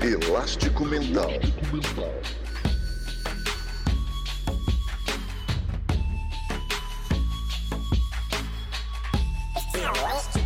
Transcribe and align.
Elástico 0.00 0.84
Mental. 0.84 1.28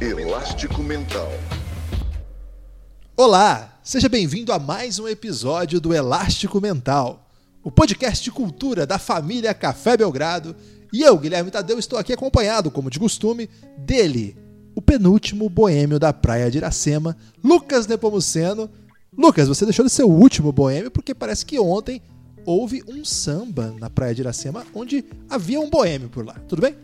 Elástico 0.00 0.82
Mental. 0.82 1.28
Olá, 3.14 3.78
seja 3.82 4.08
bem-vindo 4.08 4.52
a 4.52 4.58
mais 4.58 4.98
um 4.98 5.06
episódio 5.06 5.80
do 5.80 5.92
Elástico 5.92 6.58
Mental, 6.58 7.30
o 7.62 7.70
podcast 7.70 8.24
de 8.24 8.30
cultura 8.30 8.86
da 8.86 8.98
família 8.98 9.52
Café 9.52 9.98
Belgrado. 9.98 10.56
E 10.90 11.02
eu, 11.02 11.18
Guilherme 11.18 11.50
Tadeu, 11.50 11.78
estou 11.78 11.98
aqui 11.98 12.14
acompanhado, 12.14 12.70
como 12.70 12.88
de 12.88 12.98
costume, 12.98 13.50
dele, 13.76 14.34
o 14.74 14.80
penúltimo 14.80 15.48
boêmio 15.50 15.98
da 15.98 16.12
Praia 16.12 16.50
de 16.50 16.58
Iracema, 16.58 17.16
Lucas 17.44 17.86
Nepomuceno. 17.86 18.70
Lucas, 19.16 19.46
você 19.46 19.66
deixou 19.66 19.84
de 19.84 19.92
ser 19.92 20.04
o 20.04 20.08
último 20.08 20.50
boêmio 20.52 20.90
porque 20.90 21.14
parece 21.14 21.44
que 21.44 21.60
ontem 21.60 22.00
houve 22.46 22.82
um 22.88 23.04
samba 23.04 23.74
na 23.78 23.90
Praia 23.90 24.14
de 24.14 24.22
Iracema 24.22 24.64
onde 24.74 25.04
havia 25.28 25.60
um 25.60 25.68
boêmio 25.68 26.08
por 26.08 26.24
lá. 26.24 26.34
Tudo 26.48 26.62
bem? 26.62 26.74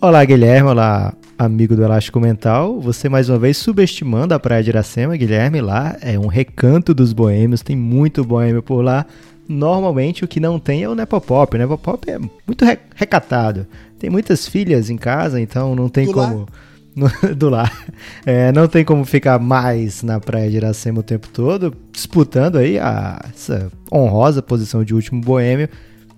Olá, 0.00 0.24
Guilherme. 0.24 0.68
Olá, 0.68 1.12
amigo 1.36 1.74
do 1.74 1.82
Elástico 1.82 2.20
Mental. 2.20 2.80
Você 2.80 3.08
mais 3.08 3.28
uma 3.28 3.40
vez 3.40 3.56
subestimando 3.56 4.34
a 4.34 4.38
Praia 4.38 4.62
de 4.62 4.70
Iracema, 4.70 5.16
Guilherme. 5.16 5.60
Lá 5.60 5.96
é 6.00 6.16
um 6.16 6.28
recanto 6.28 6.94
dos 6.94 7.12
boêmios, 7.12 7.60
tem 7.60 7.76
muito 7.76 8.22
boêmio 8.22 8.62
por 8.62 8.80
lá. 8.80 9.04
Normalmente 9.48 10.24
o 10.24 10.28
que 10.28 10.38
não 10.38 10.60
tem 10.60 10.84
é 10.84 10.88
o 10.88 10.94
Nepopop. 10.94 11.56
O 11.56 11.58
Nepopop 11.58 12.08
é 12.08 12.20
muito 12.20 12.64
recatado. 12.94 13.66
Tem 13.98 14.08
muitas 14.08 14.46
filhas 14.46 14.90
em 14.90 14.96
casa, 14.96 15.40
então 15.40 15.74
não 15.74 15.88
tem 15.88 16.06
Do 16.06 16.12
como. 16.12 16.46
Do 17.36 17.48
lar. 17.48 17.86
É, 18.24 18.52
não 18.52 18.68
tem 18.68 18.84
como 18.84 19.04
ficar 19.04 19.38
mais 19.38 20.02
na 20.02 20.20
Praia 20.20 20.50
de 20.50 20.56
Iracema 20.56 21.00
o 21.00 21.02
tempo 21.02 21.28
todo, 21.28 21.74
disputando 21.90 22.56
aí 22.56 22.78
a, 22.78 23.20
essa 23.34 23.70
honrosa 23.92 24.40
posição 24.40 24.84
de 24.84 24.94
último 24.94 25.20
boêmio. 25.20 25.68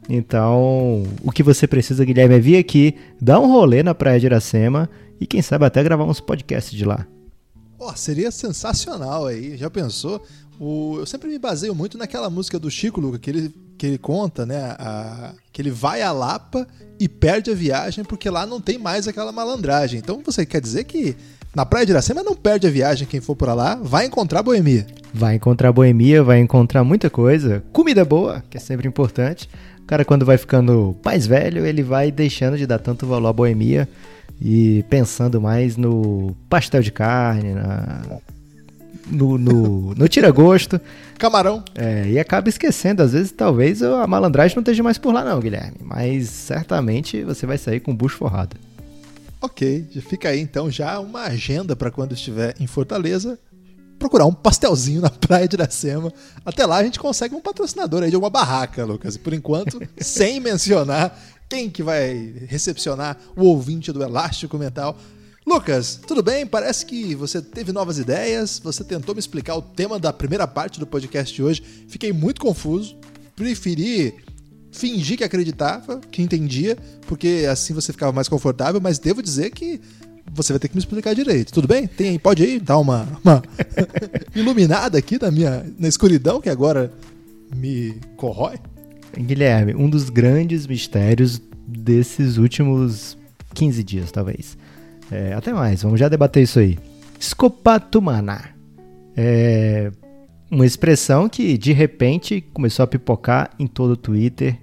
Então, 0.09 1.03
o 1.23 1.33
que 1.33 1.43
você 1.43 1.67
precisa, 1.67 2.05
Guilherme, 2.05 2.37
é 2.37 2.39
vir 2.39 2.59
aqui, 2.59 2.95
dar 3.21 3.41
um 3.41 3.51
rolê 3.51 3.83
na 3.83 3.95
Praia 3.95 4.21
de 4.21 4.27
Iracema 4.27 4.89
e 5.21 5.27
quem 5.27 5.43
sabe 5.43 5.65
até 5.65 5.83
gravar 5.83 6.05
uns 6.05 6.21
podcasts 6.21 6.77
de 6.77 6.85
lá. 6.85 7.07
Ó, 7.79 7.95
seria 7.95 8.31
sensacional 8.31 9.27
aí. 9.27 9.57
Já 9.57 9.69
pensou? 9.69 10.23
O- 10.59 10.97
eu 10.99 11.07
sempre 11.07 11.29
me 11.29 11.39
baseio 11.39 11.75
muito 11.75 11.99
naquela 11.99 12.31
música 12.31 12.59
do 12.59 12.71
Chico, 12.71 13.01
Luca, 13.01 13.19
que 13.19 13.29
ele, 13.31 13.55
que 13.77 13.87
ele 13.87 13.99
conta, 13.99 14.47
né? 14.47 14.75
a- 14.79 15.33
que 15.53 15.61
ele 15.63 15.71
vai 15.71 16.03
a 16.03 16.13
Lapa 16.13 16.67
e 17.01 17.09
perde 17.09 17.51
a 17.51 17.55
viagem 17.55 18.05
porque 18.05 18.29
lá 18.31 18.47
não 18.47 18.61
tem 18.61 18.79
mais 18.79 19.07
aquela 19.09 19.33
malandragem. 19.33 19.99
Então 19.99 20.21
você 20.25 20.45
quer 20.47 20.61
dizer 20.61 20.85
que 20.85 21.17
na 21.55 21.65
Praia 21.65 21.87
de 21.87 21.93
Iracema 21.93 22.23
não 22.23 22.35
perde 22.35 22.67
a 22.67 22.71
viagem 22.71 23.07
quem 23.09 23.21
for 23.21 23.35
pra 23.37 23.55
lá, 23.55 23.75
vai 23.77 24.07
encontrar 24.07 24.43
boemia. 24.43 24.87
Vai 25.15 25.37
encontrar 25.37 25.73
boemia, 25.73 26.23
vai 26.23 26.39
encontrar 26.41 26.85
muita 26.85 27.09
coisa, 27.09 27.63
comida 27.73 28.05
boa, 28.05 28.43
que 28.51 28.57
é 28.59 28.61
sempre 28.61 28.87
importante. 28.87 29.49
O 29.83 29.87
cara, 29.87 30.05
quando 30.05 30.27
vai 30.27 30.37
ficando 30.37 30.95
mais 31.05 31.27
velho, 31.27 31.65
ele 31.65 31.83
vai 31.83 32.11
deixando 32.11 32.59
de 32.59 32.67
dar 32.67 32.79
tanto 32.79 33.07
valor 33.07 33.29
à 33.29 33.33
boemia 33.33 33.89
e 34.41 34.85
pensando 34.91 35.41
mais 35.41 35.77
no 35.79 36.37
pastel 36.51 36.83
de 36.83 36.91
carne, 36.93 37.55
na- 37.55 38.03
no, 39.07 39.39
no, 39.39 39.95
no 39.95 40.09
tira-gosto. 40.09 40.81
Camarão. 41.19 41.65
É, 41.75 42.09
e 42.09 42.19
acaba 42.19 42.49
esquecendo, 42.49 43.03
às 43.03 43.13
vezes, 43.13 43.33
talvez 43.33 43.83
a 43.83 44.07
malandragem 44.07 44.57
não 44.57 44.63
esteja 44.63 44.83
mais 44.83 44.99
por 44.99 45.13
lá, 45.13 45.25
não, 45.25 45.41
Guilherme. 45.41 45.79
Mas 45.83 46.29
certamente 46.29 47.23
você 47.23 47.47
vai 47.47 47.59
sair 47.59 47.81
com 47.81 47.93
o 47.93 47.95
bucho 47.95 48.17
forrado. 48.17 48.57
Ok, 49.41 49.87
fica 50.09 50.31
aí 50.31 50.41
então 50.41 50.71
já 50.71 50.99
uma 50.99 51.23
agenda 51.23 51.77
para 51.77 51.91
quando 51.91 52.13
estiver 52.13 52.55
em 52.59 52.67
Fortaleza. 52.67 53.39
Procurar 53.99 54.27
um 54.27 54.33
pastelzinho 54.33 55.01
na 55.01 55.09
Praia 55.09 55.49
de 55.49 55.57
Iracema. 55.57 56.13
Até 56.45 56.67
lá 56.67 56.77
a 56.77 56.85
gente 56.85 56.99
consegue 56.99 57.35
um 57.35 57.41
patrocinador 57.41 58.03
aí 58.03 58.11
de 58.11 58.15
alguma 58.15 58.31
barraca, 58.31 58.85
Lucas. 58.85 59.15
E 59.15 59.19
por 59.19 59.33
enquanto, 59.33 59.81
sem 59.99 60.41
mencionar 60.41 61.19
quem 61.49 61.71
que 61.71 61.83
vai 61.83 62.35
recepcionar 62.49 63.17
o 63.37 63.45
ouvinte 63.45 63.93
do 63.93 64.03
Elástico 64.03 64.59
Mental. 64.59 64.99
Lucas, 65.47 66.01
tudo 66.05 66.25
bem? 66.25 66.45
Parece 66.45 66.85
que 66.85 67.15
você 67.15 67.41
teve 67.41 67.71
novas 67.71 67.99
ideias. 67.99 68.61
Você 68.65 68.83
tentou 68.83 69.15
me 69.15 69.21
explicar 69.21 69.55
o 69.55 69.63
tema 69.63 69.97
da 69.97 70.13
primeira 70.13 70.45
parte 70.45 70.81
do 70.81 70.87
podcast 70.87 71.33
de 71.33 71.41
hoje. 71.41 71.63
Fiquei 71.87 72.13
muito 72.13 72.41
confuso. 72.41 72.97
Preferi 73.37 74.13
fingir 74.73 75.17
que 75.17 75.23
acreditava, 75.23 76.01
que 76.11 76.21
entendia, 76.21 76.77
porque 77.07 77.47
assim 77.49 77.73
você 77.73 77.93
ficava 77.93 78.11
mais 78.11 78.29
confortável, 78.29 78.81
mas 78.81 78.99
devo 78.99 79.23
dizer 79.23 79.51
que 79.51 79.81
você 80.35 80.53
vai 80.53 80.59
ter 80.59 80.67
que 80.67 80.75
me 80.75 80.81
explicar 80.81 81.15
direito. 81.15 81.53
Tudo 81.53 81.69
bem? 81.69 81.87
Tem 81.87 82.09
aí, 82.09 82.19
pode 82.19 82.43
ir 82.43 82.61
dar 82.61 82.79
uma, 82.79 83.07
uma 83.23 83.41
iluminada 84.35 84.99
aqui 84.99 85.17
na 85.23 85.31
minha 85.31 85.65
na 85.79 85.87
escuridão 85.87 86.41
que 86.41 86.51
agora 86.51 86.93
me 87.55 88.01
corrói? 88.17 88.59
Guilherme, 89.17 89.77
um 89.77 89.89
dos 89.89 90.11
grandes 90.11 90.67
mistérios 90.67 91.41
desses 91.69 92.37
últimos 92.37 93.17
15 93.55 93.85
dias, 93.85 94.11
talvez. 94.11 94.59
É, 95.11 95.33
até 95.35 95.53
mais, 95.53 95.83
vamos 95.83 96.01
já 96.01 96.09
debater 96.09 96.43
isso 96.43 96.59
aí. 96.59 96.79
Escopatumana. 97.19 98.57
É 99.17 99.91
uma 100.51 100.65
expressão 100.65 101.29
que 101.29 101.59
de 101.59 101.73
repente 101.73 102.41
começou 102.53 102.83
a 102.83 102.87
pipocar 102.87 103.51
em 103.59 103.67
todo 103.67 103.93
o 103.93 103.97
Twitter, 103.97 104.57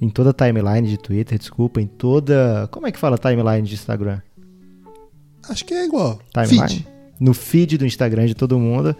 em 0.00 0.08
toda 0.08 0.30
a 0.30 0.32
timeline 0.32 0.88
de 0.88 0.98
Twitter, 0.98 1.38
desculpa, 1.38 1.80
em 1.80 1.86
toda. 1.86 2.68
Como 2.70 2.86
é 2.86 2.92
que 2.92 2.98
fala 2.98 3.18
timeline 3.18 3.66
de 3.66 3.74
Instagram? 3.74 4.20
Acho 5.48 5.64
que 5.64 5.74
é 5.74 5.84
igual. 5.84 6.18
timeline, 6.32 6.68
Feed. 6.68 6.88
no 7.18 7.34
feed 7.34 7.78
do 7.78 7.86
Instagram 7.86 8.26
de 8.26 8.34
todo 8.34 8.58
mundo. 8.58 8.94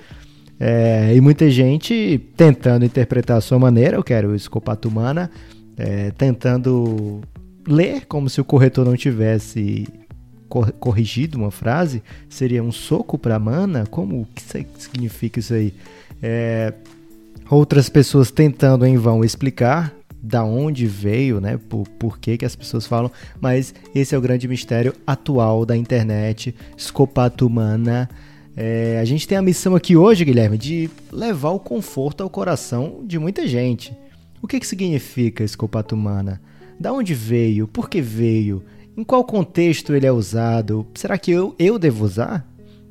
É, 0.58 1.14
e 1.14 1.20
muita 1.20 1.50
gente 1.50 2.20
tentando 2.36 2.84
interpretar 2.84 3.38
a 3.38 3.40
sua 3.40 3.58
maneira, 3.58 3.96
eu 3.96 4.04
quero 4.04 4.34
escopatumana, 4.34 5.30
é, 5.76 6.10
tentando 6.10 7.22
ler 7.66 8.04
como 8.06 8.28
se 8.28 8.42
o 8.42 8.44
corretor 8.44 8.84
não 8.84 8.94
tivesse 8.94 9.86
corrigido 10.50 11.38
uma 11.38 11.50
frase, 11.50 12.02
seria 12.28 12.62
um 12.62 12.72
soco 12.72 13.16
para 13.16 13.38
mana? 13.38 13.86
Como 13.86 14.22
o 14.22 14.26
que 14.34 14.42
significa 14.78 15.38
isso 15.38 15.54
aí? 15.54 15.72
É, 16.22 16.74
outras 17.48 17.88
pessoas 17.88 18.30
tentando 18.30 18.84
em 18.84 18.96
vão 18.96 19.24
explicar 19.24 19.94
da 20.22 20.44
onde 20.44 20.86
veio, 20.86 21.40
né? 21.40 21.58
Por, 21.68 21.88
por 21.98 22.18
que, 22.18 22.36
que 22.36 22.44
as 22.44 22.54
pessoas 22.54 22.86
falam, 22.86 23.10
mas 23.40 23.74
esse 23.94 24.14
é 24.14 24.18
o 24.18 24.20
grande 24.20 24.46
mistério 24.46 24.94
atual 25.06 25.64
da 25.64 25.76
internet, 25.76 26.54
escopatumana. 26.76 28.08
É, 28.56 28.98
a 29.00 29.04
gente 29.04 29.26
tem 29.26 29.38
a 29.38 29.42
missão 29.42 29.74
aqui 29.74 29.96
hoje, 29.96 30.24
Guilherme, 30.24 30.58
de 30.58 30.90
levar 31.10 31.50
o 31.50 31.60
conforto 31.60 32.22
ao 32.22 32.28
coração 32.28 33.00
de 33.06 33.18
muita 33.18 33.46
gente. 33.46 33.96
O 34.42 34.46
que, 34.46 34.60
que 34.60 34.66
significa 34.66 35.44
escopatumana? 35.44 36.40
Da 36.78 36.92
onde 36.92 37.14
veio? 37.14 37.68
Por 37.68 37.88
que 37.88 38.00
veio? 38.00 38.62
Em 39.00 39.04
qual 39.04 39.24
contexto 39.24 39.94
ele 39.94 40.04
é 40.04 40.12
usado? 40.12 40.86
Será 40.94 41.16
que 41.16 41.30
eu, 41.30 41.54
eu 41.58 41.78
devo 41.78 42.04
usar? 42.04 42.46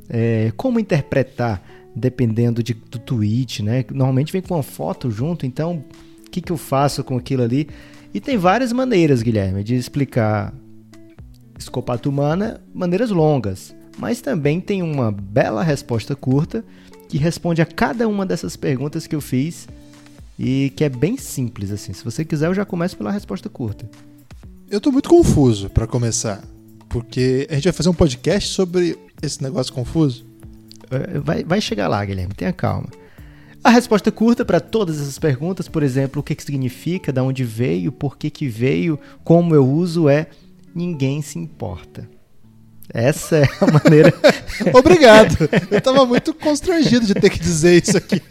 É, 0.09 0.51
como 0.57 0.79
interpretar, 0.79 1.61
dependendo 1.95 2.63
de, 2.63 2.73
do 2.73 2.97
tweet, 2.97 3.61
né? 3.61 3.85
Normalmente 3.91 4.33
vem 4.33 4.41
com 4.41 4.55
uma 4.55 4.63
foto 4.63 5.11
junto, 5.11 5.45
então 5.45 5.83
o 6.25 6.29
que, 6.31 6.41
que 6.41 6.51
eu 6.51 6.57
faço 6.57 7.03
com 7.03 7.15
aquilo 7.15 7.43
ali? 7.43 7.69
E 8.11 8.19
tem 8.19 8.37
várias 8.37 8.73
maneiras, 8.73 9.21
Guilherme, 9.21 9.63
de 9.63 9.75
explicar 9.75 10.51
escopatumana, 11.59 12.59
maneiras 12.73 13.11
longas, 13.11 13.75
mas 13.95 14.19
também 14.19 14.59
tem 14.59 14.81
uma 14.81 15.11
bela 15.11 15.61
resposta 15.61 16.15
curta 16.15 16.65
que 17.07 17.19
responde 17.19 17.61
a 17.61 17.67
cada 17.67 18.07
uma 18.07 18.25
dessas 18.25 18.55
perguntas 18.55 19.05
que 19.05 19.15
eu 19.15 19.21
fiz 19.21 19.67
e 20.39 20.73
que 20.75 20.83
é 20.83 20.89
bem 20.89 21.17
simples 21.17 21.69
assim. 21.69 21.93
Se 21.93 22.03
você 22.03 22.25
quiser, 22.25 22.47
eu 22.47 22.55
já 22.55 22.65
começo 22.65 22.97
pela 22.97 23.11
resposta 23.11 23.47
curta. 23.47 23.87
Eu 24.69 24.79
tô 24.79 24.91
muito 24.91 25.09
confuso 25.09 25.67
para 25.67 25.87
começar, 25.87 26.43
porque 26.87 27.47
a 27.49 27.55
gente 27.55 27.63
vai 27.63 27.73
fazer 27.73 27.89
um 27.89 27.93
podcast 27.93 28.49
sobre 28.49 28.99
esse 29.19 29.41
negócio 29.41 29.73
confuso. 29.73 30.23
É, 30.91 31.17
Vai, 31.17 31.43
vai 31.43 31.59
chegar 31.59 31.87
lá, 31.87 32.05
Guilherme, 32.05 32.35
tenha 32.35 32.53
calma. 32.53 32.87
A 33.63 33.71
resposta 33.71 34.11
curta 34.11 34.45
para 34.45 34.59
todas 34.59 35.01
essas 35.01 35.17
perguntas, 35.17 35.67
por 35.67 35.81
exemplo, 35.81 36.19
o 36.19 36.23
que, 36.23 36.35
que 36.35 36.43
significa, 36.43 37.11
de 37.11 37.19
onde 37.19 37.43
veio, 37.43 37.91
por 37.91 38.15
que, 38.15 38.29
que 38.29 38.47
veio, 38.47 38.99
como 39.23 39.55
eu 39.55 39.67
uso, 39.67 40.07
é 40.07 40.27
ninguém 40.73 41.23
se 41.23 41.39
importa. 41.39 42.07
Essa 42.93 43.37
é 43.37 43.43
a 43.61 43.71
maneira. 43.71 44.13
Obrigado. 44.73 45.37
Eu 45.69 45.79
tava 45.79 46.05
muito 46.05 46.33
constrangido 46.33 47.05
de 47.05 47.13
ter 47.13 47.29
que 47.29 47.39
dizer 47.39 47.81
isso 47.81 47.97
aqui. 47.97 48.21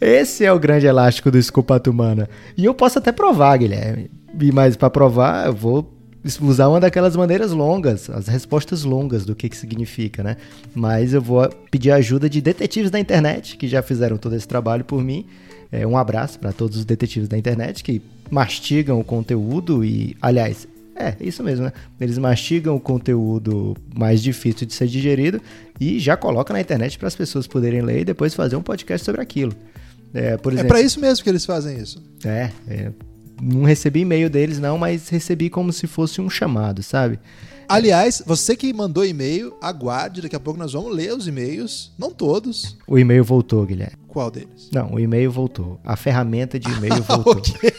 Esse 0.00 0.44
é 0.44 0.52
o 0.52 0.58
grande 0.58 0.86
elástico 0.86 1.30
do 1.30 1.38
escopatumana. 1.38 2.28
E 2.56 2.64
eu 2.64 2.74
posso 2.74 2.98
até 2.98 3.10
provar, 3.10 3.56
Guilherme. 3.56 4.10
Mas 4.52 4.76
para 4.76 4.90
provar, 4.90 5.46
eu 5.46 5.54
vou 5.54 5.98
usar 6.42 6.68
uma 6.68 6.78
daquelas 6.78 7.16
maneiras 7.16 7.52
longas, 7.52 8.10
as 8.10 8.28
respostas 8.28 8.84
longas 8.84 9.24
do 9.24 9.34
que 9.34 9.48
que 9.48 9.56
significa, 9.56 10.22
né? 10.22 10.36
Mas 10.74 11.14
eu 11.14 11.22
vou 11.22 11.48
pedir 11.70 11.90
a 11.90 11.96
ajuda 11.96 12.28
de 12.28 12.40
detetives 12.40 12.90
da 12.90 13.00
internet 13.00 13.56
que 13.56 13.66
já 13.66 13.82
fizeram 13.82 14.16
todo 14.16 14.36
esse 14.36 14.46
trabalho 14.46 14.84
por 14.84 15.02
mim. 15.02 15.26
É, 15.70 15.86
um 15.86 15.96
abraço 15.96 16.38
para 16.38 16.52
todos 16.52 16.78
os 16.78 16.84
detetives 16.84 17.28
da 17.28 17.36
internet 17.36 17.82
que 17.82 18.00
mastigam 18.30 19.00
o 19.00 19.04
conteúdo 19.04 19.84
e, 19.84 20.16
aliás, 20.20 20.66
É, 20.98 21.14
isso 21.20 21.44
mesmo, 21.44 21.66
né? 21.66 21.72
Eles 22.00 22.18
mastigam 22.18 22.74
o 22.74 22.80
conteúdo 22.80 23.76
mais 23.94 24.20
difícil 24.22 24.66
de 24.66 24.74
ser 24.74 24.88
digerido 24.88 25.40
e 25.78 25.98
já 26.00 26.16
colocam 26.16 26.54
na 26.54 26.60
internet 26.60 26.98
para 26.98 27.06
as 27.06 27.14
pessoas 27.14 27.46
poderem 27.46 27.82
ler 27.82 28.00
e 28.00 28.04
depois 28.04 28.34
fazer 28.34 28.56
um 28.56 28.62
podcast 28.62 29.04
sobre 29.04 29.20
aquilo. 29.20 29.52
É, 30.12 30.36
por 30.36 30.56
É 30.58 30.64
pra 30.64 30.80
isso 30.80 30.98
mesmo 31.00 31.22
que 31.22 31.30
eles 31.30 31.44
fazem 31.44 31.78
isso. 31.78 32.02
é, 32.24 32.50
é, 32.66 32.90
não 33.40 33.62
recebi 33.62 34.00
e-mail 34.00 34.28
deles 34.28 34.58
não, 34.58 34.76
mas 34.76 35.08
recebi 35.08 35.48
como 35.48 35.72
se 35.72 35.86
fosse 35.86 36.20
um 36.20 36.28
chamado, 36.28 36.82
sabe? 36.82 37.20
Aliás, 37.68 38.22
você 38.26 38.56
que 38.56 38.72
mandou 38.72 39.04
e-mail, 39.04 39.54
aguarde, 39.60 40.22
daqui 40.22 40.34
a 40.34 40.40
pouco 40.40 40.58
nós 40.58 40.72
vamos 40.72 40.92
ler 40.96 41.12
os 41.12 41.28
e-mails, 41.28 41.92
não 41.98 42.10
todos. 42.10 42.76
O 42.86 42.98
e-mail 42.98 43.22
voltou, 43.22 43.64
Guilherme. 43.66 43.94
Qual 44.08 44.30
deles? 44.30 44.70
Não, 44.72 44.94
o 44.94 44.98
e-mail 44.98 45.30
voltou. 45.30 45.78
A 45.84 45.94
ferramenta 45.94 46.58
de 46.58 46.68
e-mail 46.72 47.00
voltou. 47.04 47.34
Ok. 47.34 47.72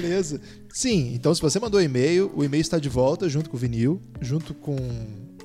Beleza. 0.00 0.40
Sim, 0.72 1.12
então 1.14 1.34
se 1.34 1.40
você 1.40 1.58
mandou 1.58 1.80
e-mail, 1.80 2.30
o 2.34 2.44
e-mail 2.44 2.60
está 2.60 2.78
de 2.78 2.88
volta 2.88 3.28
junto 3.28 3.50
com 3.50 3.56
o 3.56 3.60
vinil, 3.60 4.00
junto 4.20 4.54
com 4.54 4.76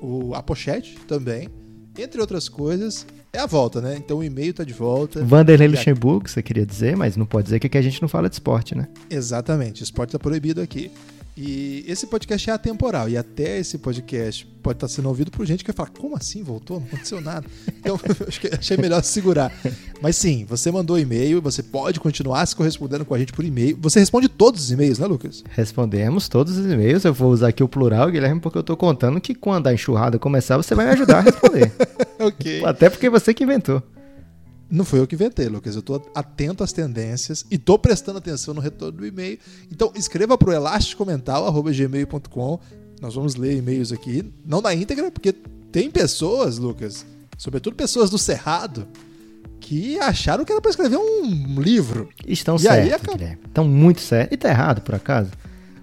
o, 0.00 0.34
a 0.34 0.42
pochete 0.42 0.96
também. 1.06 1.48
Entre 1.96 2.20
outras 2.20 2.48
coisas, 2.48 3.06
é 3.32 3.38
a 3.38 3.46
volta, 3.46 3.80
né? 3.80 3.96
Então 3.96 4.18
o 4.18 4.24
e-mail 4.24 4.50
está 4.50 4.64
de 4.64 4.72
volta. 4.72 5.24
Vanderlei 5.24 5.68
Luxemburgo, 5.68 6.28
você 6.28 6.42
queria 6.42 6.66
dizer, 6.66 6.96
mas 6.96 7.16
não 7.16 7.26
pode 7.26 7.44
dizer 7.44 7.60
que 7.60 7.66
aqui 7.66 7.78
a 7.78 7.82
gente 7.82 8.00
não 8.02 8.08
fala 8.08 8.28
de 8.28 8.34
esporte, 8.36 8.76
né? 8.76 8.88
Exatamente, 9.10 9.82
esporte 9.82 10.10
está 10.10 10.18
proibido 10.18 10.60
aqui. 10.60 10.90
E 11.36 11.84
esse 11.88 12.06
podcast 12.06 12.48
é 12.48 12.52
atemporal. 12.52 13.08
E 13.08 13.16
até 13.16 13.58
esse 13.58 13.78
podcast 13.78 14.46
pode 14.62 14.76
estar 14.76 14.88
sendo 14.88 15.08
ouvido 15.08 15.30
por 15.30 15.44
gente 15.44 15.64
que 15.64 15.72
vai 15.72 15.76
falar: 15.76 15.98
como 15.98 16.16
assim 16.16 16.42
voltou? 16.42 16.78
Não 16.78 16.86
aconteceu 16.86 17.20
nada. 17.20 17.46
Então, 17.68 17.98
achei 18.58 18.76
melhor 18.76 19.02
segurar. 19.02 19.52
Mas 20.00 20.16
sim, 20.16 20.44
você 20.44 20.70
mandou 20.70 20.98
e-mail, 20.98 21.42
você 21.42 21.62
pode 21.62 21.98
continuar 21.98 22.46
se 22.46 22.54
correspondendo 22.54 23.04
com 23.04 23.14
a 23.14 23.18
gente 23.18 23.32
por 23.32 23.44
e-mail. 23.44 23.76
Você 23.80 23.98
responde 23.98 24.28
todos 24.28 24.62
os 24.64 24.70
e-mails, 24.70 24.98
né, 24.98 25.06
Lucas? 25.06 25.42
Respondemos 25.50 26.28
todos 26.28 26.56
os 26.56 26.66
e-mails. 26.66 27.04
Eu 27.04 27.12
vou 27.12 27.32
usar 27.32 27.48
aqui 27.48 27.62
o 27.62 27.68
plural, 27.68 28.10
Guilherme, 28.10 28.40
porque 28.40 28.58
eu 28.58 28.62
tô 28.62 28.76
contando 28.76 29.20
que 29.20 29.34
quando 29.34 29.66
a 29.66 29.74
enxurrada 29.74 30.18
começar, 30.18 30.56
você 30.56 30.74
vai 30.74 30.86
me 30.86 30.92
ajudar 30.92 31.18
a 31.18 31.22
responder. 31.22 31.72
ok. 32.20 32.64
Até 32.64 32.88
porque 32.88 33.10
você 33.10 33.34
que 33.34 33.42
inventou. 33.42 33.82
Não 34.70 34.84
foi 34.84 34.98
eu 34.98 35.06
que 35.06 35.14
inventei, 35.14 35.48
Lucas. 35.48 35.76
Eu 35.76 35.82
tô 35.82 36.00
atento 36.14 36.64
às 36.64 36.72
tendências 36.72 37.44
e 37.50 37.58
tô 37.58 37.78
prestando 37.78 38.18
atenção 38.18 38.54
no 38.54 38.60
retorno 38.60 38.98
do 38.98 39.06
e-mail. 39.06 39.38
Então, 39.70 39.92
escreva 39.94 40.36
pro 40.38 40.52
elasticomental.gmail.com. 40.52 42.58
Nós 43.00 43.14
vamos 43.14 43.34
ler 43.36 43.56
e-mails 43.58 43.92
aqui, 43.92 44.24
não 44.44 44.60
na 44.60 44.74
íntegra, 44.74 45.10
porque 45.10 45.32
tem 45.70 45.90
pessoas, 45.90 46.58
Lucas, 46.58 47.04
sobretudo 47.36 47.74
pessoas 47.76 48.08
do 48.08 48.16
Cerrado, 48.18 48.86
que 49.60 49.98
acharam 49.98 50.44
que 50.44 50.52
era 50.52 50.60
pra 50.60 50.70
escrever 50.70 50.96
um 50.96 51.60
livro. 51.60 52.08
Estão 52.26 52.56
E 52.56 52.68
aí, 52.68 52.88
certos. 52.88 53.14
Estão 53.46 53.64
muito 53.66 54.00
certos. 54.00 54.34
E 54.34 54.38
tá 54.38 54.48
errado, 54.48 54.80
por 54.80 54.94
acaso? 54.94 55.30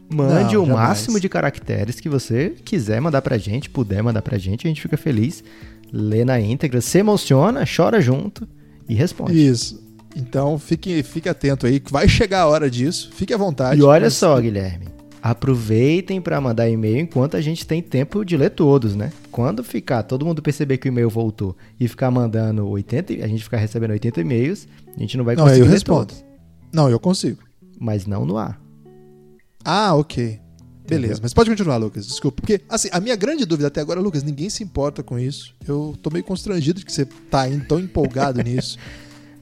Mande 0.10 0.56
Não, 0.56 0.64
o 0.64 0.68
jamais. 0.68 0.90
máximo 0.90 1.20
de 1.20 1.30
caracteres 1.30 2.00
que 2.00 2.10
você 2.10 2.56
quiser 2.66 3.00
mandar 3.00 3.22
pra 3.22 3.38
gente, 3.38 3.70
puder 3.70 4.02
mandar 4.04 4.22
pra 4.22 4.38
gente, 4.38 4.68
a 4.68 4.70
gente 4.70 4.82
fica 4.82 4.98
feliz. 4.98 5.44
Lê 5.92 6.26
na 6.26 6.40
íntegra, 6.40 6.82
se 6.82 6.98
emociona, 6.98 7.64
chora 7.66 8.02
junto 8.02 8.48
e 8.92 8.96
responde. 8.96 9.34
Isso. 9.48 9.82
Então, 10.16 10.60
fique, 10.60 11.02
fique 11.04 11.30
atento 11.30 11.66
aí, 11.66 11.80
que 11.80 11.92
vai 11.92 12.08
chegar 12.08 12.42
a 12.42 12.48
hora 12.48 12.70
disso. 12.70 13.10
Fique 13.14 13.34
à 13.34 13.38
vontade. 13.38 13.80
E 13.80 13.84
olha 13.84 14.06
Mas- 14.06 14.14
só, 14.16 14.40
Guilherme. 14.40 14.88
Aproveitem 15.24 16.20
para 16.20 16.42
mandar 16.42 16.68
e-mail 16.68 16.98
enquanto 17.00 17.38
a 17.38 17.42
gente 17.42 17.66
tem 17.66 17.80
tempo 17.82 18.26
de 18.26 18.36
ler 18.36 18.50
todos, 18.50 18.96
né? 18.96 19.14
Quando 19.32 19.64
ficar, 19.64 20.02
todo 20.04 20.26
mundo 20.26 20.42
perceber 20.42 20.78
que 20.80 20.88
o 20.88 20.92
e-mail 20.92 21.10
voltou 21.12 21.56
e 21.80 21.88
ficar 21.88 22.10
mandando 22.12 22.68
80, 22.68 23.14
e- 23.14 23.22
a 23.24 23.28
gente 23.28 23.44
ficar 23.44 23.58
recebendo 23.58 23.92
80 23.92 24.20
e-mails, 24.20 24.68
a 24.96 25.00
gente 25.00 25.16
não 25.18 25.24
vai 25.24 25.36
Não, 25.36 25.44
conseguir 25.44 25.62
eu 25.62 25.66
ler 25.68 25.72
respondo. 25.74 26.08
todos. 26.08 26.26
Não, 26.74 26.90
eu 26.90 27.00
consigo. 27.00 27.38
Mas 27.80 28.06
não 28.08 28.26
no 28.26 28.36
ar. 28.38 28.60
Ah, 29.64 29.94
ok. 29.96 30.40
Beleza, 30.88 31.20
mas 31.22 31.34
pode 31.34 31.50
continuar, 31.50 31.78
Lucas. 31.78 32.06
Desculpa. 32.06 32.42
Porque, 32.42 32.62
assim, 32.68 32.90
a 32.92 33.00
minha 33.00 33.16
grande 33.16 33.46
dúvida 33.46 33.68
até 33.68 33.82
agora, 33.82 34.00
Lucas, 34.00 34.24
ninguém 34.24 34.50
se 34.50 34.64
importa 34.64 35.02
com 35.02 35.18
isso. 35.18 35.56
Eu 35.68 35.98
tô 36.02 36.10
meio 36.10 36.24
constrangido 36.24 36.80
de 36.80 36.86
que 36.86 36.92
você 36.92 37.06
tá 37.06 37.46
tão 37.68 37.80
empolgado 37.80 38.42
nisso. 38.44 38.78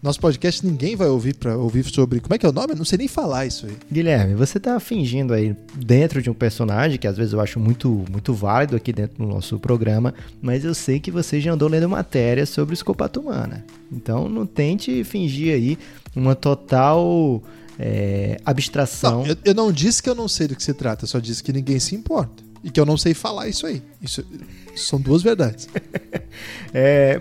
Nosso 0.01 0.19
podcast 0.21 0.65
ninguém 0.65 0.95
vai 0.95 1.09
ouvir 1.09 1.35
para 1.35 1.57
ouvir 1.57 1.83
sobre. 1.83 2.21
Como 2.21 2.33
é 2.33 2.37
que 2.37 2.45
é 2.45 2.49
o 2.49 2.53
nome? 2.53 2.71
Eu 2.71 2.77
não 2.77 2.85
sei 2.85 2.97
nem 2.97 3.07
falar 3.09 3.45
isso 3.45 3.65
aí. 3.65 3.75
Guilherme, 3.91 4.33
você 4.33 4.57
tá 4.57 4.79
fingindo 4.79 5.33
aí 5.33 5.53
dentro 5.75 6.21
de 6.21 6.29
um 6.29 6.33
personagem 6.33 6.97
que 6.97 7.05
às 7.05 7.17
vezes 7.17 7.33
eu 7.33 7.41
acho 7.41 7.59
muito, 7.59 8.05
muito 8.09 8.33
válido 8.33 8.77
aqui 8.77 8.93
dentro 8.93 9.17
do 9.17 9.25
nosso 9.27 9.59
programa, 9.59 10.13
mas 10.41 10.63
eu 10.63 10.73
sei 10.73 11.01
que 11.01 11.11
você 11.11 11.41
já 11.41 11.51
andou 11.51 11.67
lendo 11.67 11.89
matéria 11.89 12.45
sobre 12.45 12.73
escopata 12.73 13.19
humana. 13.19 13.65
Então 13.91 14.29
não 14.29 14.45
tente 14.45 15.03
fingir 15.03 15.53
aí 15.53 15.77
uma 16.15 16.33
total 16.33 17.43
é, 17.79 18.37
abstração. 18.45 19.23
Não, 19.23 19.27
eu, 19.27 19.37
eu 19.45 19.53
não 19.53 19.71
disse 19.71 20.03
que 20.03 20.09
eu 20.09 20.15
não 20.15 20.27
sei 20.27 20.47
do 20.47 20.55
que 20.55 20.61
se 20.61 20.73
trata, 20.73 21.05
eu 21.05 21.07
só 21.07 21.19
disse 21.19 21.41
que 21.41 21.53
ninguém 21.53 21.79
se 21.79 21.95
importa. 21.95 22.43
E 22.61 22.69
que 22.69 22.77
eu 22.77 22.85
não 22.85 22.97
sei 22.97 23.13
falar 23.13 23.47
isso 23.47 23.65
aí. 23.65 23.81
Isso, 24.01 24.21
são 24.75 24.99
duas 24.99 25.23
verdades. 25.23 25.69
É, 26.71 27.19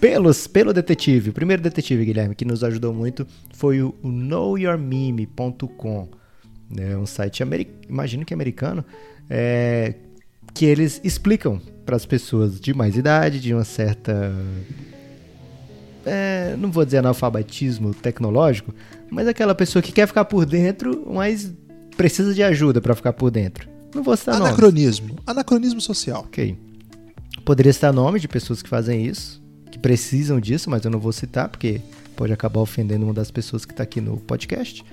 pelos, 0.00 0.46
pelo 0.46 0.72
detetive, 0.72 1.30
o 1.30 1.32
primeiro 1.32 1.60
detetive, 1.60 2.04
Guilherme, 2.04 2.32
que 2.34 2.44
nos 2.44 2.62
ajudou 2.62 2.94
muito 2.94 3.26
foi 3.52 3.82
o, 3.82 3.92
knowyourmeme.com. 4.02 6.08
É 6.76 6.96
um 6.96 7.04
site, 7.04 7.42
imagino 7.88 8.24
que 8.24 8.32
americano, 8.32 8.84
é, 9.28 9.94
que 10.54 10.64
eles 10.64 11.00
explicam 11.02 11.60
para 11.84 11.96
as 11.96 12.06
pessoas 12.06 12.60
de 12.60 12.72
mais 12.72 12.96
idade, 12.96 13.40
de 13.40 13.52
uma 13.52 13.64
certa. 13.64 14.32
É, 16.04 16.56
não 16.58 16.70
vou 16.70 16.84
dizer 16.84 16.98
analfabetismo 16.98 17.94
tecnológico, 17.94 18.74
mas 19.10 19.26
aquela 19.26 19.54
pessoa 19.54 19.82
que 19.82 19.92
quer 19.92 20.06
ficar 20.06 20.24
por 20.24 20.44
dentro, 20.44 21.06
mas 21.12 21.52
precisa 21.96 22.34
de 22.34 22.42
ajuda 22.42 22.80
para 22.80 22.94
ficar 22.94 23.12
por 23.12 23.30
dentro. 23.30 23.68
Não 23.94 24.02
vou 24.02 24.16
citar 24.16 24.34
nomes. 24.34 24.48
Anacronismo. 24.48 25.16
Anacronismo 25.26 25.80
social. 25.80 26.22
Ok. 26.26 26.56
Poderia 27.44 27.72
citar 27.72 27.92
nome 27.92 28.18
de 28.18 28.26
pessoas 28.26 28.62
que 28.62 28.68
fazem 28.68 29.06
isso, 29.06 29.42
que 29.70 29.78
precisam 29.78 30.40
disso, 30.40 30.68
mas 30.68 30.84
eu 30.84 30.90
não 30.90 30.98
vou 30.98 31.12
citar, 31.12 31.48
porque 31.48 31.80
pode 32.16 32.32
acabar 32.32 32.60
ofendendo 32.60 33.04
uma 33.04 33.14
das 33.14 33.30
pessoas 33.30 33.64
que 33.64 33.72
está 33.72 33.82
aqui 33.82 34.00
no 34.00 34.16
podcast. 34.16 34.84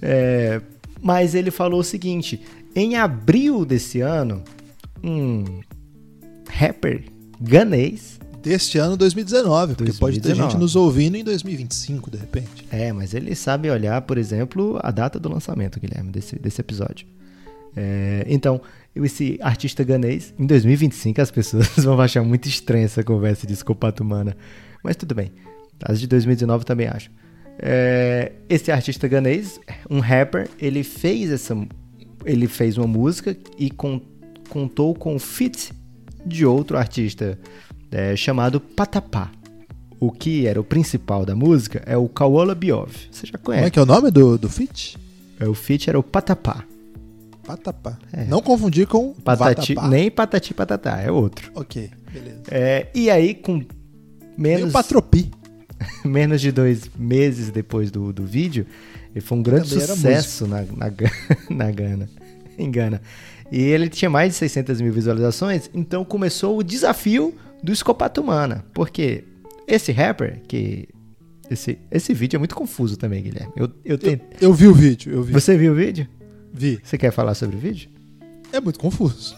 É, 0.00 0.60
mas 1.02 1.34
ele 1.34 1.50
falou 1.50 1.80
o 1.80 1.84
seguinte: 1.84 2.40
em 2.74 2.96
abril 2.96 3.64
desse 3.64 4.00
ano, 4.00 4.42
um 5.02 5.44
rapper 6.48 7.04
ganês. 7.40 8.17
Deste 8.42 8.78
ano 8.78 8.96
2019, 8.96 9.74
porque 9.74 9.92
pode 9.92 10.16
ter 10.20 10.28
2019. 10.28 10.50
gente 10.52 10.60
nos 10.60 10.76
ouvindo 10.76 11.16
em 11.16 11.24
2025, 11.24 12.10
de 12.10 12.16
repente. 12.18 12.66
É, 12.70 12.92
mas 12.92 13.12
ele 13.12 13.34
sabe 13.34 13.68
olhar, 13.70 14.00
por 14.02 14.16
exemplo, 14.16 14.78
a 14.82 14.90
data 14.90 15.18
do 15.18 15.28
lançamento, 15.28 15.80
Guilherme, 15.80 16.10
desse, 16.10 16.38
desse 16.38 16.60
episódio. 16.60 17.06
É, 17.76 18.24
então, 18.28 18.60
esse 18.94 19.38
artista 19.42 19.82
ganês, 19.84 20.32
em 20.38 20.46
2025 20.46 21.20
as 21.20 21.30
pessoas 21.30 21.68
vão 21.84 22.00
achar 22.00 22.22
muito 22.22 22.48
estranha 22.48 22.84
essa 22.84 23.02
conversa 23.02 23.46
de 23.46 23.52
escopata 23.52 24.02
humana. 24.02 24.36
Mas 24.82 24.96
tudo 24.96 25.14
bem. 25.14 25.32
As 25.82 26.00
de 26.00 26.06
2019 26.06 26.64
também 26.64 26.86
acho. 26.88 27.10
É, 27.58 28.32
esse 28.48 28.70
artista 28.70 29.08
ganês, 29.08 29.60
um 29.90 29.98
rapper, 29.98 30.48
ele 30.60 30.82
fez 30.84 31.30
essa. 31.30 31.56
Ele 32.24 32.46
fez 32.46 32.78
uma 32.78 32.86
música 32.86 33.36
e 33.58 33.68
con- 33.70 34.00
contou 34.48 34.94
com 34.94 35.14
o 35.16 35.18
feat 35.18 35.72
de 36.26 36.44
outro 36.46 36.76
artista 36.76 37.38
é, 37.90 38.16
chamado 38.16 38.60
Patapá. 38.60 39.30
O 40.00 40.12
que 40.12 40.46
era 40.46 40.60
o 40.60 40.64
principal 40.64 41.26
da 41.26 41.34
música 41.34 41.82
é 41.84 41.96
o 41.96 42.08
Kaola 42.08 42.54
Biov. 42.54 42.92
Você 43.10 43.26
já 43.26 43.36
Como 43.38 43.54
é 43.54 43.58
conhece? 43.58 43.70
que 43.72 43.78
é 43.78 43.82
o 43.82 43.86
nome 43.86 44.10
do, 44.10 44.38
do 44.38 44.48
feat? 44.48 44.96
É, 45.40 45.48
o 45.48 45.54
feat 45.54 45.90
era 45.90 45.98
o 45.98 46.02
Patapá. 46.02 46.64
Patapá. 47.44 47.98
É. 48.12 48.24
Não 48.24 48.40
confundir 48.42 48.86
com 48.86 49.12
Patati, 49.14 49.74
Vatapá. 49.74 49.88
nem 49.88 50.10
Patati 50.10 50.54
Patatá, 50.54 51.00
é 51.00 51.10
outro. 51.10 51.50
Ok, 51.54 51.90
beleza. 52.12 52.42
É, 52.50 52.88
e 52.94 53.10
aí, 53.10 53.34
com 53.34 53.64
menos, 54.36 54.72
Patropi. 54.72 55.30
menos 56.04 56.40
de 56.40 56.52
dois 56.52 56.90
meses 56.96 57.50
depois 57.50 57.90
do, 57.90 58.12
do 58.12 58.24
vídeo, 58.24 58.66
ele 59.14 59.24
foi 59.24 59.38
um 59.38 59.42
grande 59.42 59.68
sucesso 59.68 60.46
na, 60.46 60.62
na, 60.62 60.92
na 61.50 61.70
Gana. 61.70 62.08
Em 62.58 62.70
Gana. 62.70 63.00
E 63.50 63.60
ele 63.62 63.88
tinha 63.88 64.10
mais 64.10 64.32
de 64.32 64.38
600 64.38 64.80
mil 64.80 64.92
visualizações, 64.92 65.70
então 65.74 66.04
começou 66.04 66.58
o 66.58 66.62
desafio 66.62 67.34
do 67.62 67.72
Escopata 67.72 68.20
Humana. 68.20 68.64
Porque 68.74 69.24
esse 69.66 69.92
rapper, 69.92 70.40
que. 70.46 70.88
Esse, 71.50 71.78
esse 71.90 72.12
vídeo 72.12 72.36
é 72.36 72.38
muito 72.38 72.54
confuso 72.54 72.96
também, 72.98 73.22
Guilherme. 73.22 73.52
Eu, 73.56 73.64
eu 73.66 73.72
Eu, 73.92 73.98
tentei- 73.98 74.36
eu 74.40 74.52
vi 74.52 74.66
o 74.66 74.74
vídeo, 74.74 75.12
eu 75.14 75.22
vi. 75.22 75.32
Você 75.32 75.56
viu 75.56 75.72
o 75.72 75.74
vídeo? 75.74 76.06
Vi. 76.52 76.78
Você 76.82 76.98
quer 76.98 77.10
falar 77.10 77.34
sobre 77.34 77.56
o 77.56 77.58
vídeo? 77.58 77.88
É 78.52 78.60
muito 78.60 78.78
confuso. 78.78 79.34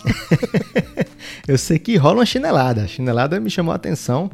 Eu 1.47 1.59
sei 1.59 1.79
que 1.79 1.97
rola 1.97 2.19
uma 2.19 2.27
chinelada. 2.27 2.83
A 2.83 2.87
chinelada 2.87 3.39
me 3.41 3.51
chamou 3.51 3.73
a 3.73 3.77
atenção 3.77 4.31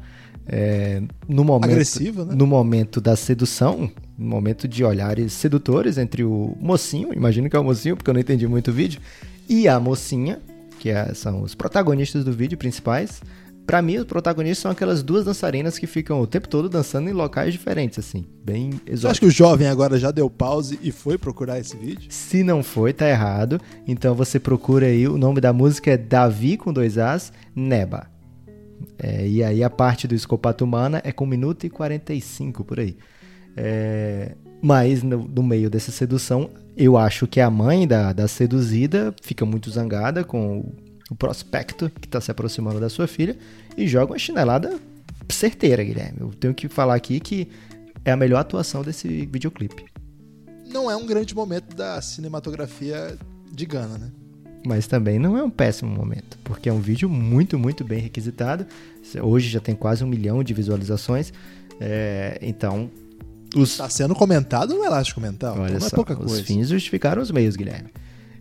é, 0.46 1.02
no 1.28 1.44
momento, 1.44 1.70
Agressiva, 1.72 2.24
né? 2.24 2.34
no 2.34 2.46
momento 2.46 3.00
da 3.00 3.16
sedução, 3.16 3.90
no 4.18 4.26
momento 4.26 4.68
de 4.68 4.84
olhares 4.84 5.32
sedutores 5.32 5.98
entre 5.98 6.22
o 6.24 6.56
mocinho, 6.60 7.12
imagino 7.14 7.48
que 7.50 7.56
é 7.56 7.58
o 7.58 7.64
mocinho, 7.64 7.96
porque 7.96 8.08
eu 8.10 8.14
não 8.14 8.20
entendi 8.20 8.46
muito 8.46 8.70
o 8.70 8.74
vídeo, 8.74 9.00
e 9.48 9.66
a 9.66 9.78
mocinha, 9.80 10.38
que 10.78 10.90
é- 10.90 11.12
são 11.14 11.42
os 11.42 11.54
protagonistas 11.54 12.24
do 12.24 12.32
vídeo 12.32 12.56
principais. 12.58 13.22
Pra 13.66 13.82
mim, 13.82 13.96
os 13.96 14.04
protagonistas 14.04 14.58
são 14.58 14.70
aquelas 14.70 15.02
duas 15.02 15.25
dançarinas 15.25 15.76
que 15.76 15.88
ficam 15.88 16.20
o 16.20 16.26
tempo 16.26 16.49
todo 16.49 16.68
dançando 16.68 17.11
em 17.11 17.12
locais 17.12 17.52
diferentes, 17.52 17.99
assim, 17.99 18.25
bem 18.44 18.70
Você 18.70 18.76
acha 18.76 18.92
exóticos. 18.92 19.18
que 19.18 19.26
o 19.26 19.30
jovem 19.30 19.66
agora 19.66 19.99
já 19.99 20.12
deu 20.12 20.30
pause 20.30 20.78
e 20.82 20.92
foi 20.92 21.18
procurar 21.18 21.58
esse 21.58 21.76
vídeo? 21.76 22.06
Se 22.08 22.44
não 22.44 22.62
foi, 22.62 22.92
tá 22.92 23.08
errado. 23.08 23.61
Então 23.85 24.14
você 24.14 24.38
procura 24.38 24.87
aí, 24.87 25.08
o 25.08 25.18
nome 25.18 25.40
da 25.40 25.52
música 25.52 25.90
é 25.90 25.96
Davi 25.96 26.56
com 26.56 26.73
dois 26.73 26.96
As, 26.96 27.32
Neba. 27.56 28.06
É, 28.99 29.26
e 29.26 29.42
aí 29.42 29.64
a 29.64 29.70
parte 29.70 30.06
do 30.06 30.14
Escopato 30.14 30.64
Humana 30.64 31.00
é 31.04 31.11
com 31.11 31.25
1 31.25 31.26
minuto 31.26 31.66
e 31.66 31.70
45 31.70 32.62
por 32.62 32.78
aí. 32.78 32.96
É, 33.56 34.37
mas 34.62 35.02
no, 35.02 35.26
no 35.26 35.42
meio 35.42 35.68
dessa 35.68 35.90
sedução, 35.90 36.50
eu 36.76 36.96
acho 36.96 37.26
que 37.26 37.40
a 37.40 37.50
mãe 37.50 37.87
da, 37.87 38.12
da 38.12 38.28
seduzida 38.28 39.12
fica 39.23 39.44
muito 39.44 39.70
zangada 39.70 40.23
com 40.23 40.73
o, 41.10 41.14
prospecto 41.14 41.90
que 41.90 42.06
está 42.06 42.20
se 42.20 42.30
aproximando 42.30 42.80
da 42.80 42.88
sua 42.88 43.06
filha 43.06 43.36
e 43.76 43.86
joga 43.86 44.12
uma 44.12 44.18
chinelada 44.18 44.78
certeira, 45.28 45.82
Guilherme. 45.82 46.18
Eu 46.20 46.30
tenho 46.30 46.54
que 46.54 46.68
falar 46.68 46.94
aqui 46.94 47.20
que 47.20 47.48
é 48.04 48.12
a 48.12 48.16
melhor 48.16 48.38
atuação 48.38 48.82
desse 48.82 49.26
videoclipe. 49.26 49.84
Não 50.66 50.90
é 50.90 50.96
um 50.96 51.06
grande 51.06 51.34
momento 51.34 51.75
da 51.75 52.00
cinematografia 52.00 53.16
de 53.52 53.66
Gana, 53.66 53.98
né? 53.98 54.10
Mas 54.66 54.86
também 54.86 55.18
não 55.18 55.36
é 55.36 55.42
um 55.44 55.50
péssimo 55.50 55.90
momento, 55.90 56.38
porque 56.42 56.68
é 56.68 56.72
um 56.72 56.80
vídeo 56.80 57.08
muito, 57.08 57.56
muito 57.56 57.84
bem 57.84 58.00
requisitado. 58.00 58.66
Hoje 59.22 59.48
já 59.48 59.60
tem 59.60 59.76
quase 59.76 60.02
um 60.02 60.08
milhão 60.08 60.42
de 60.42 60.52
visualizações. 60.52 61.32
É, 61.80 62.36
então, 62.42 62.90
os, 63.54 63.70
Está 63.70 63.88
sendo 63.88 64.14
comentado 64.14 64.75
no 64.75 64.84
Elástico 64.84 65.20
Mental. 65.20 65.54
olha 65.54 65.66
então 65.66 65.78
não 65.80 65.86
é 65.86 65.90
só, 65.90 65.96
pouca 65.96 66.14
os 66.14 66.18
coisa. 66.18 66.42
fins 66.42 66.68
justificaram 66.68 67.22
os 67.22 67.30
meios, 67.30 67.54
Guilherme. 67.54 67.90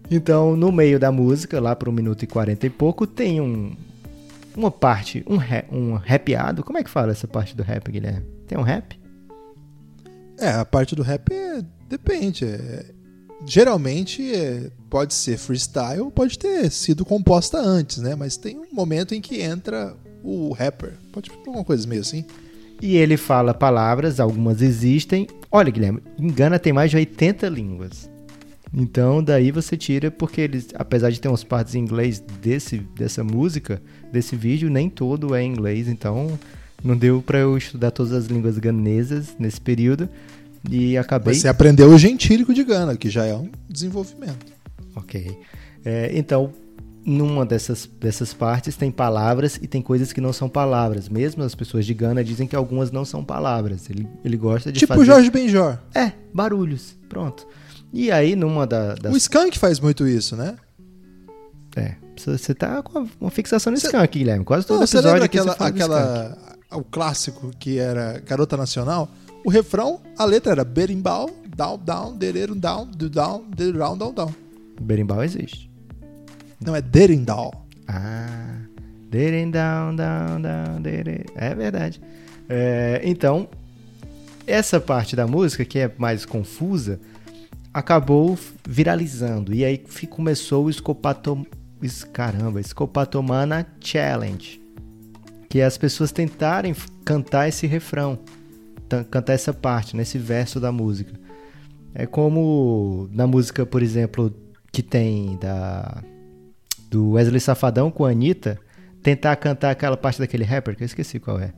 Então, 0.09 0.55
no 0.55 0.71
meio 0.71 0.99
da 0.99 1.11
música, 1.11 1.59
lá 1.59 1.75
para 1.75 1.89
um 1.89 1.93
minuto 1.93 2.23
e 2.23 2.27
quarenta 2.27 2.65
e 2.65 2.69
pouco, 2.69 3.07
tem 3.07 3.41
um, 3.41 3.75
uma 4.55 4.69
parte, 4.69 5.23
um, 5.27 5.37
ra- 5.37 5.65
um 5.71 5.93
rapeado. 5.95 6.63
Como 6.63 6.77
é 6.77 6.83
que 6.83 6.89
fala 6.89 7.11
essa 7.11 7.27
parte 7.27 7.55
do 7.55 7.63
rap, 7.63 7.91
Guilherme? 7.91 8.25
Tem 8.47 8.57
um 8.57 8.61
rap? 8.61 8.99
É, 10.37 10.49
a 10.49 10.65
parte 10.65 10.95
do 10.95 11.01
rap 11.01 11.31
é- 11.33 11.63
depende. 11.89 12.45
é- 12.45 12.85
geralmente 13.47 14.33
é, 14.33 14.71
pode 14.89 15.13
ser 15.13 15.37
freestyle, 15.37 16.09
pode 16.11 16.39
ter 16.39 16.69
sido 16.71 17.03
composta 17.05 17.57
antes, 17.59 17.97
né? 17.97 18.15
Mas 18.15 18.37
tem 18.37 18.57
um 18.57 18.65
momento 18.73 19.13
em 19.13 19.21
que 19.21 19.41
entra 19.41 19.95
o 20.23 20.51
rapper. 20.53 20.93
Pode 21.11 21.29
ser 21.29 21.37
alguma 21.45 21.63
coisa 21.63 21.87
meio 21.87 22.01
assim. 22.01 22.25
E 22.81 22.95
ele 22.97 23.17
fala 23.17 23.53
palavras, 23.53 24.19
algumas 24.19 24.61
existem. 24.61 25.27
Olha, 25.51 25.71
Guilherme, 25.71 26.01
engana 26.19 26.57
tem 26.59 26.73
mais 26.73 26.89
de 26.91 26.97
80 26.97 27.47
línguas. 27.49 28.09
Então, 28.77 29.23
daí 29.23 29.51
você 29.51 29.77
tira, 29.77 30.11
porque 30.11 30.41
eles, 30.41 30.67
apesar 30.75 31.09
de 31.09 31.21
ter 31.21 31.29
umas 31.29 31.45
partes 31.45 31.75
em 31.75 31.79
inglês 31.79 32.21
desse, 32.41 32.79
dessa 32.79 33.23
música, 33.23 33.81
desse 34.11 34.35
vídeo, 34.35 34.69
nem 34.69 34.89
todo 34.89 35.33
é 35.33 35.41
em 35.41 35.49
inglês. 35.49 35.87
Então, 35.87 36.37
não 36.83 36.97
deu 36.97 37.21
pra 37.21 37.39
eu 37.39 37.57
estudar 37.57 37.91
todas 37.91 38.11
as 38.11 38.25
línguas 38.25 38.57
ganesas 38.57 39.33
nesse 39.39 39.61
período. 39.61 40.09
E 40.69 40.97
acabei. 40.97 41.35
Você 41.35 41.47
aprendeu 41.47 41.89
o 41.89 41.97
gentílico 41.97 42.53
de 42.53 42.65
Gana, 42.65 42.97
que 42.97 43.09
já 43.09 43.25
é 43.25 43.33
um 43.33 43.49
desenvolvimento. 43.69 44.53
Ok. 44.93 45.37
É, 45.85 46.11
então, 46.13 46.51
numa 47.05 47.45
dessas, 47.45 47.89
dessas 48.01 48.33
partes 48.33 48.75
tem 48.75 48.91
palavras 48.91 49.57
e 49.61 49.67
tem 49.67 49.81
coisas 49.81 50.11
que 50.11 50.19
não 50.19 50.33
são 50.33 50.49
palavras. 50.49 51.07
Mesmo 51.07 51.43
as 51.43 51.55
pessoas 51.55 51.85
de 51.85 51.93
Gana 51.93 52.23
dizem 52.23 52.45
que 52.45 52.55
algumas 52.55 52.91
não 52.91 53.05
são 53.05 53.23
palavras. 53.23 53.89
Ele, 53.89 54.05
ele 54.25 54.35
gosta 54.35 54.69
de 54.69 54.79
tipo 54.79 54.93
fazer... 54.93 55.01
o 55.01 55.05
Jorge 55.05 55.29
Benjor. 55.29 55.77
É, 55.93 56.11
barulhos. 56.33 56.97
Pronto. 57.07 57.47
E 57.97 58.11
aí, 58.11 58.35
numa 58.35 58.67
da- 58.67 58.93
das. 58.95 59.13
O 59.13 59.15
Skank 59.17 59.57
faz 59.57 59.79
muito 59.79 60.05
isso, 60.05 60.35
né? 60.35 60.55
É, 61.77 61.95
você 62.17 62.53
tá 62.53 62.81
com 62.83 63.07
uma 63.21 63.31
fixação 63.31 63.71
no 63.71 63.79
Cê- 63.79 63.87
Skank, 63.87 64.19
Guilherme. 64.19 64.43
Quase 64.43 64.67
todo 64.67 64.77
Não, 64.77 64.83
episódio 64.83 65.09
lembra 65.11 65.25
aquela, 65.25 65.51
aquela 65.53 66.37
o 66.73 66.83
clássico 66.83 67.51
que 67.57 67.77
era 67.79 68.19
Garota 68.25 68.57
Nacional? 68.57 69.09
O 69.45 69.49
refrão, 69.49 70.01
a 70.17 70.25
letra 70.25 70.51
era 70.51 70.63
berimbau, 70.65 71.29
down, 71.55 71.77
down, 71.79 72.17
dererum, 72.17 72.57
down, 72.57 72.85
do 72.87 73.09
down, 73.09 73.45
derum, 73.55 73.97
down, 73.97 74.13
down. 74.13 74.33
Berimbau 74.81 75.23
existe. 75.23 75.69
Não, 76.59 76.75
é 76.75 76.81
derindau. 76.81 77.65
Ah. 77.87 78.57
Deren 79.09 79.51
down, 79.51 79.95
down, 79.95 80.41
down, 80.41 80.81
dere. 80.81 81.25
É 81.35 81.53
verdade. 81.55 82.01
É, 82.49 82.99
então, 83.05 83.47
essa 84.45 84.79
parte 84.81 85.15
da 85.15 85.25
música, 85.27 85.63
que 85.63 85.79
é 85.79 85.91
mais 85.97 86.25
confusa, 86.25 86.99
acabou 87.75 88.39
viralizando. 88.65 89.53
E 89.53 89.65
aí 89.65 89.77
começou 90.09 90.65
o 90.65 90.69
Escopatom... 90.69 91.45
es- 91.81 92.05
Caramba, 92.05 92.61
Escopatomana 92.61 93.67
Challenge. 93.81 94.61
Que 95.49 95.59
é 95.59 95.65
as 95.65 95.77
pessoas 95.77 96.13
tentarem 96.13 96.73
cantar 97.03 97.49
esse 97.49 97.67
refrão. 97.67 98.17
Cantar 99.11 99.33
essa 99.33 99.53
parte, 99.53 99.93
nesse 99.95 100.17
verso 100.17 100.57
da 100.57 100.71
música. 100.71 101.19
É 101.93 102.05
como 102.05 103.09
na 103.11 103.27
música, 103.27 103.65
por 103.65 103.83
exemplo, 103.83 104.33
que 104.71 104.81
tem 104.81 105.37
da 105.37 106.01
do 106.89 107.11
Wesley 107.11 107.41
Safadão 107.41 107.91
com 107.91 108.05
a 108.05 108.11
Anitta, 108.11 108.57
tentar 109.03 109.35
cantar 109.35 109.71
aquela 109.71 109.97
parte 109.97 110.19
daquele 110.19 110.45
rapper, 110.45 110.77
que 110.77 110.83
eu 110.83 110.85
esqueci 110.85 111.19
qual 111.19 111.39
é. 111.39 111.51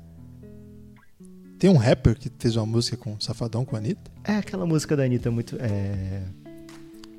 Tem 1.59 1.69
um 1.69 1.77
rapper 1.77 2.17
que 2.17 2.31
fez 2.37 2.55
uma 2.55 2.65
música 2.65 2.95
com 2.95 3.19
Safadão 3.19 3.65
com 3.65 3.75
a 3.75 3.79
Anitta? 3.79 4.11
É 4.23 4.35
aquela 4.35 4.65
música 4.65 4.95
da 4.95 5.03
Anitta 5.03 5.31
muito. 5.31 5.57
É... 5.59 6.21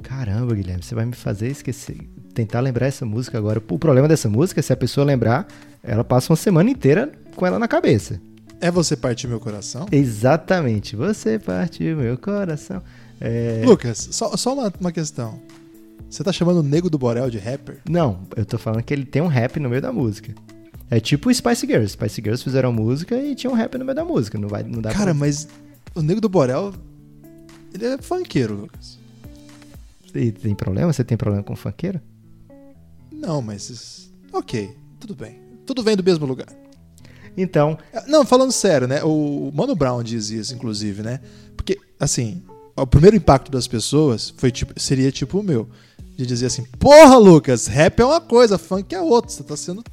Caramba, 0.03 0.55
Guilherme, 0.55 0.83
você 0.83 0.95
vai 0.95 1.05
me 1.05 1.15
fazer 1.15 1.49
esquecer. 1.49 2.09
Tentar 2.33 2.61
lembrar 2.61 2.87
essa 2.87 3.05
música 3.05 3.37
agora. 3.37 3.59
O 3.59 3.79
problema 3.79 4.07
dessa 4.07 4.29
música 4.29 4.61
é 4.61 4.63
se 4.63 4.73
a 4.73 4.77
pessoa 4.77 5.05
lembrar, 5.05 5.49
ela 5.83 6.05
passa 6.05 6.33
uma 6.33 6.37
semana 6.37 6.71
inteira 6.71 7.11
com 7.35 7.45
ela 7.45 7.59
na 7.59 7.67
cabeça. 7.67 8.21
É 8.61 8.71
Você 8.71 8.97
Partir 8.97 9.27
Meu 9.27 9.41
Coração? 9.41 9.87
Exatamente. 9.91 10.95
Você 10.95 11.39
partiu 11.39 11.97
meu 11.97 12.17
coração. 12.17 12.83
É... 13.21 13.63
Lucas, 13.65 14.09
só, 14.13 14.37
só 14.37 14.55
uma, 14.55 14.73
uma 14.81 14.93
questão. 14.93 15.41
Você 16.09 16.23
tá 16.23 16.33
chamando 16.33 16.59
o 16.59 16.63
Nego 16.63 16.89
do 16.89 16.99
Borel 16.99 17.29
de 17.29 17.39
rapper? 17.39 17.79
Não, 17.89 18.21
eu 18.37 18.47
tô 18.47 18.57
falando 18.57 18.83
que 18.83 18.95
ele 18.95 19.05
tem 19.05 19.21
um 19.21 19.27
rap 19.27 19.61
no 19.61 19.69
meio 19.69 19.83
da 19.83 19.93
música. 19.93 20.33
É 20.91 20.99
tipo 21.01 21.29
o 21.29 21.35
Spice 21.35 21.67
Girls. 21.67 21.93
Spice 21.93 22.21
Girls 22.23 22.43
fizeram 22.43 22.73
música 22.73 23.17
e 23.17 23.35
tinha 23.35 23.51
um 23.51 23.55
rap 23.55 23.77
no 23.77 23.85
meio 23.85 23.95
da 23.95 24.05
música. 24.05 24.39
Não, 24.39 24.49
vai, 24.49 24.63
não 24.63 24.81
dá 24.81 24.91
Cara, 24.91 25.07
pra... 25.07 25.15
mas 25.15 25.49
o 25.95 26.03
Nego 26.03 26.21
do 26.21 26.29
Borel, 26.29 26.73
ele 27.75 27.85
é 27.85 27.99
funkeiro, 27.99 28.55
Lucas. 28.55 28.99
E 30.15 30.33
tem 30.33 30.55
problema? 30.55 30.93
Você 30.93 31.05
tem 31.05 31.17
problema 31.17 31.43
com 31.43 31.55
funkeiro? 31.55 32.01
Não, 33.13 33.43
mas... 33.43 34.11
Ok, 34.33 34.75
tudo 34.99 35.15
bem. 35.15 35.39
Tudo 35.67 35.83
vem 35.83 35.97
do 35.97 36.03
mesmo 36.03 36.25
lugar. 36.25 36.49
Então, 37.37 37.79
Não, 38.09 38.25
falando 38.25 38.51
sério, 38.51 38.89
né? 38.89 39.03
O 39.05 39.53
Mano 39.55 39.77
Brown 39.77 40.03
diz 40.03 40.31
isso, 40.31 40.55
inclusive, 40.55 41.03
né? 41.03 41.21
Porque, 41.57 41.79
assim, 42.01 42.43
o 42.75 42.87
primeiro 42.87 43.17
impacto 43.17 43.51
das 43.51 43.69
pessoas 43.69 44.33
foi 44.37 44.51
tipo, 44.51 44.79
seria 44.81 45.13
tipo 45.13 45.39
o 45.39 45.43
meu. 45.43 45.69
De 46.17 46.27
dizer 46.27 46.47
assim, 46.47 46.65
porra, 46.81 47.17
Lucas, 47.17 47.69
rap 47.69 48.01
é 48.01 48.05
uma 48.05 48.21
coisa, 48.21 48.59
funk 48.59 48.93
é 48.93 49.01
outra. 49.01 49.31
Você 49.31 49.45
tá 49.45 49.57
sendo 49.57 49.85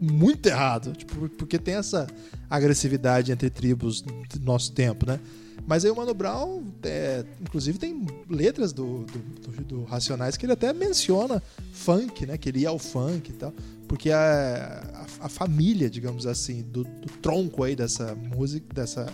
muito 0.00 0.46
errado. 0.46 0.92
Tipo, 0.92 1.28
porque 1.30 1.58
tem 1.58 1.74
essa 1.74 2.06
agressividade 2.48 3.32
entre 3.32 3.50
tribos 3.50 4.00
do 4.02 4.12
nosso 4.42 4.72
tempo, 4.72 5.06
né? 5.06 5.18
Mas 5.66 5.84
aí 5.84 5.90
o 5.90 5.96
Mano 5.96 6.14
Brown, 6.14 6.62
é, 6.82 7.24
inclusive, 7.42 7.78
tem 7.78 8.06
letras 8.30 8.72
do, 8.72 9.04
do, 9.04 9.18
do- 9.18 9.64
do 9.64 9.84
Racionais 9.84 10.36
que 10.36 10.46
ele 10.46 10.52
até 10.54 10.72
menciona 10.72 11.42
funk, 11.72 12.24
né? 12.24 12.38
Que 12.38 12.48
ele 12.48 12.60
ia 12.60 12.70
ao 12.70 12.78
funk 12.78 13.30
e 13.30 13.34
tal. 13.34 13.52
Porque 13.86 14.10
a, 14.10 15.06
a, 15.20 15.26
a 15.26 15.28
família, 15.28 15.90
digamos 15.90 16.26
assim, 16.26 16.62
do, 16.62 16.84
do 16.84 17.08
tronco 17.20 17.64
aí 17.64 17.76
dessa 17.76 18.14
música, 18.14 18.66
dessa 18.72 19.06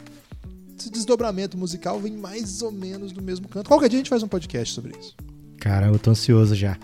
desdobramento 0.92 1.56
musical 1.56 1.98
vem 2.00 2.12
mais 2.16 2.60
ou 2.62 2.70
menos 2.70 3.10
do 3.12 3.22
mesmo 3.22 3.48
canto. 3.48 3.68
Qualquer 3.68 3.88
dia 3.88 3.98
a 3.98 4.00
gente 4.00 4.10
faz 4.10 4.22
um 4.22 4.28
podcast 4.28 4.74
sobre 4.74 4.92
isso. 4.98 5.14
cara, 5.58 5.86
eu 5.86 5.98
tô 5.98 6.10
ansioso 6.10 6.54
já. 6.54 6.76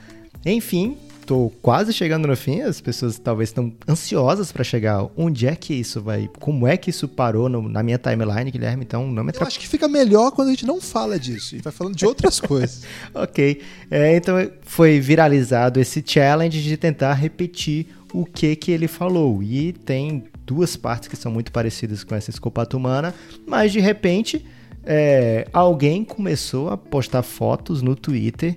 Enfim, 0.44 0.96
tô 1.30 1.52
quase 1.62 1.92
chegando 1.92 2.26
no 2.26 2.36
fim. 2.36 2.60
As 2.60 2.80
pessoas 2.80 3.16
talvez 3.16 3.50
estão 3.50 3.72
ansiosas 3.88 4.50
pra 4.50 4.64
chegar. 4.64 5.06
Onde 5.16 5.46
é 5.46 5.54
que 5.54 5.72
isso 5.72 6.00
vai? 6.02 6.28
Como 6.40 6.66
é 6.66 6.76
que 6.76 6.90
isso 6.90 7.06
parou 7.06 7.48
no- 7.48 7.68
na 7.68 7.84
minha 7.84 7.98
timeline, 7.98 8.50
Guilherme? 8.50 8.82
Então 8.82 9.02
não 9.06 9.22
me 9.22 9.28
Eu 9.28 9.28
atrapalhe. 9.30 9.46
acho 9.48 9.60
que 9.60 9.68
fica 9.68 9.86
melhor 9.86 10.32
quando 10.32 10.48
a 10.48 10.50
gente 10.50 10.66
não 10.66 10.80
fala 10.80 11.20
disso 11.20 11.54
e 11.54 11.60
vai 11.60 11.72
falando 11.72 11.94
de 11.94 12.04
outras 12.04 12.40
coisas. 12.40 12.82
Ok. 13.14 13.60
É, 13.88 14.16
então 14.16 14.34
foi 14.62 14.98
viralizado 14.98 15.78
esse 15.78 16.02
challenge 16.04 16.60
de 16.60 16.76
tentar 16.76 17.14
repetir 17.14 17.86
o 18.12 18.24
que 18.24 18.56
que 18.56 18.72
ele 18.72 18.88
falou. 18.88 19.40
E 19.40 19.72
tem 19.72 20.24
duas 20.44 20.74
partes 20.76 21.08
que 21.08 21.14
são 21.16 21.30
muito 21.30 21.52
parecidas 21.52 22.02
com 22.02 22.12
essa 22.16 22.30
escopata 22.30 22.76
humana, 22.76 23.14
mas 23.46 23.70
de 23.70 23.78
repente 23.78 24.44
é, 24.84 25.46
alguém 25.52 26.02
começou 26.02 26.70
a 26.70 26.76
postar 26.76 27.22
fotos 27.22 27.82
no 27.82 27.94
Twitter 27.94 28.56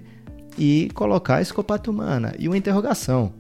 e 0.58 0.90
colocar 0.94 1.42
escopata 1.42 1.90
humana 1.90 2.34
e 2.38 2.48
uma 2.48 2.58
interrogação. 2.58 3.34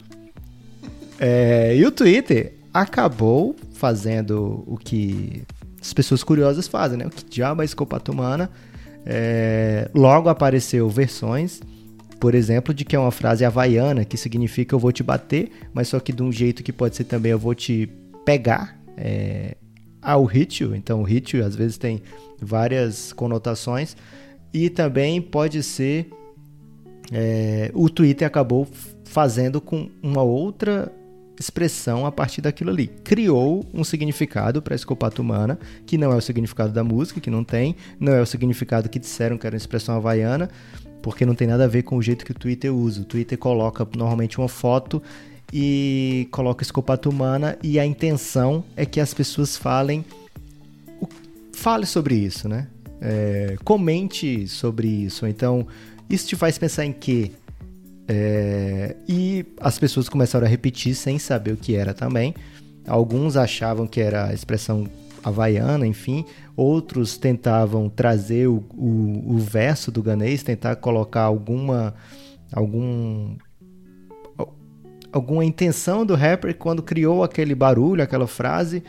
É, 1.19 1.75
e 1.75 1.85
o 1.85 1.91
Twitter 1.91 2.53
acabou 2.73 3.55
fazendo 3.73 4.63
o 4.65 4.77
que 4.77 5.43
as 5.79 5.93
pessoas 5.93 6.23
curiosas 6.23 6.67
fazem, 6.67 6.97
né? 6.97 7.05
O 7.05 7.09
que 7.09 7.23
diabo 7.25 7.61
é 7.61 7.65
escopata 7.65 8.11
humana? 8.11 8.49
É, 9.05 9.89
logo 9.93 10.29
apareceu 10.29 10.89
versões, 10.89 11.61
por 12.19 12.33
exemplo, 12.33 12.73
de 12.73 12.85
que 12.85 12.95
é 12.95 12.99
uma 12.99 13.11
frase 13.11 13.43
havaiana 13.43 14.05
que 14.05 14.15
significa 14.15 14.73
eu 14.73 14.79
vou 14.79 14.91
te 14.91 15.03
bater, 15.03 15.51
mas 15.73 15.89
só 15.89 15.99
que 15.99 16.13
de 16.13 16.23
um 16.23 16.31
jeito 16.31 16.63
que 16.63 16.71
pode 16.71 16.95
ser 16.95 17.03
também 17.03 17.33
eu 17.33 17.39
vou 17.39 17.53
te 17.53 17.89
pegar 18.25 18.79
é, 18.97 19.57
ao 20.01 20.23
ritmo. 20.23 20.73
Então, 20.73 21.01
o 21.01 21.03
ritmo 21.03 21.43
às 21.43 21.55
vezes 21.55 21.77
tem 21.77 22.01
várias 22.39 23.11
conotações 23.11 23.97
e 24.53 24.69
também 24.69 25.21
pode 25.21 25.61
ser 25.61 26.09
é, 27.13 27.71
o 27.73 27.89
Twitter 27.89 28.27
acabou 28.27 28.67
fazendo 29.05 29.61
com 29.61 29.89
uma 30.01 30.23
outra 30.23 30.91
expressão 31.39 32.05
a 32.05 32.11
partir 32.11 32.41
daquilo 32.41 32.71
ali. 32.71 32.87
Criou 32.87 33.65
um 33.73 33.83
significado 33.83 34.61
para 34.61 34.73
a 34.73 34.75
escopata 34.75 35.21
humana, 35.21 35.59
que 35.85 35.97
não 35.97 36.11
é 36.11 36.15
o 36.15 36.21
significado 36.21 36.73
da 36.73 36.83
música, 36.83 37.21
que 37.21 37.29
não 37.29 37.43
tem, 37.43 37.75
não 37.99 38.13
é 38.13 38.21
o 38.21 38.25
significado 38.25 38.89
que 38.89 38.99
disseram 38.99 39.37
que 39.37 39.45
era 39.45 39.55
uma 39.55 39.57
expressão 39.57 39.95
havaiana, 39.95 40.49
porque 41.01 41.25
não 41.25 41.35
tem 41.35 41.47
nada 41.47 41.65
a 41.65 41.67
ver 41.67 41.83
com 41.83 41.97
o 41.97 42.01
jeito 42.01 42.25
que 42.25 42.31
o 42.31 42.35
Twitter 42.35 42.73
usa. 42.73 43.01
O 43.01 43.05
Twitter 43.05 43.37
coloca 43.37 43.87
normalmente 43.95 44.39
uma 44.39 44.47
foto 44.47 45.01
e 45.51 46.27
coloca 46.31 46.63
escopata 46.63 47.09
humana 47.09 47.57
e 47.61 47.79
a 47.79 47.85
intenção 47.85 48.63
é 48.75 48.85
que 48.85 48.99
as 48.99 49.13
pessoas 49.13 49.55
falem 49.55 50.03
fale 51.53 51.85
sobre 51.85 52.15
isso, 52.15 52.49
né? 52.49 52.67
É, 52.99 53.55
comente 53.63 54.47
sobre 54.47 54.87
isso. 54.87 55.27
Então, 55.27 55.67
isso 56.13 56.27
te 56.27 56.35
faz 56.35 56.57
pensar 56.57 56.85
em 56.85 56.93
quê? 56.93 57.31
É, 58.07 58.95
e 59.07 59.45
as 59.59 59.79
pessoas 59.79 60.09
começaram 60.09 60.45
a 60.45 60.49
repetir 60.49 60.93
sem 60.93 61.17
saber 61.17 61.53
o 61.53 61.57
que 61.57 61.75
era 61.75 61.93
também. 61.93 62.35
Alguns 62.87 63.37
achavam 63.37 63.87
que 63.87 64.01
era 64.01 64.27
a 64.27 64.33
expressão 64.33 64.87
havaiana, 65.23 65.87
enfim. 65.87 66.25
Outros 66.55 67.17
tentavam 67.17 67.89
trazer 67.89 68.47
o, 68.47 68.63
o, 68.75 69.35
o 69.35 69.37
verso 69.37 69.91
do 69.91 70.03
ganês, 70.03 70.43
tentar 70.43 70.75
colocar 70.75 71.23
alguma 71.23 71.95
algum 72.51 73.35
alguma 75.11 75.45
intenção 75.45 76.05
do 76.05 76.15
rapper 76.15 76.55
quando 76.55 76.83
criou 76.83 77.23
aquele 77.23 77.55
barulho, 77.55 78.03
aquela 78.03 78.27
frase 78.27 78.83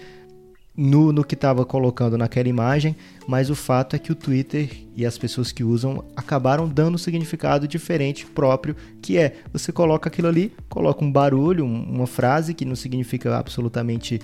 no, 0.77 1.13
no 1.13 1.25
que 1.25 1.35
estava 1.35 1.65
colocando 1.65 2.19
naquela 2.19 2.49
imagem, 2.49 2.97
mas 3.27 3.49
o 3.49 3.55
fato 3.55 3.95
é 3.95 3.99
que 3.99 4.11
o 4.11 4.15
Twitter 4.15 4.71
e 4.97 5.07
as 5.07 5.17
pessoas 5.17 5.53
que 5.53 5.63
usam 5.63 6.05
acabaram 6.17 6.69
dando 6.69 6.97
um 6.97 6.99
significado 6.99 7.69
diferente 7.69 8.27
próprio, 8.27 8.75
que 9.01 9.17
é 9.17 9.37
você 9.53 9.71
coloca 9.71 10.09
aquilo 10.09 10.29
ali, 10.29 10.53
coloca 10.69 11.05
um 11.05 11.11
barulho, 11.11 11.65
uma 11.65 12.07
frase 12.07 12.55
que 12.55 12.65
não 12.65 12.75
significa 12.75 13.37
absolutamente 13.37 14.21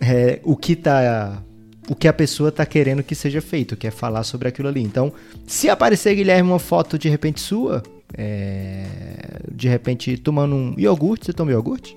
é, 0.00 0.40
o 0.42 0.56
que 0.56 0.74
tá 0.74 1.42
o 1.88 1.94
que 1.94 2.06
a 2.06 2.12
pessoa 2.12 2.50
está 2.50 2.66
querendo 2.66 3.02
que 3.02 3.14
seja 3.14 3.40
feito, 3.40 3.74
que 3.74 3.86
é 3.86 3.90
falar 3.90 4.22
sobre 4.22 4.46
aquilo 4.46 4.68
ali. 4.68 4.82
Então, 4.82 5.10
se 5.46 5.70
aparecer 5.70 6.14
Guilherme 6.14 6.50
uma 6.50 6.58
foto 6.58 6.98
de 6.98 7.08
repente 7.08 7.40
sua, 7.40 7.82
é, 8.12 8.84
de 9.50 9.68
repente 9.68 10.18
tomando 10.18 10.54
um 10.54 10.74
iogurte, 10.76 11.24
você 11.24 11.32
toma 11.32 11.50
iogurte? 11.50 11.96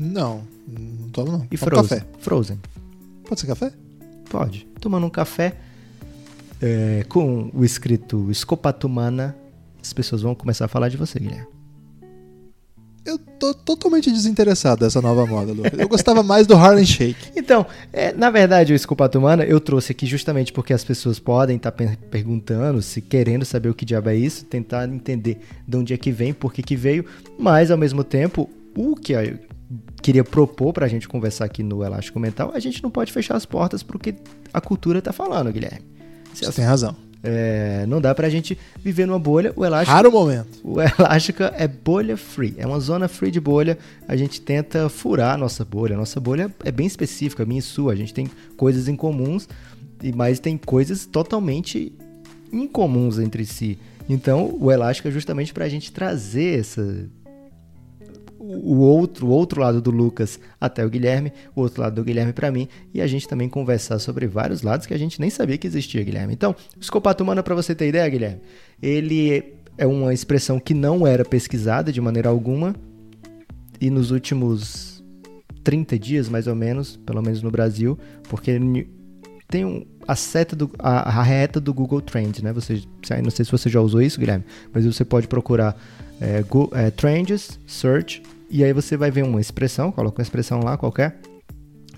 Não, 0.00 0.42
não 0.66 1.10
tomo 1.10 1.30
não. 1.30 1.46
E 1.50 1.58
Tomo 1.58 1.70
Frozen? 1.70 1.98
café. 1.98 2.06
Frozen. 2.18 2.60
Pode 3.28 3.40
ser 3.40 3.46
café? 3.46 3.70
Pode. 4.30 4.66
Tomando 4.80 5.06
um 5.06 5.10
café 5.10 5.56
é, 6.60 7.04
com 7.06 7.50
o 7.52 7.62
escrito 7.62 8.30
Escopatumana, 8.30 9.36
as 9.82 9.92
pessoas 9.92 10.22
vão 10.22 10.34
começar 10.34 10.64
a 10.64 10.68
falar 10.68 10.88
de 10.88 10.96
você, 10.96 11.18
Guilherme. 11.18 11.46
Eu 13.04 13.18
tô 13.18 13.52
totalmente 13.52 14.10
desinteressado 14.10 14.84
dessa 14.84 15.02
nova 15.02 15.26
moda, 15.26 15.52
Lucas. 15.52 15.78
Eu 15.78 15.88
gostava 15.88 16.22
mais 16.22 16.46
do 16.46 16.54
Harlem 16.54 16.84
Shake. 16.84 17.32
Então, 17.36 17.66
é, 17.92 18.12
na 18.12 18.30
verdade, 18.30 18.72
o 18.72 18.76
Escopatumana 18.76 19.44
eu 19.44 19.58
trouxe 19.60 19.92
aqui 19.92 20.06
justamente 20.06 20.52
porque 20.52 20.72
as 20.72 20.84
pessoas 20.84 21.18
podem 21.18 21.56
estar 21.56 21.72
perguntando, 21.72 22.80
se 22.80 23.00
querendo 23.00 23.44
saber 23.44 23.68
o 23.68 23.74
que 23.74 23.84
diabo 23.84 24.08
é 24.08 24.16
isso, 24.16 24.44
tentar 24.44 24.88
entender 24.88 25.40
de 25.66 25.76
onde 25.76 25.92
é 25.92 25.96
que 25.96 26.12
vem, 26.12 26.32
por 26.32 26.52
que 26.52 26.62
que 26.62 26.76
veio, 26.76 27.04
mas 27.38 27.70
ao 27.70 27.78
mesmo 27.78 28.04
tempo, 28.04 28.48
o 28.76 28.94
que 28.94 29.14
queria 30.02 30.24
propor 30.24 30.72
pra 30.72 30.88
gente 30.88 31.08
conversar 31.08 31.44
aqui 31.44 31.62
no 31.62 31.84
Elástico 31.84 32.18
Mental, 32.18 32.50
a 32.54 32.58
gente 32.58 32.82
não 32.82 32.90
pode 32.90 33.12
fechar 33.12 33.36
as 33.36 33.44
portas 33.46 33.82
pro 33.82 33.98
que 33.98 34.14
a 34.52 34.60
cultura 34.60 35.00
tá 35.02 35.12
falando, 35.12 35.52
Guilherme. 35.52 35.82
Você 36.32 36.46
as- 36.46 36.54
tem 36.54 36.64
razão. 36.64 36.94
é, 37.22 37.84
não 37.86 38.00
dá 38.00 38.14
pra 38.14 38.30
gente 38.30 38.56
viver 38.82 39.04
numa 39.06 39.18
bolha. 39.18 39.52
O 39.56 39.64
elástico, 39.64 39.92
Raro 39.94 40.10
momento. 40.10 40.48
o 40.64 40.80
Elástica 40.80 41.52
é 41.56 41.68
bolha 41.68 42.16
free. 42.16 42.54
É 42.56 42.66
uma 42.66 42.80
zona 42.80 43.08
free 43.08 43.30
de 43.30 43.38
bolha. 43.40 43.76
A 44.08 44.16
gente 44.16 44.40
tenta 44.40 44.88
furar 44.88 45.34
a 45.34 45.36
nossa 45.36 45.64
bolha. 45.64 45.94
A 45.96 45.98
nossa 45.98 46.18
bolha 46.18 46.50
é 46.64 46.72
bem 46.72 46.86
específica, 46.86 47.42
a 47.42 47.46
minha 47.46 47.58
e 47.58 47.62
sua. 47.62 47.92
A 47.92 47.96
gente 47.96 48.14
tem 48.14 48.26
coisas 48.56 48.88
em 48.88 48.96
comuns, 48.96 49.46
mas 50.14 50.38
tem 50.40 50.56
coisas 50.56 51.04
totalmente 51.04 51.92
incomuns 52.52 53.18
entre 53.18 53.44
si. 53.44 53.78
Então, 54.08 54.56
o 54.58 54.72
Elástico 54.72 55.08
é 55.08 55.10
justamente 55.10 55.52
pra 55.52 55.68
gente 55.68 55.92
trazer 55.92 56.58
essa 56.60 57.06
o 58.52 58.78
outro, 58.78 59.26
o 59.26 59.30
outro 59.30 59.60
lado 59.60 59.80
do 59.80 59.90
Lucas 59.90 60.38
até 60.60 60.84
o 60.84 60.90
Guilherme, 60.90 61.32
o 61.54 61.60
outro 61.60 61.82
lado 61.82 61.94
do 61.96 62.04
Guilherme 62.04 62.32
para 62.32 62.50
mim, 62.50 62.68
e 62.92 63.00
a 63.00 63.06
gente 63.06 63.28
também 63.28 63.48
conversar 63.48 63.98
sobre 63.98 64.26
vários 64.26 64.62
lados 64.62 64.86
que 64.86 64.94
a 64.94 64.98
gente 64.98 65.20
nem 65.20 65.30
sabia 65.30 65.56
que 65.58 65.66
existia, 65.66 66.02
Guilherme. 66.02 66.32
Então, 66.34 66.54
o 66.76 66.80
escopato 66.80 67.22
humano, 67.22 67.42
para 67.42 67.54
você 67.54 67.74
ter 67.74 67.88
ideia, 67.88 68.08
Guilherme, 68.08 68.40
ele 68.82 69.54
é 69.78 69.86
uma 69.86 70.12
expressão 70.12 70.58
que 70.58 70.74
não 70.74 71.06
era 71.06 71.24
pesquisada 71.24 71.92
de 71.92 72.00
maneira 72.00 72.28
alguma, 72.28 72.74
e 73.80 73.88
nos 73.90 74.10
últimos 74.10 75.02
30 75.64 75.98
dias, 75.98 76.28
mais 76.28 76.46
ou 76.46 76.54
menos, 76.54 76.96
pelo 76.96 77.22
menos 77.22 77.42
no 77.42 77.50
Brasil, 77.50 77.98
porque 78.28 78.58
tem 79.48 79.64
um, 79.64 79.84
a 80.06 80.14
seta 80.14 80.54
do 80.54 80.70
a, 80.78 81.18
a 81.18 81.22
reta 81.22 81.60
do 81.60 81.72
Google 81.72 82.00
Trends, 82.00 82.42
né? 82.42 82.52
Você, 82.52 82.82
não 83.22 83.30
sei 83.30 83.44
se 83.44 83.50
você 83.50 83.68
já 83.68 83.80
usou 83.80 84.02
isso, 84.02 84.20
Guilherme, 84.20 84.44
mas 84.72 84.84
você 84.84 85.04
pode 85.04 85.26
procurar 85.28 85.76
é, 86.20 86.42
Go- 86.42 86.70
é, 86.72 86.90
Trends, 86.90 87.58
Search, 87.66 88.22
e 88.50 88.64
aí 88.64 88.72
você 88.72 88.96
vai 88.96 89.10
ver 89.10 89.24
uma 89.24 89.40
expressão, 89.40 89.92
coloca 89.92 90.20
uma 90.20 90.24
expressão 90.24 90.60
lá 90.60 90.76
qualquer, 90.76 91.20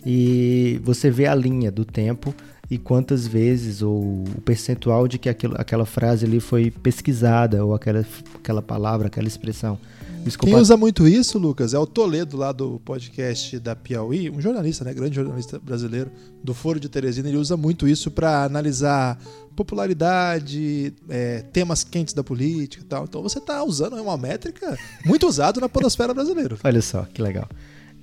e 0.05 0.81
você 0.85 1.11
vê 1.11 1.27
a 1.27 1.35
linha 1.35 1.71
do 1.71 1.85
tempo 1.85 2.35
e 2.71 2.79
quantas 2.79 3.27
vezes 3.27 3.83
ou 3.83 4.25
o 4.25 4.41
percentual 4.45 5.07
de 5.07 5.19
que 5.19 5.29
aquilo, 5.29 5.55
aquela 5.59 5.87
frase 5.87 6.27
ali 6.27 6.41
foi 6.41 6.71
pesquisada 6.71 7.65
ou 7.65 7.75
aquela, 7.75 8.05
aquela 8.35 8.63
palavra, 8.63 9.07
aquela 9.07 9.29
expressão. 9.29 9.79
O 10.25 10.39
Quem 10.39 10.55
usa 10.55 10.77
muito 10.77 11.07
isso, 11.07 11.37
Lucas, 11.37 11.75
é 11.75 11.79
o 11.79 11.87
Toledo 11.87 12.37
lá 12.37 12.53
do 12.53 12.81
podcast 12.85 13.59
da 13.59 13.75
Piauí, 13.75 14.31
um 14.31 14.41
jornalista, 14.41 14.85
né, 14.85 14.95
grande 14.95 15.17
jornalista 15.17 15.59
brasileiro 15.59 16.13
do 16.43 16.55
Foro 16.55 16.79
de 16.79 16.89
Teresina. 16.89 17.29
Ele 17.29 17.37
usa 17.37 17.57
muito 17.57 17.89
isso 17.89 18.09
para 18.11 18.45
analisar 18.45 19.19
popularidade, 19.57 20.95
é, 21.09 21.43
temas 21.53 21.83
quentes 21.83 22.15
da 22.15 22.23
política 22.23 22.85
e 22.85 22.87
tal. 22.87 23.05
Então 23.05 23.21
você 23.21 23.41
tá 23.41 23.65
usando 23.65 23.95
uma 23.97 24.17
métrica 24.17 24.79
muito 25.05 25.27
usada 25.27 25.61
na 25.61 25.69
podosfera 25.69 26.15
brasileira. 26.15 26.57
Olha 26.63 26.83
só, 26.83 27.03
que 27.03 27.21
legal. 27.21 27.49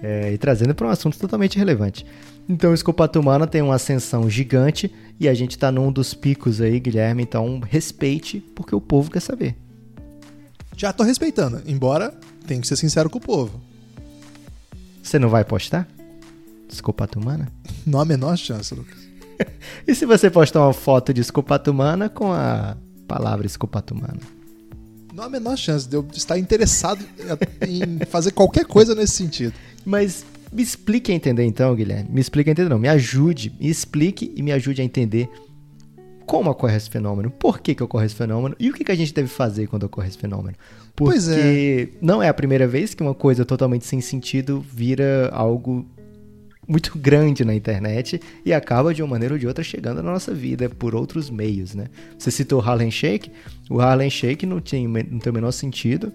É, 0.02 0.34
e 0.34 0.38
trazendo 0.38 0.76
para 0.76 0.88
um 0.88 0.90
assunto 0.90 1.18
totalmente 1.18 1.58
relevante. 1.58 2.06
Então, 2.48 2.72
o 2.72 2.74
escopato 2.74 3.22
tem 3.50 3.62
uma 3.62 3.76
ascensão 3.76 4.28
gigante 4.28 4.92
e 5.20 5.30
a 5.30 5.34
gente 5.36 5.52
está 5.52 5.72
num 5.72 5.92
dos 5.92 6.16
picos 6.16 6.60
aí, 6.60 6.80
Guilherme. 6.80 7.22
Então, 7.22 7.60
respeite, 7.60 8.40
porque 8.56 8.74
o 8.74 8.82
povo 8.82 9.12
quer 9.12 9.20
saber. 9.20 9.56
Já 10.80 10.94
tô 10.94 11.04
respeitando, 11.04 11.62
embora 11.66 12.14
tenho 12.48 12.62
que 12.62 12.68
ser 12.68 12.78
sincero 12.78 13.10
com 13.10 13.18
o 13.18 13.22
povo. 13.22 13.60
Você 15.04 15.20
não 15.20 15.28
vai 15.28 15.44
postar? 15.44 15.86
Escopato 16.70 17.20
humana? 17.20 17.52
Não 17.86 18.00
há 18.00 18.04
a 18.04 18.06
menor 18.06 18.38
chance, 18.38 18.74
Lucas. 18.74 18.98
E 19.86 19.94
se 19.94 20.06
você 20.06 20.30
postar 20.30 20.62
uma 20.62 20.72
foto 20.72 21.14
de 21.14 21.20
escopato 21.20 21.72
humana 21.72 22.08
com 22.08 22.32
a 22.32 22.78
palavra 23.10 23.46
escopato 23.46 23.94
humana? 23.94 24.20
Não 25.14 25.24
há 25.24 25.28
a 25.28 25.30
menor 25.30 25.58
chance 25.58 25.86
de 25.86 25.98
eu 25.98 26.08
estar 26.14 26.38
interessado 26.38 27.04
em 27.68 28.06
fazer 28.06 28.32
qualquer 28.32 28.66
coisa 28.66 28.96
nesse 28.96 29.14
sentido. 29.14 29.54
Mas 29.84 30.26
me 30.50 30.62
explique 30.62 31.12
a 31.12 31.16
entender 31.16 31.44
então, 31.44 31.76
Guilherme. 31.76 32.10
Me 32.10 32.22
explique 32.22 32.50
a 32.50 32.54
entender, 32.54 32.70
não. 32.70 32.80
Me 32.80 32.88
ajude, 32.88 33.54
me 33.60 33.68
explique 33.70 34.32
e 34.34 34.42
me 34.42 34.54
ajude 34.54 34.82
a 34.82 34.86
entender 34.86 35.30
como 36.30 36.52
ocorre 36.52 36.78
esse 36.78 36.92
fenômeno, 36.92 37.32
por 37.32 37.60
que, 37.60 37.74
que 37.74 37.82
ocorre 37.82 38.06
esse 38.06 38.14
fenômeno 38.14 38.56
e 38.60 38.70
o 38.70 38.74
que, 38.74 38.84
que 38.84 38.92
a 38.92 38.96
gente 38.96 39.12
deve 39.12 39.28
fazer 39.28 39.66
quando 39.66 39.86
ocorre 39.86 40.10
esse 40.10 40.18
fenômeno. 40.20 40.56
Porque 40.96 41.14
Pois 41.14 41.28
é. 41.28 41.88
não 42.00 42.22
é 42.22 42.30
a 42.30 42.34
primeira 42.36 42.68
vez 42.68 42.94
que 42.94 43.02
uma 43.02 43.16
coisa 43.16 43.44
totalmente 43.44 43.84
sem 43.84 44.00
sentido 44.00 44.64
vira 44.72 45.30
algo 45.34 45.84
muito 46.68 46.96
grande 47.00 47.44
na 47.44 47.56
internet 47.56 48.22
e 48.46 48.54
acaba 48.54 48.94
de 48.94 49.02
uma 49.02 49.10
maneira 49.10 49.34
ou 49.34 49.40
de 49.40 49.48
outra 49.48 49.64
chegando 49.64 50.04
na 50.04 50.12
nossa 50.12 50.32
vida 50.32 50.70
por 50.70 50.94
outros 50.94 51.32
meios, 51.32 51.74
né? 51.74 51.88
Você 52.16 52.30
citou 52.30 52.62
o 52.62 52.64
Harlem 52.64 52.92
Shake, 52.92 53.32
o 53.68 53.82
Harlem 53.82 54.12
Shake 54.12 54.46
não, 54.46 54.62
tinha, 54.62 54.88
não 54.88 55.18
tem 55.18 55.32
o 55.32 55.34
menor 55.34 55.52
sentido. 55.52 56.14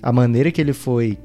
A 0.00 0.10
maneira 0.10 0.50
que 0.50 0.58
ele 0.58 0.72
foi 0.72 1.18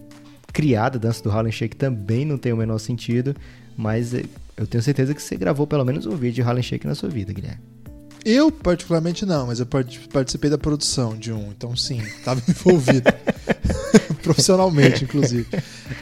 criado, 0.52 0.98
a 0.98 1.00
dança 1.00 1.24
do 1.24 1.32
Harlem 1.32 1.54
Shake 1.54 1.78
também 1.78 2.26
não 2.26 2.38
tem 2.38 2.52
o 2.52 2.58
menor 2.58 2.80
sentido, 2.80 3.34
mas 3.78 4.14
eh, 4.14 4.26
eu 4.58 4.68
tenho 4.68 4.84
certeza 4.84 5.16
que 5.16 5.22
você 5.22 5.38
gravou 5.38 5.66
pelo 5.66 5.86
menos 5.86 6.06
um 6.06 6.18
vídeo 6.18 6.36
de 6.36 6.42
Harlem 6.42 6.62
Shake 6.62 6.86
na 6.86 6.96
sua 6.96 7.08
vida, 7.08 7.32
Guilherme. 7.32 7.79
Eu, 8.26 8.52
particularmente, 8.52 9.26
não, 9.26 9.48
mas 9.48 9.60
eu 9.60 9.66
part- 9.66 10.00
participei 10.12 10.50
da 10.50 10.58
produção 10.58 11.16
de 11.18 11.32
um, 11.32 11.50
então 11.52 11.76
sim, 11.76 12.00
estava 12.00 12.42
envolvido. 12.48 13.10
Profissionalmente, 14.22 15.04
inclusive. 15.06 15.48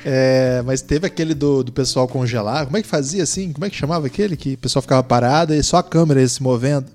É, 0.03 0.61
mas 0.65 0.81
teve 0.81 1.05
aquele 1.07 1.33
do, 1.33 1.63
do 1.63 1.71
pessoal 1.71 2.07
congelar. 2.07 2.65
Como 2.65 2.77
é 2.77 2.81
que 2.81 2.87
fazia 2.87 3.23
assim? 3.23 3.53
Como 3.53 3.65
é 3.65 3.69
que 3.69 3.75
chamava 3.75 4.07
aquele? 4.07 4.35
Que 4.35 4.53
o 4.53 4.57
pessoal 4.57 4.81
ficava 4.81 5.03
parado 5.03 5.53
e 5.53 5.61
só 5.63 5.77
a 5.77 5.83
câmera 5.83 6.19
ia 6.21 6.27
se 6.27 6.41
movendo. 6.41 6.87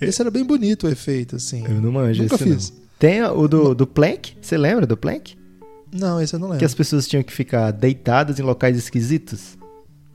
Esse 0.00 0.22
era 0.22 0.30
bem 0.30 0.44
bonito 0.44 0.86
o 0.86 0.90
efeito, 0.90 1.36
assim. 1.36 1.64
Eu 1.64 1.80
não 1.80 1.92
manjo 1.92 2.22
Nunca 2.22 2.36
esse 2.36 2.44
fiz. 2.44 2.70
não. 2.70 2.76
Tem 2.98 3.22
o 3.22 3.48
do, 3.48 3.74
do 3.74 3.86
Plank, 3.86 4.34
você 4.40 4.56
lembra 4.56 4.86
do 4.86 4.96
Plank? 4.96 5.34
Não, 5.92 6.20
esse 6.20 6.34
eu 6.34 6.38
não 6.38 6.46
lembro. 6.48 6.58
Que 6.60 6.64
as 6.64 6.74
pessoas 6.74 7.06
tinham 7.08 7.22
que 7.22 7.32
ficar 7.32 7.70
deitadas 7.72 8.38
em 8.38 8.42
locais 8.42 8.76
esquisitos. 8.76 9.58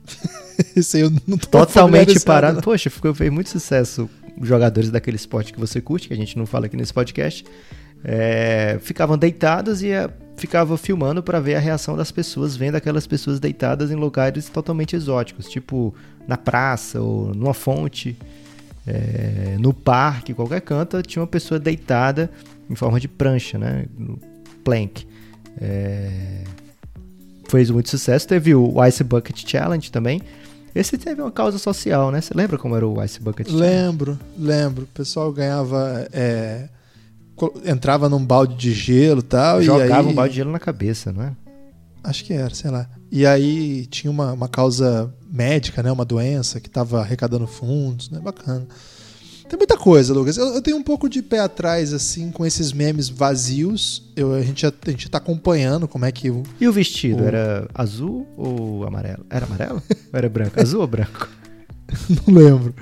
Esse 0.75 0.97
aí 0.97 1.03
eu 1.03 1.11
não 1.27 1.37
tô 1.37 1.47
Totalmente 1.49 2.17
parado. 2.21 2.55
não. 2.55 2.61
Poxa, 2.61 2.89
ficou, 2.89 3.13
fez 3.13 3.29
muito 3.31 3.49
sucesso 3.49 4.09
jogadores 4.41 4.89
daquele 4.91 5.15
esporte 5.15 5.53
que 5.53 5.59
você 5.59 5.79
curte, 5.81 6.07
que 6.07 6.13
a 6.13 6.17
gente 6.17 6.37
não 6.37 6.45
fala 6.45 6.65
aqui 6.65 6.77
nesse 6.77 6.93
podcast. 6.93 7.45
é, 8.07 8.77
ficavam 8.81 9.17
deitados 9.17 9.81
e 9.81 9.89
é, 9.89 10.07
ficava 10.37 10.77
filmando 10.77 11.23
para 11.23 11.39
ver 11.39 11.55
a 11.55 11.59
reação 11.59 11.97
das 11.97 12.11
pessoas, 12.11 12.55
vendo 12.55 12.75
aquelas 12.75 13.07
pessoas 13.07 13.39
deitadas 13.39 13.89
em 13.89 13.95
lugares 13.95 14.47
totalmente 14.47 14.95
exóticos, 14.95 15.49
tipo 15.49 15.93
na 16.27 16.37
praça 16.37 17.01
ou 17.01 17.33
numa 17.33 17.53
fonte, 17.53 18.15
é, 18.85 19.57
no 19.59 19.73
parque, 19.73 20.35
qualquer 20.35 20.61
canto, 20.61 21.01
tinha 21.01 21.21
uma 21.21 21.27
pessoa 21.27 21.59
deitada 21.59 22.29
em 22.69 22.75
forma 22.75 22.99
de 22.99 23.07
prancha, 23.07 23.57
né? 23.57 23.85
Plank. 24.63 25.07
É, 25.59 26.43
fez 27.49 27.71
muito 27.71 27.89
sucesso. 27.89 28.27
Teve 28.27 28.53
o 28.53 28.83
Ice 28.85 29.03
Bucket 29.03 29.49
Challenge 29.49 29.91
também. 29.91 30.21
Esse 30.75 30.97
teve 30.97 31.21
uma 31.21 31.31
causa 31.31 31.57
social, 31.57 32.11
né? 32.11 32.19
Você 32.19 32.33
lembra 32.33 32.57
como 32.57 32.75
era 32.75 32.85
o 32.85 33.01
Ice 33.01 33.21
Bucket 33.21 33.47
Challenge? 33.47 33.65
Lembro, 33.65 34.19
lembro. 34.37 34.83
O 34.83 34.87
pessoal 34.87 35.31
ganhava. 35.31 36.05
é, 36.11 36.67
entrava 37.65 38.09
num 38.09 38.23
balde 38.23 38.55
de 38.55 38.73
gelo 38.73 39.21
e 39.21 39.23
tal. 39.23 39.61
e 39.61 39.65
Jogava 39.65 40.01
aí, 40.01 40.11
um 40.11 40.13
balde 40.13 40.31
de 40.31 40.35
gelo 40.35 40.51
na 40.51 40.59
cabeça, 40.59 41.13
não 41.13 41.23
é? 41.23 41.31
Acho 42.03 42.25
que 42.25 42.33
era, 42.33 42.53
sei 42.53 42.69
lá. 42.69 42.89
E 43.09 43.25
aí 43.25 43.85
tinha 43.85 44.11
uma, 44.11 44.33
uma 44.33 44.49
causa 44.49 45.11
médica, 45.31 45.81
né? 45.81 45.91
Uma 45.91 46.05
doença 46.05 46.59
que 46.59 46.69
tava 46.69 46.99
arrecadando 46.99 47.47
fundos, 47.47 48.09
né? 48.09 48.19
Bacana. 48.19 48.67
Tem 49.55 49.59
muita 49.59 49.77
coisa, 49.77 50.13
Lucas. 50.13 50.35
Eu, 50.35 50.47
eu 50.47 50.61
tenho 50.61 50.75
um 50.75 50.83
pouco 50.83 51.07
de 51.07 51.21
pé 51.21 51.39
atrás, 51.39 51.93
assim, 51.93 52.29
com 52.29 52.45
esses 52.45 52.73
memes 52.73 53.07
vazios. 53.07 54.03
Eu, 54.13 54.33
a, 54.33 54.41
gente 54.41 54.65
a 54.65 54.73
gente 54.89 55.09
tá 55.09 55.17
acompanhando 55.17 55.87
como 55.87 56.03
é 56.03 56.11
que 56.11 56.29
o, 56.29 56.43
E 56.59 56.67
o 56.67 56.73
vestido, 56.73 57.23
O- 57.23 57.25
era 57.25 57.65
azul 57.73 58.27
ou 58.35 58.85
amarelo? 58.85 59.25
Era 59.29 59.45
amarelo? 59.45 59.81
ou 60.11 60.17
era 60.17 60.27
branco? 60.27 60.59
Azul 60.61 60.81
ou 60.81 60.87
branco? 60.87 61.29
não 62.27 62.33
lembro. 62.35 62.75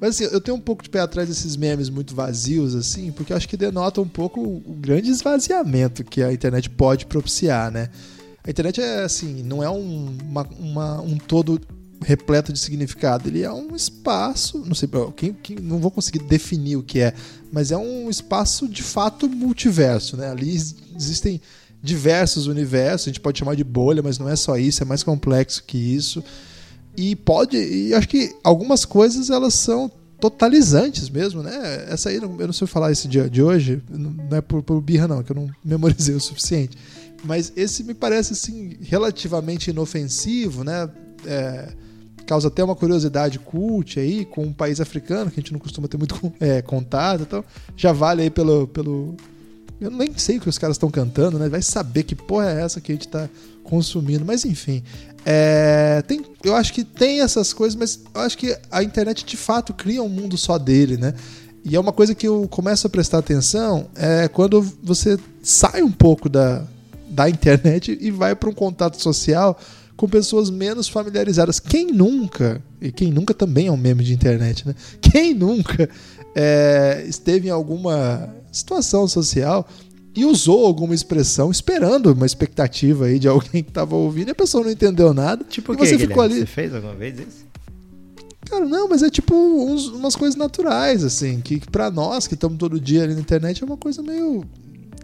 Mas 0.00 0.10
assim, 0.10 0.32
eu 0.32 0.40
tenho 0.40 0.56
um 0.56 0.60
pouco 0.60 0.84
de 0.84 0.88
pé 0.88 1.00
atrás 1.00 1.28
desses 1.28 1.56
memes 1.56 1.90
muito 1.90 2.14
vazios, 2.14 2.76
assim, 2.76 3.10
porque 3.10 3.32
eu 3.32 3.36
acho 3.36 3.48
que 3.48 3.56
denota 3.56 4.00
um 4.00 4.08
pouco 4.08 4.40
o 4.40 4.76
grande 4.80 5.10
esvaziamento 5.10 6.04
que 6.04 6.22
a 6.22 6.32
internet 6.32 6.70
pode 6.70 7.06
propiciar, 7.06 7.72
né? 7.72 7.88
A 8.46 8.50
internet 8.50 8.80
é 8.80 9.02
assim, 9.02 9.42
não 9.42 9.64
é 9.64 9.68
um, 9.68 10.16
uma- 10.22 10.48
uma- 10.60 11.00
um 11.02 11.16
todo 11.18 11.60
repleto 12.04 12.52
de 12.52 12.58
significado. 12.58 13.28
Ele 13.28 13.42
é 13.42 13.52
um 13.52 13.74
espaço, 13.76 14.58
não 14.66 14.74
sei, 14.74 14.88
quem, 15.16 15.32
quem- 15.34 15.56
não 15.60 15.78
vou 15.78 15.90
conseguir 15.90 16.20
definir 16.20 16.76
o 16.76 16.82
que 16.82 17.00
é, 17.00 17.12
mas 17.52 17.70
é 17.70 17.76
um 17.76 18.08
espaço 18.08 18.68
de 18.68 18.82
fato 18.82 19.28
multiverso, 19.28 20.16
né? 20.16 20.30
Ali 20.30 20.50
ex- 20.50 20.74
existem 20.96 21.40
diversos 21.82 22.46
universos, 22.46 23.06
a 23.08 23.10
gente 23.10 23.20
pode 23.20 23.38
chamar 23.38 23.54
de 23.56 23.64
bolha, 23.64 24.02
mas 24.02 24.18
não 24.18 24.28
é 24.28 24.36
só 24.36 24.56
isso, 24.58 24.82
é 24.82 24.86
mais 24.86 25.02
complexo 25.02 25.64
que 25.66 25.78
isso. 25.78 26.22
E 26.96 27.14
pode, 27.16 27.56
e 27.56 27.94
acho 27.94 28.08
que 28.08 28.34
algumas 28.42 28.84
coisas 28.84 29.30
elas 29.30 29.54
são 29.54 29.90
totalizantes 30.20 31.08
mesmo, 31.08 31.42
né? 31.42 31.86
Essa 31.88 32.10
aí, 32.10 32.16
eu 32.16 32.28
não 32.46 32.52
sei 32.52 32.66
falar 32.66 32.92
esse 32.92 33.08
dia 33.08 33.30
de 33.30 33.42
hoje, 33.42 33.82
não 33.88 34.36
é 34.36 34.40
por, 34.42 34.62
por 34.62 34.78
birra 34.82 35.08
não, 35.08 35.22
que 35.22 35.32
eu 35.32 35.36
não 35.36 35.48
memorizei 35.64 36.14
o 36.14 36.20
suficiente. 36.20 36.76
Mas 37.24 37.52
esse 37.56 37.82
me 37.84 37.94
parece 37.94 38.32
assim 38.34 38.76
relativamente 38.82 39.70
inofensivo, 39.70 40.62
né? 40.64 40.90
É, 41.26 41.68
causa 42.30 42.46
até 42.46 42.62
uma 42.62 42.76
curiosidade 42.76 43.40
cult 43.40 43.98
aí 43.98 44.24
com 44.24 44.44
um 44.44 44.52
país 44.52 44.80
africano 44.80 45.30
que 45.30 45.40
a 45.40 45.42
gente 45.42 45.52
não 45.52 45.58
costuma 45.58 45.88
ter 45.88 45.96
muito 45.96 46.14
é, 46.38 46.62
contato, 46.62 47.22
então 47.22 47.44
já 47.76 47.92
vale 47.92 48.22
aí 48.22 48.30
pelo 48.30 48.68
pelo 48.68 49.16
eu 49.80 49.90
nem 49.90 50.12
sei 50.16 50.36
o 50.36 50.40
que 50.40 50.48
os 50.48 50.58
caras 50.58 50.76
estão 50.76 50.90
cantando, 50.90 51.38
né? 51.38 51.48
Vai 51.48 51.62
saber 51.62 52.02
que 52.02 52.14
porra 52.14 52.50
é 52.50 52.60
essa 52.60 52.82
que 52.82 52.92
a 52.92 52.94
gente 52.94 53.08
tá 53.08 53.28
consumindo, 53.64 54.26
mas 54.26 54.44
enfim. 54.44 54.82
É, 55.24 56.02
tem, 56.06 56.22
eu 56.44 56.54
acho 56.54 56.72
que 56.74 56.84
tem 56.84 57.22
essas 57.22 57.54
coisas, 57.54 57.74
mas 57.74 58.00
eu 58.14 58.20
acho 58.20 58.36
que 58.36 58.56
a 58.70 58.82
internet 58.82 59.24
de 59.24 59.38
fato 59.38 59.72
cria 59.72 60.02
um 60.02 60.08
mundo 60.08 60.36
só 60.36 60.58
dele, 60.58 60.98
né? 60.98 61.14
E 61.64 61.74
é 61.74 61.80
uma 61.80 61.92
coisa 61.92 62.14
que 62.14 62.28
eu 62.28 62.46
começo 62.48 62.86
a 62.86 62.90
prestar 62.90 63.18
atenção 63.18 63.88
é 63.96 64.28
quando 64.28 64.60
você 64.82 65.18
sai 65.42 65.82
um 65.82 65.90
pouco 65.90 66.28
da, 66.28 66.62
da 67.08 67.28
internet 67.28 67.96
e 68.00 68.10
vai 68.10 68.36
para 68.36 68.50
um 68.50 68.54
contato 68.54 69.00
social 69.00 69.58
com 70.00 70.08
pessoas 70.08 70.48
menos 70.48 70.88
familiarizadas. 70.88 71.60
Quem 71.60 71.88
nunca, 71.92 72.62
e 72.80 72.90
quem 72.90 73.12
nunca 73.12 73.34
também 73.34 73.66
é 73.66 73.70
um 73.70 73.76
meme 73.76 74.02
de 74.02 74.14
internet, 74.14 74.66
né? 74.66 74.74
Quem 74.98 75.34
nunca 75.34 75.90
é, 76.34 77.04
esteve 77.06 77.48
em 77.48 77.50
alguma 77.50 78.34
situação 78.50 79.06
social 79.06 79.68
e 80.16 80.24
usou 80.24 80.64
alguma 80.64 80.94
expressão 80.94 81.50
esperando 81.50 82.14
uma 82.14 82.24
expectativa 82.24 83.04
aí 83.04 83.18
de 83.18 83.28
alguém 83.28 83.62
que 83.62 83.68
estava 83.68 83.94
ouvindo 83.94 84.28
e 84.28 84.30
a 84.30 84.34
pessoa 84.34 84.64
não 84.64 84.70
entendeu 84.70 85.12
nada. 85.12 85.44
Tipo 85.46 85.74
o 85.74 85.76
que, 85.76 85.82
você 85.84 85.90
Guilherme? 85.98 86.06
ficou 86.08 86.22
ali. 86.22 86.38
Você 86.40 86.46
fez 86.46 86.74
alguma 86.74 86.94
vez 86.94 87.18
isso? 87.18 87.44
Cara, 88.48 88.64
não, 88.64 88.88
mas 88.88 89.02
é 89.02 89.10
tipo 89.10 89.34
uns- 89.34 89.88
umas 89.88 90.16
coisas 90.16 90.34
naturais, 90.34 91.04
assim, 91.04 91.42
que, 91.42 91.60
que 91.60 91.70
para 91.70 91.90
nós 91.90 92.26
que 92.26 92.32
estamos 92.32 92.56
todo 92.56 92.80
dia 92.80 93.04
ali 93.04 93.12
na 93.14 93.20
internet 93.20 93.62
é 93.62 93.66
uma 93.66 93.76
coisa 93.76 94.02
meio 94.02 94.44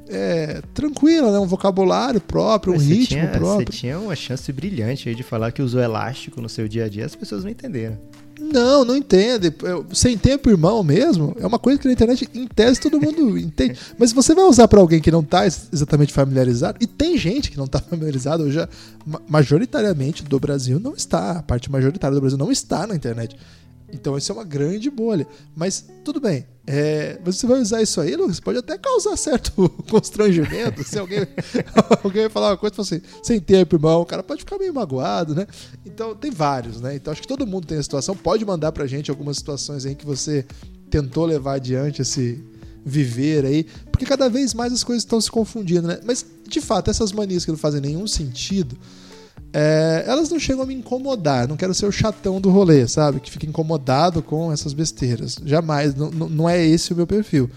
é, 0.09 0.61
tranquila, 0.75 1.33
né? 1.33 1.39
Um 1.39 1.47
vocabulário 1.47 2.21
próprio, 2.21 2.75
um 2.75 2.79
você 2.79 2.87
ritmo 2.87 3.07
tinha, 3.21 3.29
próprio. 3.29 3.73
Você 3.73 3.79
tinha 3.79 3.99
uma 3.99 4.17
chance 4.17 4.53
brilhante 4.53 5.09
aí 5.09 5.15
de 5.15 5.23
falar 5.23 5.53
que 5.53 5.63
usou 5.63 5.81
elástico 5.81 6.41
no 6.41 6.49
seu 6.49 6.69
dia 6.69 6.85
a 6.85 6.89
dia, 6.89 7.05
as 7.05 7.15
pessoas 7.15 7.45
não 7.45 7.51
entenderam. 7.51 7.99
Não, 8.39 8.85
não 8.85 8.95
entende. 8.95 9.51
Sem 9.95 10.19
tempo, 10.19 10.51
irmão 10.51 10.83
mesmo, 10.83 11.35
é 11.41 11.47
uma 11.47 11.59
coisa 11.59 11.79
que 11.81 11.87
na 11.87 11.95
internet, 11.95 12.29
em 12.35 12.47
tese, 12.47 12.79
todo 12.79 13.01
mundo 13.01 13.37
entende. 13.39 13.79
Mas 13.99 14.13
você 14.13 14.35
vai 14.35 14.45
usar 14.45 14.69
para 14.69 14.79
alguém 14.79 15.01
que 15.01 15.11
não 15.11 15.23
tá 15.23 15.45
ex- 15.45 15.69
exatamente 15.73 16.13
familiarizado, 16.13 16.77
e 16.81 16.87
tem 16.87 17.17
gente 17.17 17.51
que 17.51 17.57
não 17.57 17.67
tá 17.67 17.79
familiarizado, 17.81 18.43
hoje, 18.45 18.59
majoritariamente 19.27 20.23
do 20.23 20.39
Brasil 20.39 20.79
não 20.79 20.95
está, 20.95 21.39
a 21.39 21.43
parte 21.43 21.71
majoritária 21.71 22.15
do 22.15 22.21
Brasil 22.21 22.39
não 22.39 22.53
está 22.53 22.87
na 22.87 22.95
internet. 22.95 23.37
Então 23.93 24.17
isso 24.17 24.33
é 24.33 24.35
uma 24.35 24.45
grande 24.45 24.91
bolha. 24.91 25.27
Mas 25.55 25.87
tudo 26.05 26.21
bem. 26.21 26.47
É, 26.69 27.19
você 27.25 27.47
vai 27.47 27.61
usar 27.61 27.81
isso 27.81 28.01
aí, 28.01 28.17
Lucas, 28.17 28.41
pode 28.41 28.59
até 28.59 28.77
causar 28.77 29.17
certo 29.17 29.69
constrangimento. 29.89 30.83
se 30.83 30.99
alguém, 30.99 31.21
alguém 32.03 32.29
falar 32.29 32.51
uma 32.51 32.57
coisa 32.57 32.81
assim, 32.81 33.01
sem 33.23 33.39
tempo, 33.39 33.77
irmão, 33.77 34.01
o 34.01 34.07
cara 34.07 34.23
pode 34.23 34.41
ficar 34.41 34.59
meio 34.59 34.75
magoado, 34.75 35.35
né? 35.35 35.47
Então 35.85 36.15
tem 36.15 36.31
vários, 36.31 36.81
né? 36.81 36.97
Então 36.97 37.13
acho 37.13 37.23
que 37.23 37.29
todo 37.29 37.47
mundo 37.47 37.67
tem 37.67 37.79
a 37.79 37.83
situação. 37.83 38.17
Pode 38.17 38.45
mandar 38.45 38.73
pra 38.73 38.87
gente 38.87 39.11
algumas 39.11 39.37
situações 39.37 39.87
aí 39.87 39.95
que 39.95 40.05
você 40.05 40.45
tentou 40.91 41.25
levar 41.25 41.55
adiante 41.55 42.03
esse 42.03 42.43
viver 42.85 43.45
aí, 43.45 43.65
porque 43.91 44.07
cada 44.07 44.29
vez 44.29 44.55
mais 44.55 44.73
as 44.73 44.85
coisas 44.85 45.03
estão 45.03 45.21
se 45.21 45.31
confundindo, 45.31 45.89
né? 45.89 45.99
Mas 46.05 46.25
de 46.47 46.61
fato, 46.61 46.89
essas 46.89 47.11
manias 47.11 47.45
que 47.45 47.51
não 47.51 47.59
fazem 47.59 47.81
nenhum 47.81 48.07
sentido, 48.07 48.77
é, 49.59 50.05
elas 50.07 50.29
não 50.29 50.39
chegam 50.39 50.65
a 50.65 50.67
me 50.67 50.75
incomodar. 50.75 51.49
Não 51.49 51.57
quero 51.57 51.73
ser 51.73 51.87
o 51.87 51.93
chatão 51.93 52.39
do 52.39 52.51
rolê, 52.51 52.87
sabe? 52.87 53.21
Que 53.21 53.31
fica 53.31 53.47
incomodado 53.47 54.21
com 54.21 54.53
essas 54.53 54.75
besteiras. 54.75 55.39
Jamais. 55.43 55.95
Não, 55.95 56.11
não 56.11 56.47
é 56.47 56.63
esse 56.63 56.93
o 56.93 56.97
meu 56.97 57.07
perfil. 57.07 57.49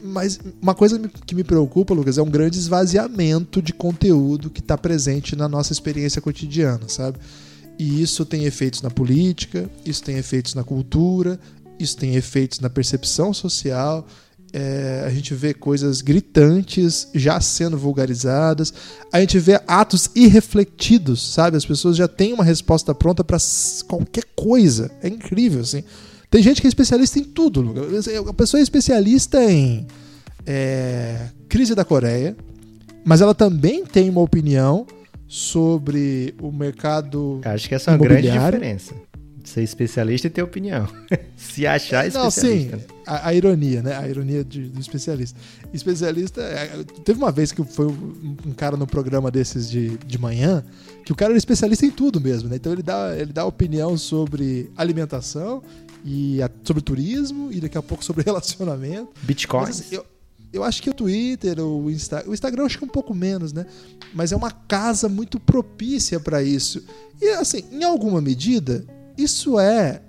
Mas 0.00 0.38
uma 0.62 0.76
coisa 0.76 0.96
que 1.26 1.34
me 1.34 1.42
preocupa, 1.42 1.92
Lucas, 1.92 2.18
é 2.18 2.22
um 2.22 2.30
grande 2.30 2.56
esvaziamento 2.56 3.60
de 3.60 3.72
conteúdo 3.72 4.48
que 4.48 4.60
está 4.60 4.78
presente 4.78 5.34
na 5.34 5.48
nossa 5.48 5.72
experiência 5.72 6.22
cotidiana, 6.22 6.88
sabe? 6.88 7.18
E 7.76 8.00
isso 8.00 8.24
tem 8.24 8.44
efeitos 8.44 8.80
na 8.80 8.90
política, 8.90 9.68
isso 9.84 10.04
tem 10.04 10.16
efeitos 10.16 10.54
na 10.54 10.62
cultura, 10.62 11.40
isso 11.80 11.96
tem 11.96 12.14
efeitos 12.14 12.60
na 12.60 12.70
percepção 12.70 13.34
social. 13.34 14.06
É, 14.56 15.02
a 15.04 15.10
gente 15.10 15.34
vê 15.34 15.52
coisas 15.52 16.00
gritantes 16.00 17.08
já 17.12 17.40
sendo 17.40 17.76
vulgarizadas. 17.76 18.72
A 19.12 19.18
gente 19.18 19.36
vê 19.36 19.60
atos 19.66 20.08
irrefletidos, 20.14 21.20
sabe? 21.20 21.56
As 21.56 21.66
pessoas 21.66 21.96
já 21.96 22.06
têm 22.06 22.32
uma 22.32 22.44
resposta 22.44 22.94
pronta 22.94 23.24
para 23.24 23.36
qualquer 23.88 24.22
coisa. 24.36 24.92
É 25.02 25.08
incrível, 25.08 25.62
assim. 25.62 25.82
Tem 26.30 26.40
gente 26.40 26.60
que 26.60 26.68
é 26.68 26.68
especialista 26.68 27.18
em 27.18 27.24
tudo. 27.24 27.74
A 28.28 28.32
pessoa 28.32 28.60
é 28.60 28.62
especialista 28.62 29.42
em 29.42 29.88
é, 30.46 31.30
crise 31.48 31.74
da 31.74 31.84
Coreia, 31.84 32.36
mas 33.04 33.20
ela 33.20 33.34
também 33.34 33.84
tem 33.84 34.08
uma 34.08 34.20
opinião 34.20 34.86
sobre 35.26 36.32
o 36.40 36.52
mercado. 36.52 37.40
Acho 37.44 37.68
que 37.68 37.74
essa 37.74 37.90
é 37.90 37.94
uma 37.94 38.04
grande 38.06 38.30
diferença. 38.30 38.94
Ser 39.44 39.62
especialista 39.62 40.26
e 40.26 40.30
ter 40.30 40.42
opinião. 40.42 40.88
Se 41.36 41.66
achar 41.66 42.10
Não, 42.10 42.30
sim, 42.30 42.66
especialista. 42.68 42.76
né? 42.78 42.82
a, 43.06 43.28
a 43.28 43.34
ironia, 43.34 43.82
né? 43.82 43.94
A 43.96 44.08
ironia 44.08 44.42
de- 44.42 44.68
do 44.68 44.80
especialista. 44.80 45.38
Especialista, 45.72 46.40
é, 46.40 46.82
teve 47.04 47.18
uma 47.18 47.30
vez 47.30 47.52
que 47.52 47.62
foi 47.62 47.86
um, 47.86 48.36
cara 48.56 48.76
no 48.76 48.86
programa 48.86 49.30
desses 49.30 49.68
de, 49.68 49.98
de 49.98 50.18
manhã, 50.18 50.64
que 51.04 51.12
o 51.12 51.14
cara 51.14 51.32
era 51.32 51.38
especialista 51.38 51.84
em 51.84 51.90
tudo 51.90 52.20
mesmo, 52.20 52.48
né? 52.48 52.56
Então 52.56 52.72
ele 52.72 52.82
dá, 52.82 53.14
ele 53.16 53.32
dá 53.32 53.44
opinião 53.44 53.98
sobre 53.98 54.70
alimentação 54.76 55.62
e 56.04 56.42
a- 56.42 56.50
sobre 56.62 56.82
turismo 56.82 57.52
e 57.52 57.60
daqui 57.60 57.76
a 57.76 57.82
pouco 57.82 58.02
sobre 58.04 58.22
relacionamento. 58.26 59.10
Bitcoins. 59.22 59.66
Mas, 59.68 59.80
assim, 59.80 59.94
eu, 59.96 60.06
eu 60.54 60.64
acho 60.64 60.82
que 60.82 60.88
o 60.88 60.94
Twitter, 60.94 61.60
o, 61.60 61.90
Insta, 61.90 62.24
o 62.26 62.32
Instagram, 62.32 62.62
eu 62.62 62.66
acho 62.66 62.78
que 62.78 62.84
um 62.84 62.88
pouco 62.88 63.12
menos, 63.14 63.52
né? 63.52 63.66
Mas 64.14 64.32
é 64.32 64.36
uma 64.36 64.50
casa 64.52 65.08
muito 65.08 65.38
propícia 65.38 66.18
para 66.18 66.42
isso. 66.42 66.82
E, 67.20 67.28
assim, 67.30 67.64
em 67.70 67.84
alguma 67.84 68.20
medida, 68.20 68.84
isso 69.16 69.58
é 69.58 70.00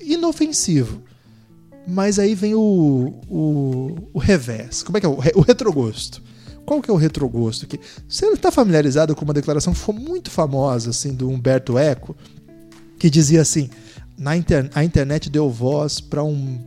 inofensivo. 0.00 1.02
Mas 1.86 2.18
aí 2.18 2.34
vem 2.34 2.54
o, 2.54 3.14
o, 3.28 3.96
o 4.12 4.18
revés. 4.18 4.82
Como 4.82 4.98
é 4.98 5.00
que 5.00 5.06
é? 5.06 5.08
O, 5.08 5.18
o 5.36 5.40
retrogosto. 5.40 6.22
qual 6.66 6.82
que 6.82 6.90
é 6.90 6.92
o 6.92 6.96
retrogosto 6.96 7.64
aqui? 7.64 7.80
Você 8.06 8.26
está 8.26 8.50
familiarizado 8.50 9.16
com 9.16 9.24
uma 9.24 9.32
declaração 9.32 9.72
que 9.72 9.78
foi 9.78 9.94
muito 9.94 10.30
famosa, 10.30 10.90
assim, 10.90 11.14
do 11.14 11.28
Humberto 11.30 11.78
Eco, 11.78 12.14
que 12.98 13.08
dizia 13.08 13.40
assim: 13.40 13.70
Na 14.18 14.36
inter 14.36 14.70
a 14.74 14.84
internet 14.84 15.30
deu 15.30 15.48
voz 15.50 15.98
para 15.98 16.22
um, 16.22 16.60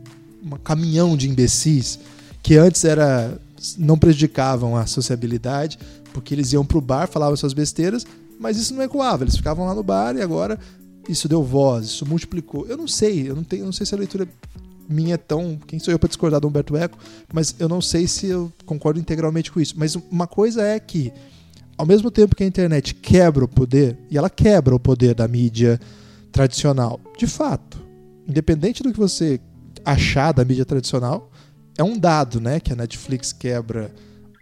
um 0.44 0.50
caminhão 0.64 1.16
de 1.16 1.28
imbecis 1.28 2.00
que 2.42 2.56
antes 2.56 2.84
era 2.84 3.38
não 3.78 3.96
prejudicavam 3.96 4.76
a 4.76 4.86
sociabilidade, 4.86 5.78
porque 6.12 6.34
eles 6.34 6.52
iam 6.52 6.64
pro 6.64 6.80
bar, 6.80 7.06
falavam 7.06 7.36
suas 7.36 7.52
besteiras, 7.52 8.04
mas 8.40 8.56
isso 8.56 8.74
não 8.74 8.82
ecoava, 8.82 9.22
eles 9.22 9.36
ficavam 9.36 9.64
lá 9.64 9.72
no 9.72 9.84
bar 9.84 10.16
e 10.16 10.20
agora 10.20 10.58
isso 11.08 11.28
deu 11.28 11.42
voz, 11.42 11.86
isso 11.86 12.06
multiplicou. 12.06 12.66
Eu 12.66 12.76
não 12.76 12.88
sei, 12.88 13.28
eu 13.28 13.34
não 13.34 13.44
tenho, 13.44 13.62
eu 13.62 13.66
não 13.66 13.72
sei 13.72 13.86
se 13.86 13.94
a 13.94 13.98
leitura 13.98 14.28
minha 14.88 15.14
é 15.14 15.18
tão. 15.18 15.58
Quem 15.66 15.78
sou 15.78 15.92
eu 15.92 15.98
para 15.98 16.08
discordar 16.08 16.40
do 16.40 16.48
Humberto 16.48 16.76
Eco? 16.76 16.98
Mas 17.32 17.54
eu 17.58 17.68
não 17.68 17.80
sei 17.80 18.06
se 18.06 18.26
eu 18.26 18.52
concordo 18.64 19.00
integralmente 19.00 19.50
com 19.50 19.60
isso. 19.60 19.74
Mas 19.76 19.94
uma 19.94 20.26
coisa 20.26 20.62
é 20.62 20.78
que, 20.78 21.12
ao 21.76 21.86
mesmo 21.86 22.10
tempo 22.10 22.36
que 22.36 22.44
a 22.44 22.46
internet 22.46 22.94
quebra 22.94 23.44
o 23.44 23.48
poder, 23.48 23.96
e 24.10 24.18
ela 24.18 24.30
quebra 24.30 24.74
o 24.74 24.80
poder 24.80 25.14
da 25.14 25.26
mídia 25.26 25.80
tradicional, 26.30 27.00
de 27.18 27.26
fato, 27.26 27.82
independente 28.28 28.82
do 28.82 28.92
que 28.92 28.98
você 28.98 29.40
achar 29.84 30.32
da 30.32 30.44
mídia 30.44 30.64
tradicional, 30.64 31.30
é 31.76 31.82
um 31.82 31.98
dado, 31.98 32.40
né? 32.40 32.60
Que 32.60 32.72
a 32.72 32.76
Netflix 32.76 33.32
quebra 33.32 33.92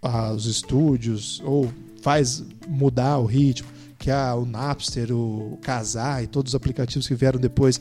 ah, 0.03 0.33
os 0.33 0.46
estúdios 0.46 1.40
ou 1.44 1.70
faz 2.03 2.42
mudar 2.66 3.18
o 3.18 3.27
ritmo, 3.27 3.68
que 4.00 4.10
a, 4.10 4.34
o 4.34 4.46
Napster, 4.46 5.12
o 5.12 5.58
Casar 5.60 6.24
e 6.24 6.26
todos 6.26 6.52
os 6.52 6.54
aplicativos 6.54 7.06
que 7.06 7.14
vieram 7.14 7.38
depois 7.38 7.78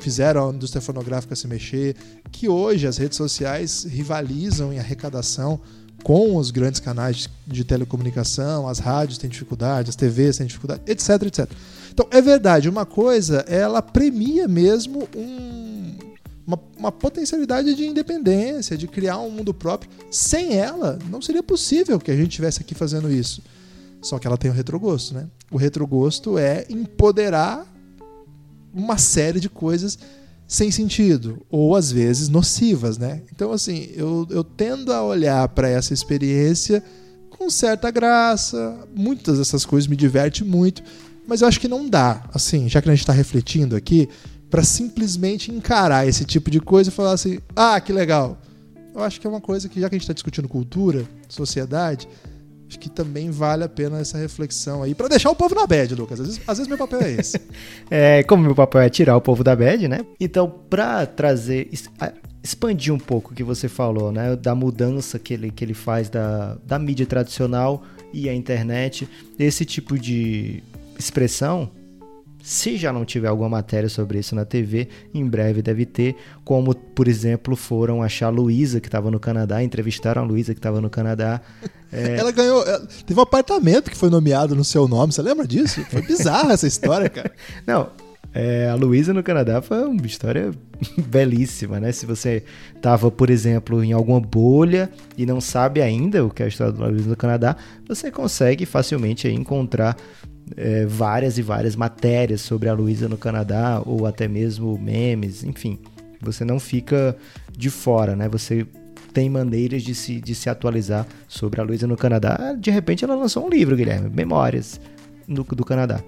fizeram 0.00 0.50
a 0.50 0.52
indústria 0.52 0.82
fonográfica 0.82 1.34
se 1.34 1.46
mexer, 1.46 1.96
que 2.30 2.48
hoje 2.48 2.86
as 2.86 2.98
redes 2.98 3.16
sociais 3.16 3.84
rivalizam 3.84 4.72
em 4.72 4.78
arrecadação 4.78 5.60
com 6.02 6.36
os 6.36 6.50
grandes 6.50 6.80
canais 6.80 7.28
de 7.46 7.64
telecomunicação, 7.64 8.68
as 8.68 8.78
rádios 8.78 9.18
têm 9.18 9.30
dificuldade, 9.30 9.90
as 9.90 9.96
TVs 9.96 10.36
têm 10.36 10.46
dificuldade, 10.46 10.82
etc, 10.86 11.22
etc. 11.22 11.50
Então, 11.92 12.06
é 12.10 12.20
verdade, 12.20 12.68
uma 12.68 12.86
coisa, 12.86 13.44
ela 13.48 13.80
premia 13.80 14.46
mesmo 14.46 15.08
um, 15.16 15.96
uma, 16.46 16.60
uma, 16.76 16.92
potencialidade 16.92 17.74
de 17.74 17.86
independência, 17.86 18.76
de 18.76 18.86
criar 18.86 19.18
um 19.18 19.30
mundo 19.30 19.52
próprio. 19.52 19.90
Sem 20.10 20.56
ela, 20.56 20.98
não 21.10 21.20
seria 21.20 21.42
possível 21.42 21.98
que 21.98 22.10
a 22.10 22.16
gente 22.16 22.28
estivesse 22.28 22.60
aqui 22.60 22.74
fazendo 22.74 23.10
isso. 23.10 23.42
Só 24.00 24.18
que 24.18 24.26
ela 24.26 24.38
tem 24.38 24.50
o 24.50 24.54
retrogosto, 24.54 25.14
né? 25.14 25.26
O 25.50 25.56
retrogosto 25.56 26.38
é 26.38 26.64
empoderar 26.68 27.66
uma 28.72 28.98
série 28.98 29.40
de 29.40 29.48
coisas 29.48 29.98
sem 30.46 30.70
sentido 30.70 31.44
ou 31.50 31.76
às 31.76 31.90
vezes 31.90 32.28
nocivas, 32.28 32.96
né? 32.96 33.22
Então 33.34 33.52
assim, 33.52 33.88
eu, 33.94 34.26
eu 34.30 34.44
tendo 34.44 34.92
a 34.92 35.02
olhar 35.02 35.48
para 35.48 35.68
essa 35.68 35.92
experiência 35.92 36.82
com 37.28 37.48
certa 37.48 37.90
graça, 37.90 38.86
muitas 38.94 39.38
dessas 39.38 39.64
coisas 39.64 39.86
me 39.86 39.94
divertem 39.94 40.46
muito, 40.46 40.82
mas 41.26 41.40
eu 41.40 41.48
acho 41.48 41.60
que 41.60 41.68
não 41.68 41.88
dá, 41.88 42.24
assim, 42.34 42.68
já 42.68 42.82
que 42.82 42.88
a 42.88 42.92
gente 42.92 43.02
está 43.02 43.12
refletindo 43.12 43.76
aqui, 43.76 44.08
para 44.50 44.64
simplesmente 44.64 45.52
encarar 45.52 46.08
esse 46.08 46.24
tipo 46.24 46.50
de 46.50 46.60
coisa 46.60 46.90
e 46.90 46.92
falar 46.92 47.12
assim, 47.12 47.38
ah, 47.54 47.80
que 47.80 47.92
legal. 47.92 48.40
Eu 48.94 49.02
acho 49.02 49.20
que 49.20 49.26
é 49.26 49.30
uma 49.30 49.40
coisa 49.40 49.68
que 49.68 49.80
já 49.80 49.88
que 49.88 49.94
a 49.94 49.98
gente 49.98 50.04
está 50.04 50.14
discutindo 50.14 50.48
cultura, 50.48 51.06
sociedade, 51.28 52.08
acho 52.68 52.78
que 52.78 52.90
também 52.90 53.30
vale 53.30 53.64
a 53.64 53.68
pena 53.68 53.98
essa 53.98 54.18
reflexão 54.18 54.82
aí, 54.82 54.94
para 54.94 55.08
deixar 55.08 55.30
o 55.30 55.34
povo 55.34 55.54
na 55.54 55.66
bad, 55.66 55.94
Lucas. 55.94 56.20
Às 56.20 56.26
vezes, 56.26 56.42
às 56.46 56.58
vezes 56.58 56.68
meu 56.68 56.78
papel 56.78 57.00
é 57.00 57.12
esse. 57.12 57.40
é, 57.90 58.22
como 58.22 58.42
meu 58.42 58.54
papel 58.54 58.82
é 58.82 58.90
tirar 58.90 59.16
o 59.16 59.20
povo 59.20 59.42
da 59.42 59.56
bad, 59.56 59.88
né? 59.88 60.00
Então, 60.20 60.48
para 60.68 61.06
trazer 61.06 61.70
expandir 62.42 62.92
um 62.92 62.98
pouco 62.98 63.32
o 63.32 63.34
que 63.34 63.42
você 63.42 63.68
falou, 63.68 64.12
né, 64.12 64.36
da 64.36 64.54
mudança 64.54 65.18
que 65.18 65.34
ele, 65.34 65.50
que 65.50 65.64
ele 65.64 65.74
faz 65.74 66.08
da, 66.08 66.56
da 66.64 66.78
mídia 66.78 67.06
tradicional 67.06 67.82
e 68.12 68.28
a 68.28 68.34
internet, 68.34 69.08
esse 69.38 69.64
tipo 69.64 69.98
de 69.98 70.62
expressão 70.98 71.70
se 72.48 72.78
já 72.78 72.90
não 72.90 73.04
tiver 73.04 73.28
alguma 73.28 73.50
matéria 73.50 73.90
sobre 73.90 74.18
isso 74.18 74.34
na 74.34 74.42
TV, 74.42 74.88
em 75.12 75.28
breve 75.28 75.60
deve 75.60 75.84
ter, 75.84 76.16
como, 76.46 76.74
por 76.74 77.06
exemplo, 77.06 77.54
foram 77.54 78.02
achar 78.02 78.28
a 78.28 78.30
Luísa, 78.30 78.80
que 78.80 78.88
estava 78.88 79.10
no 79.10 79.20
Canadá, 79.20 79.62
entrevistaram 79.62 80.22
a 80.22 80.24
Luísa, 80.24 80.54
que 80.54 80.58
estava 80.58 80.80
no 80.80 80.88
Canadá. 80.88 81.40
É... 81.90 82.18
Ela 82.18 82.30
ganhou. 82.30 82.62
Teve 83.06 83.18
um 83.18 83.22
apartamento 83.22 83.90
que 83.90 83.96
foi 83.96 84.10
nomeado 84.10 84.54
no 84.54 84.62
seu 84.62 84.86
nome, 84.86 85.10
você 85.10 85.22
lembra 85.22 85.48
disso? 85.48 85.82
Foi 85.86 86.02
bizarra 86.02 86.52
essa 86.52 86.66
história, 86.66 87.08
cara. 87.08 87.32
Não, 87.66 87.88
é, 88.34 88.68
a 88.68 88.74
Luísa 88.74 89.14
no 89.14 89.22
Canadá 89.22 89.62
foi 89.62 89.82
uma 89.84 90.06
história 90.06 90.50
belíssima, 91.08 91.80
né? 91.80 91.90
Se 91.92 92.04
você 92.04 92.44
estava, 92.76 93.10
por 93.10 93.30
exemplo, 93.30 93.82
em 93.82 93.92
alguma 93.92 94.20
bolha 94.20 94.90
e 95.16 95.24
não 95.24 95.40
sabe 95.40 95.80
ainda 95.80 96.24
o 96.24 96.30
que 96.30 96.42
é 96.42 96.44
a 96.44 96.48
história 96.48 96.72
da 96.74 96.86
Luísa 96.86 97.08
no 97.08 97.16
Canadá, 97.16 97.56
você 97.88 98.10
consegue 98.10 98.66
facilmente 98.66 99.26
encontrar 99.28 99.96
é, 100.56 100.86
várias 100.86 101.38
e 101.38 101.42
várias 101.42 101.76
matérias 101.76 102.40
sobre 102.40 102.68
a 102.68 102.72
Luísa 102.72 103.08
no 103.08 103.16
Canadá, 103.16 103.82
ou 103.84 104.06
até 104.06 104.26
mesmo 104.28 104.78
memes, 104.78 105.44
enfim. 105.44 105.78
Você 106.20 106.44
não 106.44 106.58
fica 106.58 107.16
de 107.56 107.70
fora, 107.70 108.16
né? 108.16 108.28
Você 108.28 108.66
tem 109.12 109.30
maneiras 109.30 109.82
de 109.82 109.94
se, 109.94 110.20
de 110.20 110.34
se 110.34 110.50
atualizar 110.50 111.06
sobre 111.26 111.60
a 111.60 111.64
Luísa 111.64 111.86
no 111.86 111.96
Canadá. 111.96 112.54
De 112.58 112.70
repente 112.70 113.04
ela 113.04 113.14
lançou 113.14 113.46
um 113.46 113.48
livro, 113.48 113.76
Guilherme, 113.76 114.08
Memórias 114.08 114.80
do, 115.26 115.42
do 115.42 115.64
Canadá. 115.64 116.02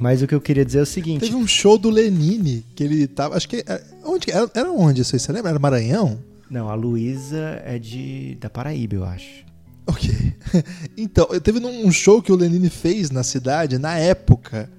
Mas 0.00 0.20
o 0.20 0.26
que 0.26 0.34
eu 0.34 0.40
queria 0.40 0.64
dizer 0.64 0.80
é 0.80 0.82
o 0.82 0.86
seguinte. 0.86 1.20
Teve 1.20 1.36
um 1.36 1.46
show 1.46 1.78
do 1.78 1.88
Lenine 1.88 2.64
que 2.74 2.84
ele 2.84 3.06
tava. 3.06 3.36
Acho 3.36 3.48
que. 3.48 3.64
É, 3.66 3.82
onde, 4.04 4.30
era, 4.30 4.50
era 4.54 4.70
onde 4.70 5.00
isso 5.00 5.16
aí? 5.16 5.20
Você 5.20 5.32
lembra? 5.32 5.50
Era 5.50 5.58
Maranhão? 5.58 6.18
Não, 6.50 6.68
a 6.68 6.74
Luísa 6.74 7.62
é 7.64 7.78
de 7.78 8.36
da 8.38 8.50
Paraíba, 8.50 8.94
eu 8.96 9.04
acho. 9.04 9.45
Ok. 9.86 10.10
Então, 10.96 11.26
teve 11.40 11.58
um 11.58 11.92
show 11.92 12.22
que 12.22 12.32
o 12.32 12.36
Lenine 12.36 12.70
fez 12.70 13.10
na 13.10 13.22
cidade 13.22 13.78
na 13.78 13.98
época 13.98 14.70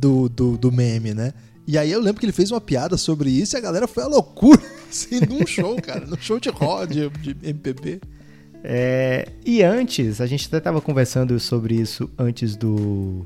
do, 0.00 0.28
do, 0.28 0.56
do 0.56 0.70
meme, 0.70 1.12
né? 1.12 1.32
E 1.66 1.76
aí 1.76 1.90
eu 1.90 2.00
lembro 2.00 2.20
que 2.20 2.24
ele 2.24 2.32
fez 2.32 2.50
uma 2.50 2.60
piada 2.60 2.96
sobre 2.96 3.28
isso 3.30 3.54
e 3.54 3.58
a 3.58 3.60
galera 3.60 3.86
foi 3.86 4.02
a 4.02 4.06
loucura, 4.06 4.62
assim, 4.88 5.20
num 5.20 5.46
show, 5.46 5.76
cara, 5.82 6.06
num 6.06 6.16
show 6.16 6.38
de 6.38 6.48
rock, 6.48 7.10
de, 7.20 7.36
MPB. 7.42 8.00
É, 8.64 9.28
e 9.44 9.62
antes, 9.62 10.20
a 10.20 10.26
gente 10.26 10.46
até 10.46 10.58
estava 10.58 10.80
conversando 10.80 11.38
sobre 11.38 11.74
isso 11.74 12.10
antes 12.18 12.56
do. 12.56 13.24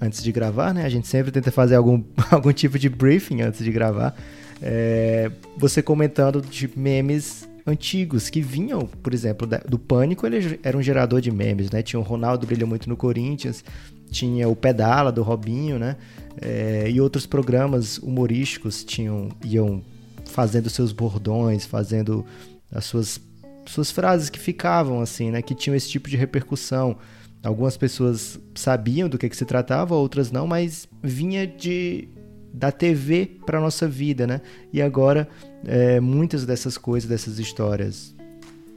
Antes 0.00 0.22
de 0.22 0.30
gravar, 0.32 0.72
né? 0.72 0.84
A 0.84 0.88
gente 0.88 1.08
sempre 1.08 1.32
tenta 1.32 1.50
fazer 1.50 1.76
algum, 1.76 2.02
algum 2.30 2.52
tipo 2.52 2.78
de 2.78 2.88
briefing 2.88 3.42
antes 3.42 3.64
de 3.64 3.72
gravar. 3.72 4.14
É, 4.62 5.30
você 5.56 5.82
comentando 5.82 6.40
de 6.40 6.70
memes 6.76 7.48
antigos 7.66 8.28
que 8.28 8.40
vinham, 8.40 8.86
por 8.86 9.14
exemplo, 9.14 9.48
do 9.68 9.78
Pânico, 9.78 10.26
ele 10.26 10.58
era 10.62 10.76
um 10.76 10.82
gerador 10.82 11.20
de 11.20 11.30
memes, 11.30 11.70
né? 11.70 11.82
Tinha 11.82 11.98
o 11.98 12.02
Ronaldo 12.02 12.46
brilha 12.46 12.66
muito 12.66 12.88
no 12.88 12.96
Corinthians, 12.96 13.64
tinha 14.10 14.48
o 14.48 14.54
Pedala 14.54 15.10
do 15.10 15.22
Robinho, 15.22 15.78
né? 15.78 15.96
É, 16.40 16.90
e 16.90 17.00
outros 17.00 17.26
programas 17.26 17.98
humorísticos 17.98 18.84
tinham 18.84 19.30
iam 19.44 19.82
fazendo 20.26 20.68
seus 20.68 20.92
bordões, 20.92 21.64
fazendo 21.64 22.24
as 22.70 22.84
suas 22.84 23.20
suas 23.66 23.90
frases 23.90 24.28
que 24.28 24.38
ficavam 24.38 25.00
assim, 25.00 25.30
né? 25.30 25.40
Que 25.40 25.54
tinham 25.54 25.74
esse 25.74 25.88
tipo 25.88 26.08
de 26.08 26.16
repercussão. 26.16 26.98
Algumas 27.42 27.76
pessoas 27.76 28.38
sabiam 28.54 29.08
do 29.08 29.18
que, 29.18 29.28
que 29.28 29.36
se 29.36 29.44
tratava, 29.44 29.94
outras 29.94 30.30
não, 30.30 30.46
mas 30.46 30.88
vinha 31.02 31.46
de 31.46 32.08
da 32.54 32.70
TV 32.70 33.28
para 33.44 33.60
nossa 33.60 33.88
vida, 33.88 34.28
né? 34.28 34.40
E 34.72 34.80
agora 34.80 35.28
é, 35.66 35.98
muitas 35.98 36.46
dessas 36.46 36.78
coisas, 36.78 37.08
dessas 37.08 37.40
histórias, 37.40 38.14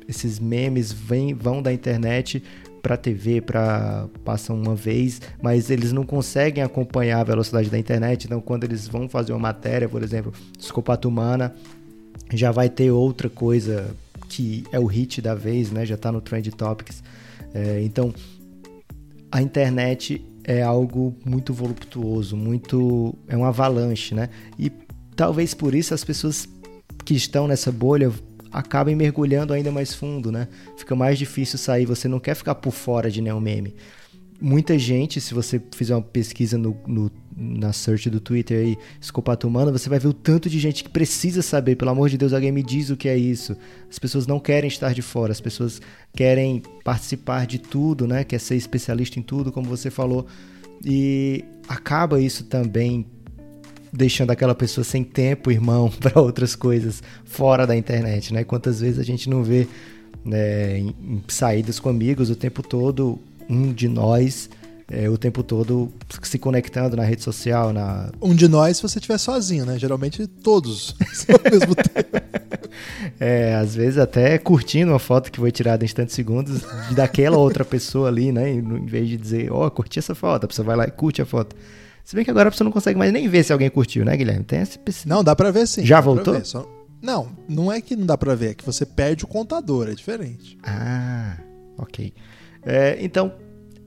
esses 0.08 0.40
memes 0.40 0.92
vêm, 0.92 1.36
vão 1.36 1.62
da 1.62 1.72
internet 1.72 2.42
para 2.82 2.98
TV, 2.98 3.40
para 3.40 4.08
passam 4.24 4.60
uma 4.60 4.74
vez, 4.74 5.22
mas 5.42 5.70
eles 5.70 5.92
não 5.92 6.04
conseguem 6.04 6.64
acompanhar 6.64 7.20
a 7.20 7.24
velocidade 7.24 7.70
da 7.70 7.78
internet. 7.78 8.26
Então, 8.26 8.42
quando 8.42 8.64
eles 8.64 8.88
vão 8.88 9.08
fazer 9.08 9.34
uma 9.34 9.40
matéria, 9.40 9.88
por 9.88 10.02
exemplo, 10.02 10.34
psicopata 10.58 11.08
humana, 11.08 11.54
já 12.34 12.52
vai 12.52 12.70
ter 12.70 12.90
outra 12.90 13.30
coisa 13.30 13.96
que 14.28 14.64
é 14.72 14.80
o 14.80 14.86
hit 14.86 15.22
da 15.22 15.36
vez, 15.36 15.72
né? 15.72 15.86
Já 15.86 15.96
está 15.96 16.12
no 16.12 16.22
trend 16.22 16.50
topics. 16.52 17.04
É, 17.54 17.82
então, 17.84 18.14
a 19.32 19.42
internet 19.42 20.24
é 20.48 20.64
algo 20.64 21.14
muito 21.26 21.54
voluptuoso, 21.54 22.38
muito 22.38 23.14
é 23.28 23.36
um 23.36 23.44
avalanche, 23.44 24.16
né? 24.16 24.30
E 24.58 24.72
talvez 25.14 25.54
por 25.54 25.76
isso 25.76 25.94
as 25.94 26.06
pessoas 26.06 26.48
que 27.04 27.14
estão 27.14 27.48
nessa 27.48 27.70
bolha 27.70 28.12
acabem 28.50 28.96
mergulhando 28.96 29.52
ainda 29.52 29.72
mais 29.72 29.94
fundo, 29.94 30.32
né? 30.32 30.48
Fica 30.78 30.96
mais 30.96 31.20
difícil 31.20 31.60
sair, 31.60 31.86
você 31.86 32.08
não 32.08 32.20
quer 32.20 32.34
ficar 32.34 32.56
por 32.56 32.72
fora 32.72 33.12
de 33.12 33.22
nenhum 33.22 33.42
meme. 33.42 33.76
Muita 34.40 34.78
gente, 34.78 35.20
se 35.20 35.34
você 35.34 35.62
fizer 35.76 35.96
uma 35.96 36.02
pesquisa 36.02 36.58
no, 36.58 36.78
no 36.86 37.12
na 37.40 37.72
search 37.72 38.10
do 38.10 38.20
Twitter 38.20 38.66
aí, 38.66 38.78
escopata 39.00 39.48
humana, 39.48 39.72
você 39.72 39.88
vai 39.88 40.00
ver 40.00 40.08
o 40.08 40.14
tanto 40.14 40.50
de 40.50 40.58
gente 40.58 40.84
que 40.84 40.90
precisa 40.90 41.44
saber, 41.44 41.76
pelo 41.76 41.92
amor 41.92 42.10
de 42.10 42.18
Deus, 42.18 42.34
alguém 42.34 42.52
me 42.52 42.64
diz 42.64 42.90
o 42.90 42.98
que 42.98 43.08
é 43.08 43.16
isso. 43.16 43.56
As 43.88 44.00
pessoas 44.00 44.26
não 44.26 44.40
querem 44.40 44.68
estar 44.68 44.92
de 44.92 45.04
fora, 45.04 45.32
as 45.32 45.40
pessoas 45.40 45.80
querem 46.16 46.64
participar 46.84 47.46
de 47.46 47.60
tudo, 47.60 48.08
né? 48.08 48.24
Quer 48.24 48.40
ser 48.40 48.56
especialista 48.56 49.20
em 49.20 49.22
tudo, 49.22 49.52
como 49.52 49.70
você 49.70 49.92
falou. 49.92 50.26
E 50.84 51.44
acaba 51.68 52.20
isso 52.20 52.44
também 52.46 53.06
deixando 53.94 54.32
aquela 54.32 54.56
pessoa 54.56 54.84
sem 54.84 55.04
tempo, 55.04 55.52
irmão, 55.52 55.92
para 56.02 56.20
outras 56.20 56.56
coisas 56.56 57.04
fora 57.24 57.68
da 57.68 57.76
internet, 57.76 58.34
né? 58.34 58.44
Quantas 58.44 58.82
vezes 58.82 58.98
a 58.98 59.04
gente 59.04 59.30
não 59.30 59.44
vê 59.44 59.68
né, 60.26 60.80
em, 60.80 60.88
em 60.88 61.24
saídas 61.28 61.80
com 61.80 61.90
amigos 61.90 62.32
o 62.32 62.36
tempo 62.36 62.64
todo, 62.64 63.20
um 63.50 63.72
de 63.74 63.88
nós 63.88 64.50
é, 64.90 65.10
o 65.10 65.18
tempo 65.18 65.44
todo 65.44 65.92
se 66.24 66.40
conectando 66.40 66.96
na 66.96 67.04
rede 67.04 67.22
social, 67.22 67.74
na... 67.74 68.10
Um 68.22 68.34
de 68.34 68.48
nós 68.48 68.78
se 68.78 68.84
você 68.84 69.00
estiver 69.00 69.18
sozinho, 69.18 69.66
né? 69.66 69.78
Geralmente 69.78 70.26
todos 70.26 70.96
ao 71.28 71.52
mesmo 71.52 71.76
tempo. 71.76 72.18
É, 73.20 73.56
às 73.56 73.76
vezes 73.76 73.98
até 73.98 74.38
curtindo 74.38 74.92
uma 74.92 75.00
foto 75.00 75.30
que 75.30 75.40
foi 75.40 75.52
tirada 75.52 75.84
em 75.84 75.86
instantes 75.86 76.16
segundos 76.16 76.62
daquela 76.92 77.38
outra 77.38 77.66
pessoa 77.66 78.08
ali, 78.08 78.32
né? 78.32 78.50
Em 78.50 78.86
vez 78.86 79.10
de 79.10 79.18
dizer, 79.18 79.52
ó, 79.52 79.68
oh, 79.68 79.72
curti 79.72 80.00
essa 80.00 80.16
foto, 80.16 80.46
a 80.46 80.48
pessoa 80.48 80.66
vai 80.66 80.78
lá 80.78 80.86
e 80.86 80.92
curte 80.92 81.22
a 81.22 81.26
foto. 81.26 81.54
Se 82.06 82.16
bem 82.16 82.24
que 82.24 82.32
agora 82.32 82.48
a 82.48 82.52
pessoa 82.52 82.64
não 82.64 82.72
consegue 82.72 82.98
mais 82.98 83.12
nem 83.12 83.28
ver 83.28 83.44
se 83.44 83.52
alguém 83.52 83.70
curtiu, 83.70 84.06
né, 84.06 84.16
Guilherme? 84.16 84.46
Tem 84.46 84.62
esse... 84.62 84.80
Não, 85.06 85.22
dá 85.22 85.36
pra 85.36 85.52
ver 85.52 85.68
sim. 85.68 85.86
Já 85.86 86.00
voltou? 86.00 86.44
Só... 86.46 86.66
Não, 87.02 87.28
não 87.50 87.70
é 87.70 87.82
que 87.82 87.94
não 87.94 88.06
dá 88.06 88.18
pra 88.18 88.36
ver, 88.36 88.52
é 88.52 88.54
que 88.54 88.66
você 88.66 88.86
perde 88.86 89.26
o 89.26 89.28
contador, 89.28 89.90
é 89.90 89.94
diferente. 89.94 90.58
Ah, 90.64 91.38
ok. 91.78 92.14
É, 92.70 92.98
então, 93.00 93.32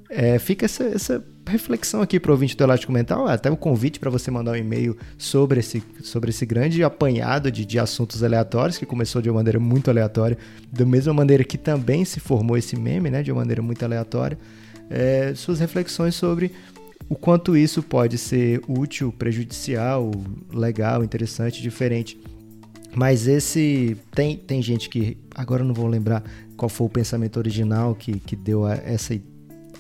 é, 0.08 0.38
fica 0.38 0.64
essa, 0.64 0.84
essa, 0.84 1.24
reflexão 1.46 2.00
aqui 2.00 2.20
para 2.20 2.30
o 2.30 2.32
ouvinte 2.32 2.56
do 2.56 2.62
Elástico 2.62 2.92
Mental, 2.92 3.26
até 3.26 3.50
o 3.50 3.54
um 3.54 3.56
convite 3.56 3.98
para 3.98 4.08
você 4.08 4.30
mandar 4.30 4.52
um 4.52 4.56
e-mail 4.56 4.96
sobre 5.18 5.58
esse, 5.58 5.82
sobre 6.00 6.30
esse 6.30 6.46
grande 6.46 6.84
apanhado 6.84 7.50
de, 7.50 7.66
de 7.66 7.76
assuntos 7.76 8.22
aleatórios, 8.22 8.78
que 8.78 8.86
começou 8.86 9.20
de 9.20 9.28
uma 9.28 9.36
maneira 9.36 9.58
muito 9.58 9.90
aleatória, 9.90 10.38
da 10.72 10.86
mesma 10.86 11.12
maneira 11.12 11.42
que 11.42 11.58
também 11.58 12.04
se 12.04 12.20
formou 12.20 12.56
esse 12.56 12.76
meme, 12.76 13.10
né, 13.10 13.22
de 13.22 13.32
uma 13.32 13.40
maneira 13.40 13.60
muito 13.60 13.84
aleatória. 13.84 14.38
É, 14.88 15.32
suas 15.34 15.58
reflexões 15.58 16.14
sobre 16.14 16.52
o 17.08 17.16
quanto 17.16 17.56
isso 17.56 17.82
pode 17.82 18.16
ser 18.16 18.62
útil, 18.68 19.12
prejudicial, 19.12 20.12
legal, 20.54 21.02
interessante, 21.02 21.60
diferente. 21.60 22.16
Mas 22.94 23.26
esse. 23.26 23.96
Tem, 24.12 24.36
tem 24.36 24.60
gente 24.60 24.88
que. 24.88 25.16
Agora 25.34 25.62
não 25.62 25.74
vou 25.74 25.86
lembrar 25.86 26.22
qual 26.60 26.68
foi 26.68 26.86
o 26.88 26.90
pensamento 26.90 27.38
original 27.38 27.94
que, 27.94 28.20
que 28.20 28.36
deu 28.36 28.68
essa 28.68 29.18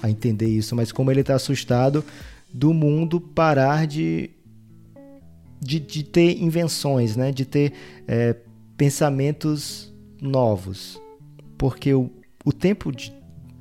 a 0.02 0.08
entender 0.08 0.48
isso, 0.48 0.74
mas 0.74 0.90
como 0.90 1.10
ele 1.10 1.20
está 1.20 1.34
assustado 1.34 2.02
do 2.50 2.72
mundo 2.72 3.20
parar 3.20 3.86
de, 3.86 4.30
de, 5.60 5.78
de, 5.78 6.02
ter 6.02 6.40
invenções, 6.40 7.16
né? 7.16 7.32
de 7.32 7.44
ter 7.44 7.74
é, 8.08 8.34
pensamentos 8.78 9.92
novos. 10.22 10.98
Porque 11.58 11.92
o, 11.92 12.10
o 12.46 12.50
tempo 12.50 12.90
de, 12.90 13.12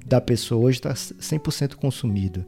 da 0.06 0.22
pessoa 0.22 0.62
hoje 0.62 0.78
está 0.78 0.94
100% 0.94 1.76
consumido. 1.76 2.46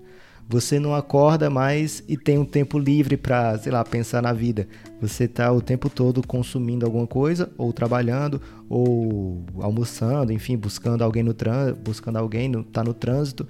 Você 0.50 0.80
não 0.80 0.94
acorda 0.94 1.50
mais 1.50 2.04
e 2.08 2.18
tem 2.18 2.38
um 2.38 2.44
tempo 2.44 2.78
livre 2.78 3.16
para, 3.16 3.58
sei 3.58 3.72
lá, 3.72 3.84
pensar 3.86 4.22
na 4.22 4.34
vida. 4.34 4.68
Você 5.02 5.24
está 5.24 5.52
o 5.52 5.62
tempo 5.62 5.90
todo 5.90 6.26
consumindo 6.26 6.86
alguma 6.86 7.08
coisa, 7.08 7.50
ou 7.58 7.72
trabalhando, 7.72 8.42
ou 8.70 9.44
almoçando, 9.60 10.34
enfim, 10.34 10.58
buscando 10.58 11.04
alguém 11.04 11.24
no 11.24 11.34
trânsito, 11.34 11.80
buscando 11.82 12.18
alguém, 12.18 12.50
no, 12.50 12.64
tá 12.64 12.84
no 12.84 12.94
trânsito. 12.94 13.48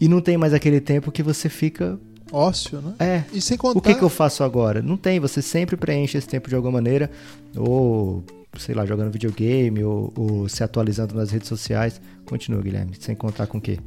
E 0.00 0.08
não 0.08 0.20
tem 0.20 0.36
mais 0.36 0.52
aquele 0.52 0.80
tempo 0.80 1.12
que 1.12 1.22
você 1.22 1.48
fica. 1.48 1.98
Ócio, 2.32 2.80
né? 2.80 2.94
É. 2.98 3.24
E 3.32 3.40
sem 3.40 3.56
contar. 3.56 3.78
O 3.78 3.82
que, 3.82 3.94
que 3.94 4.02
eu 4.02 4.08
faço 4.08 4.42
agora? 4.42 4.82
Não 4.82 4.96
tem, 4.96 5.20
você 5.20 5.40
sempre 5.40 5.76
preenche 5.76 6.18
esse 6.18 6.26
tempo 6.26 6.48
de 6.48 6.56
alguma 6.56 6.72
maneira, 6.72 7.08
ou, 7.56 8.24
sei 8.58 8.74
lá, 8.74 8.84
jogando 8.84 9.12
videogame, 9.12 9.84
ou, 9.84 10.12
ou 10.16 10.48
se 10.48 10.64
atualizando 10.64 11.14
nas 11.14 11.30
redes 11.30 11.48
sociais. 11.48 12.00
Continua, 12.24 12.60
Guilherme, 12.60 12.92
sem 12.98 13.14
contar 13.14 13.46
com 13.46 13.58
o 13.58 13.60
quê? 13.60 13.78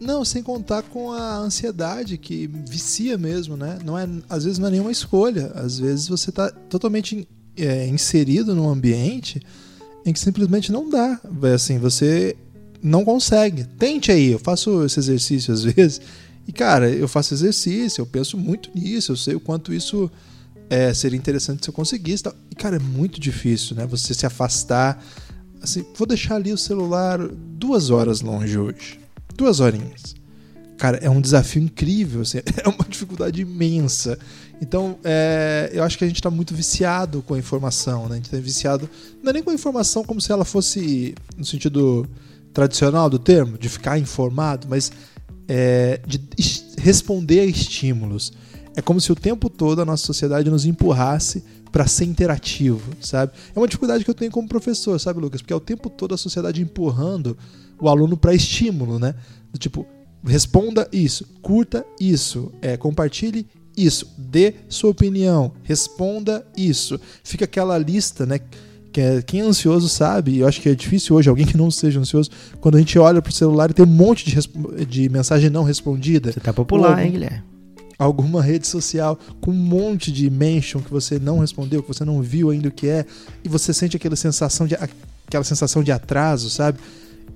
Não, 0.00 0.24
sem 0.24 0.42
contar 0.42 0.82
com 0.82 1.12
a 1.12 1.36
ansiedade 1.36 2.18
que 2.18 2.46
vicia 2.46 3.16
mesmo, 3.16 3.56
né? 3.56 3.78
Não 3.84 3.98
é, 3.98 4.06
às 4.28 4.44
vezes 4.44 4.58
não 4.58 4.68
é 4.68 4.70
nenhuma 4.70 4.92
escolha. 4.92 5.52
Às 5.54 5.78
vezes 5.78 6.08
você 6.08 6.30
está 6.30 6.50
totalmente 6.50 7.26
é, 7.56 7.86
inserido 7.86 8.54
num 8.54 8.68
ambiente 8.68 9.40
em 10.04 10.12
que 10.12 10.20
simplesmente 10.20 10.70
não 10.70 10.88
dá. 10.88 11.20
Assim, 11.54 11.78
você 11.78 12.36
não 12.82 13.04
consegue. 13.04 13.64
Tente 13.64 14.12
aí, 14.12 14.32
eu 14.32 14.38
faço 14.38 14.84
esse 14.84 15.00
exercício 15.00 15.52
às 15.52 15.64
vezes. 15.64 16.00
E, 16.46 16.52
cara, 16.52 16.88
eu 16.88 17.08
faço 17.08 17.34
exercício, 17.34 18.00
eu 18.00 18.06
penso 18.06 18.38
muito 18.38 18.70
nisso, 18.72 19.12
eu 19.12 19.16
sei 19.16 19.34
o 19.34 19.40
quanto 19.40 19.74
isso 19.74 20.08
é, 20.70 20.94
seria 20.94 21.18
interessante 21.18 21.64
se 21.64 21.70
eu 21.70 21.74
conseguisse. 21.74 22.22
E, 22.50 22.54
cara, 22.54 22.76
é 22.76 22.78
muito 22.78 23.18
difícil, 23.18 23.74
né? 23.74 23.86
Você 23.86 24.14
se 24.14 24.26
afastar. 24.26 25.02
Assim, 25.60 25.84
vou 25.96 26.06
deixar 26.06 26.36
ali 26.36 26.52
o 26.52 26.58
celular 26.58 27.18
duas 27.26 27.90
horas 27.90 28.20
longe 28.20 28.56
hoje. 28.58 29.05
Duas 29.36 29.60
horinhas. 29.60 30.14
Cara, 30.78 30.98
é 30.98 31.08
um 31.08 31.20
desafio 31.20 31.62
incrível, 31.62 32.20
assim, 32.20 32.38
é 32.62 32.68
uma 32.68 32.84
dificuldade 32.88 33.40
imensa. 33.40 34.18
Então, 34.60 34.98
é, 35.04 35.70
eu 35.72 35.82
acho 35.82 35.96
que 35.96 36.04
a 36.04 36.06
gente 36.06 36.16
está 36.16 36.30
muito 36.30 36.54
viciado 36.54 37.22
com 37.22 37.34
a 37.34 37.38
informação, 37.38 38.04
né? 38.08 38.12
A 38.12 38.14
gente 38.16 38.24
está 38.26 38.38
viciado, 38.38 38.88
não 39.22 39.30
é 39.30 39.32
nem 39.32 39.42
com 39.42 39.50
a 39.50 39.54
informação 39.54 40.04
como 40.04 40.20
se 40.20 40.32
ela 40.32 40.44
fosse, 40.44 41.14
no 41.36 41.44
sentido 41.44 42.06
tradicional 42.52 43.08
do 43.10 43.18
termo, 43.18 43.58
de 43.58 43.68
ficar 43.68 43.98
informado, 43.98 44.66
mas 44.68 44.90
é, 45.48 46.00
de 46.06 46.20
responder 46.78 47.40
a 47.40 47.44
estímulos. 47.44 48.32
É 48.74 48.82
como 48.82 49.00
se 49.00 49.10
o 49.10 49.14
tempo 49.14 49.48
todo 49.48 49.80
a 49.80 49.84
nossa 49.84 50.04
sociedade 50.04 50.50
nos 50.50 50.66
empurrasse 50.66 51.42
para 51.72 51.86
ser 51.86 52.04
interativo, 52.04 52.92
sabe? 53.00 53.32
É 53.54 53.58
uma 53.58 53.66
dificuldade 53.66 54.04
que 54.04 54.10
eu 54.10 54.14
tenho 54.14 54.30
como 54.30 54.48
professor, 54.48 54.98
sabe, 54.98 55.20
Lucas? 55.20 55.40
Porque 55.40 55.52
é 55.52 55.56
o 55.56 55.60
tempo 55.60 55.88
todo 55.88 56.14
a 56.14 56.18
sociedade 56.18 56.62
empurrando 56.62 57.36
o 57.80 57.88
aluno 57.88 58.16
para 58.16 58.34
estímulo, 58.34 58.98
né? 58.98 59.14
Do 59.52 59.58
tipo, 59.58 59.86
responda 60.24 60.88
isso, 60.92 61.26
curta 61.42 61.84
isso, 62.00 62.52
é, 62.60 62.76
compartilhe 62.76 63.46
isso, 63.76 64.10
dê 64.16 64.54
sua 64.68 64.90
opinião, 64.90 65.52
responda 65.62 66.46
isso. 66.56 66.98
Fica 67.22 67.44
aquela 67.44 67.76
lista, 67.76 68.24
né? 68.24 68.40
que 68.96 69.00
é, 69.02 69.20
quem 69.20 69.40
é 69.40 69.42
ansioso 69.42 69.90
sabe, 69.90 70.30
e 70.30 70.38
eu 70.38 70.48
acho 70.48 70.58
que 70.58 70.70
é 70.70 70.74
difícil 70.74 71.14
hoje 71.14 71.28
alguém 71.28 71.44
que 71.44 71.54
não 71.54 71.70
seja 71.70 72.00
ansioso, 72.00 72.30
quando 72.62 72.76
a 72.76 72.78
gente 72.78 72.98
olha 72.98 73.20
pro 73.20 73.30
celular 73.30 73.70
e 73.70 73.74
tem 73.74 73.84
um 73.84 73.88
monte 73.88 74.24
de, 74.24 74.86
de 74.86 75.08
mensagem 75.10 75.50
não 75.50 75.64
respondida. 75.64 76.32
Você 76.32 76.40
tá 76.40 76.50
popular, 76.50 76.92
algum, 76.92 77.02
hein, 77.02 77.10
Guilherme? 77.10 77.42
Alguma 77.98 78.42
rede 78.42 78.66
social 78.66 79.18
com 79.38 79.50
um 79.50 79.54
monte 79.54 80.10
de 80.10 80.30
mention 80.30 80.80
que 80.80 80.90
você 80.90 81.18
não 81.18 81.40
respondeu, 81.40 81.82
que 81.82 81.88
você 81.88 82.06
não 82.06 82.22
viu 82.22 82.48
ainda 82.48 82.68
o 82.68 82.70
que 82.70 82.88
é, 82.88 83.04
e 83.44 83.50
você 83.50 83.74
sente 83.74 83.98
aquela 83.98 84.16
sensação 84.16 84.66
de, 84.66 84.74
aquela 84.74 85.44
sensação 85.44 85.82
de 85.82 85.92
atraso, 85.92 86.48
sabe? 86.48 86.78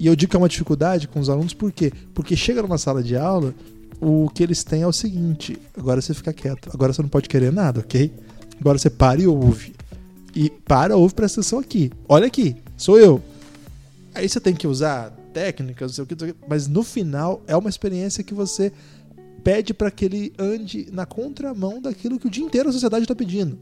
E 0.01 0.07
eu 0.07 0.17
digo 0.17 0.31
que 0.31 0.37
é 0.37 0.39
uma 0.39 0.49
dificuldade 0.49 1.07
com 1.07 1.21
os 1.21 1.29
alunos, 1.29 1.53
por 1.53 1.71
quê? 1.71 1.93
Porque 2.15 2.35
chega 2.35 2.63
numa 2.63 2.79
sala 2.79 3.03
de 3.03 3.19
aula, 3.19 3.55
o 4.01 4.31
que 4.31 4.43
eles 4.43 4.65
têm 4.65 4.81
é 4.81 4.87
o 4.87 4.93
seguinte: 4.93 5.59
agora 5.77 6.01
você 6.01 6.15
fica 6.15 6.33
quieto, 6.33 6.71
agora 6.73 6.91
você 6.91 7.03
não 7.03 7.09
pode 7.11 7.29
querer 7.29 7.53
nada, 7.53 7.81
ok? 7.81 8.11
Agora 8.59 8.79
você 8.79 8.89
para 8.89 9.21
e 9.21 9.27
ouve. 9.27 9.75
E 10.35 10.49
para, 10.49 10.97
ouve, 10.97 11.15
presta 11.15 11.41
atenção 11.41 11.59
aqui. 11.59 11.93
Olha 12.09 12.27
aqui, 12.27 12.57
sou 12.79 12.99
eu. 12.99 13.23
Aí 14.15 14.27
você 14.27 14.41
tem 14.41 14.55
que 14.55 14.67
usar 14.67 15.11
técnicas, 15.35 15.91
não 15.91 15.95
sei 15.95 16.05
o 16.05 16.07
que, 16.07 16.35
mas 16.49 16.67
no 16.67 16.83
final 16.83 17.43
é 17.47 17.55
uma 17.55 17.69
experiência 17.69 18.25
que 18.25 18.33
você 18.33 18.73
pede 19.45 19.75
para 19.75 19.91
que 19.91 20.07
ele 20.07 20.33
ande 20.39 20.89
na 20.91 21.05
contramão 21.05 21.81
daquilo 21.81 22.19
que 22.19 22.27
o 22.27 22.31
dia 22.31 22.45
inteiro 22.45 22.71
a 22.71 22.73
sociedade 22.73 23.05
está 23.05 23.15
pedindo. 23.15 23.59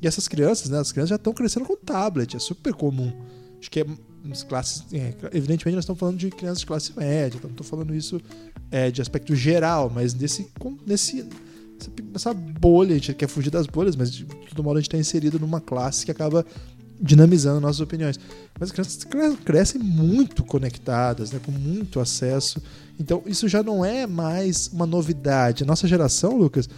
E 0.00 0.06
essas 0.06 0.28
crianças, 0.28 0.70
né, 0.70 0.78
as 0.78 0.92
crianças 0.92 1.10
já 1.10 1.16
estão 1.16 1.32
crescendo 1.32 1.66
com 1.66 1.74
tablet, 1.74 2.36
é 2.36 2.38
super 2.38 2.72
comum. 2.72 3.12
Acho 3.58 3.70
que 3.70 3.80
é 3.80 3.86
classes, 4.48 4.84
é, 4.92 5.14
evidentemente 5.32 5.74
nós 5.74 5.84
estamos 5.84 5.98
falando 5.98 6.16
de 6.16 6.30
crianças 6.30 6.60
de 6.60 6.66
classe 6.66 6.92
média, 6.96 7.36
então 7.36 7.48
não 7.48 7.54
estou 7.54 7.66
falando 7.66 7.94
isso 7.94 8.20
é, 8.70 8.90
de 8.90 9.00
aspecto 9.00 9.34
geral, 9.34 9.90
mas 9.92 10.14
nesse, 10.14 10.48
nesse 10.86 11.26
essa 12.14 12.34
bolha, 12.34 12.92
a 12.92 12.94
gente 12.98 13.14
quer 13.14 13.28
fugir 13.28 13.50
das 13.50 13.66
bolhas, 13.66 13.96
mas 13.96 14.12
de 14.12 14.24
todo 14.24 14.62
modo 14.62 14.76
a 14.76 14.80
gente 14.80 14.88
está 14.88 14.98
inserido 14.98 15.38
numa 15.38 15.60
classe 15.60 16.04
que 16.04 16.10
acaba 16.10 16.44
dinamizando 17.00 17.60
nossas 17.60 17.80
opiniões. 17.80 18.20
Mas 18.58 18.70
as 18.70 19.04
crianças 19.04 19.38
crescem 19.44 19.80
muito 19.80 20.44
conectadas, 20.44 21.32
né, 21.32 21.40
com 21.44 21.50
muito 21.50 21.98
acesso. 21.98 22.60
Então 22.98 23.22
isso 23.24 23.48
já 23.48 23.62
não 23.62 23.84
é 23.84 24.06
mais 24.06 24.68
uma 24.68 24.84
novidade. 24.84 25.62
A 25.62 25.66
nossa 25.66 25.88
geração, 25.88 26.36
Lucas, 26.36 26.68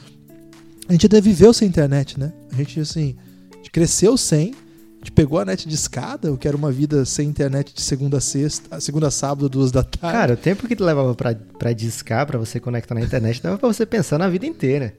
a 0.89 0.93
gente 0.93 1.07
até 1.07 1.21
viveu 1.21 1.53
sem 1.53 1.67
internet, 1.67 2.19
né? 2.19 2.33
A 2.53 2.57
gente 2.57 2.79
assim, 2.79 3.17
cresceu 3.73 4.17
sem, 4.17 4.55
gente 5.03 5.13
pegou 5.13 5.39
a 5.41 5.45
net 5.45 5.69
de 5.69 5.75
escada, 5.75 6.33
o 6.33 6.39
que 6.39 6.47
era 6.47 6.57
uma 6.57 6.71
vida 6.71 7.05
sem 7.05 7.29
internet 7.29 7.75
de 7.75 7.83
segunda 7.83 8.19
a 8.19 8.21
sexta, 8.21 8.81
segunda 8.81 9.09
a 9.09 9.11
sábado, 9.11 9.49
duas 9.49 9.73
da 9.73 9.83
tarde. 9.83 10.17
Cara, 10.17 10.35
o 10.35 10.37
tempo 10.37 10.69
que 10.69 10.77
tu 10.77 10.85
levava 10.85 11.15
pra, 11.15 11.35
pra 11.35 11.73
discar, 11.73 12.27
pra 12.27 12.39
você 12.39 12.61
conectar 12.61 12.95
na 12.95 13.01
internet, 13.01 13.43
dava 13.43 13.59
pra 13.59 13.69
você 13.69 13.85
pensar 13.85 14.19
na 14.19 14.29
vida 14.29 14.47
inteira. 14.47 14.95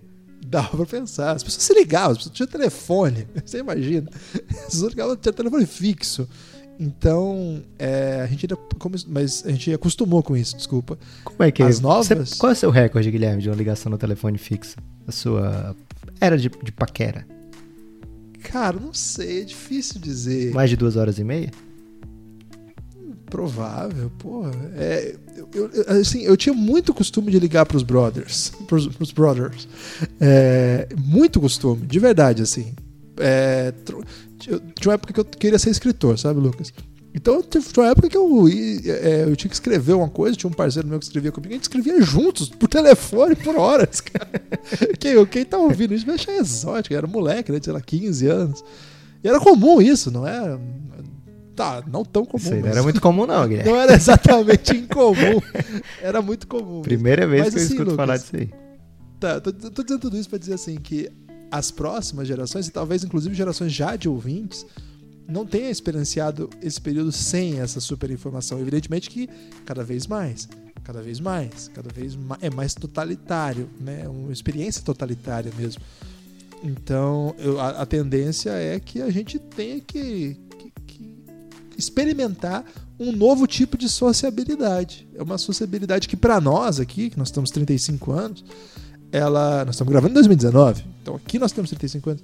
Dava 0.45 0.75
pra 0.75 0.85
pensar. 0.85 1.31
As 1.31 1.41
pessoas 1.41 1.63
se 1.63 1.73
ligavam, 1.73 2.11
as 2.11 2.17
pessoas 2.17 2.35
tinham 2.35 2.47
telefone. 2.47 3.25
Você 3.45 3.59
imagina? 3.59 4.09
As 4.11 4.65
pessoas 4.65 4.91
ligavam, 4.91 5.15
tinha 5.15 5.31
telefone 5.31 5.65
fixo. 5.65 6.27
Então, 6.77 7.63
é, 7.79 8.19
a 8.21 8.27
gente 8.27 8.45
ainda. 8.45 8.59
Mas 9.07 9.45
a 9.45 9.51
gente 9.51 9.73
acostumou 9.73 10.21
com 10.21 10.35
isso, 10.35 10.57
desculpa. 10.57 10.97
Como 11.23 11.41
é 11.43 11.49
que 11.49 11.63
As 11.63 11.79
novas. 11.79 12.07
Você, 12.07 12.37
qual 12.37 12.49
é 12.49 12.53
o 12.53 12.55
seu 12.57 12.69
recorde, 12.69 13.09
Guilherme, 13.09 13.41
de 13.41 13.49
uma 13.49 13.55
ligação 13.55 13.89
no 13.89 13.97
telefone 13.97 14.37
fixo? 14.37 14.75
A 15.07 15.11
sua. 15.13 15.75
Era 16.19 16.37
de, 16.37 16.49
de 16.49 16.71
paquera? 16.73 17.25
Cara, 18.43 18.79
não 18.79 18.93
sei, 18.93 19.41
é 19.41 19.43
difícil 19.45 19.99
dizer. 19.99 20.53
Mais 20.53 20.69
de 20.69 20.75
duas 20.75 20.95
horas 20.95 21.17
e 21.17 21.23
meia? 21.23 21.51
Provável, 23.25 24.11
porra. 24.19 24.51
É, 24.75 25.15
eu, 25.53 25.69
eu, 25.71 25.99
assim, 25.99 26.21
eu 26.21 26.37
tinha 26.37 26.53
muito 26.53 26.93
costume 26.93 27.31
de 27.31 27.39
ligar 27.39 27.65
pros 27.65 27.81
brothers. 27.81 28.51
Pros, 28.67 28.87
pros 28.87 29.11
brothers. 29.11 29.67
É, 30.21 30.87
muito 30.95 31.39
costume, 31.39 31.87
de 31.87 31.97
verdade, 31.97 32.43
assim. 32.43 32.73
É, 33.17 33.73
eu, 34.47 34.59
tinha 34.75 34.89
uma 34.89 34.93
época 34.93 35.13
que 35.13 35.19
eu 35.19 35.25
queria 35.25 35.57
ser 35.57 35.71
escritor, 35.71 36.19
sabe, 36.19 36.39
Lucas? 36.39 36.71
Então 37.15 37.41
teve 37.43 37.67
uma 37.77 37.87
época 37.87 38.09
que 38.09 38.17
eu, 38.17 38.49
ia- 38.49 38.91
é, 38.95 39.23
eu 39.23 39.35
tinha 39.35 39.47
que 39.49 39.55
escrever 39.55 39.93
uma 39.93 40.09
coisa, 40.09 40.35
tinha 40.35 40.49
um 40.49 40.53
parceiro 40.53 40.87
meu 40.87 40.97
que 40.97 41.05
escrevia 41.05 41.31
comigo, 41.31 41.51
a 41.53 41.55
gente 41.55 41.63
escrevia 41.63 42.01
juntos, 42.01 42.49
por 42.49 42.67
telefone, 42.67 43.35
por 43.35 43.55
horas, 43.55 44.01
cara. 44.01 44.29
Quem, 44.99 45.23
quem 45.27 45.45
tá 45.45 45.57
ouvindo 45.57 45.93
isso 45.93 46.05
vai 46.05 46.15
achar 46.15 46.33
exótico, 46.33 46.95
era 46.95 47.05
moleque, 47.05 47.51
né, 47.51 47.59
sei 47.61 47.71
lá, 47.71 47.79
15 47.81 48.27
anos. 48.27 48.63
E 49.23 49.27
era 49.27 49.39
comum 49.39 49.79
isso, 49.81 50.09
não 50.09 50.27
é? 50.27 50.59
Tá, 51.55 51.83
não 51.87 52.03
tão 52.03 52.25
comum. 52.25 52.41
Isso 52.43 52.55
não 52.55 52.67
era 52.67 52.81
muito 52.81 52.99
comum, 52.99 53.27
não, 53.27 53.47
Guilherme. 53.47 53.69
não 53.71 53.79
era 53.79 53.93
exatamente 53.93 54.75
incomum. 54.75 55.39
Era 56.01 56.19
muito 56.19 56.47
comum. 56.47 56.81
Primeira 56.81 57.27
vez 57.27 57.43
Mas 57.43 57.53
que 57.53 57.59
eu 57.59 57.63
assim, 57.63 57.73
escuto 57.73 57.91
Lucas, 57.91 57.95
falar 58.05 58.17
disso 58.17 58.35
aí. 58.35 58.49
Tá, 59.19 59.39
tô, 59.39 59.53
tô 59.53 59.83
dizendo 59.83 60.01
tudo 60.01 60.17
isso 60.17 60.27
pra 60.29 60.39
dizer 60.39 60.55
assim 60.55 60.75
que 60.77 61.09
as 61.51 61.69
próximas 61.69 62.27
gerações, 62.27 62.67
e 62.67 62.71
talvez 62.71 63.03
inclusive 63.03 63.35
gerações 63.35 63.71
já 63.71 63.95
de 63.95 64.09
ouvintes, 64.09 64.65
não 65.27 65.45
tenham 65.45 65.69
experienciado 65.69 66.49
esse 66.61 66.79
período 66.81 67.11
sem 67.11 67.59
essa 67.59 67.79
super 67.79 68.09
informação. 68.11 68.59
Evidentemente 68.59 69.09
que 69.09 69.29
cada 69.65 69.83
vez 69.83 70.05
mais, 70.07 70.47
cada 70.83 71.01
vez 71.01 71.19
mais, 71.19 71.69
cada 71.73 71.89
vez 71.93 72.15
mais, 72.15 72.41
é 72.43 72.49
mais 72.49 72.73
totalitário, 72.73 73.69
né? 73.79 74.07
Uma 74.07 74.31
experiência 74.33 74.81
totalitária 74.83 75.51
mesmo. 75.57 75.81
Então, 76.63 77.35
eu- 77.37 77.59
a, 77.59 77.69
a 77.81 77.85
tendência 77.85 78.49
é 78.51 78.79
que 78.79 79.01
a 79.01 79.09
gente 79.09 79.37
tenha 79.39 79.79
que, 79.81 80.37
que- 80.57 80.71
que 80.87 81.15
experimentar 81.77 82.63
um 82.99 83.11
novo 83.11 83.45
tipo 83.47 83.77
de 83.77 83.89
sociabilidade. 83.89 85.07
É 85.15 85.21
uma 85.23 85.37
sociabilidade 85.37 86.07
que 86.07 86.15
para 86.15 86.39
nós 86.39 86.79
aqui, 86.79 87.09
que 87.09 87.17
nós 87.17 87.31
temos 87.31 87.49
35 87.51 88.11
anos, 88.11 88.45
ela, 89.11 89.65
nós 89.65 89.75
estamos 89.75 89.91
gravando 89.91 90.11
em 90.11 90.15
2019, 90.15 90.83
então 91.01 91.15
aqui 91.15 91.37
nós 91.37 91.51
temos 91.51 91.69
35 91.69 92.09
anos, 92.11 92.23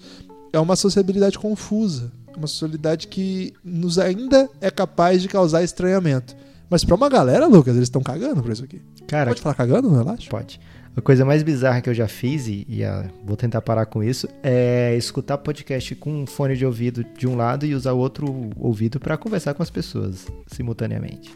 é 0.51 0.59
uma 0.59 0.75
sociabilidade 0.75 1.37
confusa, 1.37 2.11
uma 2.35 2.47
sociabilidade 2.47 3.07
que 3.07 3.53
nos 3.63 3.99
ainda 3.99 4.49
é 4.61 4.69
capaz 4.69 5.21
de 5.21 5.27
causar 5.27 5.63
estranhamento. 5.63 6.35
Mas 6.69 6.83
pra 6.83 6.95
uma 6.95 7.09
galera, 7.09 7.47
Lucas, 7.47 7.75
eles 7.75 7.87
estão 7.87 8.01
cagando 8.01 8.43
por 8.43 8.51
isso 8.51 8.63
aqui. 8.63 8.81
Cara, 9.07 9.31
Pode 9.31 9.41
falar 9.41 9.55
cagando, 9.55 9.89
não 9.89 9.97
relaxa? 9.97 10.29
Pode. 10.29 10.59
A 10.95 11.01
coisa 11.01 11.23
mais 11.23 11.41
bizarra 11.43 11.81
que 11.81 11.89
eu 11.89 11.93
já 11.93 12.07
fiz, 12.07 12.47
e, 12.47 12.65
e, 12.67 12.83
ah, 12.83 13.05
vou 13.25 13.37
tentar 13.37 13.61
parar 13.61 13.85
com 13.85 14.03
isso, 14.03 14.27
é 14.43 14.95
escutar 14.97 15.37
podcast 15.37 15.95
com 15.95 16.23
um 16.23 16.25
fone 16.25 16.55
de 16.55 16.65
ouvido 16.65 17.05
de 17.17 17.27
um 17.27 17.35
lado 17.35 17.65
e 17.65 17.73
usar 17.73 17.93
o 17.93 17.97
outro 17.97 18.49
ouvido 18.57 18.99
pra 18.99 19.17
conversar 19.17 19.53
com 19.53 19.63
as 19.63 19.69
pessoas 19.69 20.27
simultaneamente. 20.47 21.31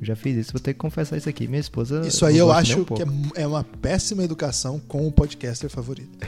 Eu 0.00 0.06
já 0.06 0.16
fiz 0.16 0.36
isso, 0.36 0.52
vou 0.52 0.60
ter 0.60 0.74
que 0.74 0.78
confessar 0.78 1.16
isso 1.16 1.28
aqui. 1.28 1.48
Minha 1.48 1.60
esposa. 1.60 2.06
Isso 2.06 2.24
aí 2.26 2.36
eu 2.36 2.52
acho 2.52 2.82
um 2.82 2.84
que 2.84 3.02
é, 3.02 3.06
é 3.42 3.46
uma 3.46 3.64
péssima 3.64 4.22
educação 4.22 4.78
com 4.86 5.06
o 5.06 5.12
podcaster 5.12 5.70
favorito. 5.70 6.18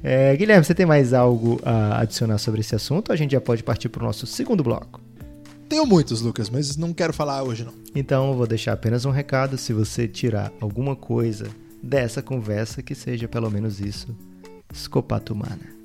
É, 0.00 0.36
Guilherme, 0.36 0.64
você 0.64 0.76
tem 0.76 0.86
mais 0.86 1.12
algo 1.12 1.60
a 1.64 2.02
adicionar 2.02 2.38
sobre 2.38 2.60
esse 2.60 2.72
assunto? 2.72 3.12
A 3.12 3.16
gente 3.16 3.32
já 3.32 3.40
pode 3.40 3.64
partir 3.64 3.88
pro 3.88 4.04
nosso 4.04 4.28
segundo 4.28 4.62
bloco. 4.62 5.00
Tenho 5.68 5.84
muitos, 5.84 6.20
Lucas, 6.20 6.48
mas 6.48 6.76
não 6.76 6.94
quero 6.94 7.12
falar 7.12 7.42
hoje 7.42 7.64
não. 7.64 7.74
Então, 7.96 8.28
eu 8.30 8.36
vou 8.36 8.46
deixar 8.46 8.74
apenas 8.74 9.04
um 9.04 9.10
recado. 9.10 9.58
Se 9.58 9.72
você 9.72 10.06
tirar 10.06 10.52
alguma 10.60 10.94
coisa 10.94 11.48
dessa 11.82 12.22
conversa, 12.22 12.80
que 12.80 12.94
seja 12.94 13.26
pelo 13.26 13.50
menos 13.50 13.80
isso: 13.80 14.16
escopata 14.72 15.32
humana. 15.32 15.77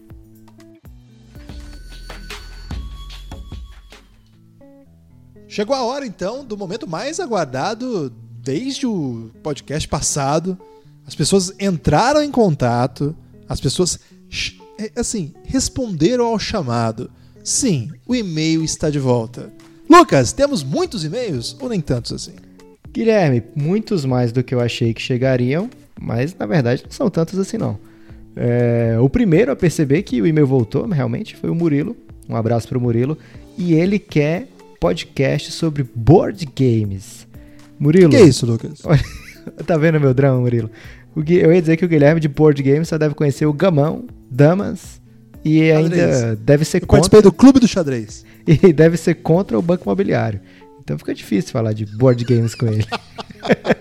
Chegou 5.53 5.75
a 5.75 5.83
hora, 5.83 6.03
então, 6.03 6.43
do 6.43 6.57
momento 6.57 6.89
mais 6.89 7.19
aguardado 7.19 8.11
desde 8.41 8.87
o 8.87 9.29
podcast 9.43 9.87
passado. 9.87 10.57
As 11.05 11.13
pessoas 11.13 11.53
entraram 11.59 12.23
em 12.23 12.31
contato, 12.31 13.15
as 13.47 13.61
pessoas, 13.61 13.99
é, 14.79 14.99
assim, 14.99 15.31
responderam 15.45 16.25
ao 16.25 16.39
chamado. 16.39 17.11
Sim, 17.43 17.91
o 18.07 18.15
e-mail 18.15 18.63
está 18.63 18.89
de 18.89 18.97
volta. 18.97 19.53
Lucas, 19.87 20.33
temos 20.33 20.63
muitos 20.63 21.05
e-mails 21.05 21.55
ou 21.59 21.69
nem 21.69 21.79
tantos 21.79 22.13
assim? 22.13 22.33
Guilherme, 22.91 23.43
muitos 23.55 24.05
mais 24.05 24.31
do 24.31 24.43
que 24.43 24.55
eu 24.55 24.59
achei 24.59 24.91
que 24.91 25.03
chegariam, 25.03 25.69
mas 26.01 26.35
na 26.35 26.47
verdade 26.47 26.81
não 26.83 26.91
são 26.91 27.11
tantos 27.11 27.37
assim 27.37 27.59
não. 27.59 27.77
É, 28.35 28.97
o 28.99 29.07
primeiro 29.07 29.51
a 29.51 29.55
perceber 29.55 30.01
que 30.01 30.19
o 30.19 30.25
e-mail 30.25 30.47
voltou, 30.47 30.87
realmente, 30.87 31.35
foi 31.35 31.51
o 31.51 31.55
Murilo. 31.55 31.95
Um 32.27 32.35
abraço 32.35 32.67
pro 32.67 32.81
Murilo. 32.81 33.15
E 33.55 33.75
ele 33.75 33.99
quer 33.99 34.47
podcast 34.83 35.49
sobre 35.53 35.87
board 35.95 36.45
games. 36.53 37.25
Murilo, 37.79 38.09
Que 38.09 38.17
é 38.17 38.23
isso, 38.23 38.45
Lucas? 38.45 38.81
tá 39.65 39.77
vendo 39.77 39.97
meu 39.97 40.13
drama, 40.13 40.41
Murilo? 40.41 40.69
O 41.15 41.21
Gui- 41.21 41.37
eu 41.39 41.53
ia 41.53 41.61
dizer 41.61 41.77
que 41.77 41.85
o 41.85 41.87
Guilherme 41.87 42.19
de 42.19 42.27
board 42.27 42.61
games 42.61 42.89
só 42.89 42.97
deve 42.97 43.15
conhecer 43.15 43.45
o 43.45 43.53
Gamão, 43.53 44.05
Damas 44.29 45.01
e 45.45 45.71
ainda 45.71 45.95
Xadrez. 45.95 46.39
deve 46.39 46.65
ser 46.65 46.77
Eu 46.77 46.81
contra 46.87 47.09
participei 47.09 47.21
do 47.21 47.31
Clube 47.31 47.61
do 47.61 47.67
Xadrez. 47.67 48.25
e 48.45 48.73
deve 48.73 48.97
ser 48.97 49.15
contra 49.15 49.57
o 49.57 49.61
Banco 49.61 49.85
Imobiliário. 49.85 50.41
Então 50.83 50.97
fica 50.97 51.15
difícil 51.15 51.53
falar 51.53 51.71
de 51.71 51.85
board 51.85 52.21
games 52.25 52.53
com 52.53 52.67
ele. 52.67 52.85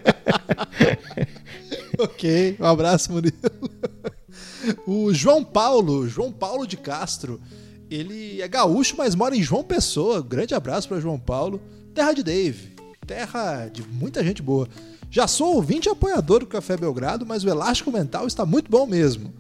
ok, 1.99 2.57
um 2.61 2.65
abraço, 2.65 3.11
Murilo. 3.13 3.35
O 4.87 5.13
João 5.13 5.43
Paulo, 5.43 6.07
João 6.09 6.31
Paulo 6.31 6.65
de 6.65 6.77
Castro, 6.77 7.41
ele 7.95 8.41
é 8.43 8.49
gaúcho, 8.49 8.95
mas 8.97 9.15
mora 9.15 9.37
em 9.37 9.43
João 9.43 9.63
Pessoa. 9.63 10.23
Grande 10.23 10.55
abraço 10.55 10.89
para 10.89 11.01
João 11.01 11.19
Paulo. 11.19 11.61
Terra 11.95 12.13
de 12.13 12.23
Dave, 12.23 12.71
terra 13.07 13.69
de 13.73 13.83
muita 13.83 14.23
gente 14.25 14.41
boa. 14.43 14.67
Já 15.11 15.27
sou 15.29 15.57
ouvinte 15.57 15.89
e 15.89 15.91
apoiador 15.93 16.41
do 16.41 16.47
Café 16.47 16.77
Belgrado, 16.77 17.27
mas 17.27 17.45
o 17.45 17.49
Elástico 17.49 17.93
Mental 17.93 18.27
está 18.27 18.47
muito 18.47 18.71
bom 18.71 18.87
mesmo. 18.87 19.33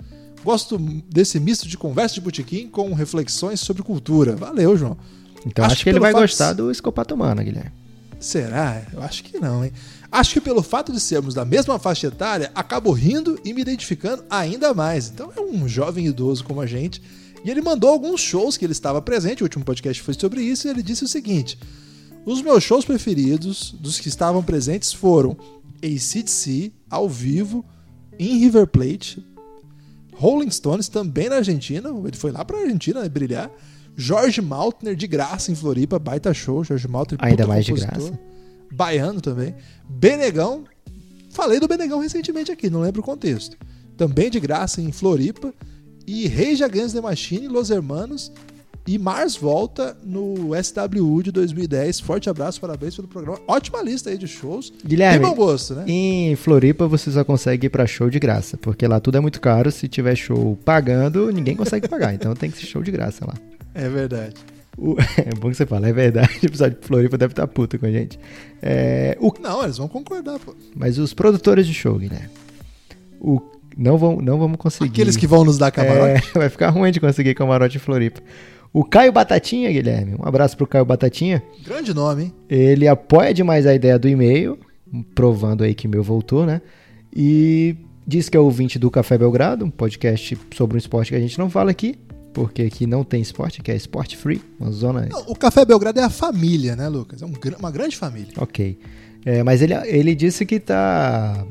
Gosto 0.44 0.76
desse 0.78 1.40
misto 1.40 1.66
de 1.68 1.78
conversa 1.78 2.14
de 2.16 2.20
botequim 2.20 2.68
com 2.68 2.92
reflexões 2.92 3.60
sobre 3.60 3.82
cultura. 3.82 4.36
Valeu, 4.36 4.76
João. 4.76 4.98
Então 5.46 5.64
Acho 5.64 5.72
acho, 5.74 5.76
que 5.78 5.84
que 5.84 5.90
ele 5.90 6.00
vai 6.00 6.12
fato 6.12 6.20
de- 6.20 6.26
gostar 6.28 6.52
do 6.52 6.70
Escopato 6.70 7.14
Humano, 7.14 7.42
Guilherme. 7.42 7.72
Será? 8.20 8.82
Eu 8.92 9.02
acho 9.02 9.24
que 9.24 9.38
não, 9.38 9.64
hein? 9.64 9.72
Acho 10.10 10.34
que 10.34 10.40
pelo 10.40 10.62
fato 10.62 10.92
de 10.92 11.00
sermos 11.00 11.32
da 11.34 11.44
mesma 11.44 11.78
faixa 11.78 12.06
etária, 12.08 12.52
acabo 12.54 12.92
rindo 12.92 13.40
e 13.44 13.52
me 13.54 13.62
identificando 13.62 14.22
ainda 14.28 14.74
mais. 14.74 15.08
Então 15.08 15.32
é 15.34 15.40
um 15.40 15.66
jovem 15.66 16.06
idoso 16.06 16.44
como 16.44 16.60
a 16.60 16.66
gente. 16.66 17.00
E 17.44 17.50
ele 17.50 17.60
mandou 17.60 17.90
alguns 17.90 18.20
shows 18.20 18.56
que 18.56 18.64
ele 18.64 18.72
estava 18.72 19.02
presente, 19.02 19.42
o 19.42 19.46
último 19.46 19.64
podcast 19.64 20.02
foi 20.02 20.14
sobre 20.14 20.42
isso, 20.42 20.66
e 20.66 20.70
ele 20.70 20.82
disse 20.82 21.04
o 21.04 21.08
seguinte: 21.08 21.58
Os 22.24 22.40
meus 22.40 22.62
shows 22.62 22.84
preferidos 22.84 23.72
dos 23.72 23.98
que 23.98 24.08
estavam 24.08 24.42
presentes 24.42 24.92
foram 24.92 25.36
ACDC, 25.82 26.72
ao 26.88 27.08
vivo, 27.08 27.64
em 28.18 28.38
River 28.38 28.66
Plate, 28.68 29.24
Rolling 30.14 30.50
Stones 30.50 30.88
também 30.88 31.28
na 31.28 31.36
Argentina, 31.36 31.88
ele 32.06 32.16
foi 32.16 32.30
lá 32.30 32.44
pra 32.44 32.58
Argentina 32.58 33.00
né, 33.02 33.08
brilhar. 33.08 33.50
Jorge 33.94 34.40
Maltner 34.40 34.94
de 34.96 35.06
graça 35.06 35.52
em 35.52 35.54
Floripa, 35.54 35.98
baita 35.98 36.32
show, 36.32 36.64
Jorge 36.64 36.88
Maltner, 36.88 37.18
Ainda 37.22 37.46
mais 37.46 37.64
de 37.64 37.72
compositor. 37.72 38.10
graça. 38.10 38.20
Baiano 38.72 39.20
também. 39.20 39.54
Benegão, 39.86 40.64
falei 41.30 41.60
do 41.60 41.68
Benegão 41.68 42.00
recentemente 42.00 42.50
aqui, 42.50 42.70
não 42.70 42.80
lembro 42.80 43.02
o 43.02 43.04
contexto. 43.04 43.56
Também 43.96 44.30
de 44.30 44.40
graça 44.40 44.80
em 44.80 44.90
Floripa. 44.92 45.52
E 46.06 46.26
Rage 46.28 46.62
Against 46.64 46.94
the 46.94 47.00
Machine, 47.00 47.48
Los 47.48 47.70
Hermanos. 47.70 48.32
E 48.84 48.98
Mars 48.98 49.36
volta 49.36 49.96
no 50.02 50.50
SWU 50.60 51.22
de 51.22 51.30
2010. 51.30 52.00
Forte 52.00 52.28
abraço, 52.28 52.60
parabéns 52.60 52.96
pelo 52.96 53.06
programa. 53.06 53.38
Ótima 53.46 53.80
lista 53.80 54.10
aí 54.10 54.18
de 54.18 54.26
shows. 54.26 54.72
Guilherme, 54.84 55.20
Tem 55.20 55.28
bom 55.28 55.36
gosto, 55.36 55.72
né? 55.76 55.84
Em 55.86 56.34
Floripa 56.34 56.88
você 56.88 57.08
só 57.12 57.22
consegue 57.22 57.68
ir 57.68 57.70
pra 57.70 57.86
show 57.86 58.10
de 58.10 58.18
graça, 58.18 58.56
porque 58.56 58.84
lá 58.88 58.98
tudo 58.98 59.18
é 59.18 59.20
muito 59.20 59.40
caro. 59.40 59.70
Se 59.70 59.86
tiver 59.86 60.16
show 60.16 60.58
pagando, 60.64 61.30
ninguém 61.30 61.54
consegue 61.54 61.86
pagar. 61.86 62.12
Então 62.12 62.34
tem 62.34 62.50
que 62.50 62.58
ser 62.58 62.66
show 62.66 62.82
de 62.82 62.90
graça 62.90 63.24
lá. 63.24 63.34
É 63.72 63.88
verdade. 63.88 64.34
O- 64.76 64.96
É 65.16 65.30
bom 65.38 65.48
que 65.48 65.54
você 65.56 65.64
fala, 65.66 65.86
é 65.88 65.92
verdade. 65.92 66.40
O 66.42 66.46
episódio 66.46 66.76
de 66.80 66.84
Floripa 66.84 67.16
deve 67.16 67.34
estar 67.34 67.46
puto 67.46 67.78
com 67.78 67.86
a 67.86 67.90
gente. 67.92 68.18
É, 68.60 69.16
o- 69.20 69.32
Não, 69.40 69.62
eles 69.62 69.76
vão 69.78 69.86
concordar, 69.86 70.40
pô. 70.40 70.56
Mas 70.74 70.98
os 70.98 71.14
produtores 71.14 71.68
de 71.68 71.72
show, 71.74 71.96
Guilherme, 71.96 72.30
o- 73.20 73.40
não, 73.76 73.96
vão, 73.96 74.20
não 74.20 74.38
vamos 74.38 74.56
conseguir. 74.56 74.90
Aqueles 74.90 75.16
que 75.16 75.26
vão 75.26 75.44
nos 75.44 75.58
dar 75.58 75.70
camarote. 75.70 76.30
É, 76.34 76.34
vai 76.38 76.48
ficar 76.48 76.70
ruim 76.70 76.90
de 76.90 77.00
conseguir 77.00 77.34
camarote 77.34 77.76
em 77.76 77.80
Floripa. 77.80 78.20
O 78.72 78.84
Caio 78.84 79.12
Batatinha, 79.12 79.70
Guilherme, 79.70 80.16
um 80.18 80.26
abraço 80.26 80.56
pro 80.56 80.66
Caio 80.66 80.84
Batatinha. 80.84 81.42
Grande 81.64 81.92
nome, 81.92 82.24
hein? 82.24 82.34
Ele 82.48 82.88
apoia 82.88 83.34
demais 83.34 83.66
a 83.66 83.74
ideia 83.74 83.98
do 83.98 84.08
e-mail, 84.08 84.58
provando 85.14 85.62
aí 85.62 85.74
que 85.74 85.86
meu 85.86 86.02
voltou, 86.02 86.46
né? 86.46 86.62
E 87.14 87.76
diz 88.06 88.30
que 88.30 88.36
é 88.36 88.40
ouvinte 88.40 88.78
do 88.78 88.90
Café 88.90 89.18
Belgrado, 89.18 89.64
um 89.64 89.70
podcast 89.70 90.38
sobre 90.56 90.76
um 90.76 90.78
esporte 90.78 91.10
que 91.10 91.16
a 91.16 91.20
gente 91.20 91.38
não 91.38 91.50
fala 91.50 91.70
aqui, 91.70 91.98
porque 92.32 92.62
aqui 92.62 92.86
não 92.86 93.04
tem 93.04 93.20
esporte, 93.20 93.62
que 93.62 93.70
é 93.70 93.76
esporte 93.76 94.16
free, 94.16 94.40
uma 94.58 94.70
zona. 94.70 95.06
Não, 95.10 95.20
o 95.28 95.36
Café 95.36 95.66
Belgrado 95.66 96.00
é 96.00 96.04
a 96.04 96.10
família, 96.10 96.74
né, 96.74 96.88
Lucas? 96.88 97.20
É 97.20 97.26
um 97.26 97.32
uma 97.58 97.70
grande 97.70 97.96
família. 97.96 98.32
Ok. 98.38 98.78
É, 99.24 99.42
mas 99.42 99.62
ele, 99.62 99.74
ele 99.86 100.14
disse 100.14 100.44
que 100.44 100.58
tá. 100.58 101.46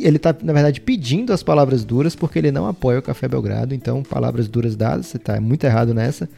Ele 0.00 0.18
tá, 0.18 0.34
na 0.42 0.52
verdade, 0.52 0.80
pedindo 0.80 1.32
as 1.32 1.42
palavras 1.42 1.84
duras 1.84 2.14
porque 2.14 2.38
ele 2.38 2.52
não 2.52 2.66
apoia 2.66 2.98
o 2.98 3.02
Café 3.02 3.28
Belgrado. 3.28 3.74
Então, 3.74 4.02
palavras 4.02 4.48
duras 4.48 4.76
dadas, 4.76 5.06
você 5.06 5.18
tá 5.18 5.40
muito 5.40 5.64
errado 5.64 5.92
nessa. 5.92 6.28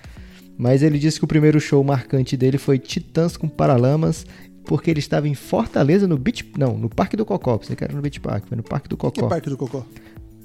Mas 0.56 0.82
ele 0.82 0.98
disse 0.98 1.18
que 1.18 1.24
o 1.24 1.28
primeiro 1.28 1.60
show 1.60 1.82
marcante 1.82 2.36
dele 2.36 2.58
foi 2.58 2.78
Titãs 2.78 3.36
com 3.36 3.48
Paralamas, 3.48 4.24
porque 4.64 4.90
ele 4.90 5.00
estava 5.00 5.28
em 5.28 5.34
Fortaleza, 5.34 6.06
no 6.06 6.16
Beach. 6.16 6.50
Não, 6.56 6.78
no 6.78 6.88
Parque 6.88 7.16
do 7.16 7.24
Cocó. 7.24 7.56
Você 7.56 7.74
quer 7.74 7.92
no 7.92 8.00
Beach 8.00 8.20
Park, 8.20 8.46
foi 8.46 8.56
no 8.56 8.62
Parque 8.62 8.88
do 8.88 8.96
Que 8.96 9.00
Cocó. 9.00 9.28
Parque 9.28 9.50
do 9.50 9.56
Cocó? 9.56 9.84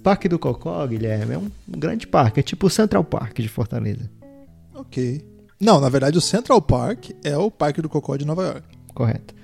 Parque 0.02 0.30
do 0.30 0.40
Cocó, 0.40 0.86
Guilherme, 0.88 1.36
é 1.36 1.38
um, 1.38 1.52
um 1.68 1.80
grande 1.80 2.08
parque, 2.08 2.40
é 2.40 2.44
tipo 2.44 2.68
o 2.68 2.70
Central 2.70 3.04
Park 3.04 3.40
de 3.40 3.50
Fortaleza. 3.50 4.10
Ok. 4.74 5.22
Não, 5.60 5.82
na 5.82 5.90
verdade 5.90 6.18
o 6.18 6.22
Central 6.22 6.62
Park 6.62 7.10
é 7.24 7.38
o 7.38 7.52
Parque 7.52 7.82
do 7.82 7.90
Cocó 7.90 8.16
de 8.16 8.26
Nova 8.26 8.44
York. 8.46 8.64
Correto. 8.94 9.36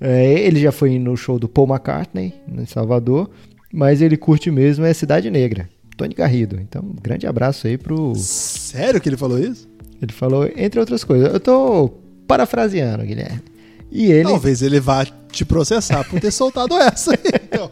É, 0.00 0.40
ele 0.40 0.60
já 0.60 0.70
foi 0.70 0.98
no 0.98 1.16
show 1.16 1.38
do 1.38 1.48
Paul 1.48 1.68
McCartney, 1.68 2.34
em 2.48 2.66
Salvador, 2.66 3.30
mas 3.72 4.00
ele 4.00 4.16
curte 4.16 4.50
mesmo 4.50 4.84
é 4.84 4.92
Cidade 4.92 5.30
Negra, 5.30 5.68
Tony 5.96 6.14
Garrido. 6.14 6.58
Então, 6.60 6.82
um 6.82 6.94
grande 7.02 7.26
abraço 7.26 7.66
aí 7.66 7.76
pro. 7.76 8.14
Sério 8.14 9.00
que 9.00 9.08
ele 9.08 9.16
falou 9.16 9.38
isso? 9.38 9.68
Ele 10.00 10.12
falou, 10.12 10.48
entre 10.56 10.78
outras 10.78 11.02
coisas. 11.02 11.32
Eu 11.32 11.40
tô 11.40 11.88
parafraseando, 12.26 13.04
Guilherme. 13.04 13.42
E 13.90 14.12
ele, 14.12 14.28
Talvez 14.28 14.62
ele 14.62 14.78
vá 14.78 15.04
te 15.04 15.44
processar 15.44 16.04
por 16.04 16.20
ter 16.20 16.30
soltado 16.30 16.74
essa. 16.78 17.14
Então, 17.14 17.70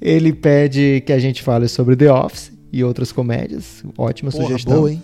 ele 0.00 0.32
pede 0.32 1.02
que 1.04 1.12
a 1.12 1.18
gente 1.18 1.42
fale 1.42 1.68
sobre 1.68 1.96
The 1.96 2.10
Office 2.10 2.52
e 2.72 2.82
outras 2.82 3.12
comédias. 3.12 3.84
Ótima 3.98 4.30
porra, 4.30 4.44
sugestão. 4.44 4.76
boa, 4.76 4.92
hein? 4.92 5.02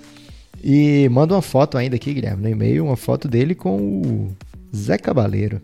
E 0.63 1.09
manda 1.11 1.35
uma 1.35 1.43
foto 1.43 1.77
ainda 1.77 1.97
aqui, 1.97 2.15
Guilherme, 2.15 2.43
no 2.43 2.49
e-mail, 2.49 2.85
uma 2.85 2.97
foto 2.97 3.27
dele 3.27 3.55
com 3.55 3.77
o 3.77 4.37
Zé 4.75 4.97
Cabaleiro. 4.97 5.61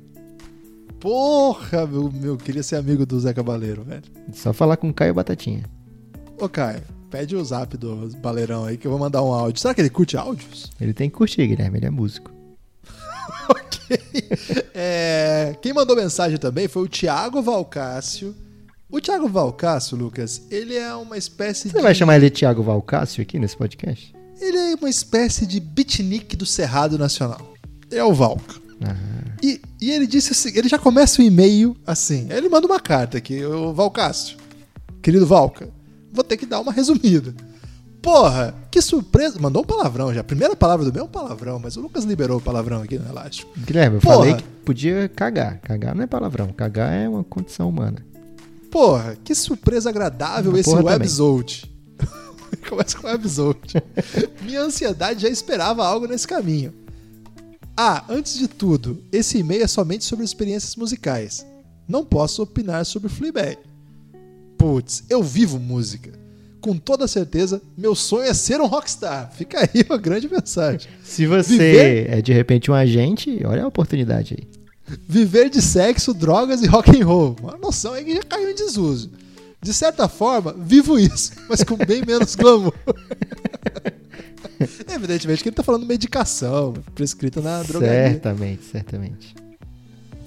Porra, 1.00 1.86
meu, 1.86 2.10
meu, 2.10 2.36
queria 2.36 2.62
ser 2.62 2.76
amigo 2.76 3.06
do 3.06 3.18
Zé 3.20 3.32
Cabaleiro, 3.32 3.84
velho. 3.84 4.02
Só 4.32 4.52
falar 4.52 4.76
com 4.76 4.88
o 4.88 4.94
Caio 4.94 5.14
Batatinha. 5.14 5.64
Ô, 6.40 6.48
Caio, 6.48 6.82
pede 7.10 7.36
o 7.36 7.44
zap 7.44 7.76
do 7.76 8.10
Baleirão 8.18 8.64
aí 8.64 8.76
que 8.76 8.86
eu 8.86 8.90
vou 8.90 8.98
mandar 8.98 9.22
um 9.22 9.32
áudio. 9.32 9.60
Será 9.60 9.74
que 9.74 9.80
ele 9.80 9.90
curte 9.90 10.16
áudios? 10.16 10.70
Ele 10.80 10.92
tem 10.92 11.08
que 11.08 11.16
curtir, 11.16 11.46
Guilherme, 11.46 11.78
ele 11.78 11.86
é 11.86 11.90
músico. 11.90 12.30
ok. 13.48 13.98
É, 14.74 15.56
quem 15.62 15.72
mandou 15.72 15.96
mensagem 15.96 16.36
também 16.38 16.66
foi 16.68 16.82
o 16.82 16.88
Thiago 16.88 17.40
Valcácio. 17.42 18.34
O 18.90 19.00
Thiago 19.00 19.28
Valcácio, 19.28 19.96
Lucas, 19.96 20.42
ele 20.50 20.74
é 20.74 20.94
uma 20.94 21.16
espécie 21.16 21.68
Você 21.68 21.76
de. 21.76 21.82
vai 21.82 21.94
chamar 21.94 22.16
ele 22.16 22.30
de 22.30 22.36
Thiago 22.38 22.62
Valcácio 22.62 23.22
aqui 23.22 23.38
nesse 23.38 23.56
podcast? 23.56 24.14
Ele 24.40 24.56
é 24.56 24.74
uma 24.74 24.88
espécie 24.88 25.46
de 25.46 25.60
beatnik 25.60 26.36
do 26.36 26.46
Cerrado 26.46 26.96
Nacional. 26.98 27.54
É 27.90 28.02
o 28.02 28.14
Valca. 28.14 28.54
Ah, 28.82 28.94
E, 29.42 29.60
e 29.80 29.90
ele 29.90 30.06
disse 30.06 30.32
assim: 30.32 30.50
ele 30.56 30.68
já 30.68 30.78
começa 30.78 31.20
o 31.20 31.24
e-mail 31.24 31.76
assim. 31.86 32.26
Ele 32.30 32.48
manda 32.48 32.66
uma 32.66 32.80
carta 32.80 33.18
aqui, 33.18 33.44
o 33.44 33.72
Valcácio. 33.72 34.36
Querido 35.02 35.26
Valca, 35.26 35.68
vou 36.12 36.24
ter 36.24 36.36
que 36.36 36.46
dar 36.46 36.60
uma 36.60 36.72
resumida. 36.72 37.34
Porra, 38.02 38.54
que 38.70 38.80
surpresa. 38.80 39.38
Mandou 39.40 39.62
um 39.62 39.66
palavrão 39.66 40.12
já. 40.14 40.20
A 40.20 40.24
primeira 40.24 40.54
palavra 40.54 40.84
do 40.84 40.92
meu 40.92 41.02
é 41.02 41.04
um 41.04 41.10
palavrão, 41.10 41.58
mas 41.58 41.76
o 41.76 41.80
Lucas 41.80 42.04
liberou 42.04 42.38
o 42.38 42.40
palavrão 42.40 42.82
aqui 42.82 42.98
no 42.98 43.08
Elástico. 43.08 43.50
Guilherme, 43.58 43.96
eu 43.96 44.00
Porra. 44.00 44.16
falei 44.16 44.34
que 44.34 44.42
podia 44.64 45.08
cagar. 45.08 45.58
Cagar 45.60 45.94
não 45.94 46.04
é 46.04 46.06
palavrão, 46.06 46.52
cagar 46.52 46.92
é 46.92 47.08
uma 47.08 47.24
condição 47.24 47.68
humana. 47.68 48.04
Porra, 48.70 49.16
que 49.24 49.34
surpresa 49.34 49.88
agradável 49.88 50.50
Uma 50.52 50.60
esse 50.60 50.70
webzode. 50.74 51.70
Começa 52.68 52.98
com 52.98 53.06
o 53.06 53.10
webzode. 53.10 53.74
Minha 54.42 54.62
ansiedade 54.62 55.22
já 55.22 55.28
esperava 55.28 55.84
algo 55.86 56.06
nesse 56.06 56.26
caminho. 56.26 56.72
Ah, 57.80 58.04
antes 58.08 58.36
de 58.36 58.48
tudo, 58.48 59.00
esse 59.12 59.38
e-mail 59.38 59.62
é 59.62 59.66
somente 59.68 60.04
sobre 60.04 60.24
experiências 60.24 60.74
musicais. 60.74 61.46
Não 61.86 62.04
posso 62.04 62.42
opinar 62.42 62.84
sobre 62.84 63.08
Fleabag. 63.08 63.56
Putz, 64.58 65.04
eu 65.08 65.22
vivo 65.22 65.60
música. 65.60 66.10
Com 66.60 66.76
toda 66.76 67.06
certeza, 67.06 67.62
meu 67.76 67.94
sonho 67.94 68.24
é 68.28 68.34
ser 68.34 68.60
um 68.60 68.66
rockstar. 68.66 69.30
Fica 69.32 69.60
aí 69.60 69.84
uma 69.88 69.96
grande 69.96 70.28
mensagem. 70.28 70.90
Se 71.04 71.24
você 71.24 71.50
Viver- 71.56 72.10
é 72.10 72.20
de 72.20 72.32
repente 72.32 72.68
um 72.68 72.74
agente, 72.74 73.40
olha 73.46 73.62
a 73.62 73.68
oportunidade 73.68 74.34
aí. 74.36 74.48
Viver 75.08 75.48
de 75.48 75.62
sexo, 75.62 76.12
drogas 76.12 76.62
e 76.62 76.66
rock 76.66 77.00
and 77.00 77.06
roll. 77.06 77.36
Uma 77.40 77.56
noção 77.58 77.92
aí 77.92 78.04
que 78.04 78.16
já 78.16 78.22
caiu 78.24 78.50
em 78.50 78.54
desuso. 78.56 79.10
De 79.62 79.72
certa 79.72 80.08
forma, 80.08 80.52
vivo 80.52 80.98
isso, 80.98 81.30
mas 81.48 81.62
com 81.62 81.76
bem 81.76 82.02
menos 82.04 82.34
glamour. 82.34 82.74
Evidentemente 84.88 85.42
que 85.42 85.48
ele 85.48 85.56
tá 85.56 85.62
falando 85.62 85.86
medicação 85.86 86.74
prescrita 86.94 87.40
na 87.40 87.62
drogaria. 87.62 88.10
Certamente, 88.10 88.64
certamente. 88.64 89.34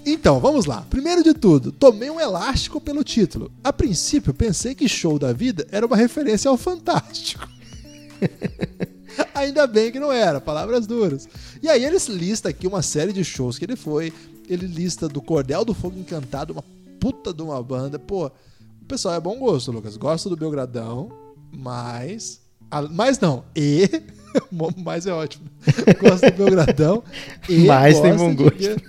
Então, 0.06 0.40
vamos 0.40 0.66
lá. 0.66 0.82
Primeiro 0.90 1.24
de 1.24 1.34
tudo, 1.34 1.72
tomei 1.72 2.10
um 2.10 2.20
elástico 2.20 2.82
pelo 2.82 3.04
título. 3.04 3.52
A 3.64 3.72
princípio, 3.72 4.34
pensei 4.34 4.74
que 4.74 4.88
Show 4.88 5.20
da 5.20 5.32
Vida 5.32 5.68
era 5.72 5.86
uma 5.86 5.96
referência 5.96 6.50
ao 6.50 6.58
Fantástico. 6.58 7.48
Ainda 9.36 9.68
bem 9.68 9.92
que 9.92 10.00
não 10.00 10.12
era, 10.12 10.42
palavras 10.42 10.88
duras. 10.88 11.28
E 11.62 11.70
aí 11.70 11.84
ele 11.84 11.98
lista 12.10 12.50
aqui 12.50 12.66
uma 12.66 12.82
série 12.82 13.14
de 13.14 13.24
shows 13.24 13.60
que 13.60 13.66
ele 13.66 13.76
foi. 13.76 14.14
Ele 14.50 14.66
lista 14.66 15.08
do 15.08 15.22
Cordel 15.22 15.64
do 15.64 15.74
Fogo 15.74 16.00
Encantado, 16.00 16.54
uma 16.54 16.64
puta 17.00 17.34
de 17.34 17.42
uma 17.42 17.62
banda. 17.62 18.00
Pô, 18.00 18.28
o 18.28 18.86
pessoal 18.88 19.16
é 19.16 19.20
bom 19.20 19.38
gosto, 19.38 19.72
Lucas. 19.72 19.98
Gosto 19.98 20.30
do 20.30 20.38
Belgradão, 20.38 21.12
mas. 21.52 22.42
Mas 22.92 23.20
não, 23.20 23.44
e. 23.56 23.90
Mas 24.84 25.06
é 25.06 25.14
ótimo. 25.14 25.46
Gosto 26.00 26.30
do 26.32 26.38
Belgradão. 26.38 27.04
E 27.50 27.66
Mas 27.66 28.00
tem 28.00 28.16
bom 28.16 28.34
gosto. 28.36 28.82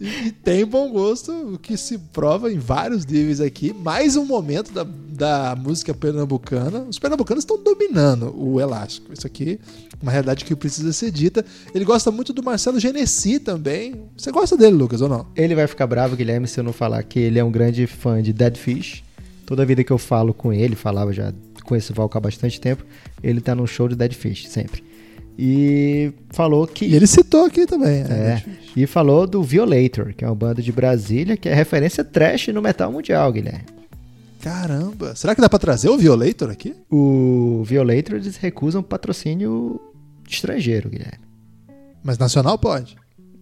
e, 0.00 0.26
e 0.28 0.32
tem 0.32 0.64
bom 0.64 0.90
gosto, 0.90 1.32
o 1.54 1.58
que 1.58 1.76
se 1.76 1.98
prova 1.98 2.52
em 2.52 2.58
vários 2.58 3.04
níveis 3.06 3.40
aqui. 3.40 3.72
Mais 3.72 4.16
um 4.16 4.24
momento 4.24 4.72
da, 4.72 4.84
da 4.84 5.56
música 5.56 5.94
pernambucana. 5.94 6.80
Os 6.88 6.98
pernambucanos 6.98 7.42
estão 7.42 7.62
dominando 7.62 8.34
o 8.36 8.60
elástico. 8.60 9.12
Isso 9.12 9.26
aqui 9.26 9.58
é 9.92 10.02
uma 10.02 10.12
realidade 10.12 10.44
que 10.44 10.54
precisa 10.54 10.92
ser 10.92 11.10
dita. 11.10 11.44
Ele 11.74 11.84
gosta 11.84 12.10
muito 12.10 12.32
do 12.32 12.42
Marcelo 12.42 12.80
Genesi 12.80 13.38
também. 13.38 13.94
Você 14.16 14.30
gosta 14.30 14.56
dele, 14.56 14.76
Lucas, 14.76 15.00
ou 15.00 15.08
não? 15.08 15.26
Ele 15.36 15.54
vai 15.54 15.66
ficar 15.66 15.86
bravo, 15.86 16.16
Guilherme, 16.16 16.46
se 16.46 16.58
eu 16.58 16.64
não 16.64 16.72
falar 16.72 17.02
que 17.02 17.18
ele 17.18 17.38
é 17.38 17.44
um 17.44 17.50
grande 17.50 17.86
fã 17.86 18.22
de 18.22 18.32
Dead 18.32 18.56
Fish. 18.56 19.02
Toda 19.50 19.66
vida 19.66 19.82
que 19.82 19.90
eu 19.90 19.98
falo 19.98 20.32
com 20.32 20.52
ele, 20.52 20.76
falava 20.76 21.12
já 21.12 21.34
com 21.64 21.74
esse 21.74 21.92
Valco 21.92 22.16
há 22.16 22.20
bastante 22.20 22.60
tempo, 22.60 22.86
ele 23.20 23.40
tá 23.40 23.52
num 23.52 23.66
show 23.66 23.88
de 23.88 23.96
Dead 23.96 24.12
Fish, 24.12 24.46
sempre. 24.46 24.80
E 25.36 26.12
falou 26.30 26.68
que. 26.68 26.84
E 26.84 26.94
ele 26.94 27.08
citou 27.08 27.46
aqui 27.46 27.66
também. 27.66 28.02
É, 28.02 28.44
e 28.76 28.86
falou 28.86 29.26
do 29.26 29.42
Violator, 29.42 30.14
que 30.14 30.24
é 30.24 30.28
uma 30.28 30.36
banda 30.36 30.62
de 30.62 30.70
Brasília, 30.70 31.36
que 31.36 31.48
é 31.48 31.52
referência 31.52 32.04
trash 32.04 32.46
no 32.54 32.62
metal 32.62 32.92
mundial, 32.92 33.32
Guilherme. 33.32 33.64
Caramba. 34.40 35.16
Será 35.16 35.34
que 35.34 35.40
dá 35.40 35.48
pra 35.48 35.58
trazer 35.58 35.88
o 35.88 35.98
Violator 35.98 36.48
aqui? 36.48 36.76
O 36.88 37.64
Violator, 37.64 38.18
eles 38.18 38.36
recusam 38.36 38.84
patrocínio 38.84 39.80
estrangeiro, 40.28 40.88
Guilherme. 40.88 41.24
Mas 42.04 42.18
nacional 42.18 42.56
pode. 42.56 42.96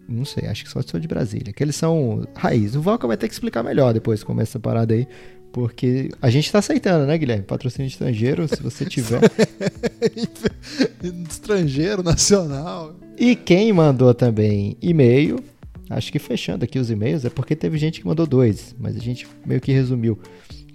Não 0.09 0.24
sei, 0.24 0.48
acho 0.48 0.64
que 0.64 0.70
só 0.70 0.80
sou 0.80 0.98
de 0.98 1.06
Brasília. 1.06 1.52
Que 1.52 1.62
eles 1.62 1.76
são 1.76 2.26
raiz. 2.34 2.74
O 2.74 2.80
Valca 2.80 3.06
vai 3.06 3.18
ter 3.18 3.28
que 3.28 3.34
explicar 3.34 3.62
melhor 3.62 3.92
depois 3.92 4.24
como 4.24 4.40
é 4.40 4.44
essa 4.44 4.59
parada 4.59 4.94
aí. 4.94 5.06
Porque 5.53 6.11
a 6.20 6.30
gente 6.30 6.53
tá 6.53 6.59
aceitando, 6.59 7.07
né, 7.07 7.16
Guilherme? 7.18 7.42
Patrocínio 7.44 7.88
estrangeiro, 7.88 8.46
se 8.46 8.62
você 8.62 8.84
tiver. 8.84 9.20
Estrangeiro, 11.28 12.03
nacional. 12.03 12.94
e 13.18 13.34
quem 13.34 13.72
mandou 13.72 14.14
também 14.14 14.76
e-mail, 14.80 15.40
acho 15.90 16.12
que 16.12 16.18
fechando 16.18 16.64
aqui 16.64 16.78
os 16.78 16.90
e-mails, 16.90 17.24
é 17.24 17.30
porque 17.30 17.57
teve 17.57 17.78
gente 17.78 18.01
que 18.01 18.07
mandou 18.07 18.26
dois, 18.26 18.74
mas 18.78 18.96
a 18.96 19.01
gente 19.01 19.26
meio 19.46 19.61
que 19.61 19.72
resumiu. 19.72 20.18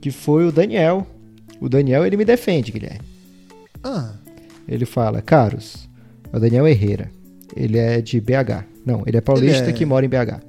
Que 0.02 0.12
foi 0.12 0.46
o 0.46 0.52
Daniel. 0.52 1.08
O 1.62 1.70
Daniel, 1.70 2.06
ele 2.06 2.18
me 2.18 2.26
defende, 2.26 2.72
Guilherme. 2.72 3.02
Ah, 3.84 4.14
Ele 4.68 4.86
fala, 4.86 5.22
caros, 5.22 5.88
é 6.32 6.38
o 6.38 6.40
Daniel 6.40 6.68
Herrera. 6.68 7.10
Ele 7.56 7.78
é 7.78 8.02
de 8.02 8.20
BH. 8.20 8.66
Não, 8.86 9.04
ele 9.06 9.18
é 9.18 9.22
paulista 9.22 9.62
Ele 9.64 9.70
é- 9.70 9.74
que 9.74 9.86
mora 9.86 10.06
em 10.06 10.10
BH. 10.10 10.42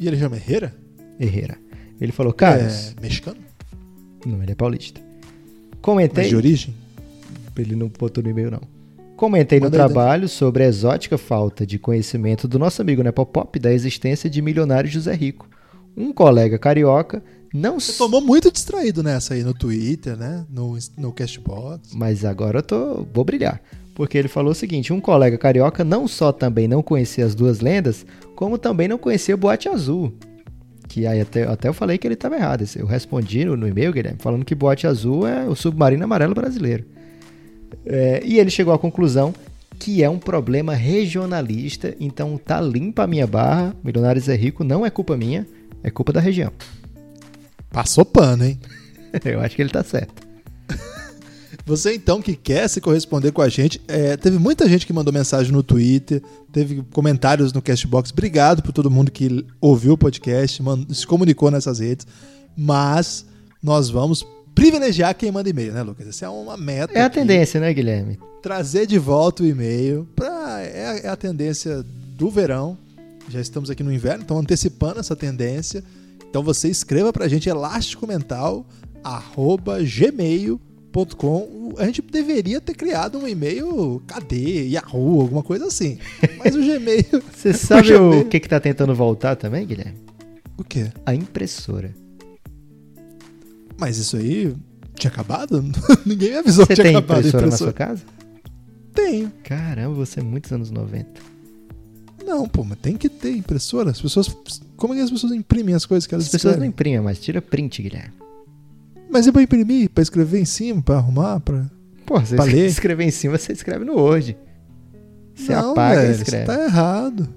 e 0.00 0.08
ele 0.08 0.18
chama 0.18 0.36
Herrera? 0.36 0.74
Herrera. 1.18 1.56
Ele 2.00 2.12
falou, 2.12 2.32
caros. 2.32 2.94
É 2.96 3.00
mexicano? 3.00 3.38
Não, 4.24 4.42
ele 4.42 4.52
é 4.52 4.54
paulista. 4.54 5.00
Mas 5.00 5.80
Comentei. 5.80 6.28
de 6.28 6.36
origem? 6.36 6.74
Ele 7.56 7.74
não 7.76 7.88
botou 7.88 8.22
no 8.22 8.28
e-mail, 8.30 8.50
não. 8.50 8.60
Comentei 9.16 9.58
no 9.58 9.66
Manda 9.66 9.76
aí, 9.78 9.84
trabalho 9.86 10.28
sobre 10.28 10.62
a 10.64 10.66
exótica 10.66 11.16
falta 11.16 11.64
de 11.66 11.78
conhecimento 11.78 12.46
do 12.46 12.58
nosso 12.58 12.82
amigo 12.82 13.02
Nepopop 13.02 13.58
da 13.58 13.72
existência 13.72 14.28
de 14.28 14.42
milionário 14.42 14.90
José 14.90 15.14
Rico. 15.14 15.48
Um 15.96 16.12
colega 16.12 16.58
carioca 16.58 17.22
não 17.54 17.80
Você 17.80 17.92
s- 17.92 17.98
tomou 17.98 18.20
muito 18.20 18.52
distraído 18.52 19.02
nessa 19.02 19.32
aí 19.32 19.42
no 19.42 19.54
Twitter, 19.54 20.16
né? 20.18 20.44
No, 20.50 20.76
no 20.98 21.12
Castbox. 21.12 21.94
Mas 21.94 22.26
agora 22.26 22.58
eu 22.58 22.62
tô. 22.62 23.06
vou 23.14 23.24
brilhar. 23.24 23.62
Porque 23.94 24.18
ele 24.18 24.28
falou 24.28 24.52
o 24.52 24.54
seguinte: 24.54 24.92
um 24.92 25.00
colega 25.00 25.38
carioca 25.38 25.82
não 25.82 26.06
só 26.06 26.30
também 26.30 26.68
não 26.68 26.82
conhecia 26.82 27.24
as 27.24 27.34
duas 27.34 27.60
lendas, 27.60 28.04
como 28.34 28.58
também 28.58 28.86
não 28.88 28.98
conhecia 28.98 29.34
o 29.34 29.38
Boate 29.38 29.70
Azul. 29.70 30.12
Que 30.88 31.06
aí 31.06 31.20
até, 31.20 31.44
até 31.44 31.68
eu 31.68 31.74
falei 31.74 31.98
que 31.98 32.06
ele 32.06 32.14
estava 32.14 32.36
errado. 32.36 32.64
Eu 32.76 32.86
respondi 32.86 33.44
no, 33.44 33.56
no 33.56 33.68
e-mail, 33.68 33.92
Guilherme, 33.92 34.18
falando 34.20 34.44
que 34.44 34.54
Boate 34.54 34.86
Azul 34.86 35.26
é 35.26 35.46
o 35.46 35.54
submarino 35.54 36.04
amarelo 36.04 36.34
brasileiro. 36.34 36.84
É, 37.84 38.22
e 38.24 38.38
ele 38.38 38.50
chegou 38.50 38.72
à 38.72 38.78
conclusão 38.78 39.34
que 39.78 40.02
é 40.02 40.08
um 40.08 40.18
problema 40.18 40.74
regionalista, 40.74 41.94
então 42.00 42.38
tá 42.38 42.60
limpa 42.60 43.04
a 43.04 43.06
minha 43.06 43.26
barra. 43.26 43.74
Milionários 43.84 44.28
é 44.28 44.34
rico, 44.34 44.64
não 44.64 44.86
é 44.86 44.90
culpa 44.90 45.16
minha, 45.16 45.46
é 45.82 45.90
culpa 45.90 46.12
da 46.12 46.20
região. 46.20 46.52
Passou 47.70 48.04
pano, 48.04 48.44
hein? 48.44 48.58
Eu 49.24 49.40
acho 49.40 49.54
que 49.54 49.62
ele 49.62 49.70
tá 49.70 49.84
certo. 49.84 50.25
Você 51.66 51.94
então 51.94 52.22
que 52.22 52.36
quer 52.36 52.68
se 52.68 52.80
corresponder 52.80 53.32
com 53.32 53.42
a 53.42 53.48
gente, 53.48 53.80
é, 53.88 54.16
teve 54.16 54.38
muita 54.38 54.68
gente 54.68 54.86
que 54.86 54.92
mandou 54.92 55.12
mensagem 55.12 55.50
no 55.52 55.64
Twitter, 55.64 56.22
teve 56.52 56.84
comentários 56.92 57.52
no 57.52 57.60
Castbox. 57.60 58.12
Obrigado 58.12 58.62
por 58.62 58.72
todo 58.72 58.88
mundo 58.90 59.10
que 59.10 59.44
ouviu 59.60 59.94
o 59.94 59.98
podcast, 59.98 60.62
mand- 60.62 60.86
se 60.94 61.04
comunicou 61.04 61.50
nessas 61.50 61.80
redes. 61.80 62.06
Mas 62.56 63.26
nós 63.62 63.90
vamos 63.90 64.24
privilegiar 64.54 65.14
quem 65.16 65.30
manda 65.32 65.50
e-mail, 65.50 65.72
né, 65.72 65.82
Lucas? 65.82 66.06
Essa 66.06 66.26
é 66.26 66.28
uma 66.28 66.56
meta. 66.56 66.92
É 66.96 67.02
a 67.02 67.06
aqui. 67.06 67.16
tendência, 67.18 67.60
né, 67.60 67.74
Guilherme? 67.74 68.18
Trazer 68.40 68.86
de 68.86 68.96
volta 68.98 69.42
o 69.42 69.46
e-mail 69.46 70.06
para 70.14 70.60
é, 70.62 70.86
a- 70.86 70.96
é 70.98 71.08
a 71.08 71.16
tendência 71.16 71.84
do 72.16 72.30
verão. 72.30 72.78
Já 73.28 73.40
estamos 73.40 73.70
aqui 73.70 73.82
no 73.82 73.92
inverno, 73.92 74.22
então 74.22 74.38
antecipando 74.38 75.00
essa 75.00 75.16
tendência. 75.16 75.82
Então 76.30 76.44
você 76.44 76.68
escreva 76.68 77.12
pra 77.12 77.26
gente 77.26 77.48
elasticomental@gmail.com. 80.96 81.74
A 81.78 81.84
gente 81.86 82.00
deveria 82.02 82.60
ter 82.60 82.74
criado 82.74 83.18
um 83.18 83.28
e-mail 83.28 84.02
cadê, 84.06 84.66
Yahoo, 84.68 85.20
alguma 85.20 85.42
coisa 85.42 85.66
assim. 85.66 85.98
Mas 86.38 86.54
o 86.54 86.60
Gmail, 86.60 87.22
Você 87.34 87.52
sabe 87.54 87.94
o 87.94 88.10
veio. 88.10 88.24
que, 88.28 88.40
que 88.40 88.48
tá 88.48 88.58
tentando 88.60 88.94
voltar 88.94 89.36
também, 89.36 89.66
Guilherme? 89.66 89.98
o 90.58 90.64
quê? 90.64 90.90
A 91.04 91.14
impressora. 91.14 91.94
Mas 93.78 93.98
isso 93.98 94.16
aí 94.16 94.54
tinha 94.94 95.10
acabado? 95.10 95.62
Ninguém 96.06 96.30
me 96.30 96.36
avisou 96.38 96.64
Você 96.64 96.68
que 96.74 96.74
tinha 96.80 96.84
tem 96.86 96.96
acabado 96.96 97.16
a 97.16 97.20
impressora 97.20 97.46
na 97.46 97.56
sua 97.56 97.72
casa? 97.74 98.02
Tenho. 98.94 99.30
Caramba, 99.44 99.94
você 99.94 100.20
é 100.20 100.22
muitos 100.22 100.50
anos 100.52 100.70
90. 100.70 101.06
Não, 102.24 102.48
pô, 102.48 102.64
mas 102.64 102.78
tem 102.78 102.96
que 102.96 103.10
ter 103.10 103.32
impressora. 103.36 103.90
As 103.90 104.00
pessoas. 104.00 104.34
Como 104.76 104.94
é 104.94 104.96
que 104.96 105.02
as 105.02 105.10
pessoas 105.10 105.32
imprimem 105.32 105.74
as 105.74 105.84
coisas 105.84 106.06
que 106.06 106.14
elas 106.14 106.24
As 106.24 106.30
pessoas 106.32 106.56
não 106.56 106.64
escrevem? 106.64 106.70
imprimem, 106.70 107.00
mas 107.02 107.20
tira 107.20 107.42
print, 107.42 107.82
Guilherme. 107.82 108.14
Mas 109.16 109.26
é 109.26 109.32
pra 109.32 109.40
imprimir, 109.42 109.88
pra 109.88 110.02
escrever 110.02 110.38
em 110.38 110.44
cima, 110.44 110.82
pra 110.82 110.96
arrumar, 110.96 111.40
pra. 111.40 111.64
Pô, 112.04 112.20
você 112.20 112.36
Pra 112.36 112.44
ler? 112.44 112.66
escrever 112.68 113.04
em 113.04 113.10
cima, 113.10 113.38
você 113.38 113.52
escreve 113.52 113.82
no 113.84 113.94
Word. 113.94 114.36
Você 115.34 115.52
não, 115.54 115.72
apaga 115.72 116.00
velho, 116.02 116.12
e 116.12 116.12
escreve. 116.16 116.42
Isso 116.44 116.52
tá 116.52 116.64
errado. 116.64 117.28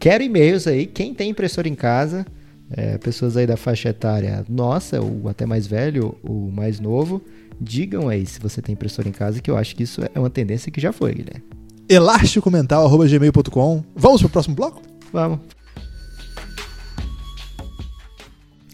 Quero 0.00 0.24
e-mails 0.24 0.66
aí. 0.66 0.86
Quem 0.86 1.14
tem 1.14 1.30
impressora 1.30 1.68
em 1.68 1.74
casa, 1.76 2.26
é, 2.70 2.98
pessoas 2.98 3.36
aí 3.36 3.46
da 3.46 3.56
faixa 3.56 3.90
etária 3.90 4.44
nossa, 4.48 5.00
ou 5.00 5.28
até 5.28 5.46
mais 5.46 5.68
velho, 5.68 6.16
ou 6.22 6.50
mais 6.50 6.80
novo, 6.80 7.22
digam 7.60 8.08
aí 8.08 8.26
se 8.26 8.40
você 8.40 8.60
tem 8.60 8.72
impressora 8.72 9.08
em 9.08 9.12
casa, 9.12 9.40
que 9.40 9.48
eu 9.50 9.56
acho 9.56 9.76
que 9.76 9.84
isso 9.84 10.00
é 10.14 10.18
uma 10.18 10.30
tendência 10.30 10.70
que 10.72 10.80
já 10.80 10.92
foi, 10.92 11.14
Guilherme. 11.14 11.44
elasticomental.gmail.com. 11.88 13.84
Vamos 13.94 14.20
pro 14.20 14.30
próximo 14.30 14.56
bloco? 14.56 14.82
Vamos. 15.12 15.38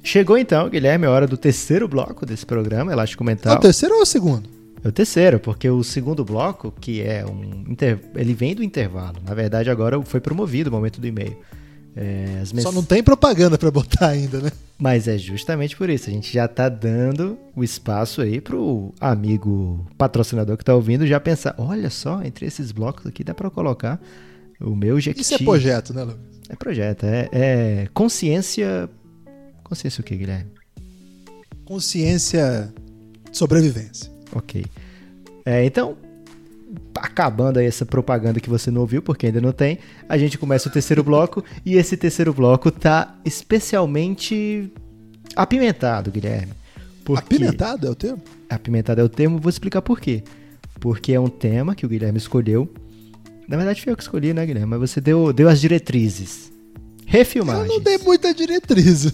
Chegou 0.04 0.36
então, 0.36 0.68
Guilherme, 0.68 1.06
a 1.06 1.10
hora 1.10 1.26
do 1.26 1.36
terceiro 1.36 1.88
bloco 1.88 2.26
desse 2.26 2.44
programa, 2.44 2.92
Elástico 2.92 3.24
É 3.24 3.26
Mental. 3.26 3.56
o 3.56 3.60
terceiro 3.60 3.94
ou 3.96 4.02
o 4.02 4.06
segundo? 4.06 4.48
É 4.84 4.88
o 4.88 4.92
terceiro, 4.92 5.40
porque 5.40 5.68
o 5.68 5.82
segundo 5.82 6.22
bloco, 6.24 6.70
que 6.78 7.00
é 7.00 7.24
um. 7.24 7.64
inter- 7.70 7.98
Ele 8.14 8.34
vem 8.34 8.54
do 8.54 8.62
intervalo. 8.62 9.16
Na 9.26 9.32
verdade, 9.34 9.70
agora 9.70 10.00
foi 10.02 10.20
promovido 10.20 10.68
o 10.68 10.72
momento 10.72 11.00
do 11.00 11.06
e-mail. 11.06 11.36
É, 11.96 12.42
mens- 12.52 12.62
Só 12.64 12.70
não 12.72 12.82
tem 12.84 13.02
propaganda 13.02 13.56
pra 13.56 13.70
botar 13.70 14.08
ainda, 14.08 14.40
né? 14.40 14.52
Mas 14.76 15.08
é 15.08 15.16
justamente 15.16 15.74
por 15.76 15.88
isso. 15.88 16.10
A 16.10 16.12
gente 16.12 16.30
já 16.30 16.46
tá 16.46 16.68
dando 16.68 17.38
o 17.56 17.64
espaço 17.64 18.20
aí 18.20 18.40
pro 18.42 18.92
amigo 19.00 19.86
patrocinador 19.96 20.56
que 20.58 20.64
tá 20.64 20.74
ouvindo 20.74 21.06
já 21.06 21.18
pensar: 21.18 21.54
olha 21.56 21.88
só, 21.88 22.22
entre 22.22 22.44
esses 22.44 22.72
blocos 22.72 23.06
aqui 23.06 23.24
dá 23.24 23.32
pra 23.32 23.48
colocar 23.48 23.98
o 24.60 24.74
meu 24.76 25.00
Jequiti. 25.00 25.22
Isso 25.22 25.34
é 25.34 25.38
projeto, 25.38 25.94
né, 25.94 26.02
Lucas? 26.02 26.20
É 26.50 26.56
projeto, 26.56 27.04
é, 27.06 27.28
é 27.32 27.88
consciência. 27.94 28.90
Consciência 29.74 30.00
o 30.02 30.04
que, 30.04 30.16
Guilherme? 30.16 30.52
Consciência 31.64 32.72
de 33.28 33.36
sobrevivência. 33.36 34.08
Ok. 34.32 34.64
É, 35.44 35.64
então, 35.64 35.96
acabando 36.94 37.58
aí 37.58 37.66
essa 37.66 37.84
propaganda 37.84 38.38
que 38.38 38.48
você 38.48 38.70
não 38.70 38.82
ouviu, 38.82 39.02
porque 39.02 39.26
ainda 39.26 39.40
não 39.40 39.50
tem, 39.50 39.80
a 40.08 40.16
gente 40.16 40.38
começa 40.38 40.68
o 40.68 40.72
terceiro 40.72 41.02
bloco 41.02 41.42
e 41.66 41.74
esse 41.74 41.96
terceiro 41.96 42.32
bloco 42.32 42.70
tá 42.70 43.18
especialmente 43.24 44.72
apimentado, 45.34 46.12
Guilherme. 46.12 46.52
Porque... 47.04 47.34
Apimentado 47.34 47.88
é 47.88 47.90
o 47.90 47.96
termo? 47.96 48.22
Apimentado 48.48 49.00
é 49.00 49.04
o 49.04 49.08
termo, 49.08 49.40
vou 49.40 49.50
explicar 49.50 49.82
por 49.82 49.98
quê. 49.98 50.22
Porque 50.78 51.12
é 51.12 51.18
um 51.18 51.28
tema 51.28 51.74
que 51.74 51.84
o 51.84 51.88
Guilherme 51.88 52.18
escolheu. 52.18 52.72
Na 53.48 53.56
verdade, 53.56 53.82
foi 53.82 53.92
eu 53.92 53.96
que 53.96 54.04
escolhi, 54.04 54.32
né, 54.32 54.46
Guilherme? 54.46 54.70
Mas 54.70 54.90
você 54.90 55.00
deu, 55.00 55.32
deu 55.32 55.48
as 55.48 55.60
diretrizes. 55.60 56.53
Refilmagens. 57.06 57.68
Eu 57.68 57.74
não 57.74 57.80
dei 57.80 57.98
muita 57.98 58.34
diretriz. 58.34 59.12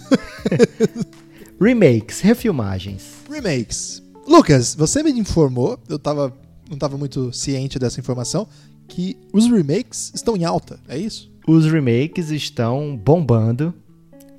Remakes, 1.61 2.21
refilmagens. 2.21 3.03
Remakes. 3.29 4.01
Lucas, 4.27 4.73
você 4.73 5.03
me 5.03 5.11
informou, 5.11 5.77
eu 5.87 5.99
tava, 5.99 6.35
não 6.69 6.77
tava 6.77 6.97
muito 6.97 7.31
ciente 7.31 7.77
dessa 7.77 7.99
informação, 7.99 8.47
que 8.87 9.17
os 9.31 9.45
remakes 9.45 10.11
estão 10.15 10.35
em 10.35 10.43
alta, 10.43 10.79
é 10.87 10.97
isso? 10.97 11.31
Os 11.47 11.65
remakes 11.65 12.29
estão 12.29 12.97
bombando. 12.97 13.73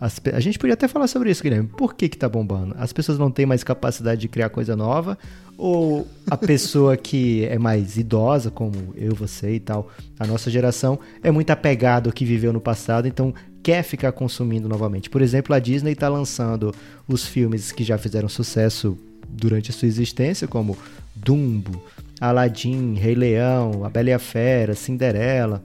As 0.03 0.21
a 0.33 0.41
gente 0.41 0.59
podia 0.59 0.75
até 0.75 0.89
falar 0.89 1.07
sobre 1.07 1.31
isso, 1.31 1.41
Guilherme. 1.41 1.69
Por 1.69 1.95
que 1.95 2.09
que 2.09 2.19
tá 2.19 2.29
bombando? 2.29 2.75
As 2.77 2.93
pessoas 2.93 3.21
não 3.21 3.31
têm 3.31 3.47
mais 3.47 3.63
capacidade 3.63 4.21
de 4.21 4.27
criar 4.27 4.49
coisa 4.49 4.75
nova? 4.75 5.17
Ou 5.57 6.09
a 6.29 6.37
pessoa 6.37 6.97
que 6.97 7.45
é 7.45 7.57
mais 7.57 7.97
idosa, 7.97 8.51
como 8.51 8.93
eu, 8.97 9.15
você 9.15 9.55
e 9.55 9.61
tal, 9.61 9.93
a 10.19 10.27
nossa 10.27 10.51
geração, 10.51 10.99
é 11.23 11.31
muito 11.31 11.51
apegado 11.51 12.09
ao 12.09 12.13
que 12.13 12.25
viveu 12.25 12.53
no 12.53 12.61
passado, 12.61 13.07
então 13.07 13.33
quer 13.63 13.85
ficar 13.85 14.11
consumindo 14.11 14.69
novamente? 14.69 15.09
Por 15.09 15.23
exemplo, 15.23 15.55
a 15.55 15.61
Disney 15.61 15.93
está 15.93 16.09
lançando 16.09 16.75
os 17.07 17.25
filmes 17.25 17.71
que 17.71 17.85
já 17.85 17.97
fizeram 17.97 18.29
sucesso 18.29 18.99
durante 19.29 19.71
a 19.71 19.73
sua 19.73 19.87
existência, 19.87 20.49
como 20.49 20.77
Dumbo, 21.15 21.81
Aladdin, 22.21 22.95
Rei 22.95 23.15
Leão, 23.15 23.85
A 23.85 23.89
Bela 23.89 24.11
e 24.11 24.13
a 24.13 24.19
Fera, 24.19 24.75
Cinderela 24.75 25.63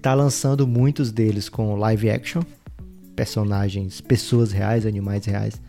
tá 0.00 0.14
lançando 0.14 0.66
muitos 0.66 1.10
deles 1.10 1.48
com 1.48 1.74
live 1.76 2.10
action, 2.10 2.42
personagens, 3.18 4.00
pessoas 4.00 4.52
reais, 4.52 4.86
animais 4.86 5.24
reais, 5.24 5.60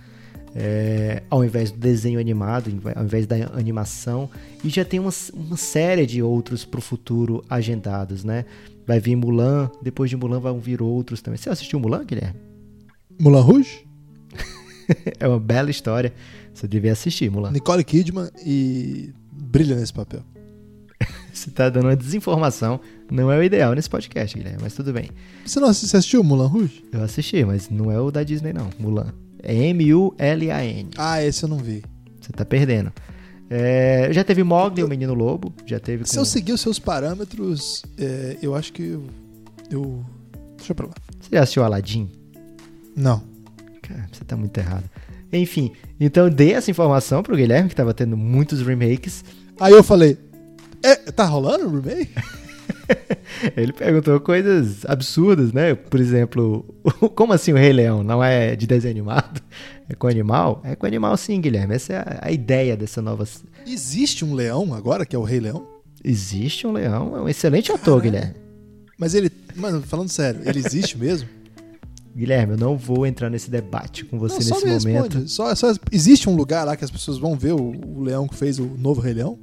é, 0.55 1.23
ao 1.31 1.43
invés 1.43 1.71
do 1.71 1.79
desenho 1.79 2.19
animado, 2.19 2.71
ao 2.95 3.03
invés 3.03 3.25
da 3.25 3.37
animação, 3.57 4.29
e 4.63 4.69
já 4.69 4.85
tem 4.85 4.99
uma, 4.99 5.09
uma 5.33 5.57
série 5.57 6.05
de 6.05 6.21
outros 6.21 6.63
pro 6.63 6.79
futuro 6.79 7.43
agendados, 7.49 8.23
né? 8.23 8.45
Vai 8.85 8.99
vir 8.99 9.15
Mulan, 9.15 9.71
depois 9.81 10.11
de 10.11 10.15
Mulan 10.15 10.39
vão 10.39 10.59
vir 10.59 10.79
outros 10.79 11.23
também. 11.23 11.39
Você 11.39 11.49
assistiu 11.49 11.79
Mulan, 11.79 12.05
Guilherme? 12.05 12.39
Moulin 13.19 13.41
Rouge, 13.41 13.83
É 15.19 15.27
uma 15.27 15.39
bela 15.39 15.71
história. 15.71 16.13
Você 16.53 16.67
devia 16.67 16.91
assistir, 16.91 17.31
Mulan. 17.31 17.51
Nicole 17.51 17.83
Kidman 17.83 18.29
e 18.45 19.11
brilha 19.31 19.75
nesse 19.75 19.93
papel. 19.93 20.21
Você 21.39 21.51
tá 21.51 21.69
dando 21.69 21.85
uma 21.85 21.95
desinformação. 21.95 22.79
Não 23.09 23.31
é 23.31 23.37
o 23.37 23.43
ideal 23.43 23.73
nesse 23.73 23.89
podcast, 23.89 24.37
Guilherme, 24.37 24.59
mas 24.61 24.73
tudo 24.73 24.91
bem. 24.93 25.09
Você 25.45 25.59
não 25.59 25.69
assi- 25.69 25.87
você 25.87 25.97
assistiu 25.97 26.23
Moulin 26.23 26.47
Rouge? 26.49 26.83
Eu 26.91 27.01
assisti, 27.01 27.43
mas 27.45 27.69
não 27.69 27.91
é 27.91 27.99
o 27.99 28.11
da 28.11 28.23
Disney, 28.23 28.53
não. 28.53 28.69
Mulan. 28.77 29.13
É 29.41 29.53
M-U-L-A-N. 29.55 30.89
Ah, 30.97 31.23
esse 31.23 31.43
eu 31.43 31.49
não 31.49 31.57
vi. 31.57 31.83
Você 32.19 32.31
tá 32.33 32.43
perdendo. 32.45 32.91
É, 33.49 34.09
já 34.11 34.23
teve 34.23 34.43
Mogli, 34.43 34.83
o 34.83 34.87
Menino 34.87 35.13
Lobo. 35.13 35.53
Já 35.65 35.79
teve 35.79 36.05
Se 36.05 36.15
com... 36.15 36.21
eu 36.21 36.25
seguir 36.25 36.51
os 36.53 36.61
seus 36.61 36.77
parâmetros, 36.77 37.83
é, 37.97 38.37
eu 38.41 38.53
acho 38.53 38.71
que 38.73 38.83
eu, 38.83 39.03
eu... 39.71 40.05
Deixa 40.57 40.75
pra 40.75 40.87
lá. 40.87 40.93
Você 41.19 41.29
já 41.35 41.41
assistiu 41.41 41.63
Aladdin? 41.63 42.09
Não. 42.95 43.23
Cara, 43.81 44.07
você 44.11 44.23
tá 44.25 44.35
muito 44.35 44.55
errado. 44.57 44.83
Enfim, 45.31 45.71
então 45.99 46.25
eu 46.25 46.29
dei 46.29 46.53
essa 46.53 46.69
informação 46.69 47.23
pro 47.23 47.35
Guilherme, 47.35 47.69
que 47.69 47.75
tava 47.75 47.93
tendo 47.93 48.17
muitos 48.17 48.61
remakes. 48.61 49.23
Aí 49.59 49.73
eu 49.73 49.83
falei, 49.83 50.17
é, 50.83 50.95
tá 50.95 51.25
rolando 51.25 51.67
o 51.67 51.79
remake? 51.79 52.13
Ele 53.55 53.71
perguntou 53.71 54.19
coisas 54.19 54.85
absurdas, 54.85 55.53
né? 55.53 55.75
Por 55.75 55.99
exemplo, 55.99 56.65
como 57.15 57.33
assim 57.33 57.53
o 57.53 57.55
Rei 57.55 57.71
Leão? 57.71 58.03
Não 58.03 58.23
é 58.23 58.55
de 58.55 58.65
desenho 58.67 58.91
animado? 58.91 59.41
É 59.87 59.95
com 59.95 60.07
animal? 60.07 60.61
É 60.63 60.75
com 60.75 60.85
animal 60.85 61.15
sim, 61.17 61.39
Guilherme. 61.39 61.75
Essa 61.75 61.93
é 61.93 62.19
a, 62.21 62.31
ideia 62.31 62.75
dessa 62.75 63.01
nova... 63.01 63.27
Existe 63.65 64.25
um 64.25 64.33
leão 64.33 64.73
agora, 64.73 65.05
que 65.05 65.15
é 65.15 65.19
o 65.19 65.23
Rei 65.23 65.39
Leão? 65.39 65.67
Existe 66.03 66.65
um 66.65 66.71
leão, 66.71 67.15
é 67.17 67.21
um 67.21 67.29
excelente 67.29 67.71
ator, 67.71 68.01
Guilherme. 68.01 68.35
Mas 68.97 69.13
ele, 69.13 69.31
mano, 69.55 69.81
falando 69.81 70.09
sério, 70.09 70.41
ele 70.45 70.59
existe 70.59 70.97
mesmo? 70.97 71.27
Guilherme, 72.15 72.53
eu 72.53 72.57
não 72.57 72.77
vou 72.77 73.05
entrar 73.05 73.29
nesse 73.29 73.49
debate 73.49 74.03
com 74.05 74.17
você 74.17 74.49
não, 74.49 74.61
nesse 74.61 74.85
me 74.85 74.93
momento. 74.93 75.27
Só, 75.27 75.53
só- 75.55 75.73
existe 75.91 76.29
um 76.29 76.35
lugar 76.35 76.65
lá 76.65 76.75
que 76.75 76.83
as 76.83 76.91
pessoas 76.91 77.17
vão 77.17 77.37
ver 77.37 77.53
o, 77.53 77.71
o 77.71 78.01
leão 78.01 78.27
que 78.27 78.35
fez 78.35 78.59
o 78.59 78.65
novo 78.65 78.99
Rei 78.99 79.13
Leão? 79.13 79.39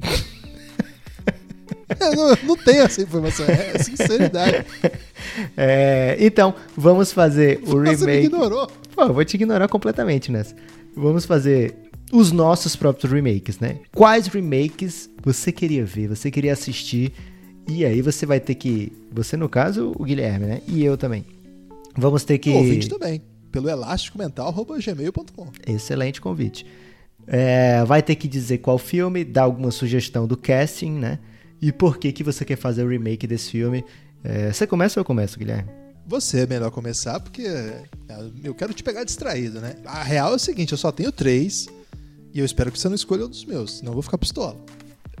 Eu 2.00 2.16
não, 2.16 2.36
não 2.44 2.56
tenho 2.56 2.82
essa 2.82 3.02
informação, 3.02 3.46
é 3.46 3.78
sinceridade. 3.78 4.64
É, 5.56 6.16
então, 6.18 6.54
vamos 6.76 7.12
fazer 7.12 7.60
o 7.62 7.66
Você 7.66 7.76
me 7.76 7.90
remake. 7.90 8.26
ignorou. 8.26 8.68
Pô, 8.94 9.02
eu 9.02 9.12
vou 9.14 9.24
te 9.24 9.34
ignorar 9.34 9.68
completamente 9.68 10.32
nessa. 10.32 10.56
Vamos 10.96 11.24
fazer 11.24 11.74
os 12.10 12.32
nossos 12.32 12.74
próprios 12.74 13.12
remakes, 13.12 13.58
né? 13.60 13.76
Quais 13.94 14.26
remakes 14.26 15.08
você 15.22 15.52
queria 15.52 15.84
ver, 15.84 16.08
você 16.08 16.30
queria 16.30 16.52
assistir? 16.52 17.12
E 17.68 17.84
aí 17.84 18.02
você 18.02 18.26
vai 18.26 18.40
ter 18.40 18.54
que. 18.54 18.92
Você, 19.12 19.36
no 19.36 19.48
caso, 19.48 19.92
o 19.96 20.04
Guilherme, 20.04 20.46
né? 20.46 20.62
E 20.66 20.82
eu 20.84 20.96
também. 20.96 21.24
Vamos 21.96 22.24
ter 22.24 22.38
que. 22.38 22.50
O 22.50 22.56
ouvinte 22.56 22.88
também, 22.88 23.22
pelo 23.52 23.68
elasticomental.gmail.com. 23.68 25.48
Excelente 25.66 26.20
convite. 26.20 26.66
É, 27.26 27.84
vai 27.84 28.02
ter 28.02 28.16
que 28.16 28.26
dizer 28.26 28.58
qual 28.58 28.78
filme, 28.78 29.22
dar 29.22 29.42
alguma 29.42 29.70
sugestão 29.70 30.26
do 30.26 30.36
casting, 30.36 30.92
né? 30.92 31.18
E 31.60 31.72
por 31.72 31.98
que, 31.98 32.12
que 32.12 32.24
você 32.24 32.44
quer 32.44 32.56
fazer 32.56 32.84
o 32.84 32.88
remake 32.88 33.26
desse 33.26 33.50
filme. 33.50 33.84
É, 34.22 34.52
você 34.52 34.66
começa 34.66 34.98
ou 34.98 35.02
eu 35.02 35.04
começo, 35.04 35.38
Guilherme? 35.38 35.70
Você 36.06 36.40
é 36.40 36.46
melhor 36.46 36.70
começar, 36.70 37.20
porque 37.20 37.42
é, 37.42 37.84
eu 38.42 38.54
quero 38.54 38.72
te 38.74 38.82
pegar 38.82 39.04
distraído, 39.04 39.60
né? 39.60 39.76
A 39.84 40.02
real 40.02 40.32
é 40.32 40.36
o 40.36 40.38
seguinte, 40.38 40.72
eu 40.72 40.78
só 40.78 40.90
tenho 40.90 41.12
três 41.12 41.68
e 42.32 42.38
eu 42.38 42.44
espero 42.44 42.72
que 42.72 42.78
você 42.78 42.88
não 42.88 42.96
escolha 42.96 43.26
um 43.26 43.28
dos 43.28 43.44
meus, 43.44 43.78
senão 43.78 43.90
eu 43.90 43.94
vou 43.94 44.02
ficar 44.02 44.18
pistola. 44.18 44.56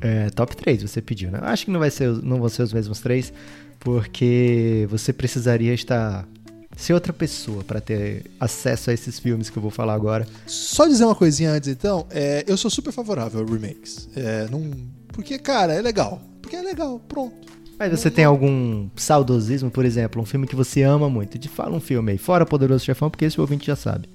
É, 0.00 0.30
top 0.30 0.56
3 0.56 0.82
você 0.82 1.02
pediu, 1.02 1.30
né? 1.30 1.38
Acho 1.42 1.66
que 1.66 1.70
não, 1.70 1.78
vai 1.78 1.90
ser, 1.90 2.08
não 2.22 2.38
vão 2.38 2.48
ser 2.48 2.62
os 2.62 2.72
mesmos 2.72 3.00
três, 3.00 3.32
porque 3.78 4.86
você 4.90 5.12
precisaria 5.12 5.74
estar. 5.74 6.26
ser 6.76 6.94
outra 6.94 7.12
pessoa 7.12 7.62
para 7.62 7.80
ter 7.80 8.24
acesso 8.40 8.90
a 8.90 8.94
esses 8.94 9.18
filmes 9.18 9.50
que 9.50 9.58
eu 9.58 9.62
vou 9.62 9.70
falar 9.70 9.94
agora. 9.94 10.26
Só 10.46 10.86
dizer 10.86 11.04
uma 11.04 11.14
coisinha 11.14 11.52
antes, 11.52 11.68
então. 11.68 12.06
é, 12.10 12.44
eu 12.46 12.56
sou 12.56 12.70
super 12.70 12.92
favorável 12.92 13.42
a 13.42 13.44
remakes. 13.44 14.08
É, 14.16 14.48
não, 14.50 14.70
porque, 15.12 15.38
cara, 15.38 15.72
é 15.74 15.80
legal. 15.82 16.20
Porque 16.42 16.56
é 16.56 16.62
legal, 16.62 17.00
pronto. 17.08 17.48
Mas 17.78 17.90
você 17.98 18.10
tem 18.10 18.24
algum 18.24 18.88
saudosismo, 18.94 19.70
por 19.70 19.84
exemplo, 19.84 20.20
um 20.20 20.26
filme 20.26 20.46
que 20.46 20.54
você 20.56 20.82
ama 20.82 21.08
muito? 21.08 21.38
De 21.38 21.48
fala 21.48 21.74
um 21.74 21.80
filme 21.80 22.12
aí, 22.12 22.18
fora 22.18 22.44
Poderoso 22.44 22.84
Chefão, 22.84 23.08
porque 23.10 23.24
esse 23.24 23.40
ouvinte 23.40 23.66
já 23.66 23.76
sabe. 23.76 24.08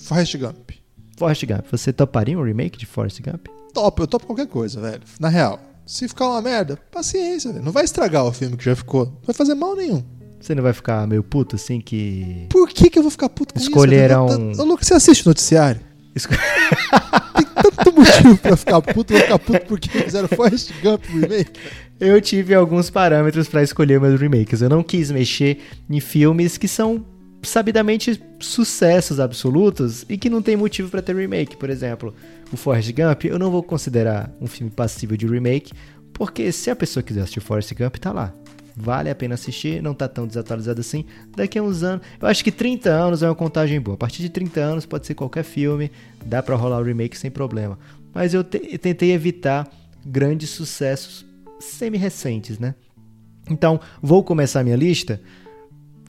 Forrest 0.00 0.36
Gump. 0.38 0.70
Forrest 1.18 1.44
Gump, 1.44 1.66
você 1.70 1.92
toparia 1.92 2.38
um 2.38 2.42
remake 2.42 2.78
de 2.78 2.86
Forrest 2.86 3.20
Gump? 3.20 3.46
Top, 3.74 4.00
eu 4.00 4.06
topo 4.06 4.26
qualquer 4.26 4.46
coisa, 4.46 4.80
velho. 4.80 5.02
Na 5.18 5.28
real. 5.28 5.60
Se 5.86 6.06
ficar 6.08 6.28
uma 6.28 6.40
merda, 6.40 6.78
paciência, 6.90 7.52
velho. 7.52 7.64
Não 7.64 7.72
vai 7.72 7.84
estragar 7.84 8.24
o 8.24 8.32
filme 8.32 8.56
que 8.56 8.64
já 8.64 8.74
ficou. 8.76 9.06
Não 9.06 9.18
vai 9.26 9.34
fazer 9.34 9.54
mal 9.54 9.76
nenhum. 9.76 10.02
Você 10.40 10.54
não 10.54 10.62
vai 10.62 10.72
ficar 10.72 11.06
meio 11.06 11.22
puto 11.22 11.56
assim 11.56 11.80
que. 11.80 12.46
Por 12.48 12.68
que, 12.70 12.88
que 12.88 12.98
eu 12.98 13.02
vou 13.02 13.10
ficar 13.10 13.28
puto 13.28 13.52
com 13.52 13.60
Escolheram- 13.60 14.26
isso? 14.26 14.38
velho? 14.38 14.60
Ô, 14.60 14.64
Lucas, 14.64 14.86
você 14.86 14.94
assiste 14.94 15.26
o 15.26 15.28
noticiário? 15.28 15.80
Esco- 16.14 16.32
Tem 17.36 17.44
tanto 17.62 17.92
motivo 17.92 18.36
pra 18.38 18.56
ficar 18.56 18.82
puto. 18.82 19.12
Vou 19.12 19.22
ficar 19.22 19.38
puto 19.38 19.66
porque 19.66 19.88
fizeram 19.88 20.28
Forrest 20.28 20.72
Gump 20.82 21.04
remake. 21.06 21.52
Eu 21.98 22.20
tive 22.20 22.54
alguns 22.54 22.88
parâmetros 22.90 23.48
pra 23.48 23.62
escolher 23.62 24.00
meus 24.00 24.20
remakes. 24.20 24.62
Eu 24.62 24.68
não 24.68 24.82
quis 24.82 25.10
mexer 25.10 25.58
em 25.88 26.00
filmes 26.00 26.56
que 26.56 26.66
são 26.66 27.04
sabidamente 27.42 28.20
sucessos 28.38 29.20
absolutos 29.20 30.04
e 30.08 30.16
que 30.16 30.30
não 30.30 30.42
tem 30.42 30.56
motivo 30.56 30.90
pra 30.90 31.02
ter 31.02 31.14
remake. 31.14 31.56
Por 31.56 31.70
exemplo, 31.70 32.14
o 32.52 32.56
Forrest 32.56 32.92
Gump, 32.92 33.24
eu 33.24 33.38
não 33.38 33.50
vou 33.50 33.62
considerar 33.62 34.30
um 34.40 34.46
filme 34.46 34.70
passível 34.70 35.16
de 35.16 35.26
remake, 35.26 35.72
porque 36.12 36.52
se 36.52 36.70
a 36.70 36.76
pessoa 36.76 37.02
quiser 37.02 37.20
assistir 37.20 37.40
Forrest 37.40 37.72
Gump, 37.74 37.96
tá 37.96 38.12
lá. 38.12 38.34
Vale 38.80 39.10
a 39.10 39.14
pena 39.14 39.34
assistir, 39.34 39.82
não 39.82 39.92
tá 39.94 40.08
tão 40.08 40.26
desatualizado 40.26 40.80
assim. 40.80 41.04
Daqui 41.36 41.58
a 41.58 41.62
uns 41.62 41.82
anos, 41.82 42.04
eu 42.20 42.26
acho 42.26 42.42
que 42.42 42.50
30 42.50 42.88
anos 42.90 43.22
é 43.22 43.28
uma 43.28 43.34
contagem 43.34 43.80
boa. 43.80 43.94
A 43.94 43.98
partir 43.98 44.22
de 44.22 44.28
30 44.30 44.60
anos 44.60 44.86
pode 44.86 45.06
ser 45.06 45.14
qualquer 45.14 45.44
filme, 45.44 45.90
dá 46.24 46.42
pra 46.42 46.56
rolar 46.56 46.80
o 46.80 46.82
remake 46.84 47.16
sem 47.18 47.30
problema. 47.30 47.78
Mas 48.14 48.32
eu, 48.34 48.42
te- 48.42 48.68
eu 48.72 48.78
tentei 48.78 49.12
evitar 49.12 49.68
grandes 50.04 50.50
sucessos 50.50 51.24
semi-recentes, 51.58 52.58
né? 52.58 52.74
Então, 53.50 53.78
vou 54.00 54.22
começar 54.24 54.62
minha 54.64 54.76
lista 54.76 55.20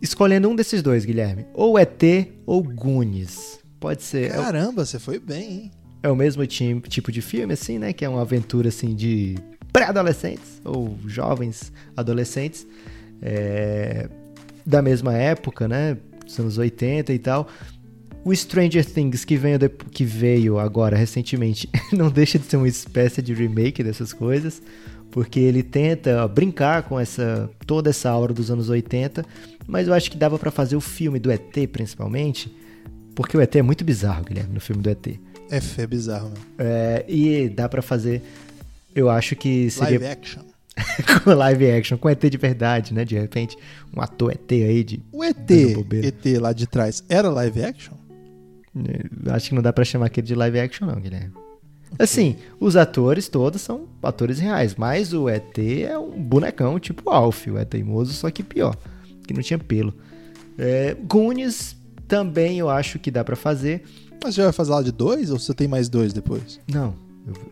escolhendo 0.01 0.49
um 0.49 0.55
desses 0.55 0.82
dois, 0.82 1.05
Guilherme. 1.05 1.45
Ou 1.53 1.78
ET 1.78 2.01
ou 2.45 2.63
Goonies. 2.63 3.59
Pode 3.80 4.03
ser. 4.03 4.32
É 4.32 4.36
Caramba, 4.36 4.86
você 4.86 4.99
foi 4.99 5.19
bem, 5.19 5.43
hein? 5.51 5.72
é 6.03 6.09
o 6.09 6.15
mesmo 6.15 6.45
tipo 6.47 7.11
de 7.11 7.22
filme, 7.22 7.53
assim, 7.53 7.78
né? 7.78 7.93
Que 7.93 8.03
é 8.05 8.09
uma 8.09 8.22
aventura, 8.22 8.69
assim, 8.69 8.95
de 8.95 9.36
pré-adolescentes 9.72 10.61
ou 10.63 10.97
jovens 11.07 11.72
adolescentes 11.95 12.67
é, 13.22 14.09
da 14.65 14.82
mesma 14.82 15.13
época, 15.13 15.67
né? 15.67 15.97
Dos 16.26 16.39
anos 16.39 16.57
80 16.57 17.13
e 17.13 17.19
tal. 17.19 17.47
O 18.24 18.36
Stranger 18.36 18.86
Things, 18.86 19.26
que 19.26 19.36
veio, 19.36 19.57
que 19.91 20.05
veio 20.05 20.59
agora 20.59 20.95
recentemente, 20.95 21.67
não 21.91 22.09
deixa 22.09 22.38
de 22.38 22.45
ser 22.45 22.57
uma 22.57 22.67
espécie 22.67 23.22
de 23.22 23.34
remake 23.34 23.84
dessas 23.84 24.13
coisas, 24.13 24.61
porque 25.09 25.39
ele 25.39 25.63
tenta 25.63 26.28
brincar 26.28 26.84
com 26.84 26.99
essa 26.99 27.49
toda 27.65 27.89
essa 27.89 28.09
aura 28.11 28.32
dos 28.32 28.51
anos 28.51 28.69
80, 28.69 29.26
mas 29.67 29.88
eu 29.88 29.93
acho 29.93 30.11
que 30.11 30.17
dava 30.17 30.38
pra 30.38 30.51
fazer 30.51 30.76
o 30.76 30.82
filme 30.82 31.17
do 31.17 31.32
ET, 31.32 31.67
principalmente, 31.72 32.55
porque 33.15 33.36
o 33.36 33.41
ET 33.41 33.55
é 33.55 33.61
muito 33.63 33.84
bizarro, 33.84 34.24
Guilherme, 34.24 34.53
no 34.53 34.61
filme 34.61 34.84
do 34.84 34.89
ET. 34.89 35.07
É, 35.49 35.82
é 35.82 35.88
bizarro, 35.88 36.30
meu. 36.30 36.67
É, 36.67 37.03
e 37.07 37.49
dá 37.49 37.67
pra 37.67 37.82
fazer. 37.82 38.22
Eu 38.95 39.09
acho 39.09 39.35
que 39.35 39.69
seria 39.69 39.99
Live 39.99 40.05
action. 40.05 40.41
com 41.23 41.33
live 41.33 41.69
action, 41.71 41.97
com 41.97 42.09
ET 42.09 42.21
de 42.29 42.37
verdade, 42.37 42.93
né? 42.93 43.03
De 43.03 43.17
repente, 43.17 43.57
um 43.95 44.01
ator 44.01 44.31
ET 44.31 44.51
aí 44.51 44.83
de. 44.83 45.03
O 45.11 45.23
ET. 45.23 45.49
ET 45.49 46.25
lá 46.39 46.53
de 46.53 46.65
trás, 46.65 47.03
era 47.09 47.29
live 47.29 47.63
action? 47.63 47.93
eh, 48.77 49.31
Acho 49.31 49.49
que 49.49 49.55
não 49.55 49.61
dá 49.61 49.73
pra 49.73 49.83
chamar 49.83 50.05
aquele 50.07 50.27
de 50.27 50.33
live 50.35 50.59
action, 50.59 50.87
não, 50.87 50.95
Guilherme. 50.99 51.33
Assim, 51.99 52.37
os 52.57 52.77
atores 52.77 53.27
todos 53.27 53.61
são 53.61 53.85
atores 54.01 54.39
reais, 54.39 54.75
mas 54.75 55.13
o 55.13 55.27
ET 55.27 55.57
é 55.59 55.97
um 55.97 56.11
bonecão 56.21 56.79
tipo 56.79 57.09
Alf, 57.09 57.47
o 57.47 57.57
ET 57.57 57.67
teimoso, 57.67 58.13
só 58.13 58.31
que 58.31 58.41
pior, 58.41 58.77
que 59.27 59.33
não 59.33 59.41
tinha 59.41 59.59
pelo. 59.59 59.93
É, 60.57 60.95
Goonies 61.03 61.75
também 62.07 62.59
eu 62.59 62.69
acho 62.69 62.97
que 62.97 63.11
dá 63.11 63.23
pra 63.25 63.35
fazer. 63.35 63.83
Mas 64.23 64.35
você 64.35 64.43
vai 64.43 64.51
fazer 64.53 64.71
lá 64.71 64.81
de 64.81 64.91
dois 64.91 65.31
ou 65.31 65.39
você 65.39 65.53
tem 65.53 65.67
mais 65.67 65.89
dois 65.89 66.13
depois? 66.13 66.59
Não, 66.71 66.95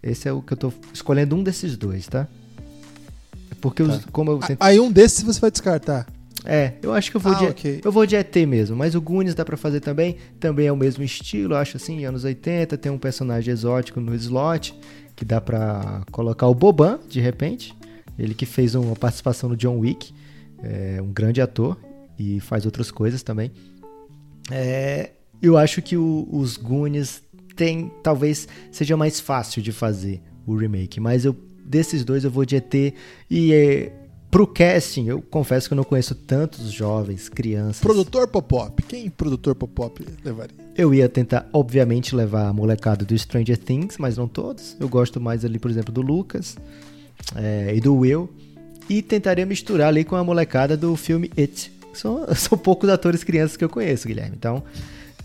esse 0.03 0.27
é 0.27 0.33
o 0.33 0.41
que 0.41 0.53
eu 0.53 0.57
tô 0.57 0.73
escolhendo 0.93 1.35
um 1.35 1.43
desses 1.43 1.77
dois, 1.77 2.07
tá? 2.07 2.27
Porque 3.61 3.83
os, 3.83 4.05
como 4.05 4.31
eu 4.31 4.41
sempre 4.41 4.57
Aí 4.65 4.79
um 4.79 4.91
desses 4.91 5.21
você 5.23 5.39
vai 5.39 5.51
descartar. 5.51 6.07
É, 6.45 6.73
eu 6.81 6.93
acho 6.93 7.11
que 7.11 7.17
eu 7.17 7.21
vou, 7.21 7.33
Ah, 7.33 7.35
de, 7.35 7.45
ok. 7.47 7.81
eu 7.83 7.91
vou 7.91 8.05
de 8.05 8.15
ET 8.15 8.33
mesmo, 8.47 8.75
mas 8.75 8.95
o 8.95 9.01
Goonies 9.01 9.35
dá 9.35 9.43
pra 9.43 9.57
fazer 9.57 9.81
também, 9.81 10.15
também 10.39 10.67
é 10.67 10.71
o 10.71 10.77
mesmo 10.77 11.03
estilo, 11.03 11.53
eu 11.53 11.57
acho 11.57 11.75
assim, 11.75 12.05
anos 12.05 12.23
80, 12.23 12.77
tem 12.77 12.89
um 12.91 12.97
personagem 12.97 13.51
exótico 13.51 13.99
no 13.99 14.15
slot, 14.15 14.73
que 15.17 15.25
dá 15.25 15.41
pra 15.41 16.01
colocar 16.11 16.47
o 16.47 16.55
Boban, 16.55 16.97
de 17.09 17.19
repente, 17.19 17.75
ele 18.17 18.33
que 18.33 18.45
fez 18.45 18.73
uma 18.73 18.95
participação 18.95 19.49
no 19.49 19.57
John 19.57 19.79
Wick, 19.79 20.13
é 20.63 21.01
um 21.01 21.11
grande 21.11 21.41
ator, 21.41 21.77
e 22.17 22.39
faz 22.39 22.65
outras 22.65 22.89
coisas 22.89 23.21
também. 23.21 23.51
É, 24.49 25.11
eu 25.41 25.57
acho 25.57 25.81
que 25.81 25.97
o- 25.97 26.27
os 26.31 26.55
Goonies 26.55 27.21
tem, 27.59 27.91
talvez 28.01 28.47
seja 28.71 28.95
mais 28.95 29.19
fácil 29.19 29.61
de 29.61 29.73
fazer 29.73 30.21
o 30.47 30.55
remake, 30.55 30.97
mas 30.97 31.25
eu 31.25 31.35
desses 31.65 32.05
dois 32.05 32.23
eu 32.23 32.31
vou 32.31 32.45
de 32.45 32.55
ET 32.55 32.73
e 33.29 33.53
é, 33.53 33.91
pro 34.31 34.47
casting, 34.47 35.07
eu 35.07 35.21
confesso 35.21 35.67
que 35.67 35.73
eu 35.73 35.75
não 35.75 35.83
conheço 35.83 36.15
tantos 36.15 36.71
jovens, 36.71 37.27
crianças. 37.27 37.81
Produtor 37.81 38.29
Pop-Up. 38.29 38.81
Quem 38.83 39.09
produtor 39.09 39.55
Pop-Up 39.55 40.03
levaria? 40.23 40.55
Eu 40.73 40.93
ia 40.93 41.09
tentar, 41.09 41.49
obviamente, 41.51 42.15
levar 42.15 42.47
a 42.47 42.53
molecada 42.53 43.03
do 43.03 43.17
Stranger 43.17 43.57
Things, 43.57 43.97
mas 43.97 44.15
não 44.15 44.27
todos. 44.27 44.77
Eu 44.79 44.87
gosto 44.87 45.19
mais 45.19 45.43
ali, 45.43 45.59
por 45.59 45.69
exemplo, 45.69 45.93
do 45.93 46.01
Lucas 46.01 46.55
é, 47.35 47.75
e 47.75 47.81
do 47.81 47.93
Will. 47.93 48.29
E 48.89 49.01
tentaria 49.01 49.45
misturar 49.45 49.89
ali 49.89 50.05
com 50.05 50.15
a 50.15 50.23
molecada 50.23 50.77
do 50.77 50.95
filme 50.95 51.29
It. 51.37 51.71
São, 51.93 52.25
são 52.33 52.57
poucos 52.57 52.89
atores 52.89 53.21
crianças 53.21 53.57
que 53.57 53.63
eu 53.65 53.69
conheço, 53.69 54.07
Guilherme. 54.07 54.37
Então, 54.37 54.63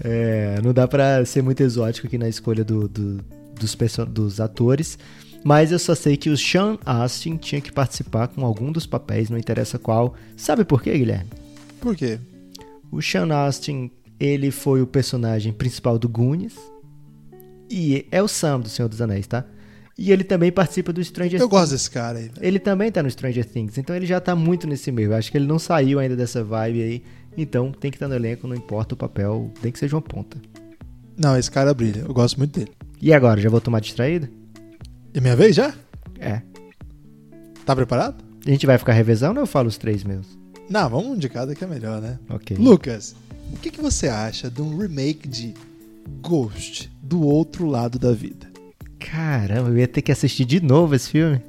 é, 0.01 0.61
não 0.63 0.73
dá 0.73 0.87
pra 0.89 1.25
ser 1.25 1.43
muito 1.43 1.61
exótico 1.63 2.07
aqui 2.07 2.19
na 2.19 2.29
escolha 2.29 2.65
do- 2.65 2.89
do- 2.89 3.25
dos, 3.59 3.77
dos 4.09 4.41
atores. 4.41 4.99
Mas 5.45 5.71
eu 5.73 5.79
só 5.79 5.95
sei 5.95 6.17
que 6.17 6.31
o 6.31 6.37
Sean 6.39 6.79
Astin 6.87 7.37
tinha 7.37 7.61
que 7.61 7.71
participar 7.71 8.29
com 8.29 8.45
algum 8.47 8.73
dos 8.73 8.87
papéis, 8.87 9.29
não 9.29 9.37
interessa 9.37 9.79
qual. 9.79 10.15
Sabe 10.37 10.65
por 10.65 10.83
quê, 10.83 10.97
Guilherme? 10.97 11.29
Por 11.81 11.95
quê? 11.95 12.19
O 12.91 13.03
Sean 13.03 13.29
Astin, 13.47 13.91
ele 14.19 14.51
foi 14.51 14.81
o 14.81 14.87
personagem 14.87 15.53
principal 15.53 15.99
do 15.99 16.09
Goonies. 16.09 16.55
E 17.71 18.07
é 18.11 18.23
o 18.23 18.29
Sam 18.29 18.61
do 18.61 18.69
Senhor 18.69 18.89
dos 18.89 19.01
Anéis, 19.01 19.27
tá? 19.27 19.45
E 19.97 20.11
ele 20.11 20.25
também 20.25 20.51
participa 20.51 20.93
do 20.93 21.03
Stranger 21.05 21.41
Eu 21.41 21.49
Things. 21.49 21.61
gosto 21.61 21.73
desse 21.73 21.91
cara 21.91 22.19
aí. 22.19 22.31
Ele 22.41 22.59
também 22.59 22.91
tá 22.91 23.03
no 23.03 23.11
Stranger 23.11 23.45
Things, 23.45 23.79
então 23.79 23.95
ele 23.95 24.07
já 24.07 24.21
tá 24.21 24.35
muito 24.35 24.67
nesse 24.67 24.91
meio. 24.91 25.13
Eu 25.13 25.17
acho 25.17 25.31
que 25.31 25.39
ele 25.39 25.47
não 25.47 25.59
saiu 25.59 25.99
ainda 25.99 26.17
dessa 26.17 26.43
vibe 26.43 26.83
aí. 26.83 27.03
Então 27.37 27.73
tem 27.73 27.91
que 27.91 27.97
estar 27.97 28.09
no 28.09 28.15
elenco, 28.15 28.47
não 28.47 28.55
importa 28.55 28.95
o 28.95 28.99
papel, 28.99 29.51
tem 29.61 29.73
que 29.73 29.79
seja 29.79 29.97
uma 29.97 30.03
ponta. 30.03 30.39
Não, 31.17 31.37
esse 31.37 31.51
cara 31.51 31.73
brilha. 31.75 32.01
Eu 32.01 32.15
gosto 32.15 32.39
muito 32.39 32.59
dele. 32.59 32.73
E 33.01 33.13
agora, 33.13 33.41
já 33.41 33.51
vou 33.51 33.61
tomar 33.61 33.81
distraído? 33.81 34.29
É 35.13 35.21
minha 35.21 35.37
vez 35.37 35.55
já? 35.55 35.75
É. 36.19 36.43
Tá 37.65 37.75
preparado? 37.75 38.25
A 38.47 38.51
gente 38.51 38.67
vai 38.67 38.79
ficar 38.79 38.93
revezando 38.93 39.39
ou 39.39 39.43
eu 39.43 39.47
falo 39.47 39.69
os 39.69 39.79
três 39.79 40.03
meus? 40.05 40.27
Não, 40.69 40.89
vamos 40.89 41.07
um 41.07 41.17
de 41.17 41.29
cada 41.29 41.55
que 41.55 41.63
é 41.63 41.67
melhor, 41.67 42.01
né? 42.01 42.19
Ok. 42.29 42.57
Lucas, 42.57 43.15
o 43.53 43.57
que, 43.57 43.71
que 43.71 43.81
você 43.81 44.09
acha 44.09 44.51
de 44.51 44.63
um 44.63 44.77
remake 44.79 45.29
de 45.29 45.55
Ghost 46.21 46.91
do 47.03 47.23
outro 47.23 47.67
lado 47.67 47.99
da 47.99 48.13
vida? 48.13 48.51
Caramba, 48.99 49.69
eu 49.69 49.79
ia 49.79 49.89
ter 49.89 50.03
que 50.03 50.13
assistir 50.13 50.45
de 50.45 50.61
novo 50.61 50.95
esse 50.95 51.11
filme. 51.11 51.41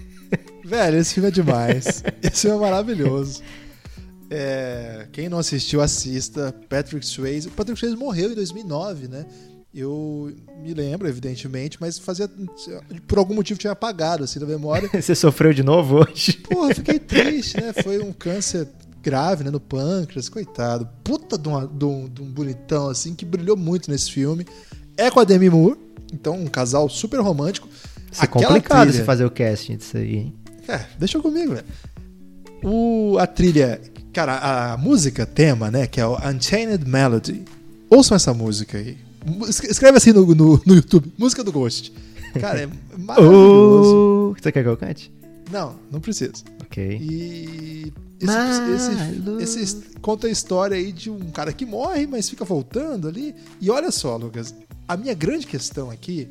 Velho, 0.64 0.96
esse 0.98 1.14
filme 1.14 1.28
é 1.28 1.32
demais. 1.32 2.02
esse 2.22 2.42
filme 2.42 2.56
é 2.56 2.60
maravilhoso. 2.60 3.42
É, 4.30 5.06
quem 5.12 5.28
não 5.28 5.38
assistiu, 5.38 5.80
assista. 5.80 6.54
Patrick 6.68 7.06
Swayze. 7.06 7.48
Patrick 7.50 7.78
Swayze 7.78 7.96
morreu 7.98 8.32
em 8.32 8.34
2009, 8.34 9.08
né? 9.08 9.24
Eu 9.74 10.32
me 10.62 10.72
lembro, 10.72 11.06
evidentemente, 11.06 11.76
mas 11.80 11.98
fazia. 11.98 12.28
Por 13.06 13.18
algum 13.18 13.34
motivo 13.34 13.58
tinha 13.60 13.72
apagado 13.72 14.24
assim 14.24 14.38
da 14.40 14.46
memória. 14.46 14.88
Você 15.00 15.14
sofreu 15.14 15.52
de 15.52 15.62
novo 15.62 16.00
hoje? 16.00 16.32
Porra, 16.38 16.74
fiquei 16.74 16.98
triste, 16.98 17.60
né? 17.60 17.72
Foi 17.82 17.98
um 18.02 18.12
câncer 18.12 18.66
grave, 19.02 19.44
né? 19.44 19.50
No 19.50 19.60
pâncreas, 19.60 20.28
coitado. 20.30 20.88
Puta 21.04 21.36
de, 21.36 21.46
uma- 21.48 21.66
de 21.66 21.84
um, 21.84 22.08
de 22.08 22.22
um 22.22 22.26
bonitão, 22.32 22.88
assim, 22.88 23.14
que 23.14 23.24
brilhou 23.24 23.56
muito 23.56 23.90
nesse 23.90 24.10
filme. 24.10 24.46
É 24.96 25.10
com 25.10 25.20
a 25.20 25.24
Demi 25.24 25.50
Moore, 25.50 25.78
então 26.12 26.34
um 26.34 26.46
casal 26.46 26.88
super 26.88 27.20
romântico. 27.20 27.68
Isso 28.10 28.24
é 28.24 28.26
complicado 28.26 28.86
trilha- 28.86 28.98
você 29.00 29.04
fazer 29.04 29.26
o 29.26 29.30
casting 29.30 29.76
disso 29.76 29.98
aí, 29.98 30.16
hein? 30.16 30.34
É, 30.66 30.86
deixa 30.98 31.20
comigo, 31.20 31.52
velho. 31.54 31.66
O, 32.64 33.18
a 33.18 33.26
trilha, 33.26 33.78
cara, 34.16 34.72
a 34.72 34.76
música 34.78 35.26
tema, 35.26 35.70
né, 35.70 35.86
que 35.86 36.00
é 36.00 36.06
o 36.06 36.16
Unchained 36.16 36.86
Melody. 36.88 37.44
Ouçam 37.90 38.16
essa 38.16 38.32
música 38.32 38.78
aí. 38.78 38.96
Escreve 39.68 39.98
assim 39.98 40.10
no, 40.10 40.24
no, 40.34 40.62
no 40.64 40.74
YouTube, 40.74 41.12
música 41.18 41.44
do 41.44 41.52
Ghost. 41.52 41.92
Cara, 42.40 42.62
é 42.62 42.68
maravilhoso. 42.96 44.30
Uh, 44.30 44.34
você 44.40 44.50
quer 44.50 44.62
que 44.62 44.68
eu 44.70 44.76
cante? 44.76 45.12
Não, 45.52 45.76
não 45.92 46.00
precisa. 46.00 46.32
Ok. 46.62 46.98
E 46.98 47.92
esse, 48.18 49.42
esse- 49.42 49.60
esse 49.60 49.76
conta 50.00 50.26
a 50.26 50.30
história 50.30 50.78
aí 50.78 50.92
de 50.92 51.10
um 51.10 51.20
cara 51.30 51.52
que 51.52 51.66
morre, 51.66 52.06
mas 52.06 52.28
fica 52.30 52.44
voltando 52.44 53.08
ali. 53.08 53.34
E 53.60 53.70
olha 53.70 53.90
só, 53.90 54.16
Lucas, 54.16 54.54
a 54.88 54.96
minha 54.96 55.12
grande 55.12 55.46
questão 55.46 55.90
aqui 55.90 56.26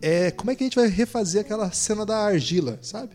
é 0.00 0.30
como 0.30 0.50
é 0.50 0.54
que 0.54 0.64
a 0.64 0.66
gente 0.66 0.76
vai 0.76 0.88
refazer 0.88 1.42
aquela 1.42 1.70
cena 1.72 2.06
da 2.06 2.16
argila, 2.24 2.78
sabe? 2.80 3.10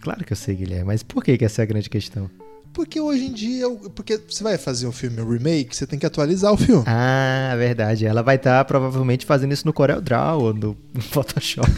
Claro 0.00 0.24
que 0.24 0.32
eu 0.32 0.36
sei, 0.36 0.54
Guilherme, 0.54 0.86
mas 0.86 1.02
por 1.02 1.22
que, 1.22 1.36
que 1.36 1.44
essa 1.44 1.62
é 1.62 1.64
a 1.64 1.66
grande 1.66 1.90
questão? 1.90 2.30
Porque 2.72 3.00
hoje 3.00 3.26
em 3.26 3.32
dia, 3.32 3.68
porque 3.94 4.20
você 4.28 4.44
vai 4.44 4.56
fazer 4.56 4.86
um 4.86 4.92
filme 4.92 5.20
um 5.20 5.28
remake, 5.28 5.74
você 5.74 5.86
tem 5.86 5.98
que 5.98 6.06
atualizar 6.06 6.52
o 6.52 6.56
filme. 6.56 6.84
Ah, 6.86 7.54
verdade. 7.58 8.06
Ela 8.06 8.22
vai 8.22 8.36
estar 8.36 8.64
provavelmente 8.64 9.26
fazendo 9.26 9.52
isso 9.52 9.66
no 9.66 9.72
Corel 9.72 10.00
Draw 10.00 10.40
ou 10.40 10.54
no 10.54 10.76
Photoshop. 11.10 11.68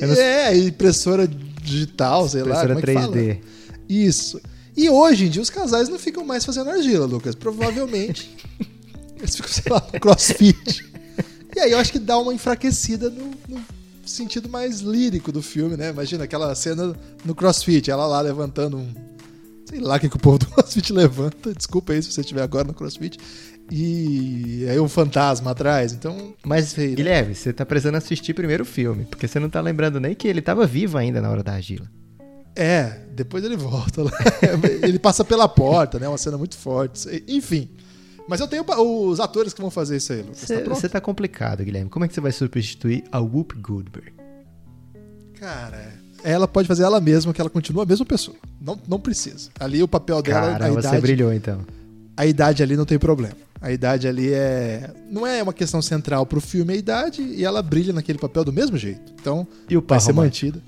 Não. 0.00 0.12
É, 0.14 0.56
impressora 0.56 1.26
digital, 1.26 2.28
sei 2.28 2.42
lá, 2.42 2.64
Impressora 2.64 2.74
como 2.74 2.78
é 2.78 2.82
que 2.82 3.00
fala? 3.00 3.16
3D. 3.16 3.38
Isso. 3.88 4.40
E 4.76 4.90
hoje 4.90 5.26
em 5.26 5.30
dia 5.30 5.42
os 5.42 5.50
casais 5.50 5.88
não 5.88 5.98
ficam 5.98 6.24
mais 6.24 6.44
fazendo 6.44 6.70
argila, 6.70 7.06
Lucas. 7.06 7.34
Provavelmente 7.34 8.36
eles 9.18 9.36
ficam, 9.36 9.50
sei 9.50 9.72
lá, 9.72 9.86
no 9.92 10.00
crossfit. 10.00 10.90
E 11.52 11.58
aí 11.58 11.72
eu 11.72 11.78
acho 11.80 11.90
que 11.90 11.98
dá 11.98 12.16
uma 12.16 12.32
enfraquecida 12.32 13.10
no, 13.10 13.32
no 13.48 13.60
sentido 14.10 14.48
mais 14.48 14.80
lírico 14.80 15.32
do 15.32 15.42
filme, 15.42 15.76
né? 15.76 15.90
Imagina 15.90 16.24
aquela 16.24 16.54
cena 16.54 16.94
no 17.24 17.34
crossfit, 17.34 17.90
ela 17.90 18.06
lá 18.06 18.20
levantando 18.20 18.76
um. 18.76 18.88
Sei 19.64 19.78
lá 19.78 19.96
o 19.96 20.00
que, 20.00 20.08
que 20.08 20.16
o 20.16 20.20
povo 20.20 20.38
do 20.38 20.46
crossfit 20.50 20.92
levanta. 20.92 21.54
Desculpa 21.54 21.92
aí 21.92 22.02
se 22.02 22.12
você 22.12 22.20
estiver 22.20 22.42
agora 22.42 22.66
no 22.66 22.74
crossfit. 22.74 23.18
E 23.70 24.66
aí 24.68 24.80
um 24.80 24.88
fantasma 24.88 25.52
atrás. 25.52 25.92
Então. 25.92 26.34
Mas, 26.44 26.74
né? 26.74 26.88
Guilherme, 26.88 27.34
você 27.34 27.52
tá 27.52 27.64
precisando 27.64 27.96
assistir 27.96 28.34
primeiro 28.34 28.64
o 28.64 28.66
filme, 28.66 29.04
porque 29.04 29.28
você 29.28 29.38
não 29.38 29.48
tá 29.48 29.60
lembrando 29.60 30.00
nem 30.00 30.14
que 30.14 30.26
ele 30.26 30.42
tava 30.42 30.66
vivo 30.66 30.98
ainda 30.98 31.20
na 31.20 31.30
hora 31.30 31.42
da 31.42 31.52
argila. 31.52 31.88
É, 32.56 33.00
depois 33.14 33.44
ele 33.44 33.56
volta 33.56 34.02
lá. 34.02 34.10
ele 34.82 34.98
passa 34.98 35.24
pela 35.24 35.48
porta, 35.48 35.98
né? 35.98 36.08
Uma 36.08 36.18
cena 36.18 36.36
muito 36.36 36.56
forte. 36.56 37.24
Enfim. 37.28 37.70
Mas 38.30 38.38
eu 38.38 38.46
tenho 38.46 38.64
os 38.64 39.18
atores 39.18 39.52
que 39.52 39.60
vão 39.60 39.72
fazer 39.72 39.96
isso 39.96 40.12
aí, 40.12 40.22
Lucas. 40.22 40.38
Você 40.38 40.88
tá 40.88 41.00
tá 41.00 41.00
complicado, 41.00 41.64
Guilherme. 41.64 41.90
Como 41.90 42.04
é 42.04 42.08
que 42.08 42.14
você 42.14 42.20
vai 42.20 42.30
substituir 42.30 43.02
a 43.10 43.18
Whoop 43.18 43.56
Goldberg? 43.60 44.12
Cara, 45.34 45.94
ela 46.22 46.46
pode 46.46 46.68
fazer 46.68 46.84
ela 46.84 47.00
mesma, 47.00 47.34
que 47.34 47.40
ela 47.40 47.50
continua 47.50 47.82
a 47.82 47.86
mesma 47.86 48.06
pessoa. 48.06 48.36
Não, 48.60 48.78
não 48.86 49.00
precisa. 49.00 49.50
Ali 49.58 49.82
o 49.82 49.88
papel 49.88 50.22
dela, 50.22 50.50
a 50.50 50.52
Caramba, 50.52 50.74
você 50.80 50.88
idade, 50.88 51.02
brilhou 51.02 51.32
então. 51.32 51.60
a 52.16 52.24
idade 52.24 52.62
ali 52.62 52.76
não 52.76 52.84
tem 52.84 53.00
problema. 53.00 53.34
A 53.60 53.72
idade 53.72 54.06
ali 54.06 54.32
é. 54.32 54.90
Não 55.10 55.26
é 55.26 55.42
uma 55.42 55.52
questão 55.52 55.82
central 55.82 56.24
pro 56.24 56.40
filme, 56.40 56.72
é 56.72 56.76
a 56.76 56.78
idade, 56.78 57.22
e 57.22 57.44
ela 57.44 57.60
brilha 57.60 57.92
naquele 57.92 58.18
papel 58.18 58.44
do 58.44 58.52
mesmo 58.52 58.76
jeito. 58.76 59.12
Então, 59.20 59.44
E 59.68 59.76
o 59.76 59.80
vai 59.80 59.88
par 59.88 60.00
ser 60.00 60.12
romântico? 60.12 60.46
mantida. 60.46 60.64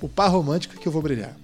O 0.00 0.08
par 0.08 0.28
romântico 0.28 0.74
que 0.80 0.88
eu 0.88 0.92
vou 0.92 1.02
brilhar. 1.02 1.36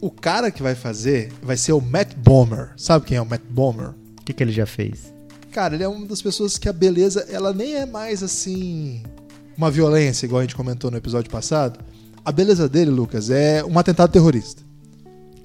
O 0.00 0.10
cara 0.10 0.50
que 0.50 0.64
vai 0.64 0.74
fazer 0.74 1.32
vai 1.40 1.56
ser 1.56 1.72
o 1.74 1.80
Matt 1.80 2.14
Bomer. 2.16 2.70
Sabe 2.76 3.06
quem 3.06 3.16
é 3.16 3.22
o 3.22 3.24
Matt 3.26 3.42
Bomer? 3.48 3.90
O 4.22 4.24
que, 4.24 4.32
que 4.32 4.42
ele 4.42 4.52
já 4.52 4.64
fez? 4.66 5.12
Cara, 5.50 5.74
ele 5.74 5.82
é 5.84 5.88
uma 5.88 6.06
das 6.06 6.22
pessoas 6.22 6.56
que 6.56 6.68
a 6.68 6.72
beleza, 6.72 7.26
ela 7.28 7.52
nem 7.52 7.74
é 7.74 7.84
mais 7.84 8.22
assim. 8.22 9.02
Uma 9.56 9.70
violência, 9.70 10.24
igual 10.24 10.38
a 10.40 10.42
gente 10.42 10.56
comentou 10.56 10.90
no 10.90 10.96
episódio 10.96 11.30
passado. 11.30 11.78
A 12.24 12.32
beleza 12.32 12.68
dele, 12.68 12.90
Lucas, 12.90 13.28
é 13.30 13.62
um 13.64 13.78
atentado 13.78 14.10
terrorista. 14.10 14.62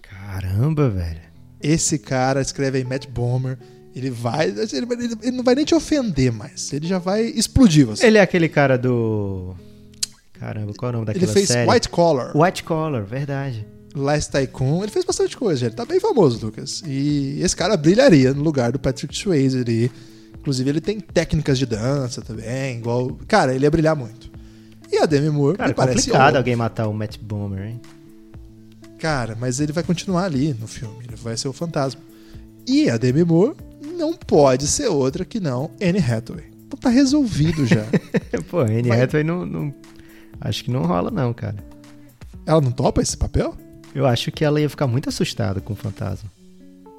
Caramba, 0.01 0.89
velho. 0.89 1.21
Esse 1.61 1.97
cara 1.97 2.39
escreve 2.41 2.77
aí 2.77 2.83
Matt 2.83 3.07
Bomer. 3.07 3.57
Ele 3.95 4.11
vai. 4.11 4.47
Ele, 4.49 4.61
ele- 4.61 5.17
ele 5.23 5.31
não 5.37 5.43
vai 5.43 5.55
nem 5.55 5.65
te 5.65 5.73
ofender 5.73 6.31
mais. 6.31 6.71
Ele 6.71 6.87
já 6.87 6.99
vai 6.99 7.23
explodir 7.25 7.85
você. 7.87 8.05
Ele 8.05 8.17
é 8.19 8.21
aquele 8.21 8.47
cara 8.47 8.77
do. 8.77 9.55
Caramba, 10.33 10.71
qual 10.77 10.89
é 10.89 10.91
o 10.91 10.93
nome 10.93 11.05
daquela 11.07 11.25
Ele 11.25 11.33
fez 11.33 11.47
série? 11.47 11.69
White 11.69 11.89
Collar, 11.89 12.37
White 12.37 12.63
Collar, 12.63 13.03
verdade. 13.03 13.65
Last 14.01 14.31
Tycoon. 14.31 14.83
Ele 14.83 14.91
fez 14.91 15.05
bastante 15.05 15.35
coisa. 15.37 15.65
Ele 15.65 15.75
tá 15.75 15.85
bem 15.85 15.99
famoso, 15.99 16.45
Lucas. 16.45 16.81
E 16.85 17.39
esse 17.41 17.55
cara 17.55 17.75
brilharia 17.77 18.33
no 18.33 18.41
lugar 18.43 18.71
do 18.71 18.79
Patrick 18.79 19.15
Swayze 19.17 19.59
ali. 19.59 19.91
Inclusive, 20.39 20.69
ele 20.69 20.81
tem 20.81 20.99
técnicas 20.99 21.57
de 21.59 21.65
dança 21.65 22.21
também. 22.21 22.77
Igual. 22.79 23.17
Cara, 23.27 23.53
ele 23.53 23.65
ia 23.65 23.71
brilhar 23.71 23.95
muito. 23.95 24.31
E 24.91 24.97
a 24.97 25.05
Demi 25.05 25.29
Moore 25.29 25.57
Cara, 25.57 25.67
me 25.69 25.73
parece 25.75 25.97
complicado 25.97 26.23
óbvio. 26.27 26.37
alguém 26.37 26.55
matar 26.55 26.87
o 26.87 26.93
Matt 26.93 27.17
Bomer, 27.19 27.65
hein? 27.67 27.81
Cara, 28.99 29.35
mas 29.39 29.59
ele 29.59 29.71
vai 29.73 29.83
continuar 29.83 30.23
ali 30.23 30.55
no 30.59 30.67
filme. 30.67 31.03
Ele 31.07 31.15
vai 31.17 31.35
ser 31.37 31.47
o 31.49 31.53
fantasma. 31.53 32.01
E 32.65 32.89
a 32.89 32.97
Demi 32.97 33.23
Moore 33.23 33.55
não 33.97 34.13
pode 34.13 34.65
ser 34.67 34.87
outra 34.87 35.23
que 35.25 35.39
não 35.39 35.71
Anne 35.81 35.99
Hathaway. 35.99 36.45
Então 36.65 36.79
tá 36.79 36.89
resolvido 36.89 37.65
já. 37.65 37.85
Pô, 38.49 38.59
Anne 38.61 38.83
Vai- 38.87 39.01
Hathaway 39.01 39.23
não, 39.23 39.45
não. 39.45 39.73
Acho 40.39 40.63
que 40.63 40.71
não 40.71 40.83
rola, 40.83 41.11
não, 41.11 41.33
cara. 41.33 41.57
Ela 42.45 42.61
não 42.61 42.71
topa 42.71 43.01
esse 43.01 43.17
papel? 43.17 43.55
Eu 43.97 44.05
acho 44.05 44.31
que 44.31 44.45
ela 44.45 44.61
ia 44.61 44.69
ficar 44.69 44.85
muito 44.87 45.09
assustada 45.09 45.59
com 45.59 45.73
o 45.73 45.75
fantasma. 45.75 46.29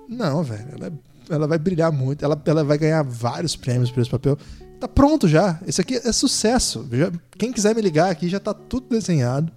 Não, 0.09 0.42
velho. 0.42 0.66
Ela, 0.76 0.86
é- 0.88 1.34
ela 1.34 1.46
vai 1.46 1.59
brilhar 1.59 1.92
muito. 1.92 2.24
Ela, 2.24 2.40
ela 2.44 2.64
vai 2.64 2.76
ganhar 2.76 3.03
vários 3.05 3.55
prêmios 3.55 3.90
por 3.90 4.01
esse 4.01 4.11
papel. 4.11 4.36
Tá 4.80 4.88
pronto 4.88 5.28
já. 5.28 5.61
Esse 5.66 5.80
aqui 5.80 5.94
é 5.96 6.11
sucesso. 6.12 6.86
Já- 6.90 7.12
quem 7.38 7.53
quiser 7.53 7.74
me 7.74 7.80
ligar 7.82 8.11
aqui 8.11 8.28
já 8.28 8.40
tá 8.40 8.53
tudo 8.53 8.86
desenhado. 8.90 9.53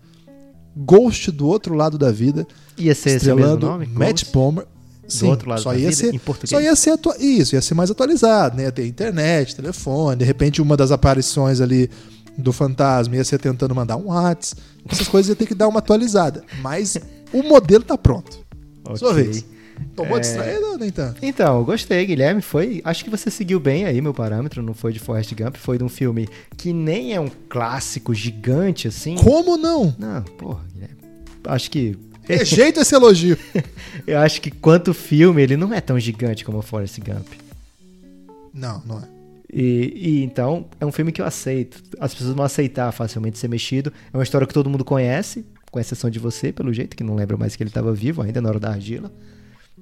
Ghost 0.75 1.31
do 1.31 1.47
outro 1.47 1.73
lado 1.73 1.97
da 1.97 2.11
vida. 2.11 2.47
Ia 2.77 2.93
ser 2.95 3.11
esse 3.17 3.33
mesmo 3.33 3.57
nome? 3.57 3.87
Matt 3.87 4.21
Ghost? 4.23 4.33
Bomer. 4.33 4.65
Sim, 5.07 5.27
outro 5.27 5.49
lado 5.49 5.61
só 5.61 5.73
ia 5.73 5.79
vida, 5.89 5.91
ser 5.93 6.13
em 6.13 6.19
português? 6.19 6.49
Só 6.51 6.61
ia 6.61 6.75
ser 6.75 6.91
atua- 6.91 7.17
isso, 7.19 7.55
ia 7.55 7.61
ser 7.61 7.73
mais 7.73 7.91
atualizado, 7.91 8.55
né? 8.55 8.63
Ia 8.63 8.71
ter 8.71 8.85
internet, 8.87 9.55
telefone, 9.55 10.15
de 10.17 10.23
repente 10.25 10.61
uma 10.61 10.77
das 10.77 10.89
aparições 10.91 11.59
ali 11.59 11.89
do 12.37 12.53
fantasma 12.53 13.15
ia 13.17 13.23
ser 13.25 13.37
tentando 13.37 13.75
mandar 13.75 13.97
um 13.97 14.05
WhatsApp. 14.07 14.61
Essas 14.87 15.09
coisas 15.09 15.29
ia 15.29 15.35
ter 15.35 15.45
que 15.47 15.53
dar 15.53 15.67
uma 15.67 15.79
atualizada. 15.79 16.43
Mas 16.61 16.97
o 17.33 17.43
modelo 17.43 17.83
tá 17.83 17.97
pronto. 17.97 18.39
Sua 18.95 19.11
Ok. 19.11 19.23
vez. 19.23 19.45
Tomou 19.95 20.17
É. 20.17 20.19
distraído 20.19 20.65
ou 20.67 20.77
nem 20.77 20.91
tanto? 20.91 21.25
Então, 21.25 21.63
gostei, 21.63 22.05
Guilherme. 22.05 22.41
Foi. 22.41 22.81
Acho 22.83 23.03
que 23.03 23.09
você 23.09 23.31
seguiu 23.31 23.59
bem 23.59 23.85
aí 23.85 23.99
meu 24.01 24.13
parâmetro. 24.13 24.61
Não 24.61 24.73
foi 24.75 24.93
de 24.93 24.99
Forrest 24.99 25.33
Gump, 25.33 25.55
foi 25.55 25.77
de 25.77 25.83
um 25.83 25.89
filme 25.89 26.27
que 26.55 26.71
nem 26.71 27.13
é 27.13 27.19
um 27.19 27.29
clássico 27.49 28.13
gigante 28.13 28.87
assim. 28.87 29.15
Como 29.15 29.57
não? 29.57 29.95
Não, 29.97 30.21
porra, 30.23 30.63
Guilherme. 30.73 30.97
Acho 31.45 31.71
que. 31.71 31.97
Rejeito 32.23 32.79
esse 32.79 32.93
elogio. 32.93 33.35
Eu 34.05 34.19
acho 34.19 34.39
que 34.41 34.51
quanto 34.51 34.93
filme, 34.93 35.41
ele 35.41 35.57
não 35.57 35.73
é 35.73 35.81
tão 35.81 35.99
gigante 35.99 36.45
como 36.45 36.59
o 36.59 36.61
Forrest 36.61 36.99
Gump. 36.99 37.27
Não, 38.53 38.81
não 38.85 38.99
é. 38.99 39.03
E, 39.51 39.93
e 39.95 40.23
então, 40.23 40.65
é 40.79 40.85
um 40.85 40.91
filme 40.91 41.11
que 41.11 41.21
eu 41.21 41.25
aceito. 41.25 41.81
As 41.99 42.13
pessoas 42.13 42.35
vão 42.35 42.45
aceitar 42.45 42.91
facilmente 42.91 43.37
ser 43.39 43.47
mexido. 43.47 43.91
É 44.13 44.17
uma 44.17 44.23
história 44.23 44.45
que 44.47 44.53
todo 44.53 44.69
mundo 44.69 44.85
conhece, 44.85 45.43
com 45.71 45.79
exceção 45.79 46.09
de 46.09 46.19
você, 46.19 46.51
pelo 46.51 46.71
jeito, 46.73 46.95
que 46.97 47.03
não 47.03 47.15
lembra 47.15 47.37
mais 47.37 47.55
que 47.55 47.63
ele 47.63 47.69
estava 47.69 47.93
vivo 47.93 48.21
ainda 48.21 48.41
na 48.41 48.49
hora 48.49 48.59
da 48.59 48.69
argila. 48.69 49.11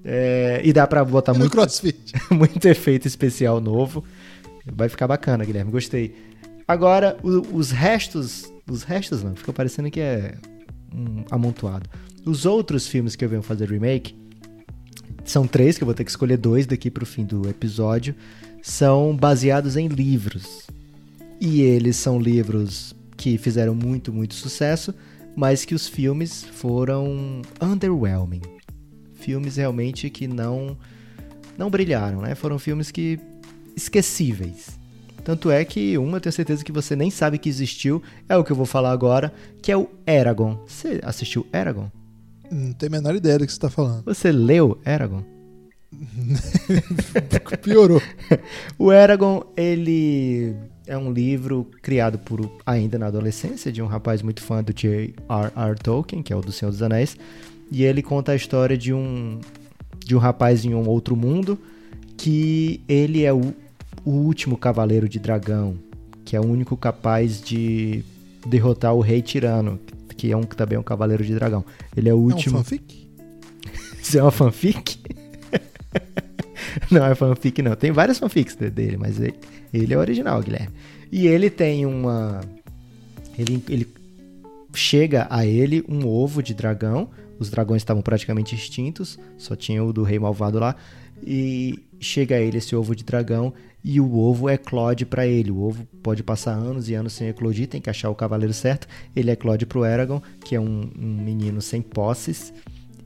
É, 0.06 0.62
e 0.64 0.72
dá 0.72 0.86
pra 0.88 1.04
botar 1.04 1.34
muito, 1.34 1.52
crossfit. 1.52 2.14
muito 2.32 2.66
efeito 2.68 3.08
especial 3.08 3.60
novo. 3.60 4.04
Vai 4.72 4.88
ficar 4.88 5.08
bacana, 5.08 5.44
Guilherme. 5.44 5.72
Gostei. 5.72 6.16
Agora, 6.68 7.18
o- 7.24 7.56
os 7.58 7.72
restos. 7.72 8.52
Os 8.70 8.84
restos 8.84 9.24
não, 9.24 9.36
fica 9.36 9.52
parecendo 9.52 9.90
que 9.90 10.00
é 10.00 10.36
um 10.94 11.26
amontoado. 11.32 11.90
Os 12.24 12.46
outros 12.46 12.88
filmes 12.88 13.16
que 13.16 13.26
eu 13.26 13.30
venho 13.30 13.42
fazer 13.42 13.68
remake 13.70 14.16
são 15.26 15.48
três, 15.48 15.78
que 15.78 15.84
eu 15.84 15.86
vou 15.88 15.96
ter 15.96 16.04
que 16.04 16.12
escolher 16.12 16.38
dois 16.38 16.68
daqui 16.68 16.92
pro 16.92 17.06
fim 17.06 17.26
do 17.26 17.50
episódio. 17.50 18.14
São 18.62 19.16
baseados 19.16 19.76
em 19.76 19.88
livros. 19.88 20.68
E 21.42 21.62
eles 21.62 21.96
são 21.96 22.20
livros 22.20 22.94
que 23.18 23.38
fizeram 23.38 23.74
muito, 23.74 24.14
muito 24.14 24.34
sucesso, 24.36 24.94
mas 25.40 25.64
que 25.64 25.74
os 25.74 25.88
filmes 25.88 26.44
foram 26.44 27.42
underwhelming. 27.62 28.42
Filmes 29.14 29.56
realmente 29.56 30.10
que 30.10 30.28
não 30.28 30.78
não 31.58 31.70
brilharam, 31.70 32.20
né? 32.20 32.36
Foram 32.36 32.60
filmes 32.60 32.92
que 32.92 33.18
esquecíveis. 33.74 34.78
Tanto 35.24 35.50
é 35.50 35.64
que 35.64 35.98
uma 35.98 36.18
eu 36.18 36.22
tenho 36.22 36.34
certeza 36.34 36.62
que 36.62 36.74
você 36.74 36.94
nem 36.94 37.10
sabe 37.10 37.38
que 37.38 37.48
existiu, 37.48 38.04
é 38.28 38.36
o 38.36 38.44
que 38.44 38.52
eu 38.52 38.56
vou 38.56 38.66
falar 38.66 38.92
agora, 38.92 39.34
que 39.62 39.72
é 39.72 39.78
o 39.78 39.90
Eragon. 40.06 40.60
Você 40.68 41.00
assistiu 41.04 41.48
Eragon? 41.54 41.90
Não 42.52 42.74
tenho 42.74 42.92
a 42.92 42.98
menor 42.98 43.16
ideia 43.16 43.40
do 43.40 43.46
que 43.46 43.54
você 43.54 43.60
tá 43.60 43.70
falando. 43.70 44.04
Você 44.04 44.34
leu 44.34 44.78
Eragon? 44.86 45.24
Piorou. 47.64 48.02
O 48.78 48.92
Eragon, 48.92 49.44
ele 49.56 50.54
é 50.90 50.98
um 50.98 51.14
livro 51.14 51.68
criado 51.82 52.18
por 52.18 52.50
ainda 52.66 52.98
na 52.98 53.06
adolescência 53.08 53.72
de 53.72 53.82
um 53.82 53.86
rapaz 53.86 54.22
muito 54.24 54.42
fã 54.42 54.64
do 54.64 54.74
J.R.R. 54.74 55.76
Tolkien, 55.82 56.24
que 56.24 56.34
é 56.34 56.36
o 56.36 56.42
do 56.42 56.52
Senhor 56.52 56.72
dos 56.72 56.82
Anéis, 56.82 57.16
e 57.72 57.84
ele 57.84 58.02
conta 58.02 58.32
a 58.32 58.36
história 58.36 58.76
de 58.78 58.92
um 58.94 59.40
de 60.04 60.16
um 60.16 60.20
rapaz 60.20 60.66
em 60.66 60.74
um 60.74 60.88
outro 60.90 61.16
mundo 61.16 61.58
que 62.18 62.82
ele 62.90 63.24
é 63.24 63.32
o, 63.32 63.54
o 64.04 64.10
último 64.10 64.58
cavaleiro 64.58 65.08
de 65.08 65.20
dragão, 65.20 65.76
que 66.26 66.36
é 66.36 66.40
o 66.40 66.44
único 66.46 66.76
capaz 66.76 67.40
de 67.40 68.04
derrotar 68.48 68.96
o 68.96 69.02
rei 69.02 69.22
tirano, 69.22 69.80
que 70.18 70.32
é 70.32 70.36
um 70.36 70.42
que 70.42 70.56
também 70.56 70.76
é 70.76 70.80
um 70.80 70.84
cavaleiro 70.84 71.24
de 71.24 71.34
dragão. 71.36 71.64
Ele 71.96 72.10
é 72.10 72.14
o 72.14 72.18
É 72.18 72.20
um 72.20 72.24
último. 72.24 72.58
fanfic? 72.58 73.08
Isso 74.02 74.18
é 74.18 74.22
uma 74.24 74.32
fanfic? 74.32 74.98
não 76.92 77.06
é 77.06 77.16
fanfic, 77.16 77.62
não. 77.62 77.76
Tem 77.76 77.92
várias 77.92 78.18
fanfics 78.20 78.56
de- 78.56 78.70
dele, 78.70 78.98
mas 78.98 79.20
ele, 79.20 79.36
ele 79.74 79.94
é 79.94 79.98
original, 79.98 80.42
Guilherme. 80.42 80.70
E 81.12 81.28
ele 81.28 81.50
tem 81.50 81.86
uma. 81.86 82.42
Ele, 83.38 83.64
ele 83.70 83.88
chega 84.74 85.28
a 85.30 85.46
ele 85.46 85.84
um 85.88 86.06
ovo 86.08 86.42
de 86.44 86.54
dragão. 86.54 87.10
Os 87.40 87.50
dragões 87.50 87.82
estavam 87.82 88.02
praticamente 88.02 88.54
extintos, 88.54 89.18
só 89.38 89.56
tinha 89.56 89.82
o 89.84 89.94
do 89.94 90.04
rei 90.04 90.20
malvado 90.20 90.60
lá. 90.60 90.76
E 91.26 91.80
chega 92.00 92.36
a 92.36 92.40
ele 92.40 92.58
esse 92.58 92.76
ovo 92.76 92.96
de 92.96 93.04
dragão 93.04 93.54
e 93.84 94.00
o 94.02 94.18
ovo 94.18 94.50
eclode 94.50 95.06
para 95.06 95.26
ele. 95.26 95.50
O 95.52 95.62
ovo 95.62 95.88
pode 96.04 96.22
passar 96.22 96.52
anos 96.52 96.90
e 96.90 96.96
anos 96.96 97.14
sem 97.14 97.30
eclodir, 97.30 97.68
tem 97.68 97.80
que 97.82 97.90
achar 97.90 98.10
o 98.10 98.16
cavaleiro 98.16 98.54
certo. 98.54 98.88
Ele 99.16 99.32
eclode 99.32 99.66
pro 99.66 99.86
Eragon, 99.86 100.22
que 100.44 100.54
é 100.56 100.60
um, 100.60 100.90
um 101.00 101.24
menino 101.24 101.62
sem 101.62 101.82
posses, 101.82 102.54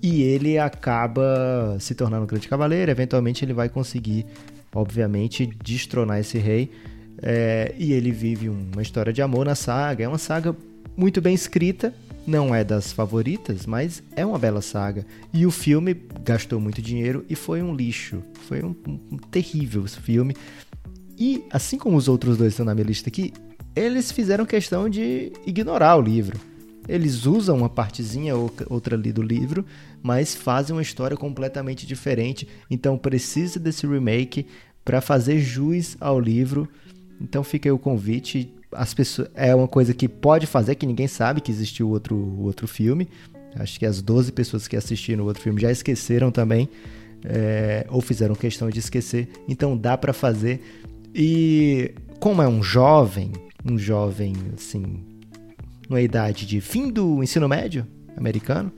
e 0.03 0.21
ele 0.21 0.57
acaba 0.57 1.77
se 1.79 1.95
tornando 1.95 2.23
um 2.25 2.27
grande 2.27 2.49
cavaleiro. 2.49 2.91
Eventualmente 2.91 3.45
ele 3.45 3.53
vai 3.53 3.69
conseguir, 3.69 4.25
obviamente, 4.75 5.49
destronar 5.63 6.19
esse 6.19 6.37
rei. 6.37 6.69
É, 7.21 7.73
e 7.79 7.93
ele 7.93 8.11
vive 8.11 8.49
uma 8.49 8.81
história 8.81 9.13
de 9.13 9.21
amor 9.21 9.45
na 9.45 9.55
saga. 9.55 10.03
É 10.03 10.07
uma 10.07 10.17
saga 10.17 10.53
muito 10.97 11.21
bem 11.21 11.33
escrita, 11.33 11.93
não 12.27 12.53
é 12.53 12.65
das 12.65 12.91
favoritas, 12.91 13.65
mas 13.65 14.03
é 14.13 14.25
uma 14.25 14.37
bela 14.37 14.61
saga. 14.61 15.05
E 15.33 15.45
o 15.45 15.51
filme 15.51 15.95
gastou 16.25 16.59
muito 16.59 16.81
dinheiro 16.81 17.25
e 17.29 17.35
foi 17.35 17.63
um 17.63 17.73
lixo. 17.73 18.21
Foi 18.45 18.61
um, 18.61 18.75
um, 18.85 19.17
terrível 19.31 19.87
filme. 19.87 20.35
E, 21.17 21.45
assim 21.49 21.77
como 21.77 21.95
os 21.95 22.09
outros 22.09 22.37
dois 22.37 22.51
estão 22.51 22.65
na 22.65 22.75
minha 22.75 22.87
lista 22.87 23.07
aqui, 23.07 23.31
eles 23.73 24.11
fizeram 24.11 24.45
questão 24.45 24.89
de 24.89 25.31
ignorar 25.45 25.95
o 25.95 26.01
livro. 26.01 26.37
Eles 26.87 27.25
usam 27.25 27.57
uma 27.57 27.69
partezinha 27.69 28.35
ou 28.35 28.51
outra 28.69 28.95
ali 28.95 29.13
do 29.13 29.21
livro, 29.21 29.65
mas 30.03 30.35
fazem 30.35 30.75
uma 30.75 30.81
história 30.81 31.17
completamente 31.17 31.87
diferente. 31.87 32.47
Então 32.69 32.97
precisa 32.97 33.59
desse 33.59 33.87
remake 33.87 34.45
para 34.85 35.01
fazer 35.01 35.39
jus 35.39 35.97
ao 35.99 36.19
livro. 36.19 36.67
Então 37.19 37.43
fica 37.43 37.69
aí 37.69 37.71
o 37.71 37.79
convite 37.79 38.53
as 38.75 38.93
pessoas 38.93 39.29
é 39.35 39.53
uma 39.53 39.67
coisa 39.67 39.93
que 39.93 40.07
pode 40.07 40.47
fazer 40.47 40.75
que 40.75 40.85
ninguém 40.85 41.07
sabe 41.07 41.41
que 41.41 41.51
existiu 41.51 41.89
outro 41.89 42.17
outro 42.41 42.67
filme. 42.67 43.07
Acho 43.55 43.79
que 43.79 43.85
as 43.85 44.01
12 44.01 44.31
pessoas 44.31 44.67
que 44.67 44.75
assistiram 44.75 45.23
o 45.23 45.27
outro 45.27 45.41
filme 45.41 45.61
já 45.61 45.71
esqueceram 45.71 46.31
também 46.31 46.67
é, 47.23 47.85
ou 47.89 48.01
fizeram 48.01 48.35
questão 48.35 48.69
de 48.69 48.79
esquecer. 48.79 49.29
Então 49.47 49.77
dá 49.77 49.97
para 49.97 50.11
fazer. 50.11 50.61
E 51.13 51.93
como 52.19 52.41
é 52.41 52.47
um 52.47 52.63
jovem, 52.63 53.31
um 53.63 53.77
jovem 53.77 54.33
assim, 54.57 55.03
numa 55.87 56.01
idade 56.01 56.45
de 56.45 56.59
fim 56.59 56.89
do 56.89 57.21
ensino 57.21 57.47
médio 57.47 57.85
americano, 58.17 58.71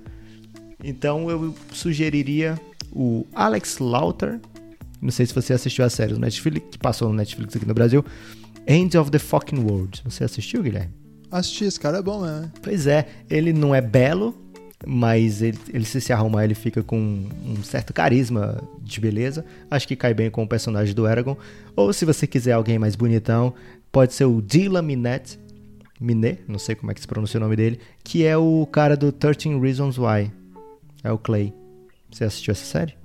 então 0.83 1.29
eu 1.29 1.53
sugeriria 1.71 2.59
o 2.91 3.25
Alex 3.33 3.79
Lauter. 3.79 4.39
Não 5.01 5.11
sei 5.11 5.25
se 5.25 5.33
você 5.33 5.53
assistiu 5.53 5.85
a 5.85 5.89
série 5.89 6.13
do 6.13 6.19
Netflix, 6.19 6.67
que 6.71 6.77
passou 6.77 7.09
no 7.09 7.15
Netflix 7.15 7.55
aqui 7.55 7.65
no 7.65 7.73
Brasil. 7.73 8.03
End 8.67 8.97
of 8.97 9.11
the 9.11 9.19
Fucking 9.19 9.59
World. 9.59 10.01
Você 10.05 10.23
assistiu, 10.23 10.63
Guilherme? 10.63 10.93
Assisti, 11.29 11.65
esse 11.65 11.79
cara 11.79 11.99
é 11.99 12.01
bom, 12.01 12.21
né? 12.21 12.51
Pois 12.61 12.87
é, 12.87 13.07
ele 13.29 13.51
não 13.51 13.75
é 13.75 13.81
belo, 13.81 14.35
mas 14.85 15.41
ele, 15.41 15.59
ele 15.73 15.85
se 15.85 15.99
se 15.99 16.13
arrumar, 16.13 16.45
ele 16.45 16.55
fica 16.55 16.81
com 16.81 16.97
um 16.97 17.63
certo 17.63 17.93
carisma 17.93 18.61
de 18.81 18.99
beleza. 18.99 19.45
Acho 19.69 19.87
que 19.87 19.95
cai 19.95 20.13
bem 20.13 20.29
com 20.29 20.43
o 20.43 20.47
personagem 20.47 20.95
do 20.95 21.07
Eragon. 21.07 21.37
Ou 21.75 21.91
se 21.91 22.05
você 22.05 22.25
quiser 22.25 22.53
alguém 22.53 22.79
mais 22.79 22.95
bonitão, 22.95 23.53
pode 23.91 24.13
ser 24.13 24.25
o 24.25 24.41
Dylan 24.41 24.81
Minette, 24.81 25.39
Minet, 25.99 26.41
não 26.47 26.59
sei 26.59 26.75
como 26.75 26.91
é 26.91 26.93
que 26.93 27.01
se 27.01 27.07
pronuncia 27.07 27.39
o 27.39 27.43
nome 27.43 27.55
dele, 27.55 27.79
que 28.03 28.25
é 28.25 28.35
o 28.35 28.67
cara 28.71 28.97
do 28.97 29.11
13 29.11 29.59
Reasons 29.59 29.97
Why. 29.97 30.31
É 31.05 31.11
o 31.11 31.19
Clay. 31.19 31.53
Você 32.11 32.23
assistiu 32.23 32.51
essa 32.51 32.65
série? 32.65 32.95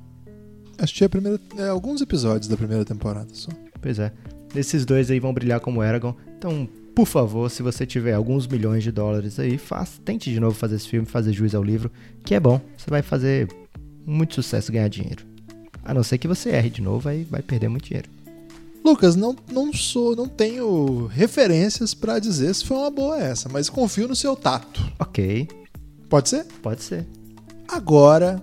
Assisti 0.79 1.05
a 1.05 1.09
primeira, 1.09 1.39
é, 1.59 1.69
alguns 1.69 2.01
episódios 2.01 2.49
da 2.49 2.57
primeira 2.57 2.83
temporada 2.83 3.29
só. 3.35 3.51
Pois 3.79 3.99
é. 3.99 4.11
Esses 4.57 4.87
dois 4.87 5.11
aí 5.11 5.21
vão 5.21 5.35
brilhar 5.35 5.61
como 5.61 5.83
Eragon. 5.83 6.15
Então, 6.39 6.67
por 6.95 7.07
favor, 7.07 7.51
se 7.51 7.63
você 7.63 7.85
tiver 7.85 8.15
alguns 8.15 8.47
milhões 8.47 8.83
de 8.83 8.91
dólares 8.91 9.39
aí, 9.39 9.59
faz, 9.59 10.01
tente 10.03 10.33
de 10.33 10.41
novo 10.41 10.57
fazer 10.57 10.77
esse 10.77 10.89
filme, 10.89 11.07
fazer 11.07 11.35
juiz 11.35 11.55
ao 11.55 11.63
livro, 11.63 11.91
que 12.25 12.35
é 12.35 12.41
bom. 12.41 12.59
Você 12.75 12.89
vai 12.89 13.03
fazer 13.03 13.47
muito 14.07 14.35
sucesso 14.35 14.73
ganhar 14.73 14.89
dinheiro. 14.89 15.27
A 15.85 15.93
não 15.93 16.03
ser 16.03 16.17
que 16.17 16.27
você 16.27 16.49
erre 16.49 16.71
de 16.71 16.81
novo, 16.81 17.07
aí 17.07 17.25
vai 17.25 17.43
perder 17.43 17.69
muito 17.69 17.85
dinheiro. 17.85 18.09
Lucas, 18.83 19.15
não, 19.15 19.37
não 19.53 19.75
sou, 19.75 20.17
não 20.17 20.27
tenho 20.27 21.05
referências 21.05 21.93
para 21.93 22.19
dizer 22.19 22.55
se 22.55 22.65
foi 22.65 22.79
uma 22.79 22.91
boa 22.91 23.21
essa, 23.21 23.47
mas 23.51 23.69
confio 23.69 24.09
no 24.09 24.17
seu 24.17 24.35
tato. 24.35 24.83
Ok, 24.99 25.47
Pode 26.09 26.29
ser? 26.29 26.45
pode 26.61 26.83
ser. 26.83 27.07
Agora 27.71 28.43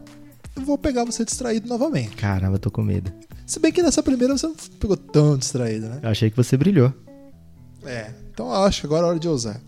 eu 0.56 0.62
vou 0.62 0.78
pegar 0.78 1.04
você 1.04 1.24
distraído 1.26 1.68
novamente. 1.68 2.16
Caramba, 2.16 2.56
eu 2.56 2.60
tô 2.60 2.72
com 2.72 2.82
medo. 2.82 3.12
Se 3.46 3.60
bem 3.60 3.72
que 3.72 3.82
nessa 3.82 4.02
primeira 4.02 4.38
você 4.38 4.48
não 4.48 4.56
pegou 4.80 4.98
tão 4.98 5.38
distraído, 5.38 5.88
né? 5.88 6.00
Eu 6.04 6.10
achei 6.10 6.30
que 6.30 6.38
você 6.38 6.58
brilhou. 6.58 6.94
É, 7.86 8.12
então 8.34 8.48
eu 8.48 8.64
acho 8.64 8.82
que 8.82 8.88
agora 8.88 9.06
é 9.06 9.10
hora 9.10 9.20
de 9.20 9.28
ousar. 9.28 9.62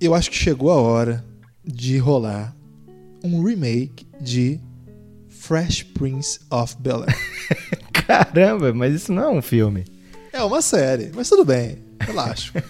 Eu 0.00 0.14
acho 0.14 0.30
que 0.30 0.36
chegou 0.36 0.70
a 0.70 0.76
hora 0.80 1.24
de 1.64 1.96
rolar 1.98 2.54
um 3.22 3.42
remake 3.42 4.06
de 4.20 4.60
Fresh 5.28 5.82
Prince 5.82 6.40
of 6.50 6.76
Bel-Air. 6.78 7.16
Caramba, 8.06 8.72
mas 8.74 8.94
isso 8.94 9.12
não 9.12 9.22
é 9.22 9.28
um 9.30 9.42
filme. 9.42 9.84
é 10.32 10.42
uma 10.42 10.60
série, 10.60 11.10
mas 11.14 11.28
tudo 11.28 11.44
bem, 11.44 11.78
relaxa. 12.00 12.52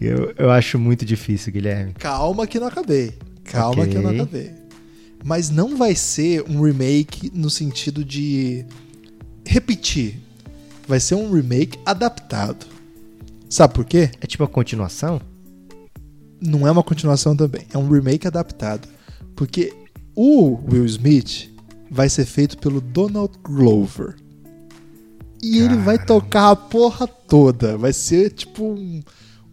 Eu, 0.00 0.34
eu 0.36 0.50
acho 0.50 0.80
muito 0.80 1.04
difícil, 1.04 1.52
Guilherme. 1.52 1.92
Calma 1.92 2.44
que 2.44 2.58
não 2.58 2.66
acabei. 2.66 3.16
Calma 3.44 3.82
Ok. 3.82 3.88
que 3.92 3.96
eu 3.98 4.02
não 4.02 4.10
acabei. 4.10 4.52
Mas 5.24 5.50
não 5.50 5.76
vai 5.76 5.94
ser 5.94 6.42
um 6.48 6.60
remake 6.62 7.30
no 7.34 7.48
sentido 7.50 8.04
de 8.04 8.64
repetir. 9.44 10.18
Vai 10.86 10.98
ser 11.00 11.14
um 11.14 11.32
remake 11.32 11.78
adaptado. 11.86 12.66
Sabe 13.48 13.74
por 13.74 13.84
quê? 13.84 14.10
É 14.20 14.26
tipo 14.26 14.42
a 14.44 14.48
continuação? 14.48 15.20
Não 16.40 16.66
é 16.66 16.70
uma 16.70 16.82
continuação 16.82 17.36
também. 17.36 17.66
É 17.72 17.78
um 17.78 17.88
remake 17.88 18.26
adaptado. 18.26 18.88
Porque 19.36 19.72
o 20.14 20.58
Will 20.70 20.84
Smith 20.86 21.48
vai 21.90 22.08
ser 22.08 22.24
feito 22.24 22.58
pelo 22.58 22.80
Donald 22.80 23.32
Glover. 23.44 24.16
E 25.42 25.58
ele 25.58 25.76
vai 25.76 25.98
Caramba. 25.98 26.06
tocar 26.06 26.50
a 26.50 26.56
porra 26.56 27.06
toda. 27.06 27.76
Vai 27.76 27.92
ser 27.92 28.30
tipo 28.30 28.64
um- 28.64 29.02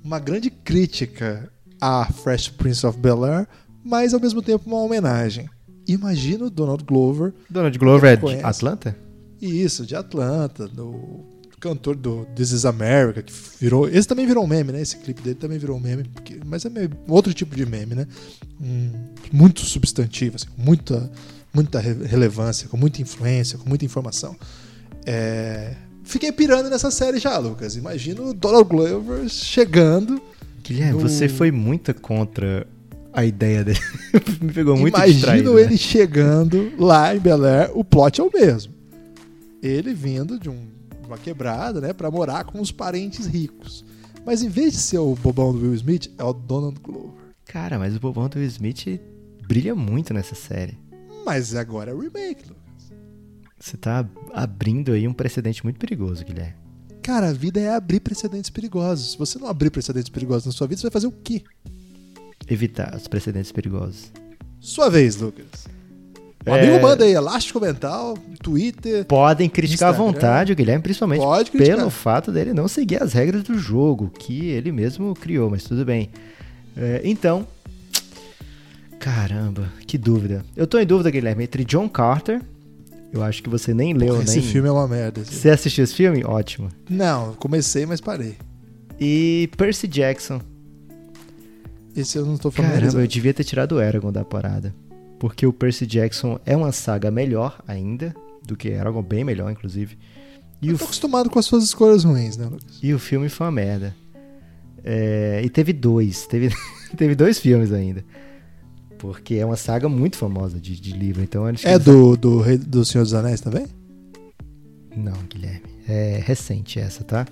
uma 0.03 0.19
grande 0.19 0.49
crítica 0.49 1.51
a 1.81 2.05
Fresh 2.11 2.49
Prince 2.49 2.85
of 2.85 2.97
Bel-Air, 2.97 3.47
mas 3.83 4.13
ao 4.13 4.19
mesmo 4.19 4.41
tempo 4.41 4.65
uma 4.67 4.81
homenagem. 4.81 5.49
Imagina 5.87 6.45
o 6.45 6.49
Donald 6.49 6.83
Glover, 6.83 7.33
Donald 7.49 7.77
Glover 7.79 8.11
é 8.11 8.15
de 8.15 8.21
Conhece. 8.21 8.45
Atlanta? 8.45 8.95
e 9.41 9.63
isso, 9.63 9.85
de 9.85 9.95
Atlanta, 9.95 10.67
do 10.67 11.25
cantor 11.59 11.95
do 11.95 12.25
This 12.35 12.51
Is 12.51 12.65
America, 12.65 13.21
que 13.23 13.33
virou. 13.59 13.87
Esse 13.89 14.07
também 14.07 14.25
virou 14.27 14.43
um 14.43 14.47
meme, 14.47 14.71
né? 14.71 14.81
Esse 14.81 14.97
clipe 14.97 15.21
dele 15.21 15.35
também 15.35 15.57
virou 15.57 15.77
um 15.77 15.79
meme, 15.79 16.03
porque, 16.03 16.39
mas 16.45 16.63
é 16.65 16.69
meio- 16.69 16.91
outro 17.07 17.33
tipo 17.33 17.55
de 17.55 17.65
meme, 17.65 17.95
né? 17.95 18.05
Um, 18.61 18.91
muito 19.31 19.61
substantivo, 19.61 20.35
assim, 20.35 20.47
com 20.55 20.61
muita, 20.61 21.11
muita 21.53 21.79
re- 21.79 22.05
relevância, 22.05 22.67
com 22.69 22.77
muita 22.77 23.01
influência, 23.01 23.57
com 23.57 23.67
muita 23.67 23.83
informação. 23.85 24.35
É, 25.05 25.73
Fiquei 26.03 26.31
pirando 26.31 26.69
nessa 26.71 26.89
série 26.89 27.19
já, 27.19 27.37
Lucas. 27.37 27.75
Imagina 27.75 28.21
o 28.23 28.33
Donald 28.33 28.67
Glover 28.67 29.29
chegando. 29.29 30.19
Guilherme, 30.63 31.01
No- 31.03 31.07
você 31.09 31.29
foi 31.29 31.51
muito 31.51 31.93
contra 31.93 32.65
a 33.13 33.25
ideia 33.25 33.63
dele. 33.63 33.79
Me 34.41 34.51
pegou 34.53 34.77
muito 34.77 34.95
Imagino 34.95 35.13
distraído. 35.15 35.59
ele 35.59 35.71
né? 35.71 35.77
chegando 35.77 36.71
lá 36.77 37.15
em 37.15 37.19
Bel 37.19 37.43
Air, 37.45 37.71
o 37.77 37.83
plot 37.83 38.21
é 38.21 38.23
o 38.23 38.31
mesmo. 38.33 38.73
Ele 39.61 39.93
vindo 39.93 40.39
de 40.39 40.49
um- 40.49 40.67
uma 41.05 41.17
quebrada, 41.17 41.81
né, 41.81 41.91
pra 41.91 42.11
morar 42.11 42.43
com 42.45 42.61
os 42.61 42.71
parentes 42.71 43.25
ricos. 43.25 43.83
Mas 44.25 44.43
em 44.43 44.49
vez 44.49 44.73
de 44.73 44.79
ser 44.79 44.99
o 44.99 45.15
bobão 45.15 45.51
do 45.51 45.59
Will 45.59 45.73
Smith, 45.73 46.11
é 46.17 46.23
o 46.23 46.33
Donald 46.33 46.79
Glover. 46.81 47.13
Cara, 47.45 47.79
mas 47.79 47.95
o 47.95 47.99
bobão 47.99 48.29
do 48.29 48.37
Will 48.37 48.47
Smith 48.47 48.99
brilha 49.47 49.73
muito 49.73 50.13
nessa 50.13 50.35
série. 50.35 50.77
Mas 51.25 51.55
agora 51.55 51.91
é 51.91 51.93
o 51.93 51.99
remake, 51.99 52.43
Lucas. 52.47 52.59
Você 53.59 53.75
tá 53.75 54.07
abrindo 54.33 54.91
aí 54.91 55.07
um 55.07 55.13
precedente 55.13 55.63
muito 55.63 55.79
perigoso, 55.79 56.23
Guilherme. 56.23 56.55
Cara, 57.01 57.29
a 57.29 57.33
vida 57.33 57.59
é 57.59 57.73
abrir 57.73 57.99
precedentes 58.01 58.49
perigosos. 58.51 59.13
Se 59.13 59.17
você 59.17 59.39
não 59.39 59.47
abrir 59.47 59.71
precedentes 59.71 60.09
perigosos 60.09 60.45
na 60.45 60.51
sua 60.51 60.67
vida, 60.67 60.79
você 60.79 60.87
vai 60.87 60.91
fazer 60.91 61.07
o 61.07 61.11
quê? 61.11 61.43
Evitar 62.49 62.95
os 62.95 63.07
precedentes 63.07 63.51
perigosos. 63.51 64.11
Sua 64.59 64.89
vez, 64.89 65.15
Lucas. 65.17 65.67
O 66.45 66.49
É. 66.49 66.61
amigo 66.67 66.81
manda 66.81 67.03
aí, 67.05 67.11
Elástico 67.13 67.59
Mental, 67.59 68.17
Twitter. 68.41 69.05
Podem 69.05 69.49
criticar 69.49 69.89
Instagram. 69.91 70.09
à 70.09 70.11
vontade 70.13 70.51
o 70.53 70.55
Guilherme, 70.55 70.81
principalmente 70.81 71.21
Pode 71.21 71.51
criticar. 71.51 71.77
pelo 71.77 71.89
fato 71.89 72.31
dele 72.31 72.53
não 72.53 72.67
seguir 72.67 73.03
as 73.03 73.13
regras 73.13 73.43
do 73.43 73.57
jogo, 73.57 74.09
que 74.17 74.47
ele 74.47 74.71
mesmo 74.71 75.13
criou, 75.13 75.49
mas 75.49 75.63
tudo 75.63 75.83
bem. 75.85 76.09
É, 76.77 77.01
então, 77.03 77.45
caramba, 78.99 79.71
que 79.85 79.97
dúvida. 79.97 80.43
Eu 80.55 80.65
tô 80.67 80.77
em 80.79 80.85
dúvida, 80.85 81.09
Guilherme, 81.11 81.43
entre 81.43 81.63
John 81.65 81.87
Carter, 81.89 82.41
eu 83.11 83.23
acho 83.23 83.41
que 83.43 83.49
você 83.49 83.73
nem 83.73 83.93
leu, 83.93 84.13
nem... 84.13 84.23
esse 84.23 84.41
filme 84.41 84.67
é 84.67 84.71
uma 84.71 84.87
merda. 84.87 85.21
esse- 85.21 85.33
Você 85.35 85.49
assistiu 85.49 85.83
esse 85.83 85.95
filme? 85.95 86.23
Ótimo. 86.23 86.69
Não, 86.89 87.33
comecei, 87.35 87.85
mas 87.85 87.99
parei. 88.01 88.35
E 88.99 89.49
Percy 89.57 89.87
Jackson. 89.87 90.41
Esse 92.01 92.17
eu 92.17 92.25
não 92.25 92.37
tô 92.37 92.51
Caramba, 92.51 92.69
familiarizado. 92.73 93.03
eu 93.03 93.07
devia 93.07 93.33
ter 93.33 93.43
tirado 93.43 93.73
o 93.73 93.81
Eragon 93.81 94.11
da 94.11 94.23
parada. 94.25 94.73
Porque 95.19 95.45
o 95.45 95.51
Percy 95.53 95.85
Jackson 95.85 96.39
é 96.45 96.55
uma 96.55 96.71
saga 96.71 97.11
melhor 97.11 97.61
ainda 97.67 98.15
do 98.45 98.55
que 98.55 98.69
Eragon, 98.69 99.01
bem 99.03 99.23
melhor, 99.23 99.51
inclusive. 99.51 99.97
E 100.61 100.69
Eu 100.69 100.75
o, 100.75 100.77
tô 100.77 100.85
acostumado 100.85 101.29
com 101.29 101.37
as 101.39 101.45
suas 101.45 101.63
escolhas 101.63 102.03
ruins, 102.03 102.37
né, 102.37 102.45
Lucas? 102.45 102.79
e 102.81 102.93
o 102.93 102.99
filme 102.99 103.27
foi 103.29 103.45
uma 103.45 103.51
merda. 103.51 103.95
É, 104.83 105.41
e 105.43 105.49
teve 105.49 105.73
dois. 105.73 106.25
Teve, 106.27 106.53
teve 106.95 107.15
dois 107.15 107.37
filmes 107.39 107.71
ainda. 107.73 108.03
Porque 108.97 109.35
é 109.35 109.45
uma 109.45 109.55
saga 109.57 109.87
muito 109.89 110.17
famosa 110.17 110.59
de, 110.59 110.79
de 110.79 110.91
livro. 110.93 111.21
Então 111.23 111.45
É 111.63 111.77
do, 111.79 112.15
do, 112.17 112.39
Rei- 112.41 112.57
do 112.57 112.83
Senhor 112.85 113.03
dos 113.03 113.13
Anéis 113.13 113.39
também? 113.41 113.65
Não, 114.95 115.13
Guilherme. 115.29 115.63
É 115.87 116.21
recente 116.23 116.79
essa, 116.79 117.03
tá? 117.03 117.25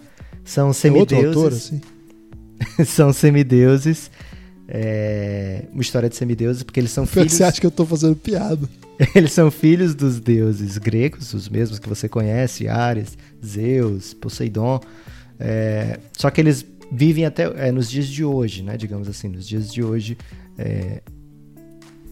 São 0.43 0.65
É 0.65 0.68
outro 0.70 0.80
semideuses. 1.18 1.36
autor, 1.36 1.53
assim? 1.53 1.82
são 2.86 3.11
semideuses. 3.13 4.09
É, 4.68 5.65
uma 5.72 5.82
história 5.82 6.09
de 6.09 6.15
semideuses, 6.15 6.63
porque 6.63 6.80
eles 6.80 6.91
são 6.91 7.05
Pior 7.05 7.11
que 7.11 7.20
filhos. 7.20 7.34
você 7.34 7.43
acha 7.43 7.61
que 7.61 7.65
eu 7.68 7.72
tô 7.72 7.86
fazendo 7.86 8.15
piada. 8.15 8.68
Eles 9.13 9.32
são 9.32 9.51
filhos 9.51 9.93
dos 9.93 10.20
deuses 10.20 10.80
gregos, 10.80 11.32
os 11.34 11.47
mesmos 11.47 11.78
que 11.78 11.88
você 11.88 12.09
conhece, 12.09 12.68
Ares, 12.68 13.15
Zeus, 13.45 14.13
Poseidon. 14.15 14.80
É, 15.39 15.99
só 16.18 16.32
que 16.32 16.41
eles 16.41 16.65
vivem 16.91 17.24
até 17.24 17.43
é, 17.68 17.72
nos 17.72 17.89
dias 17.89 18.07
de 18.07 18.26
hoje, 18.26 18.63
né? 18.63 18.76
Digamos 18.76 19.07
assim, 19.07 19.28
nos 19.28 19.47
dias 19.47 19.72
de 19.72 19.84
hoje. 19.84 20.18
é, 20.57 21.01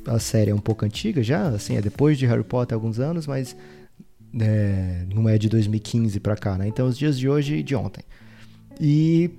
a 0.07 0.19
série 0.19 0.51
é 0.51 0.55
um 0.55 0.59
pouco 0.59 0.85
antiga 0.85 1.23
já, 1.23 1.47
assim, 1.47 1.75
é 1.75 1.81
depois 1.81 2.17
de 2.17 2.25
Harry 2.25 2.43
Potter 2.43 2.75
alguns 2.75 2.99
anos, 2.99 3.25
mas 3.25 3.55
é, 4.39 5.03
não 5.13 5.27
é 5.27 5.37
de 5.37 5.49
2015 5.49 6.19
pra 6.19 6.35
cá, 6.35 6.57
né? 6.57 6.67
Então, 6.67 6.87
os 6.87 6.97
dias 6.97 7.17
de 7.17 7.27
hoje 7.27 7.55
e 7.55 7.63
de 7.63 7.75
ontem. 7.75 8.03
E 8.79 9.31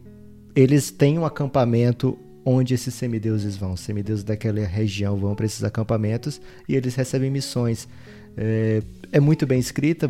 eles 0.55 0.91
têm 0.91 1.19
um 1.19 1.25
acampamento 1.25 2.19
onde 2.49 2.73
esses 2.75 2.95
semideuses 2.95 3.57
vão. 3.57 3.73
Os 3.73 3.81
semideuses 3.81 4.23
daquela 4.23 4.65
região 4.65 5.17
vão 5.17 5.35
para 5.35 5.45
esses 5.45 5.65
acampamentos 5.65 6.41
e 6.69 6.77
eles 6.77 6.95
recebem 6.95 7.29
missões. 7.29 7.89
É, 8.37 8.83
é 9.11 9.19
muito 9.19 9.45
bem 9.45 9.59
escrita, 9.59 10.09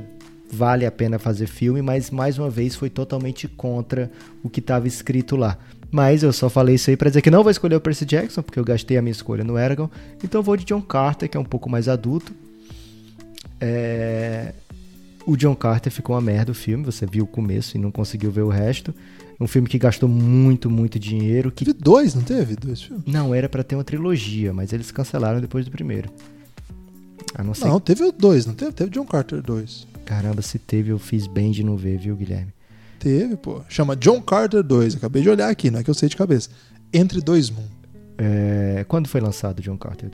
vale 0.52 0.84
a 0.84 0.92
pena 0.92 1.18
fazer 1.18 1.46
filme, 1.46 1.80
mas 1.80 2.10
mais 2.10 2.38
uma 2.38 2.50
vez 2.50 2.76
foi 2.76 2.90
totalmente 2.90 3.48
contra 3.48 4.10
o 4.42 4.50
que 4.50 4.60
estava 4.60 4.86
escrito 4.86 5.34
lá. 5.34 5.56
Mas 5.90 6.22
eu 6.22 6.32
só 6.32 6.50
falei 6.50 6.74
isso 6.74 6.90
aí 6.90 6.96
para 6.96 7.08
dizer 7.08 7.22
que 7.22 7.30
não 7.30 7.42
vou 7.42 7.50
escolher 7.50 7.76
o 7.76 7.80
Percy 7.80 8.04
Jackson, 8.04 8.42
porque 8.42 8.58
eu 8.60 8.64
gastei 8.64 8.98
a 8.98 9.02
minha 9.02 9.12
escolha 9.12 9.42
no 9.42 9.56
Eragon. 9.56 9.88
Então 10.22 10.40
eu 10.40 10.42
vou 10.42 10.56
de 10.58 10.64
John 10.66 10.82
Carter, 10.82 11.30
que 11.30 11.38
é 11.38 11.40
um 11.40 11.44
pouco 11.44 11.70
mais 11.70 11.88
adulto. 11.88 12.34
É, 13.58 14.52
O 15.26 15.36
John 15.36 15.54
Carter 15.54 15.90
ficou 15.90 16.14
uma 16.14 16.20
merda 16.20 16.52
o 16.52 16.54
filme, 16.54 16.84
você 16.84 17.06
viu 17.06 17.24
o 17.24 17.26
começo 17.26 17.76
e 17.76 17.80
não 17.80 17.90
conseguiu 17.90 18.30
ver 18.30 18.42
o 18.42 18.48
resto. 18.48 18.94
Um 19.38 19.46
filme 19.46 19.68
que 19.68 19.78
gastou 19.78 20.08
muito, 20.08 20.70
muito 20.70 20.98
dinheiro, 20.98 21.50
que 21.50 21.64
Teve 21.64 21.78
dois, 21.78 22.14
não 22.14 22.22
teve? 22.22 22.56
Dois 22.56 22.82
filmes? 22.82 23.04
não 23.06 23.34
era 23.34 23.48
pra 23.48 23.62
ter 23.62 23.74
uma 23.76 23.84
trilogia, 23.84 24.52
mas 24.52 24.72
eles 24.72 24.90
cancelaram 24.90 25.40
depois 25.40 25.64
do 25.64 25.70
primeiro. 25.70 26.10
A 27.34 27.42
não 27.44 27.52
ser. 27.52 27.66
Não, 27.66 27.78
teve 27.78 28.10
dois, 28.12 28.46
não 28.46 28.54
teve? 28.54 28.72
Teve 28.72 28.90
John 28.90 29.04
Carter 29.04 29.42
2. 29.42 29.86
Caramba, 30.06 30.40
se 30.40 30.58
teve, 30.58 30.90
eu 30.90 30.98
fiz 30.98 31.26
bem 31.26 31.50
de 31.50 31.62
não 31.62 31.76
ver, 31.76 31.98
viu, 31.98 32.16
Guilherme? 32.16 32.52
Teve, 32.98 33.36
pô. 33.36 33.60
Chama 33.68 33.94
John 33.94 34.22
Carter 34.22 34.62
2. 34.62 34.96
Acabei 34.96 35.20
de 35.22 35.28
olhar 35.28 35.50
aqui, 35.50 35.70
não 35.70 35.80
é 35.80 35.84
que 35.84 35.90
eu 35.90 35.94
sei 35.94 36.08
de 36.08 36.16
cabeça. 36.16 36.48
Entre 36.92 37.20
dois 37.20 37.50
mundos. 37.50 37.76
É, 38.18 38.86
Quando 38.88 39.06
foi 39.08 39.20
lançado 39.20 39.60
John 39.60 39.76
Carter? 39.76 40.10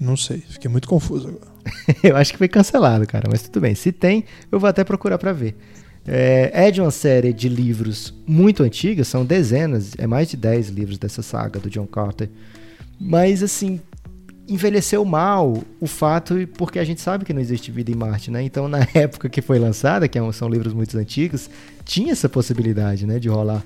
Não 0.00 0.16
sei, 0.16 0.38
fiquei 0.38 0.70
muito 0.70 0.88
confuso 0.88 1.28
agora. 1.28 1.52
eu 2.02 2.16
acho 2.16 2.32
que 2.32 2.38
foi 2.38 2.48
cancelado, 2.48 3.06
cara, 3.06 3.28
mas 3.30 3.42
tudo 3.42 3.60
bem. 3.60 3.74
Se 3.74 3.92
tem, 3.92 4.24
eu 4.50 4.58
vou 4.58 4.68
até 4.68 4.82
procurar 4.82 5.18
pra 5.18 5.32
ver. 5.34 5.54
É, 6.06 6.50
é 6.52 6.70
de 6.70 6.80
uma 6.80 6.90
série 6.90 7.32
de 7.32 7.48
livros 7.48 8.12
muito 8.26 8.62
antiga, 8.62 9.04
são 9.04 9.24
dezenas, 9.24 9.92
é 9.98 10.06
mais 10.06 10.28
de 10.28 10.36
10 10.36 10.68
livros 10.68 10.98
dessa 10.98 11.22
saga 11.22 11.60
do 11.60 11.70
John 11.70 11.86
Carter. 11.86 12.28
Mas 12.98 13.42
assim, 13.42 13.80
envelheceu 14.48 15.04
mal 15.04 15.62
o 15.80 15.86
fato, 15.86 16.34
porque 16.56 16.78
a 16.78 16.84
gente 16.84 17.00
sabe 17.00 17.24
que 17.24 17.32
não 17.32 17.40
existe 17.40 17.70
vida 17.70 17.90
em 17.90 17.94
Marte, 17.94 18.30
né? 18.30 18.42
Então, 18.42 18.68
na 18.68 18.80
época 18.94 19.28
que 19.28 19.40
foi 19.40 19.58
lançada, 19.58 20.08
que 20.08 20.18
é 20.18 20.32
são 20.32 20.48
livros 20.48 20.72
muito 20.72 20.96
antigos, 20.98 21.48
tinha 21.84 22.12
essa 22.12 22.28
possibilidade, 22.28 23.06
né, 23.06 23.18
de 23.18 23.28
rolar. 23.28 23.64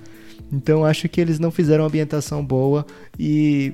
Então, 0.53 0.85
acho 0.85 1.09
que 1.09 1.21
eles 1.21 1.39
não 1.39 1.51
fizeram 1.51 1.85
uma 1.85 1.89
ambientação 1.89 2.45
boa 2.45 2.87
e 3.19 3.73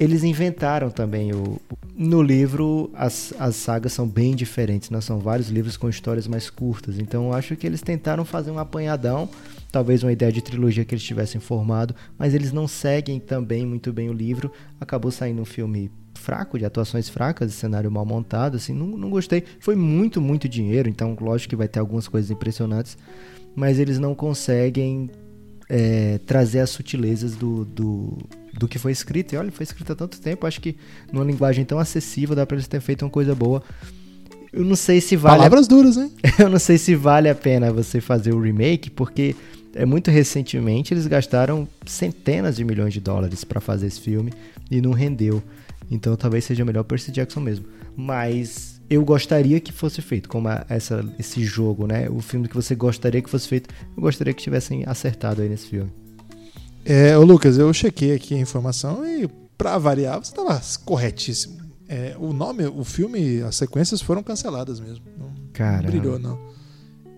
eles 0.00 0.24
inventaram 0.24 0.90
também 0.90 1.30
o. 1.34 1.60
No 1.94 2.22
livro, 2.22 2.90
as, 2.94 3.34
as 3.38 3.54
sagas 3.56 3.92
são 3.92 4.08
bem 4.08 4.34
diferentes, 4.34 4.88
né? 4.88 4.98
São 5.02 5.18
vários 5.18 5.50
livros 5.50 5.76
com 5.76 5.90
histórias 5.90 6.26
mais 6.26 6.48
curtas. 6.48 6.98
Então, 6.98 7.34
acho 7.34 7.54
que 7.54 7.66
eles 7.66 7.82
tentaram 7.82 8.24
fazer 8.24 8.50
um 8.50 8.58
apanhadão, 8.58 9.28
talvez 9.70 10.02
uma 10.02 10.10
ideia 10.10 10.32
de 10.32 10.40
trilogia 10.40 10.86
que 10.86 10.94
eles 10.94 11.04
tivessem 11.04 11.38
formado, 11.38 11.94
mas 12.18 12.32
eles 12.32 12.50
não 12.50 12.66
seguem 12.66 13.20
também 13.20 13.66
muito 13.66 13.92
bem 13.92 14.08
o 14.08 14.14
livro. 14.14 14.50
Acabou 14.80 15.10
saindo 15.10 15.42
um 15.42 15.44
filme 15.44 15.90
fraco, 16.14 16.58
de 16.58 16.64
atuações 16.64 17.10
fracas, 17.10 17.50
de 17.50 17.56
cenário 17.56 17.90
mal 17.90 18.06
montado, 18.06 18.56
assim, 18.56 18.72
não, 18.72 18.86
não 18.86 19.10
gostei. 19.10 19.44
Foi 19.58 19.76
muito, 19.76 20.18
muito 20.18 20.48
dinheiro, 20.48 20.88
então 20.88 21.14
lógico 21.20 21.50
que 21.50 21.56
vai 21.56 21.68
ter 21.68 21.78
algumas 21.78 22.08
coisas 22.08 22.30
impressionantes, 22.30 22.96
mas 23.54 23.78
eles 23.78 23.98
não 23.98 24.14
conseguem 24.14 25.10
é, 25.68 26.18
trazer 26.26 26.60
as 26.60 26.70
sutilezas 26.70 27.36
do, 27.36 27.64
do, 27.64 28.18
do 28.52 28.66
que 28.68 28.78
foi 28.78 28.92
escrito. 28.92 29.34
E 29.34 29.36
olha, 29.38 29.50
foi 29.52 29.64
escrito 29.64 29.92
há 29.92 29.96
tanto 29.96 30.20
tempo, 30.20 30.46
acho 30.46 30.60
que 30.60 30.76
numa 31.12 31.24
linguagem 31.24 31.64
tão 31.64 31.78
acessível 31.78 32.34
dá 32.36 32.44
pra 32.46 32.56
eles 32.56 32.68
terem 32.68 32.84
feito 32.84 33.04
uma 33.04 33.10
coisa 33.10 33.34
boa. 33.34 33.62
Eu 34.52 34.64
não 34.64 34.74
sei 34.76 35.00
se 35.00 35.14
vale 35.16 35.34
a 35.34 35.38
Palavras 35.38 35.68
duras, 35.68 35.96
hein? 35.96 36.10
eu 36.38 36.48
não 36.48 36.58
sei 36.58 36.76
se 36.76 36.94
vale 36.96 37.28
a 37.28 37.34
pena 37.34 37.72
você 37.72 38.00
fazer 38.00 38.32
o 38.34 38.40
remake, 38.40 38.90
porque 38.90 39.36
é 39.74 39.86
muito 39.86 40.10
recentemente 40.10 40.92
eles 40.92 41.06
gastaram 41.06 41.68
centenas 41.86 42.56
de 42.56 42.64
milhões 42.64 42.92
de 42.92 43.00
dólares 43.00 43.44
para 43.44 43.60
fazer 43.60 43.86
esse 43.86 44.00
filme 44.00 44.32
e 44.70 44.80
não 44.80 44.90
rendeu. 44.92 45.40
Então 45.90 46.16
talvez 46.16 46.44
seja 46.44 46.64
melhor 46.64 46.82
Percy 46.84 47.12
Jackson 47.12 47.40
mesmo. 47.40 47.66
Mas 47.96 48.80
eu 48.88 49.04
gostaria 49.04 49.60
que 49.60 49.72
fosse 49.72 50.02
feito, 50.02 50.28
como 50.28 50.48
a- 50.48 50.64
essa, 50.68 51.04
esse 51.18 51.44
jogo, 51.44 51.86
né? 51.86 52.08
O 52.10 52.20
filme 52.20 52.48
que 52.48 52.54
você 52.56 52.74
gostaria 52.74 53.22
que 53.22 53.30
fosse 53.30 53.46
feito, 53.46 53.68
eu 53.96 54.02
gostaria 54.02 54.32
que 54.34 54.42
tivessem 54.42 54.82
acertado 54.84 55.42
aí 55.42 55.48
nesse 55.48 55.68
filme. 55.68 55.90
É, 56.84 57.16
ô 57.16 57.22
Lucas, 57.24 57.58
eu 57.58 57.72
chequei 57.72 58.14
aqui 58.14 58.34
a 58.34 58.38
informação 58.38 59.06
e, 59.06 59.28
pra 59.56 59.78
variar, 59.78 60.18
você 60.18 60.34
tava 60.34 60.60
corretíssimo. 60.84 61.60
É, 61.88 62.14
o 62.18 62.32
nome, 62.32 62.64
o 62.66 62.84
filme, 62.84 63.42
as 63.42 63.56
sequências 63.56 64.00
foram 64.00 64.22
canceladas 64.22 64.78
mesmo. 64.78 65.04
Não, 65.18 65.26
não 65.26 65.34
Caramba. 65.52 65.90
brilhou, 65.90 66.18
não. 66.18 66.38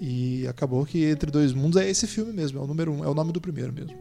E 0.01 0.47
acabou 0.49 0.85
que 0.85 1.05
Entre 1.05 1.31
Dois 1.31 1.53
Mundos 1.53 1.81
é 1.81 1.89
esse 1.89 2.07
filme 2.07 2.33
mesmo, 2.33 2.59
é 2.59 2.63
o 2.63 2.67
número 2.67 2.93
um, 2.93 3.05
é 3.05 3.09
o 3.09 3.15
nome 3.15 3.33
do 3.33 3.41
primeiro 3.41 3.73
mesmo. 3.73 3.97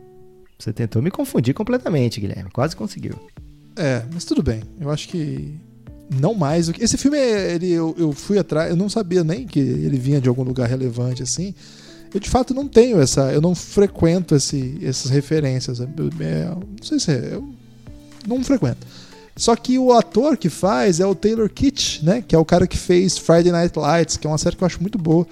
Você 0.57 0.71
tentou 0.71 1.01
me 1.01 1.11
confundir 1.11 1.53
completamente, 1.53 2.19
Guilherme. 2.19 2.49
Quase 2.51 2.75
conseguiu. 2.75 3.13
É, 3.75 4.03
mas 4.13 4.25
tudo 4.25 4.41
bem. 4.43 4.61
Eu 4.79 4.89
acho 4.89 5.09
que 5.09 5.59
não 6.19 6.33
mais 6.33 6.67
do 6.67 6.73
que. 6.73 6.83
Esse 6.83 6.97
filme, 6.97 7.17
ele, 7.17 7.71
eu, 7.71 7.95
eu 7.97 8.11
fui 8.11 8.37
atrás, 8.37 8.69
eu 8.69 8.75
não 8.75 8.89
sabia 8.89 9.23
nem 9.23 9.45
que 9.45 9.59
ele 9.59 9.97
vinha 9.97 10.21
de 10.21 10.29
algum 10.29 10.43
lugar 10.43 10.67
relevante 10.67 11.23
assim. 11.23 11.53
Eu 12.13 12.19
de 12.19 12.29
fato 12.29 12.53
não 12.53 12.67
tenho 12.67 12.99
essa. 12.99 13.31
Eu 13.31 13.41
não 13.41 13.55
frequento 13.55 14.35
esse, 14.35 14.77
essas 14.83 15.09
referências. 15.11 15.79
Eu- 15.79 15.87
é, 16.19 16.45
não 16.45 16.63
sei 16.81 16.99
se 16.99 17.11
é. 17.11 17.29
Eu 17.33 17.49
não 18.27 18.43
frequento. 18.43 18.85
Só 19.35 19.55
que 19.55 19.79
o 19.79 19.93
ator 19.93 20.35
que 20.37 20.49
faz 20.49 20.99
é 20.99 21.05
o 21.05 21.15
Taylor 21.15 21.49
Kitsch, 21.49 22.01
né? 22.03 22.21
Que 22.21 22.35
é 22.35 22.37
o 22.37 22.43
cara 22.45 22.67
que 22.67 22.77
fez 22.77 23.17
Friday 23.17 23.51
Night 23.51 23.77
Lights, 23.79 24.17
que 24.17 24.27
é 24.27 24.29
uma 24.29 24.37
série 24.37 24.55
que 24.55 24.63
eu 24.63 24.65
acho 24.67 24.81
muito 24.81 24.97
boa. 24.97 25.25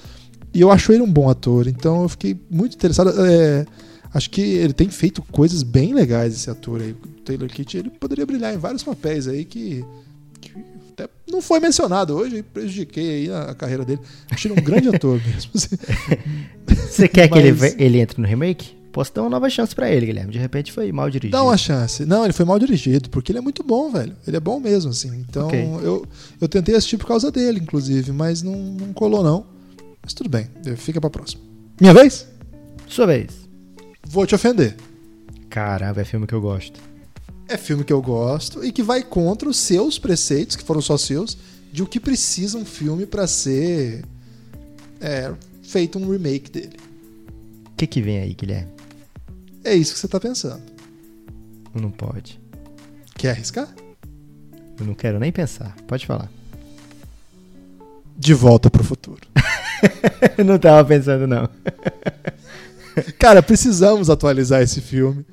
E 0.53 0.61
eu 0.61 0.71
acho 0.71 0.91
ele 0.91 1.01
um 1.03 1.11
bom 1.11 1.29
ator. 1.29 1.67
Então 1.67 2.03
eu 2.03 2.09
fiquei 2.09 2.39
muito 2.49 2.75
interessado. 2.75 3.11
É, 3.25 3.65
acho 4.13 4.29
que 4.29 4.41
ele 4.41 4.73
tem 4.73 4.89
feito 4.89 5.21
coisas 5.31 5.63
bem 5.63 5.93
legais, 5.93 6.33
esse 6.33 6.49
ator 6.49 6.81
aí. 6.81 6.91
O 6.93 7.07
Taylor 7.23 7.49
Kitsch, 7.49 7.75
ele 7.75 7.89
poderia 7.89 8.25
brilhar 8.25 8.53
em 8.53 8.57
vários 8.57 8.81
papéis 8.83 9.27
aí 9.27 9.43
que, 9.43 9.85
que 10.39 10.51
até 11.03 11.09
não 11.31 11.41
foi 11.41 11.59
mencionado 11.59 12.15
hoje. 12.15 12.43
Prejudiquei 12.43 13.27
aí 13.27 13.31
a, 13.31 13.53
carreira 13.55 13.85
dele. 13.85 13.99
Achei 14.29 14.51
um 14.51 14.55
grande 14.55 14.89
ator 14.89 15.19
mesmo. 15.25 15.51
Você 16.67 17.07
quer 17.07 17.27
que 17.29 17.37
ele, 17.37 17.53
Mas- 17.53 17.75
ele 17.77 17.99
entre 17.99 18.21
no 18.21 18.27
remake? 18.27 18.77
Posso 18.91 19.13
dar 19.13 19.21
uma 19.21 19.29
nova 19.29 19.47
chance 19.49 19.73
pra 19.75 19.89
ele, 19.89 20.07
Guilherme. 20.07 20.31
De 20.31 20.39
repente 20.39 20.71
foi 20.71 20.91
mal 20.91 21.09
dirigido. 21.11 21.31
Dá 21.37 21.43
uma 21.43 21.55
chance. 21.55 22.05
Não, 22.05 22.23
ele 22.23 22.33
foi 22.33 22.43
mal 22.43 22.57
dirigido, 22.57 23.09
porque 23.11 23.31
ele 23.31 23.37
é 23.37 23.41
muito 23.41 23.63
bom, 23.63 23.91
velho. 23.91 24.15
Ele 24.27 24.35
é 24.35 24.39
bom 24.39 24.59
mesmo, 24.59 24.89
assim. 24.89 25.23
Então, 25.29 25.47
Ok. 25.47 25.59
eu, 25.83 26.05
eu 26.41 26.47
tentei 26.49 26.73
assistir 26.75 26.97
por 26.97 27.05
causa 27.07 27.31
dele, 27.31 27.59
inclusive, 27.59 28.11
mas 28.11 28.41
não, 28.41 28.55
não 28.55 28.91
colou, 28.91 29.23
não. 29.23 29.45
Mas 30.01 30.13
tudo 30.13 30.27
bem, 30.27 30.47
fica 30.75 30.99
pra 30.99 31.09
próxima. 31.09 31.41
Minha 31.79 31.93
vez? 31.93 32.27
Sua 32.87 33.05
vez. 33.05 33.27
Vou 34.07 34.25
te 34.25 34.33
ofender. 34.33 34.75
Caramba, 35.51 36.01
é 36.01 36.03
filme 36.05 36.25
que 36.25 36.33
eu 36.33 36.41
gosto. 36.41 36.79
É 37.49 37.57
filme 37.57 37.83
que 37.83 37.91
eu 37.91 37.99
gosto 37.99 38.63
e 38.63 38.71
que 38.71 38.83
vai 38.83 39.01
contra 39.01 39.49
os 39.49 39.57
seus 39.57 39.97
preceitos, 39.97 40.55
que 40.55 40.63
foram 40.63 40.81
só 40.81 40.95
seus, 40.97 41.35
de 41.73 41.81
o 41.81 41.87
que 41.87 41.99
precisa 41.99 42.59
um 42.59 42.63
filme 42.63 43.07
pra 43.07 43.25
ser 43.25 44.05
é, 45.01 45.33
feito 45.63 45.97
um 45.97 46.07
remake 46.11 46.51
dele. 46.51 46.77
O 47.65 47.75
que 47.75 47.87
que 47.87 48.03
vem 48.03 48.19
aí, 48.19 48.35
Guilherme? 48.35 48.71
É 49.63 49.73
isso 49.73 49.93
que 49.93 49.99
você 49.99 50.07
tá 50.07 50.19
pensando. 50.19 50.61
Não 51.73 51.89
pode. 51.89 52.39
Quer 53.17 53.31
arriscar? 53.31 53.67
Eu 54.79 54.85
não 54.85 54.93
quero 54.93 55.19
nem 55.19 55.31
pensar. 55.31 55.75
Pode 55.87 56.05
falar. 56.05 56.31
De 58.15 58.33
volta 58.33 58.69
pro 58.69 58.83
futuro. 58.83 59.27
não 60.45 60.59
tava 60.59 60.87
pensando, 60.87 61.25
não. 61.25 61.49
Cara, 63.17 63.41
precisamos 63.41 64.09
atualizar 64.09 64.61
esse 64.61 64.81
filme. 64.81 65.25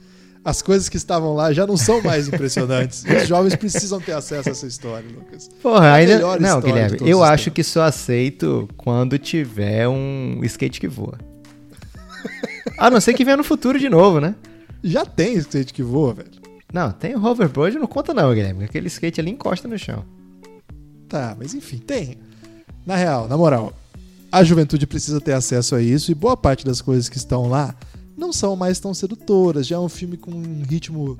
As 0.46 0.62
coisas 0.62 0.88
que 0.88 0.96
estavam 0.96 1.34
lá 1.34 1.52
já 1.52 1.66
não 1.66 1.76
são 1.76 2.00
mais 2.00 2.28
impressionantes. 2.28 3.04
Os 3.04 3.26
jovens 3.26 3.56
precisam 3.56 4.00
ter 4.00 4.12
acesso 4.12 4.48
a 4.48 4.52
essa 4.52 4.64
história, 4.64 5.08
Lucas. 5.12 5.48
Porra, 5.60 5.88
É 5.88 5.90
ainda. 5.90 6.38
Não, 6.38 6.60
de 6.60 6.66
Guilherme, 6.66 6.98
eu 7.00 7.20
acho 7.24 7.50
que 7.50 7.64
só 7.64 7.82
aceito 7.82 8.68
quando 8.76 9.18
tiver 9.18 9.88
um 9.88 10.38
skate 10.44 10.78
que 10.78 10.86
voa. 10.86 11.18
A 12.78 12.88
não 12.88 13.00
ser 13.00 13.14
que 13.14 13.24
venha 13.24 13.36
no 13.36 13.42
futuro 13.42 13.76
de 13.76 13.88
novo, 13.88 14.20
né? 14.20 14.36
Já 14.84 15.04
tem 15.04 15.34
skate 15.34 15.74
que 15.74 15.82
voa, 15.82 16.14
velho. 16.14 16.30
Não, 16.72 16.92
tem 16.92 17.16
o 17.16 17.24
hoverboard, 17.24 17.76
não 17.76 17.88
conta 17.88 18.14
não, 18.14 18.32
Guilherme. 18.32 18.66
Aquele 18.66 18.86
skate 18.86 19.20
ali 19.20 19.32
encosta 19.32 19.66
no 19.66 19.76
chão. 19.76 20.04
Tá, 21.08 21.34
mas 21.36 21.54
enfim, 21.54 21.78
tem. 21.78 22.18
Na 22.86 22.94
real, 22.94 23.26
na 23.26 23.36
moral, 23.36 23.72
a 24.30 24.44
juventude 24.44 24.86
precisa 24.86 25.20
ter 25.20 25.32
acesso 25.32 25.74
a 25.74 25.82
isso 25.82 26.12
e 26.12 26.14
boa 26.14 26.36
parte 26.36 26.64
das 26.64 26.80
coisas 26.80 27.08
que 27.08 27.16
estão 27.16 27.48
lá 27.48 27.74
não 28.16 28.32
são 28.32 28.56
mais 28.56 28.80
tão 28.80 28.94
sedutoras. 28.94 29.66
Já 29.66 29.76
é 29.76 29.78
um 29.78 29.88
filme 29.88 30.16
com 30.16 30.30
um 30.30 30.62
ritmo. 30.62 31.18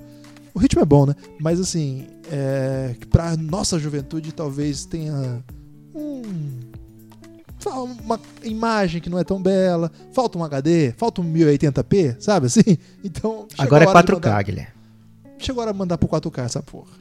O 0.55 0.59
ritmo 0.59 0.81
é 0.81 0.85
bom, 0.85 1.07
né? 1.07 1.15
Mas 1.39 1.61
assim, 1.61 2.07
é... 2.31 2.95
pra 3.11 3.37
nossa 3.37 3.79
juventude 3.79 4.33
talvez 4.33 4.85
tenha 4.85 5.45
um. 5.95 6.23
Uma 8.05 8.21
imagem 8.45 9.01
que 9.01 9.11
não 9.11 9.19
é 9.19 9.25
tão 9.25 9.43
bela, 9.43 9.91
falta 10.13 10.39
um 10.39 10.45
HD, 10.45 10.93
falta 10.97 11.21
um 11.21 11.33
1080p, 11.33 12.17
sabe 12.21 12.47
assim? 12.47 12.63
Então. 13.03 13.49
Agora 13.59 13.85
é 13.85 13.87
a 13.87 13.91
hora 13.91 14.03
de 14.03 14.13
4K, 14.13 14.15
mandar- 14.15 14.45
Guilherme. 14.45 14.73
Chegou 15.39 15.61
a 15.61 15.65
hora 15.65 15.73
de 15.73 15.79
mandar 15.79 15.99
pro 15.99 16.09
4K 16.09 16.45
essa 16.45 16.63
porra. 16.63 16.93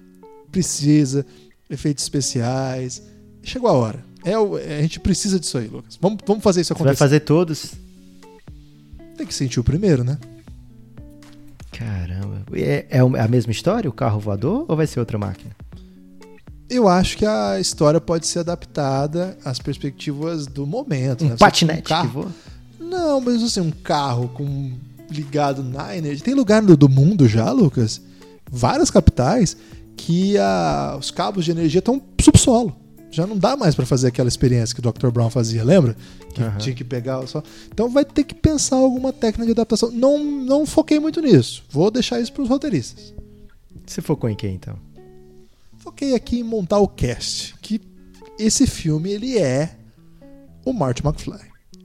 Precisa, 0.51 1.23
efeitos 1.69 2.03
especiais. 2.03 3.01
Chegou 3.43 3.69
a 3.69 3.73
hora. 3.73 4.03
É, 4.23 4.31
é, 4.31 4.79
a 4.79 4.81
gente 4.81 4.99
precisa 4.99 5.39
disso 5.39 5.55
aí, 5.59 5.67
Lucas. 5.67 5.99
Vamos, 6.01 6.17
vamos 6.25 6.43
fazer 6.43 6.61
isso 6.61 6.69
Você 6.69 6.73
vai 6.73 6.81
acontecer. 6.93 6.97
fazer 6.99 7.19
todos? 7.19 7.73
Tem 9.17 9.25
que 9.25 9.33
sentir 9.33 9.59
o 9.59 9.63
primeiro, 9.63 10.03
né? 10.03 10.17
Caramba. 11.71 12.41
É, 12.53 12.85
é 12.89 12.99
a 12.99 13.27
mesma 13.27 13.51
história, 13.51 13.89
o 13.89 13.93
carro 13.93 14.19
voador, 14.19 14.65
ou 14.67 14.75
vai 14.75 14.87
ser 14.87 14.99
outra 14.99 15.17
máquina? 15.17 15.51
Eu 16.69 16.87
acho 16.87 17.17
que 17.17 17.25
a 17.25 17.59
história 17.59 18.01
pode 18.01 18.25
ser 18.27 18.39
adaptada 18.39 19.37
às 19.45 19.59
perspectivas 19.59 20.47
do 20.47 20.65
momento. 20.65 21.23
Um 21.25 21.29
né? 21.29 21.35
Patinete 21.37 21.79
um 21.81 21.83
carro- 21.83 22.07
que 22.07 22.13
voa? 22.13 22.31
Não, 22.79 23.21
mas 23.21 23.43
assim, 23.43 23.61
um 23.61 23.71
carro 23.71 24.29
com 24.29 24.71
ligado 25.09 25.63
na 25.63 25.95
energia. 25.95 26.23
Tem 26.23 26.33
lugar 26.33 26.61
do, 26.61 26.75
do 26.75 26.89
mundo 26.89 27.27
já, 27.27 27.51
Lucas, 27.51 28.01
várias 28.49 28.89
capitais, 28.89 29.55
que 29.95 30.37
a- 30.37 30.97
os 30.99 31.11
cabos 31.11 31.45
de 31.45 31.51
energia 31.51 31.79
estão 31.79 32.01
subsolo. 32.19 32.75
Já 33.15 33.25
não 33.25 33.37
dá 33.37 33.55
mais 33.55 33.73
para 33.73 33.85
fazer 33.85 34.07
aquela 34.07 34.27
experiência 34.27 34.75
que 34.75 34.85
o 34.85 34.91
Dr. 34.91 35.07
Brown 35.07 35.29
fazia, 35.29 35.63
lembra? 35.63 35.95
Que 36.33 36.43
Aham. 36.43 36.57
tinha 36.57 36.75
que 36.75 36.83
pegar 36.83 37.25
sol. 37.27 37.41
Então 37.73 37.89
vai 37.89 38.03
ter 38.03 38.25
que 38.25 38.35
pensar 38.35 38.75
alguma 38.75 39.13
técnica 39.13 39.45
de 39.45 39.51
adaptação. 39.51 39.89
Não, 39.89 40.21
não 40.21 40.65
foquei 40.65 40.99
muito 40.99 41.21
nisso. 41.21 41.63
Vou 41.69 41.89
deixar 41.89 42.19
isso 42.19 42.33
para 42.33 42.43
os 42.43 42.49
roteiristas. 42.49 43.13
Você 43.87 44.01
focou 44.01 44.29
em 44.29 44.35
quem, 44.35 44.55
então? 44.55 44.77
Foquei 45.77 46.13
aqui 46.13 46.39
em 46.39 46.43
montar 46.43 46.79
o 46.79 46.89
cast. 46.89 47.55
Que 47.61 47.79
esse 48.37 48.67
filme 48.67 49.11
ele 49.11 49.37
é 49.37 49.77
o 50.65 50.73
Marty 50.73 51.01
McFly. 51.01 51.39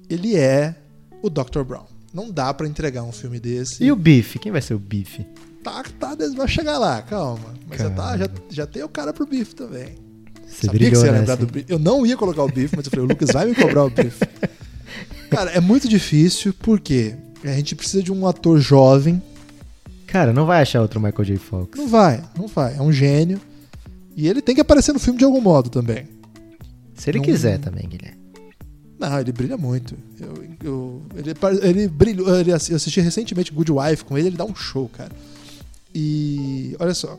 Ele 0.08 0.36
é 0.36 0.74
o 1.22 1.30
Dr. 1.30 1.62
Brown. 1.62 1.86
Não 2.12 2.28
dá 2.28 2.52
pra 2.52 2.66
entregar 2.66 3.04
um 3.04 3.12
filme 3.12 3.38
desse. 3.38 3.84
E 3.84 3.92
o 3.92 3.94
Bife? 3.94 4.40
Quem 4.40 4.50
vai 4.50 4.62
ser 4.62 4.74
o 4.74 4.80
Bife? 4.80 5.24
Tá, 5.62 5.84
tá, 6.00 6.16
vai 6.34 6.48
chegar 6.48 6.76
lá, 6.76 7.00
calma. 7.02 7.54
Mas 7.68 7.78
já, 7.78 7.90
tá, 7.90 8.18
já, 8.18 8.28
já 8.48 8.66
tem 8.66 8.82
o 8.82 8.88
cara 8.88 9.12
pro 9.12 9.26
bife 9.26 9.54
também. 9.54 10.09
Você 10.50 10.66
Sabia 10.66 10.72
que 10.72 10.86
brilhou 10.86 11.00
você 11.00 11.06
ia 11.06 11.12
nessa, 11.12 11.20
lembrar 11.20 11.34
do 11.36 11.46
bife. 11.46 11.66
Eu 11.68 11.78
não 11.78 12.04
ia 12.04 12.16
colocar 12.16 12.42
o 12.42 12.48
bife, 12.48 12.74
mas 12.76 12.84
eu 12.84 12.90
falei, 12.90 13.06
o 13.06 13.08
Lucas 13.08 13.30
vai 13.32 13.46
me 13.46 13.54
cobrar 13.54 13.84
o 13.84 13.90
bife. 13.90 14.24
Cara, 15.30 15.50
é 15.52 15.60
muito 15.60 15.88
difícil 15.88 16.52
porque 16.58 17.14
a 17.44 17.52
gente 17.52 17.74
precisa 17.76 18.02
de 18.02 18.12
um 18.12 18.26
ator 18.26 18.58
jovem. 18.60 19.22
Cara, 20.06 20.32
não 20.32 20.44
vai 20.44 20.60
achar 20.60 20.82
outro 20.82 21.00
Michael 21.00 21.24
J. 21.24 21.36
Fox. 21.38 21.78
Não 21.78 21.86
vai, 21.86 22.22
não 22.36 22.48
vai. 22.48 22.76
É 22.76 22.82
um 22.82 22.92
gênio. 22.92 23.40
E 24.16 24.26
ele 24.26 24.42
tem 24.42 24.54
que 24.56 24.60
aparecer 24.60 24.92
no 24.92 24.98
filme 24.98 25.18
de 25.18 25.24
algum 25.24 25.40
modo 25.40 25.70
também. 25.70 26.08
Se 26.96 27.08
ele 27.08 27.18
Não- 27.18 27.24
quiser 27.24 27.58
também, 27.58 27.88
Guilherme. 27.88 28.18
Não, 28.98 29.18
ele 29.18 29.32
brilha 29.32 29.56
muito. 29.56 29.94
Eu, 30.20 30.44
eu- 30.62 31.02
ele, 31.16 31.32
ele 31.62 31.88
brilhou. 31.88 32.34
Ele, 32.38 32.52
assisti 32.52 33.00
recentemente 33.00 33.52
Good 33.52 33.70
Wife 33.72 34.04
com 34.04 34.18
ele, 34.18 34.26
ele 34.28 34.36
dá 34.36 34.44
um 34.44 34.54
show, 34.54 34.88
cara. 34.88 35.12
E 35.94 36.76
olha 36.78 36.92
só. 36.92 37.18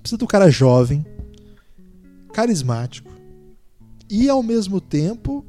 Precisa 0.00 0.22
um 0.22 0.26
cara 0.28 0.50
jovem, 0.50 1.04
carismático 2.34 3.10
e 4.10 4.28
ao 4.28 4.42
mesmo 4.42 4.80
tempo 4.80 5.44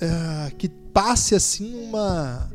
é, 0.00 0.50
que 0.56 0.68
passe 0.68 1.34
assim 1.34 1.74
uma 1.84 2.50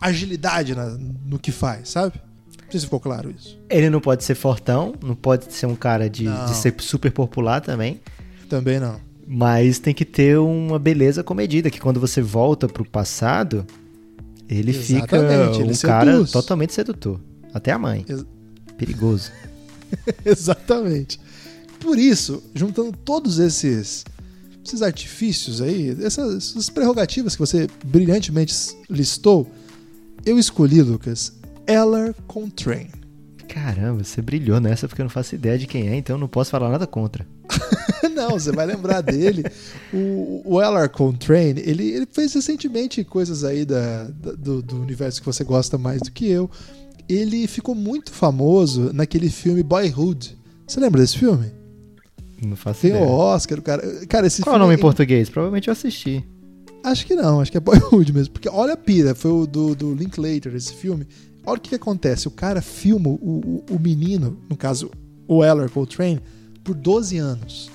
agilidade 0.00 0.74
na- 0.74 0.96
no 1.26 1.38
que 1.38 1.50
faz, 1.52 1.88
sabe? 1.90 2.20
Não 2.64 2.70
sei 2.70 2.80
se 2.80 2.86
ficou 2.86 3.00
claro 3.00 3.30
isso. 3.30 3.58
Ele 3.70 3.88
não 3.88 4.00
pode 4.00 4.24
ser 4.24 4.34
fortão, 4.34 4.94
não 5.02 5.14
pode 5.14 5.52
ser 5.52 5.66
um 5.66 5.76
cara 5.76 6.08
de, 6.10 6.24
de 6.24 6.54
ser 6.56 6.74
super 6.80 7.10
popular 7.12 7.60
também. 7.60 8.00
Também 8.48 8.78
não. 8.80 9.00
Mas 9.26 9.78
tem 9.78 9.94
que 9.94 10.04
ter 10.04 10.38
uma 10.38 10.78
beleza 10.78 11.22
comedida, 11.24 11.70
que 11.70 11.80
quando 11.80 11.98
você 12.00 12.20
volta 12.20 12.66
pro 12.68 12.84
passado, 12.84 13.64
ele 14.48 14.72
fica 14.72 15.16
Exatamente, 15.16 15.60
ele 15.62 15.72
um 15.72 15.76
cara 15.78 16.12
seduz. 16.12 16.30
totalmente 16.32 16.72
sedutor. 16.74 17.20
Até 17.52 17.72
a 17.72 17.78
mãe. 17.78 18.04
Ex- 18.08 18.26
Perigoso. 18.76 19.30
Exatamente. 20.24 21.18
Por 21.84 21.98
isso, 21.98 22.42
juntando 22.54 22.92
todos 23.04 23.38
esses, 23.38 24.06
esses 24.64 24.80
artifícios 24.80 25.60
aí, 25.60 25.94
essas, 26.02 26.34
essas 26.50 26.70
prerrogativas 26.70 27.34
que 27.34 27.40
você 27.40 27.68
brilhantemente 27.84 28.54
listou, 28.88 29.46
eu 30.24 30.38
escolhi, 30.38 30.80
Lucas, 30.80 31.30
Eller 31.66 32.14
Contrain. 32.26 32.88
Caramba, 33.46 34.02
você 34.02 34.22
brilhou 34.22 34.58
nessa 34.60 34.88
porque 34.88 35.02
eu 35.02 35.04
não 35.04 35.10
faço 35.10 35.34
ideia 35.34 35.58
de 35.58 35.66
quem 35.66 35.88
é, 35.88 35.94
então 35.96 36.16
eu 36.16 36.20
não 36.20 36.26
posso 36.26 36.50
falar 36.50 36.70
nada 36.70 36.86
contra. 36.86 37.26
Não, 38.14 38.30
você 38.30 38.52
vai 38.52 38.64
lembrar 38.64 39.00
dele. 39.00 39.44
O, 39.92 40.42
o 40.44 40.62
Eller 40.62 40.88
Contrain, 40.88 41.54
ele, 41.58 41.90
ele 41.90 42.06
fez 42.10 42.32
recentemente 42.32 43.02
coisas 43.04 43.44
aí 43.44 43.64
da, 43.64 44.04
da- 44.04 44.32
do, 44.32 44.62
do 44.62 44.80
universo 44.80 45.20
que 45.20 45.26
você 45.26 45.42
gosta 45.42 45.76
mais 45.76 46.00
do 46.00 46.10
que 46.12 46.26
eu. 46.28 46.48
Ele 47.08 47.46
ficou 47.46 47.74
muito 47.74 48.12
famoso 48.12 48.92
naquele 48.92 49.28
filme 49.28 49.62
Boyhood. 49.62 50.38
Você 50.66 50.78
lembra 50.80 51.00
desse 51.00 51.18
filme? 51.18 51.50
Não 52.42 52.56
faço 52.56 52.82
Tem 52.82 52.92
o 52.92 52.96
ideia. 52.96 53.10
Oscar, 53.10 53.58
o 53.58 53.62
cara. 53.62 54.06
Cara, 54.06 54.26
esse 54.26 54.42
Qual 54.42 54.54
é 54.54 54.58
o 54.58 54.60
nome 54.60 54.74
é 54.74 54.76
em 54.76 54.80
português? 54.80 55.28
Provavelmente 55.28 55.68
eu 55.68 55.72
assisti. 55.72 56.24
Acho 56.82 57.06
que 57.06 57.14
não, 57.14 57.40
acho 57.40 57.50
que 57.50 57.56
é 57.56 57.60
Boyhood 57.60 58.12
mesmo. 58.12 58.32
Porque 58.32 58.48
olha 58.48 58.74
a 58.74 58.76
pira, 58.76 59.14
foi 59.14 59.30
o 59.30 59.46
do, 59.46 59.74
do 59.74 59.94
Linklater, 59.94 60.54
esse 60.54 60.74
filme. 60.74 61.06
Olha 61.46 61.58
o 61.58 61.60
que, 61.60 61.70
que 61.70 61.74
acontece. 61.74 62.28
O 62.28 62.30
cara 62.30 62.60
filma 62.60 63.08
o, 63.08 63.12
o, 63.12 63.64
o 63.74 63.78
menino, 63.78 64.38
no 64.48 64.56
caso, 64.56 64.90
o 65.26 65.44
Eller 65.44 65.70
Coltrane, 65.70 66.20
por 66.62 66.74
12 66.74 67.16
anos. 67.18 67.70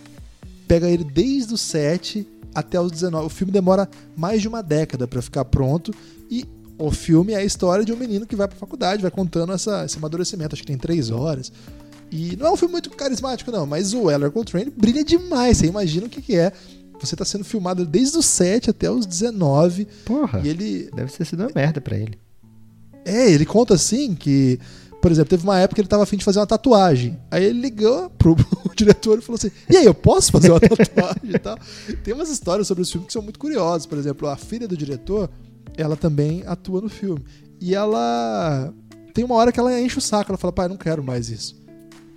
Pega 0.68 0.88
ele 0.88 1.04
desde 1.04 1.54
os 1.54 1.62
7 1.62 2.28
até 2.54 2.80
os 2.80 2.92
19. 2.92 3.26
O 3.26 3.30
filme 3.30 3.52
demora 3.52 3.90
mais 4.16 4.42
de 4.42 4.48
uma 4.48 4.62
década 4.62 5.08
pra 5.08 5.22
ficar 5.22 5.46
pronto. 5.46 5.94
E 6.30 6.46
o 6.78 6.92
filme 6.92 7.34
é 7.34 7.38
a 7.38 7.44
história 7.44 7.84
de 7.84 7.92
um 7.92 7.98
menino 7.98 8.26
que 8.26 8.36
vai 8.36 8.48
pra 8.48 8.58
faculdade, 8.58 9.02
vai 9.02 9.12
contando 9.12 9.54
essa, 9.54 9.86
esse 9.86 9.98
amadurecimento. 9.98 10.54
Acho 10.56 10.62
que 10.62 10.68
tem 10.68 10.78
3 10.78 11.10
horas. 11.12 11.52
E 12.12 12.36
não 12.38 12.48
é 12.48 12.52
um 12.52 12.56
filme 12.58 12.72
muito 12.72 12.90
carismático, 12.92 13.52
não, 13.52 13.66
mas 13.66 13.94
o 13.94 14.10
Eller 14.10 14.32
Coltrane 14.32 14.72
brilha 14.76 15.04
demais. 15.04 15.58
Você 15.58 15.68
imagina 15.68 16.08
o 16.08 16.10
que, 16.10 16.22
que 16.22 16.36
é. 16.36 16.52
Você 17.00 17.16
tá 17.16 17.24
sendo 17.24 17.46
filmado 17.46 17.86
desde 17.86 18.18
os 18.18 18.26
7 18.26 18.72
até 18.72 18.90
os 18.92 19.06
19. 19.06 19.86
Porra, 20.06 20.42
E 20.44 20.50
ele. 20.50 20.90
deve 20.94 21.12
ter 21.12 21.24
sido 21.26 21.42
uma 21.42 21.52
merda 21.56 21.80
pra 21.80 21.96
ele. 21.98 22.18
É, 23.06 23.32
ele 23.32 23.46
conta 23.46 23.74
assim 23.76 24.14
que. 24.16 24.60
Por 25.02 25.10
exemplo, 25.10 25.30
teve 25.30 25.44
uma 25.44 25.58
época 25.58 25.76
que 25.76 25.82
ele 25.82 25.88
tava 25.88 26.04
afim 26.04 26.18
de 26.18 26.26
fazer 26.26 26.40
uma 26.40 26.46
tatuagem. 26.48 27.18
Aí 27.32 27.46
ele 27.46 27.62
ligou 27.62 28.10
pro, 28.10 28.36
pro 28.36 28.76
diretor 28.76 29.18
e 29.18 29.22
falou 29.22 29.38
assim: 29.38 29.50
E 29.70 29.78
aí, 29.78 29.86
eu 29.86 29.94
posso 29.94 30.30
fazer 30.32 30.52
uma 30.52 30.60
tatuagem 30.60 31.36
e 31.36 31.40
tal? 31.40 31.58
Tem 32.04 32.14
umas 32.14 32.30
histórias 32.30 32.68
sobre 32.68 32.82
esse 32.82 32.92
filme 32.92 33.08
que 33.08 33.14
são 33.14 33.22
muito 33.22 33.40
curiosas. 33.40 33.86
Por 33.86 33.98
exemplo, 33.98 34.28
a 34.28 34.36
filha 34.36 34.68
do 34.68 34.76
diretor, 34.76 35.30
ela 35.78 35.96
também 35.96 36.44
atua 36.46 36.82
no 36.82 36.90
filme. 36.90 37.24
E 37.62 37.74
ela. 37.74 38.74
Tem 39.14 39.24
uma 39.24 39.36
hora 39.36 39.52
que 39.54 39.60
ela 39.60 39.80
enche 39.80 39.98
o 39.98 40.02
saco. 40.02 40.32
Ela 40.32 40.38
fala: 40.38 40.52
Pai, 40.52 40.68
não 40.68 40.76
quero 40.76 41.02
mais 41.02 41.30
isso. 41.30 41.56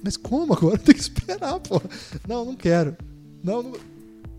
Mas 0.02 0.16
como 0.16 0.52
agora? 0.54 0.78
Tem 0.78 0.94
que 0.94 1.00
esperar, 1.00 1.58
pô. 1.60 1.80
Não, 2.28 2.44
não 2.44 2.54
quero. 2.56 2.96
Não, 3.42 3.62
não- 3.62 3.72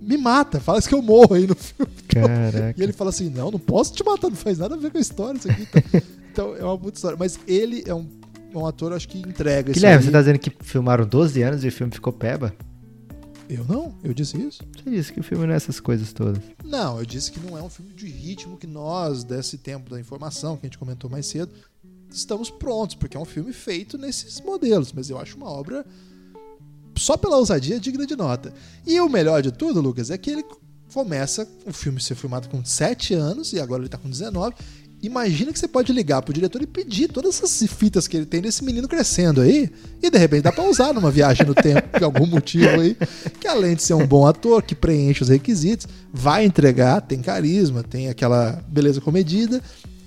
Me 0.01 0.17
mata. 0.17 0.59
Fala 0.59 0.81
que 0.81 0.93
eu 0.93 1.01
morro 1.01 1.35
aí 1.35 1.47
no 1.47 1.55
filme. 1.55 1.91
Caraca. 2.09 2.75
E 2.79 2.83
ele 2.83 2.93
fala 2.93 3.09
assim: 3.09 3.29
Não, 3.29 3.49
não 3.51 3.59
posso 3.59 3.93
te 3.93 4.03
matar, 4.03 4.29
não 4.29 4.35
faz 4.35 4.57
nada 4.57 4.75
a 4.75 4.77
ver 4.77 4.91
com 4.91 4.97
a 4.97 5.01
história 5.01 5.37
isso 5.37 5.49
aqui. 5.49 5.61
Então, 5.63 6.01
então 6.31 6.55
é 6.55 6.63
uma 6.63 6.77
puta 6.77 6.97
história. 6.97 7.17
Mas 7.17 7.39
ele 7.47 7.83
é 7.87 7.93
um, 7.93 8.07
um 8.53 8.65
ator, 8.65 8.91
acho 8.93 9.07
que 9.07 9.17
entrega 9.19 9.71
isso. 9.71 9.79
Guilherme, 9.79 9.99
aí. 9.99 10.05
você 10.05 10.11
tá 10.11 10.19
dizendo 10.19 10.39
que 10.39 10.51
filmaram 10.61 11.05
12 11.05 11.41
anos 11.41 11.63
e 11.63 11.67
o 11.67 11.71
filme 11.71 11.91
ficou 11.93 12.11
peba? 12.11 12.53
Eu 13.49 13.63
não? 13.65 13.93
Eu 14.03 14.13
disse 14.13 14.37
isso? 14.41 14.63
Você 14.75 14.89
disse 14.89 15.13
que 15.13 15.19
o 15.19 15.23
filme 15.23 15.45
não 15.45 15.53
é 15.53 15.57
essas 15.57 15.79
coisas 15.79 16.11
todas. 16.13 16.41
Não, 16.63 16.97
eu 16.97 17.05
disse 17.05 17.31
que 17.31 17.39
não 17.39 17.57
é 17.57 17.61
um 17.61 17.69
filme 17.69 17.93
de 17.93 18.07
ritmo 18.07 18.57
que 18.57 18.65
nós, 18.65 19.23
desse 19.23 19.57
tempo 19.57 19.89
da 19.91 19.99
informação, 19.99 20.55
que 20.57 20.65
a 20.65 20.67
gente 20.69 20.77
comentou 20.77 21.09
mais 21.09 21.25
cedo, 21.27 21.51
estamos 22.13 22.49
prontos, 22.49 22.95
porque 22.95 23.17
é 23.17 23.19
um 23.19 23.25
filme 23.25 23.51
feito 23.51 23.97
nesses 23.97 24.39
modelos. 24.41 24.93
Mas 24.93 25.09
eu 25.09 25.17
acho 25.17 25.37
uma 25.37 25.49
obra, 25.49 25.85
só 26.95 27.17
pela 27.17 27.37
ousadia, 27.37 27.79
digna 27.79 28.05
de 28.05 28.15
nota. 28.15 28.53
E 28.85 28.99
o 28.99 29.09
melhor 29.09 29.41
de 29.41 29.51
tudo, 29.51 29.81
Lucas, 29.81 30.09
é 30.09 30.17
que 30.17 30.29
ele 30.29 30.45
começa 30.93 31.47
o 31.65 31.73
filme 31.73 31.99
ser 31.99 32.15
filmado 32.15 32.47
com 32.49 32.63
7 32.63 33.13
anos, 33.13 33.51
e 33.51 33.59
agora 33.59 33.81
ele 33.81 33.89
tá 33.89 33.97
com 33.97 34.09
19, 34.09 34.55
Imagina 35.03 35.51
que 35.51 35.59
você 35.59 35.67
pode 35.67 35.91
ligar 35.91 36.21
pro 36.21 36.33
diretor 36.33 36.61
e 36.61 36.65
pedir 36.65 37.09
todas 37.09 37.35
essas 37.35 37.69
fitas 37.69 38.07
que 38.07 38.15
ele 38.15 38.25
tem 38.25 38.41
desse 38.41 38.63
menino 38.63 38.87
crescendo 38.87 39.41
aí, 39.41 39.69
e 40.01 40.09
de 40.09 40.17
repente 40.17 40.43
dá 40.43 40.51
pra 40.53 40.63
usar 40.63 40.93
numa 40.93 41.11
viagem 41.11 41.45
no 41.45 41.53
tempo, 41.53 41.89
por 41.89 42.03
algum 42.05 42.25
motivo 42.25 42.79
aí, 42.79 42.95
que 43.37 43.45
além 43.45 43.75
de 43.75 43.83
ser 43.83 43.95
um 43.95 44.07
bom 44.07 44.25
ator, 44.25 44.63
que 44.63 44.73
preenche 44.73 45.21
os 45.21 45.27
requisitos, 45.27 45.89
vai 46.13 46.45
entregar, 46.45 47.01
tem 47.01 47.21
carisma, 47.21 47.83
tem 47.83 48.07
aquela 48.07 48.63
beleza 48.69 49.01
comedida, 49.01 49.61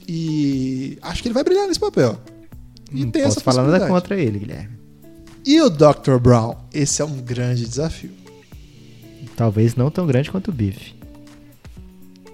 e 0.09 0.99
acho 1.03 1.23
que 1.23 1.29
ele 1.29 1.35
vai 1.35 1.45
brilhar 1.45 1.67
nesse 1.67 1.81
papel. 1.81 2.21
E 2.93 3.05
Não 3.05 3.11
tem 3.11 3.23
posso 3.23 3.39
essa 3.39 3.45
falar 3.45 3.65
nada 3.65 3.89
contra 3.89 4.17
ele, 4.21 4.39
Guilherme. 4.39 4.77
E 5.45 5.61
o 5.61 5.71
Dr. 5.71 6.19
Brown? 6.21 6.57
Esse 6.73 7.03
é 7.03 7.05
um 7.05 7.21
grande 7.21 7.67
desafio. 7.67 8.11
Talvez 9.37 9.75
não 9.75 9.91
tão 9.91 10.07
grande 10.07 10.31
quanto 10.31 10.49
o 10.49 10.53
Biff. 10.53 10.95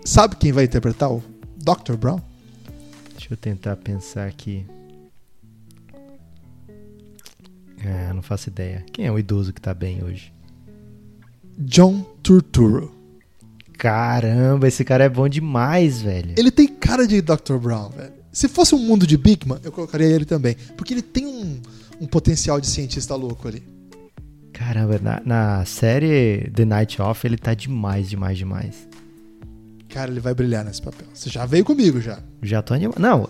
Sabe 0.04 0.36
quem 0.36 0.52
vai 0.52 0.64
interpretar 0.64 1.10
o 1.10 1.22
Dr. 1.56 1.94
Brown? 1.96 2.20
Deixa 3.10 3.32
eu 3.32 3.36
tentar 3.36 3.76
pensar 3.76 4.26
aqui. 4.26 4.64
Ah, 7.84 8.14
não 8.14 8.22
faço 8.22 8.48
ideia. 8.48 8.84
Quem 8.92 9.06
é 9.06 9.12
o 9.12 9.18
idoso 9.18 9.52
que 9.52 9.60
tá 9.60 9.74
bem 9.74 10.02
hoje? 10.04 10.32
John 11.58 12.02
Turturro. 12.22 12.94
Caramba, 13.76 14.68
esse 14.68 14.84
cara 14.84 15.04
é 15.04 15.08
bom 15.08 15.28
demais, 15.28 16.00
velho. 16.00 16.34
Ele 16.36 16.50
tem 16.50 16.68
cara 16.92 17.06
de 17.06 17.22
Dr. 17.22 17.56
Brown, 17.58 17.88
velho. 17.88 18.12
Se 18.30 18.48
fosse 18.48 18.74
um 18.74 18.78
mundo 18.78 19.06
de 19.06 19.16
Bigman, 19.16 19.58
eu 19.64 19.72
colocaria 19.72 20.06
ele 20.06 20.26
também. 20.26 20.54
Porque 20.76 20.92
ele 20.92 21.02
tem 21.02 21.26
um, 21.26 21.60
um 22.00 22.06
potencial 22.06 22.60
de 22.60 22.66
cientista 22.66 23.14
louco 23.14 23.48
ali. 23.48 23.62
Caramba, 24.52 24.98
na, 24.98 25.22
na 25.24 25.64
série 25.64 26.50
The 26.54 26.66
Night 26.66 27.00
Off 27.00 27.26
ele 27.26 27.38
tá 27.38 27.54
demais, 27.54 28.10
demais, 28.10 28.36
demais. 28.36 28.88
Cara, 29.88 30.10
ele 30.10 30.20
vai 30.20 30.34
brilhar 30.34 30.64
nesse 30.64 30.82
papel. 30.82 31.06
Você 31.12 31.30
já 31.30 31.46
veio 31.46 31.64
comigo 31.64 32.00
já. 32.00 32.18
Já 32.42 32.60
tô 32.62 32.74
animado. 32.74 32.98
Não, 32.98 33.28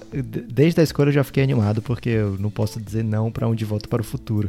desde 0.49 0.81
a 0.81 0.85
escolha 0.85 1.09
eu 1.09 1.13
já 1.13 1.25
fiquei 1.25 1.43
animado 1.43 1.81
porque 1.83 2.09
eu 2.09 2.37
não 2.39 2.51
posso 2.51 2.81
dizer 2.81 3.05
não 3.05 3.31
pra 3.31 3.47
um 3.49 3.55
de 3.55 3.65
volta 3.65 3.89
para 3.89 4.03
o 4.03 4.05
futuro. 4.05 4.49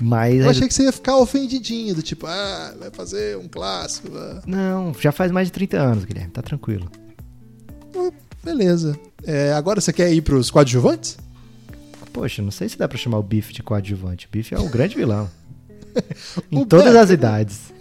Mas 0.00 0.40
Eu 0.40 0.50
achei 0.50 0.66
que 0.66 0.74
você 0.74 0.82
ia 0.84 0.92
ficar 0.92 1.16
ofendidinho, 1.16 1.94
do 1.94 2.02
tipo, 2.02 2.26
ah, 2.26 2.74
vai 2.78 2.90
fazer 2.90 3.36
um 3.38 3.46
clássico. 3.46 4.08
ah. 4.16 4.42
não, 4.44 4.92
já 5.00 5.12
faz 5.12 5.30
mais 5.30 5.46
de 5.46 5.52
30 5.52 5.76
anos, 5.76 6.04
Guilherme, 6.04 6.32
tá 6.32 6.42
tranquilo. 6.42 6.90
Beleza. 8.44 8.98
É, 9.24 9.52
agora 9.52 9.80
você 9.80 9.92
quer 9.92 10.12
ir 10.12 10.22
pros 10.22 10.50
coadjuvantes? 10.50 11.16
Poxa, 12.12 12.42
não 12.42 12.50
sei 12.50 12.68
se 12.68 12.78
dá 12.78 12.86
pra 12.86 12.98
chamar 12.98 13.18
o 13.18 13.22
Biff 13.22 13.52
de 13.52 13.62
coadjuvante. 13.62 14.26
O 14.26 14.28
Biff 14.30 14.54
é 14.54 14.58
o 14.58 14.68
grande 14.68 14.94
vilão. 14.94 15.28
em 16.50 16.60
O 16.60 16.66
todas 16.66 16.94
as 16.94 17.10
idades. 17.10 17.72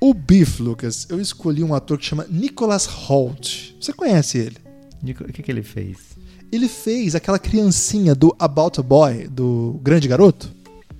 O 0.00 0.12
Biff, 0.12 0.62
Lucas, 0.62 1.06
eu 1.08 1.20
escolhi 1.20 1.62
um 1.62 1.74
ator 1.74 1.96
que 1.98 2.04
chama 2.04 2.26
Nicholas 2.28 2.86
Holt. 2.86 3.74
Você 3.80 3.92
conhece 3.92 4.38
ele? 4.38 4.56
O 5.20 5.32
que, 5.32 5.42
que 5.42 5.50
ele 5.50 5.62
fez? 5.62 5.98
Ele 6.50 6.68
fez 6.68 7.14
aquela 7.14 7.38
criancinha 7.38 8.14
do 8.14 8.34
About 8.38 8.80
a 8.80 8.82
Boy, 8.82 9.28
do 9.28 9.78
Grande 9.82 10.08
Garoto. 10.08 10.50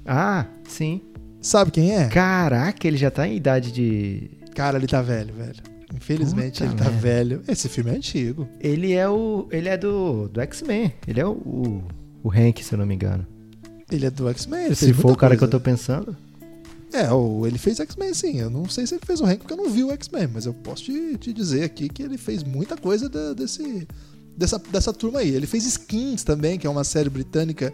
Ah, 0.04 0.46
sim. 0.68 1.00
Sabe 1.40 1.70
quem 1.70 1.94
é? 1.94 2.08
Caraca, 2.08 2.86
ele 2.86 2.96
já 2.96 3.10
tá 3.10 3.26
em 3.26 3.36
idade 3.36 3.72
de. 3.72 4.30
Cara, 4.54 4.78
ele 4.78 4.86
tá 4.86 5.02
velho, 5.02 5.34
velho. 5.34 5.75
Infelizmente, 5.94 6.60
Puta 6.62 6.64
ele 6.64 6.74
tá 6.78 6.84
merda. 6.84 6.98
velho. 7.00 7.42
Esse 7.48 7.68
filme 7.68 7.90
é 7.90 7.94
antigo. 7.94 8.48
Ele 8.60 8.92
é 8.92 9.08
o. 9.08 9.46
Ele 9.50 9.68
é 9.68 9.76
do, 9.76 10.28
do 10.28 10.40
X-Men. 10.40 10.92
Ele 11.06 11.20
é 11.20 11.26
o, 11.26 11.30
o, 11.32 11.82
o 12.24 12.30
Hank, 12.30 12.62
se 12.62 12.72
eu 12.74 12.78
não 12.78 12.86
me 12.86 12.94
engano. 12.94 13.26
Ele 13.90 14.04
é 14.06 14.10
do 14.10 14.28
X-Men. 14.28 14.74
Se 14.74 14.92
for 14.92 15.12
o 15.12 15.16
cara 15.16 15.36
que 15.36 15.44
eu 15.44 15.48
coisa. 15.48 15.58
tô 15.58 15.60
pensando. 15.60 16.16
É, 16.92 17.12
o- 17.12 17.46
ele 17.46 17.58
fez 17.58 17.78
X-Men 17.78 18.14
sim. 18.14 18.38
Eu 18.40 18.50
não 18.50 18.68
sei 18.68 18.86
se 18.86 18.94
ele 18.94 19.02
fez 19.06 19.20
o 19.20 19.24
Hank 19.26 19.38
porque 19.38 19.52
eu 19.52 19.56
não 19.56 19.70
vi 19.70 19.84
o 19.84 19.90
X-Men, 19.92 20.28
mas 20.32 20.46
eu 20.46 20.54
posso 20.54 20.84
te, 20.84 21.16
te 21.18 21.32
dizer 21.32 21.62
aqui 21.64 21.88
que 21.88 22.02
ele 22.02 22.16
fez 22.18 22.42
muita 22.42 22.76
coisa 22.76 23.08
da- 23.08 23.32
desse, 23.32 23.86
dessa, 24.36 24.58
dessa 24.58 24.92
turma 24.92 25.20
aí. 25.20 25.28
Ele 25.34 25.46
fez 25.46 25.64
Skins 25.66 26.24
também, 26.24 26.58
que 26.58 26.66
é 26.66 26.70
uma 26.70 26.84
série 26.84 27.10
britânica 27.10 27.72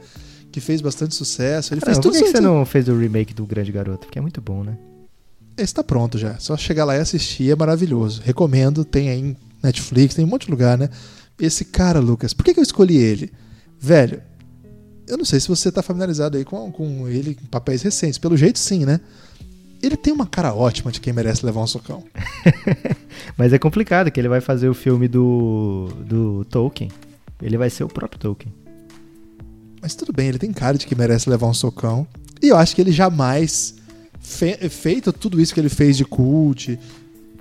que 0.50 0.60
fez 0.60 0.80
bastante 0.80 1.14
sucesso. 1.14 1.72
Ele 1.72 1.80
fez 1.80 1.96
Caramba, 1.96 2.02
por 2.02 2.12
tudo 2.18 2.24
que, 2.24 2.30
você 2.30 2.40
não 2.40 2.66
fez 2.66 2.88
o 2.88 2.96
remake 2.98 3.32
do 3.32 3.46
Grande 3.46 3.72
Garoto? 3.72 4.06
Porque 4.06 4.18
é 4.18 4.22
muito 4.22 4.40
bom, 4.40 4.62
né? 4.64 4.76
Esse 5.56 5.74
tá 5.74 5.84
pronto 5.84 6.18
já. 6.18 6.38
Só 6.38 6.56
chegar 6.56 6.84
lá 6.84 6.96
e 6.96 7.00
assistir, 7.00 7.50
é 7.50 7.56
maravilhoso. 7.56 8.22
Recomendo, 8.24 8.84
tem 8.84 9.10
aí 9.10 9.20
em 9.20 9.36
Netflix, 9.62 10.14
tem 10.14 10.24
em 10.24 10.28
um 10.28 10.30
monte 10.30 10.46
de 10.46 10.50
lugar, 10.50 10.78
né? 10.78 10.88
Esse 11.38 11.64
cara, 11.64 11.98
Lucas, 11.98 12.32
por 12.32 12.44
que, 12.44 12.54
que 12.54 12.60
eu 12.60 12.64
escolhi 12.64 12.96
ele? 12.96 13.32
Velho, 13.78 14.22
eu 15.06 15.18
não 15.18 15.24
sei 15.24 15.40
se 15.40 15.48
você 15.48 15.70
tá 15.70 15.82
familiarizado 15.82 16.36
aí 16.36 16.44
com, 16.44 16.70
com 16.70 17.08
ele 17.08 17.36
em 17.42 17.46
papéis 17.46 17.82
recentes. 17.82 18.18
Pelo 18.18 18.36
jeito, 18.36 18.58
sim, 18.58 18.84
né? 18.84 19.00
Ele 19.82 19.96
tem 19.96 20.12
uma 20.12 20.26
cara 20.26 20.54
ótima 20.54 20.92
de 20.92 21.00
quem 21.00 21.12
merece 21.12 21.44
levar 21.44 21.60
um 21.60 21.66
socão. 21.66 22.04
Mas 23.36 23.52
é 23.52 23.58
complicado 23.58 24.10
que 24.10 24.20
ele 24.20 24.28
vai 24.28 24.40
fazer 24.40 24.68
o 24.68 24.74
filme 24.74 25.08
do, 25.08 25.88
do 26.06 26.44
Tolkien. 26.44 26.90
Ele 27.40 27.58
vai 27.58 27.68
ser 27.68 27.82
o 27.82 27.88
próprio 27.88 28.20
Tolkien. 28.20 28.54
Mas 29.80 29.96
tudo 29.96 30.12
bem, 30.12 30.28
ele 30.28 30.38
tem 30.38 30.52
cara 30.52 30.78
de 30.78 30.86
que 30.86 30.94
merece 30.94 31.28
levar 31.28 31.48
um 31.48 31.54
socão. 31.54 32.06
E 32.40 32.48
eu 32.48 32.56
acho 32.56 32.74
que 32.74 32.80
ele 32.80 32.92
jamais, 32.92 33.74
fe- 34.22 34.68
feito 34.68 35.12
tudo 35.12 35.40
isso 35.40 35.52
que 35.52 35.60
ele 35.60 35.68
fez 35.68 35.96
de 35.96 36.04
cult, 36.04 36.78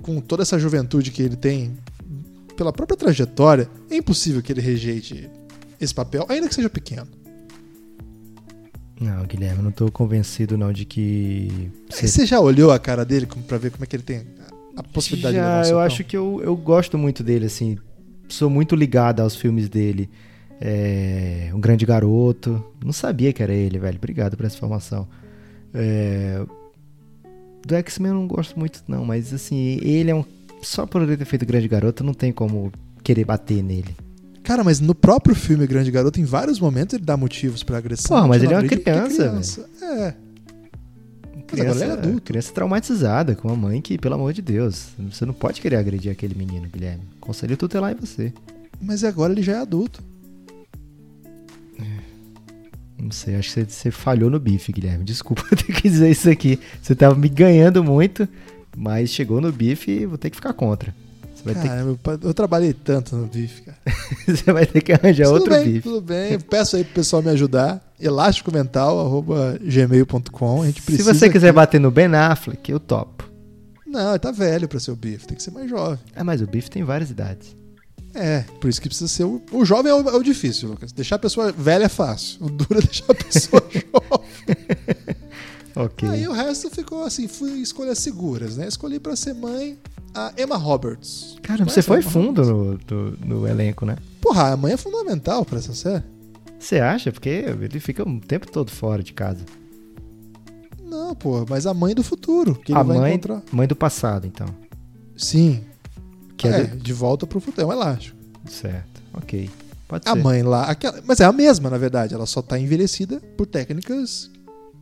com 0.02 0.20
toda 0.20 0.42
essa 0.42 0.58
juventude 0.58 1.10
que 1.10 1.22
ele 1.22 1.36
tem, 1.36 1.72
pela 2.56 2.72
própria 2.72 2.96
trajetória, 2.96 3.70
é 3.90 3.96
impossível 3.96 4.42
que 4.42 4.52
ele 4.52 4.60
rejeite 4.60 5.30
esse 5.80 5.94
papel, 5.94 6.26
ainda 6.28 6.48
que 6.48 6.54
seja 6.54 6.68
pequeno. 6.68 7.06
Não, 9.00 9.24
Guilherme, 9.24 9.58
eu 9.58 9.64
não 9.64 9.72
tô 9.72 9.90
convencido 9.90 10.56
não 10.56 10.72
de 10.72 10.84
que. 10.84 11.70
Você, 11.90 12.06
você 12.06 12.26
já 12.26 12.38
olhou 12.38 12.70
a 12.70 12.78
cara 12.78 13.04
dele 13.04 13.26
pra 13.48 13.58
ver 13.58 13.70
como 13.70 13.82
é 13.82 13.86
que 13.86 13.96
ele 13.96 14.02
tem 14.04 14.22
a, 14.76 14.82
possibilidade 14.82 15.34
de 15.34 15.40
levar 15.42 15.64
Já, 15.64 15.70
eu 15.70 15.80
acho 15.80 16.04
que 16.04 16.16
eu, 16.16 16.40
eu 16.44 16.56
gosto 16.56 16.96
muito 16.96 17.22
dele, 17.24 17.46
assim. 17.46 17.76
Sou 18.28 18.48
muito 18.48 18.76
ligado 18.76 19.20
aos 19.20 19.34
filmes 19.34 19.68
dele. 19.68 20.08
É, 20.60 21.50
um 21.52 21.60
grande 21.60 21.84
garoto. 21.84 22.64
Não 22.84 22.92
sabia 22.92 23.32
que 23.32 23.42
era 23.42 23.52
ele, 23.52 23.78
velho. 23.78 23.96
Obrigado 23.98 24.36
por 24.36 24.46
essa 24.46 24.54
informação. 24.56 25.08
É, 25.74 26.40
do 27.66 27.74
X-Men 27.76 28.10
eu 28.12 28.14
não 28.18 28.26
gosto 28.26 28.58
muito, 28.58 28.82
não, 28.88 29.04
mas 29.04 29.32
assim, 29.32 29.78
ele 29.82 30.10
é 30.10 30.14
um. 30.14 30.24
Só 30.62 30.86
por 30.86 31.02
ele 31.02 31.16
ter 31.16 31.24
feito 31.24 31.44
grande 31.44 31.66
garoto, 31.68 32.04
não 32.04 32.14
tem 32.14 32.32
como 32.32 32.72
querer 33.02 33.24
bater 33.24 33.62
nele. 33.62 33.94
Cara, 34.42 34.64
mas 34.64 34.80
no 34.80 34.94
próprio 34.94 35.36
filme 35.36 35.66
Grande 35.68 35.90
Garoto, 35.90 36.20
em 36.20 36.24
vários 36.24 36.58
momentos 36.58 36.94
ele 36.94 37.04
dá 37.04 37.16
motivos 37.16 37.62
pra 37.62 37.78
agressão. 37.78 38.16
Porra, 38.16 38.26
mas 38.28 38.42
ele 38.42 38.52
é 38.52 38.56
uma 38.56 38.62
porque 38.62 38.76
criança, 38.76 39.24
É. 39.80 40.14
Mas 41.24 41.44
Criança, 41.46 41.70
agora 41.70 41.84
ele 41.84 41.90
é 41.90 41.92
adulto. 42.08 42.22
criança 42.22 42.52
traumatizada, 42.52 43.34
com 43.36 43.48
uma 43.48 43.56
mãe 43.56 43.80
que, 43.80 43.98
pelo 43.98 44.14
amor 44.14 44.32
de 44.32 44.40
Deus, 44.42 44.88
você 45.10 45.24
não 45.26 45.34
pode 45.34 45.60
querer 45.60 45.76
agredir 45.76 46.10
aquele 46.10 46.34
menino, 46.34 46.66
Guilherme. 46.72 47.02
Conselho 47.20 47.56
tutelar 47.56 47.92
em 47.92 47.94
você. 47.94 48.32
Mas 48.80 49.04
agora 49.04 49.32
ele 49.32 49.42
já 49.42 49.52
é 49.52 49.58
adulto. 49.58 50.02
Não 53.02 53.10
sei, 53.10 53.34
acho 53.34 53.48
que 53.48 53.54
você, 53.54 53.64
você 53.64 53.90
falhou 53.90 54.30
no 54.30 54.38
bife, 54.38 54.70
Guilherme. 54.72 55.02
Desculpa 55.04 55.42
ter 55.56 55.72
que 55.74 55.88
dizer 55.90 56.08
isso 56.10 56.30
aqui. 56.30 56.60
Você 56.80 56.94
tava 56.94 57.16
me 57.16 57.28
ganhando 57.28 57.82
muito, 57.82 58.28
mas 58.76 59.10
chegou 59.10 59.40
no 59.40 59.50
bife 59.50 59.90
e 59.90 60.06
vou 60.06 60.16
ter 60.16 60.30
que 60.30 60.36
ficar 60.36 60.52
contra. 60.52 60.94
Você 61.34 61.42
vai, 61.44 61.54
ter, 61.60 61.66
Cara, 61.68 61.82
meu 61.84 61.96
pai- 61.98 62.18
eu 62.22 62.32
trabalhei 62.32 62.72
tanto 62.72 63.16
no 63.16 63.26
bife, 63.26 63.62
cara. 63.62 63.76
que, 64.24 64.36
você 64.36 64.52
vai 64.52 64.64
ter 64.66 64.80
que 64.82 64.92
arranjar 64.92 65.24
tudo 65.24 65.34
outro 65.34 65.50
bem, 65.54 65.64
bife. 65.64 65.80
tudo 65.82 66.00
bem. 66.00 66.38
Peço 66.38 66.76
aí 66.76 66.84
pro 66.84 66.94
pessoal 66.94 67.20
me 67.22 67.30
ajudar. 67.30 67.84
elasticomental.gmail.com 67.98 70.62
A 70.62 70.66
gente 70.66 70.80
Se 70.80 70.86
precisa... 70.86 71.12
você 71.14 71.28
quiser 71.28 71.48
aqui- 71.48 71.56
bater 71.56 71.80
no 71.80 71.90
Ben 71.90 72.14
Affleck, 72.14 72.70
eu 72.70 72.78
topo. 72.78 73.28
Não, 73.86 74.10
ele 74.10 74.18
tá 74.20 74.30
velho 74.30 74.68
pra 74.68 74.78
ser 74.80 74.92
o 74.92 74.96
bife. 74.96 75.26
Tem 75.26 75.36
que 75.36 75.42
ser 75.42 75.50
mais 75.50 75.68
jovem. 75.68 75.98
Ah, 76.14 76.22
mas 76.24 76.40
o 76.40 76.46
bife 76.46 76.70
tem 76.70 76.82
várias 76.84 77.10
idades. 77.10 77.56
É, 78.14 78.44
por 78.60 78.68
isso 78.68 78.80
que 78.80 78.88
precisa 78.88 79.08
ser 79.08 79.24
o... 79.24 79.40
O 79.50 79.64
jovem 79.64 79.90
é 79.90 79.94
o, 79.94 80.08
é 80.08 80.16
o 80.16 80.22
difícil, 80.22 80.68
Lucas. 80.68 80.92
Deixar 80.92 81.16
a 81.16 81.18
pessoa 81.18 81.50
velha 81.50 81.84
é 81.84 81.88
fácil. 81.88 82.44
O 82.44 82.50
duro 82.50 82.78
é 82.78 82.82
deixar 82.82 83.06
a 83.10 83.14
pessoa 83.14 83.62
jovem. 83.72 84.56
Ok. 85.74 86.08
Aí 86.08 86.28
o 86.28 86.32
resto 86.32 86.68
ficou 86.70 87.04
assim, 87.04 87.26
fui 87.26 87.52
escolhas 87.60 87.98
seguras, 87.98 88.56
né? 88.58 88.68
Escolhi 88.68 89.00
pra 89.00 89.16
ser 89.16 89.34
mãe 89.34 89.78
a 90.14 90.32
Emma 90.36 90.56
Roberts. 90.56 91.36
Cara, 91.42 91.64
você 91.64 91.80
foi 91.80 92.02
fundo 92.02 92.44
no, 92.44 92.78
no, 92.90 93.10
no 93.24 93.48
elenco, 93.48 93.86
né? 93.86 93.96
Porra, 94.20 94.52
a 94.52 94.56
mãe 94.56 94.74
é 94.74 94.76
fundamental 94.76 95.44
pra 95.44 95.58
essa 95.58 95.74
série. 95.74 96.04
Você 96.58 96.78
acha? 96.78 97.10
Porque 97.10 97.28
ele 97.28 97.80
fica 97.80 98.06
o 98.06 98.20
tempo 98.20 98.50
todo 98.50 98.70
fora 98.70 99.02
de 99.02 99.12
casa. 99.14 99.44
Não, 100.84 101.14
pô, 101.14 101.46
mas 101.48 101.66
a 101.66 101.72
mãe 101.72 101.94
do 101.94 102.02
futuro, 102.02 102.54
que 102.54 102.72
ele 102.72 102.78
a 102.78 102.82
vai 102.82 102.98
mãe, 102.98 103.14
encontrar. 103.14 103.42
mãe 103.50 103.66
do 103.66 103.74
passado, 103.74 104.26
então. 104.26 104.46
Sim. 105.16 105.64
Que 106.42 106.48
é, 106.54 106.60
é, 106.60 106.64
do- 106.64 106.76
de 106.76 106.92
volta 106.92 107.26
pro 107.26 107.40
futuro. 107.40 107.62
É 107.62 107.68
um 107.68 107.72
elástico. 107.72 108.16
Certo. 108.48 109.00
Ok. 109.14 109.48
Pode 109.88 110.08
A 110.08 110.12
ser. 110.14 110.22
mãe 110.22 110.42
lá, 110.42 110.64
aquela, 110.64 111.00
mas 111.06 111.20
é 111.20 111.24
a 111.24 111.32
mesma, 111.32 111.68
na 111.68 111.76
verdade. 111.78 112.14
Ela 112.14 112.26
só 112.26 112.40
tá 112.42 112.58
envelhecida 112.58 113.20
por 113.36 113.46
técnicas 113.46 114.30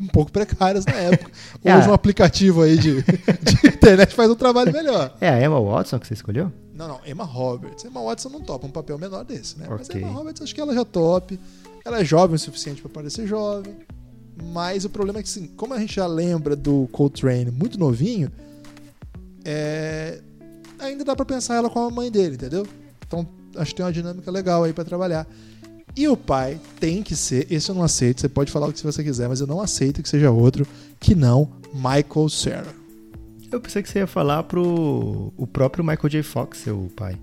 um 0.01 0.07
pouco 0.07 0.31
precárias 0.33 0.85
na 0.87 0.95
época. 0.95 1.31
É. 1.65 1.77
Hoje 1.77 1.89
um 1.89 1.93
aplicativo 1.93 2.63
aí 2.63 2.79
de, 2.79 3.03
de 3.03 3.67
internet 3.69 4.15
faz 4.15 4.31
um 4.31 4.35
trabalho 4.35 4.73
melhor. 4.73 5.15
É 5.21 5.29
a 5.29 5.45
Emma 5.45 5.61
Watson 5.61 5.99
que 5.99 6.07
você 6.07 6.15
escolheu? 6.15 6.51
Não, 6.75 6.89
não, 6.89 7.01
Emma 7.07 7.25
Roberts. 7.25 7.85
Emma 7.85 8.01
Watson 8.03 8.31
não 8.31 8.41
topa 8.41 8.67
um 8.67 8.71
papel 8.71 8.97
menor 8.99 9.25
desse, 9.25 9.59
né? 9.59 9.67
Mas 9.69 9.91
a. 9.91 9.99
Emma 9.99 10.09
Roberts 10.11 10.41
acho 10.41 10.55
que 10.55 10.61
ela 10.61 10.73
já 10.73 10.85
top. 10.85 11.39
Ela 11.85 12.01
é 12.01 12.05
jovem 12.05 12.37
o 12.37 12.39
suficiente 12.39 12.81
pra 12.81 12.91
parecer 12.91 13.27
jovem. 13.27 13.75
Mas 14.43 14.87
o 14.87 14.91
problema 14.91 15.19
é 15.19 15.23
que, 15.23 15.29
assim, 15.29 15.49
como 15.49 15.75
a 15.75 15.79
gente 15.79 15.97
já 15.97 16.07
lembra 16.07 16.57
do 16.57 16.89
Coltrane 16.93 17.51
muito 17.51 17.79
novinho, 17.79 18.31
é... 19.45 20.21
ainda 20.81 21.05
dá 21.05 21.15
pra 21.17 21.25
pensar 21.25 21.55
ela 21.57 21.69
com 21.71 21.79
a 21.87 21.91
mãe 21.91 22.11
dele, 22.11 22.35
entendeu? 22.35 22.67
Então 23.07 23.27
acho 23.57 23.71
que 23.71 23.77
tem 23.77 23.85
uma 23.87 23.93
dinâmica 23.93 24.31
legal 24.31 24.65
aí 24.65 24.73
pra 24.73 24.85
trabalhar. 24.85 25.27
E 25.97 26.07
o 26.09 26.17
pai 26.17 26.61
tem 26.79 27.03
que 27.03 27.17
ser, 27.17 27.47
esse 27.51 27.69
eu 27.69 27.75
não 27.75 27.83
aceito, 27.83 28.21
você 28.21 28.29
pode 28.29 28.53
falar 28.53 28.69
o 28.69 28.73
que 28.73 28.83
você 28.83 29.03
quiser, 29.03 29.29
mas 29.29 29.41
eu 29.41 29.47
não 29.47 29.61
aceito 29.61 30.03
que 30.03 30.09
seja 30.09 30.31
outro 30.31 30.67
que 31.01 31.15
não 31.17 31.49
Michael 31.75 32.29
Cera. 32.29 32.67
Eu 33.51 33.61
pensei 33.61 33.83
que 33.83 33.89
você 33.89 33.99
ia 33.99 34.07
falar 34.07 34.45
pro 34.45 35.33
o 35.37 35.47
próprio 35.47 35.83
Michael 35.85 36.09
J. 36.09 36.23
Fox, 36.23 36.59
seu 36.59 36.89
pai. 36.95 37.17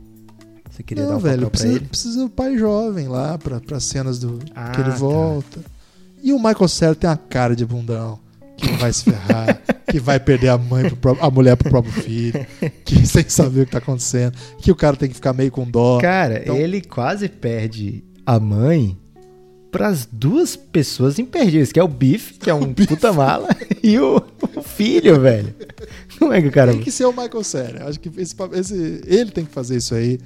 Você 0.70 0.84
queria 0.84 1.06
dar 1.06 1.12
Não, 1.12 1.18
um 1.18 1.22
velho, 1.22 1.50
precisa, 1.50 1.74
ele? 1.74 1.86
precisa 1.86 2.20
do 2.20 2.30
pai 2.30 2.58
jovem 2.58 3.08
lá 3.08 3.38
pra, 3.38 3.62
pra 3.62 3.80
cenas 3.80 4.20
do 4.20 4.38
Ah, 4.54 4.72
que 4.72 4.82
ele 4.82 4.90
tá. 4.92 4.96
volta. 4.98 5.62
E 6.22 6.34
o 6.34 6.38
Michael 6.38 6.68
Cera 6.68 6.94
tem 6.96 7.10
uma 7.10 7.16
cara 7.16 7.56
de 7.56 7.66
bundão, 7.66 8.20
que 8.58 8.68
vai 8.74 8.92
se 8.92 9.04
ferrar, 9.04 9.62
que 9.90 10.00
vai 10.00 10.20
perder 10.20 10.50
a 10.50 10.58
mãe, 10.58 10.90
pro 10.90 11.18
a 11.22 11.30
mulher 11.30 11.56
pro 11.56 11.70
próprio 11.70 11.94
filho, 11.94 12.46
que 12.84 13.06
sem 13.08 13.28
saber 13.30 13.62
o 13.62 13.66
que 13.66 13.72
tá 13.72 13.78
acontecendo, 13.78 14.36
que 14.60 14.72
o 14.72 14.76
cara 14.76 14.96
tem 14.98 15.08
que 15.10 15.16
ficar 15.16 15.34
meio 15.34 15.52
com 15.52 15.70
dó. 15.70 16.00
Cara, 16.00 16.42
Então- 16.42 16.56
ele 16.58 16.82
quase 16.82 17.30
perde 17.30 18.04
a 18.26 18.40
mãe 18.40 18.98
pras 19.72 20.08
duas 20.12 20.56
pessoas 20.56 21.20
imperdíveis, 21.20 21.72
que 21.72 21.80
é 21.80 21.84
o 21.84 21.88
Biff, 21.88 22.34
que 22.40 22.50
é 22.50 22.54
um 22.54 22.74
puta 22.74 23.14
mala, 23.14 23.48
e 23.84 24.00
o, 24.00 24.22
o 24.56 24.64
filho, 24.64 25.20
velho. 25.20 25.54
Como 26.18 26.34
é 26.34 26.42
que 26.42 26.48
o 26.48 26.52
cara... 26.52 26.72
Tem 26.72 26.82
que 26.82 26.90
ser 26.92 27.06
o 27.06 27.12
Michael 27.12 27.44
Cera. 27.44 27.88
Acho 27.88 28.00
que 28.00 28.10
esse, 28.20 28.36
esse- 28.54 29.02
ele 29.06 29.30
tem 29.30 29.46
que 29.46 29.52
fazer 29.52 29.78
isso 29.78 29.94
aí. 29.94 30.20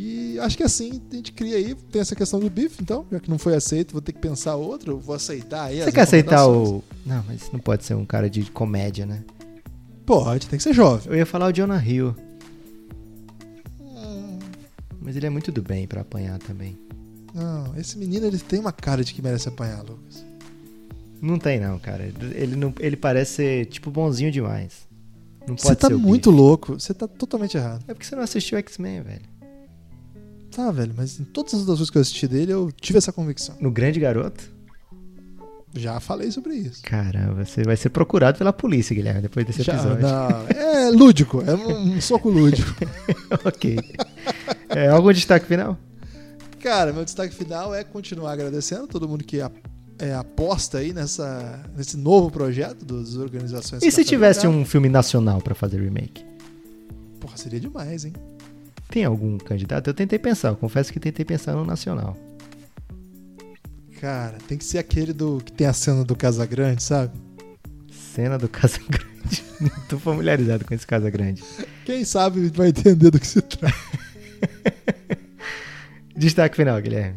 E 0.00 0.38
acho 0.38 0.56
que 0.56 0.62
assim 0.62 1.02
a 1.10 1.16
gente 1.16 1.32
cria 1.32 1.56
aí, 1.56 1.74
tem 1.74 2.00
essa 2.00 2.14
questão 2.14 2.38
do 2.38 2.48
bife, 2.48 2.80
então, 2.80 3.04
já 3.10 3.18
que 3.18 3.28
não 3.28 3.36
foi 3.36 3.56
aceito, 3.56 3.90
vou 3.90 4.00
ter 4.00 4.12
que 4.12 4.20
pensar 4.20 4.54
outro, 4.54 4.96
vou 4.96 5.16
aceitar 5.16 5.64
aí. 5.64 5.82
Você 5.82 5.90
quer 5.90 6.02
aceitar 6.02 6.46
o... 6.46 6.84
Não, 7.04 7.24
mas 7.26 7.50
não 7.50 7.58
pode 7.58 7.84
ser 7.84 7.94
um 7.94 8.06
cara 8.06 8.30
de 8.30 8.48
comédia, 8.52 9.04
né? 9.04 9.24
Pode, 10.06 10.46
tem 10.46 10.56
que 10.56 10.62
ser 10.62 10.72
jovem. 10.72 11.10
Eu 11.12 11.18
ia 11.18 11.26
falar 11.26 11.48
o 11.48 11.52
Jonah 11.52 11.84
Hill. 11.84 12.14
Mas 15.00 15.16
ele 15.16 15.26
é 15.26 15.30
muito 15.30 15.50
do 15.50 15.62
bem 15.62 15.84
pra 15.88 16.02
apanhar 16.02 16.38
também. 16.38 16.78
Não, 17.34 17.76
esse 17.76 17.98
menino 17.98 18.24
ele 18.24 18.38
tem 18.38 18.60
uma 18.60 18.70
cara 18.70 19.02
de 19.02 19.12
que 19.12 19.20
merece 19.20 19.48
apanhar, 19.48 19.82
Lucas. 19.82 20.24
Não 21.20 21.40
tem 21.40 21.58
não, 21.58 21.76
cara. 21.76 22.04
Ele, 22.04 22.54
não, 22.54 22.72
ele 22.78 22.96
parece 22.96 23.32
ser, 23.32 23.66
tipo, 23.66 23.90
bonzinho 23.90 24.30
demais. 24.30 24.86
Não 25.40 25.56
pode 25.56 25.62
Você 25.62 25.74
tá 25.74 25.90
muito 25.90 26.30
Biff. 26.30 26.40
louco, 26.40 26.78
você 26.78 26.94
tá 26.94 27.08
totalmente 27.08 27.56
errado. 27.56 27.84
É 27.88 27.94
porque 27.94 28.06
você 28.06 28.14
não 28.14 28.22
assistiu 28.22 28.58
X-Men, 28.58 29.02
velho. 29.02 29.37
Tá, 30.50 30.70
velho, 30.70 30.92
mas 30.96 31.20
em 31.20 31.24
todas 31.24 31.54
as 31.54 31.68
outras 31.68 31.90
coisas 31.90 31.90
que 31.90 31.98
eu 31.98 32.02
assisti 32.02 32.26
dele, 32.26 32.52
eu 32.52 32.72
tive 32.72 32.98
essa 32.98 33.12
convicção. 33.12 33.56
No 33.60 33.70
Grande 33.70 34.00
Garoto? 34.00 34.58
Já 35.74 36.00
falei 36.00 36.30
sobre 36.30 36.54
isso. 36.54 36.82
Caramba, 36.82 37.44
você 37.44 37.62
vai 37.62 37.76
ser 37.76 37.90
procurado 37.90 38.38
pela 38.38 38.52
polícia, 38.52 38.94
Guilherme, 38.94 39.20
depois 39.20 39.46
desse 39.46 39.62
Já, 39.62 39.74
episódio. 39.74 40.00
não, 40.00 40.48
é 40.48 40.90
lúdico, 40.90 41.42
é 41.46 41.54
um, 41.54 42.00
soco 42.00 42.30
lúdico. 42.30 42.74
ok. 43.44 43.78
É, 44.70 44.88
algum 44.88 45.12
destaque 45.12 45.46
final? 45.46 45.78
Cara, 46.60 46.92
meu 46.92 47.04
destaque 47.04 47.34
final 47.34 47.74
é 47.74 47.84
continuar 47.84 48.32
agradecendo 48.32 48.86
todo 48.88 49.08
mundo 49.08 49.22
que 49.24 49.40
é, 49.40 50.14
aposta 50.14 50.78
aí 50.78 50.92
nessa, 50.92 51.62
nesse 51.76 51.96
novo 51.96 52.30
projeto 52.30 52.84
das 52.84 53.14
organizações. 53.16 53.82
E 53.82 53.90
se 53.90 54.04
tivesse 54.04 54.46
um 54.46 54.64
filme 54.64 54.88
nacional 54.88 55.40
pra 55.40 55.54
fazer 55.54 55.80
remake? 55.80 56.24
Porra, 57.20 57.36
seria 57.36 57.60
demais, 57.60 58.04
hein? 58.04 58.14
Tem 58.88 59.04
algum 59.04 59.36
candidato? 59.38 59.88
Eu 59.88 59.94
tentei 59.94 60.18
pensar, 60.18 60.48
eu 60.48 60.56
confesso 60.56 60.92
que 60.92 60.98
tentei 60.98 61.24
pensar 61.24 61.52
no 61.52 61.64
nacional. 61.64 62.16
Cara, 64.00 64.38
tem 64.46 64.56
que 64.56 64.64
ser 64.64 64.78
aquele 64.78 65.12
do 65.12 65.42
que 65.44 65.52
tem 65.52 65.66
a 65.66 65.72
cena 65.72 66.04
do 66.04 66.14
Casagrande, 66.14 66.82
sabe? 66.82 67.18
Cena 67.90 68.38
do 68.38 68.48
Casa 68.50 68.78
Grande. 68.88 69.44
Não 69.60 69.70
tô 69.88 69.98
familiarizado 69.98 70.64
com 70.64 70.72
esse 70.72 70.86
Casa 70.86 71.10
Grande. 71.10 71.42
Quem 71.84 72.04
sabe 72.04 72.48
vai 72.48 72.68
entender 72.68 73.10
do 73.10 73.18
que 73.18 73.26
se 73.26 73.42
trata. 73.42 73.74
Destaque 76.16 76.56
final, 76.56 76.80
Guilherme. 76.80 77.16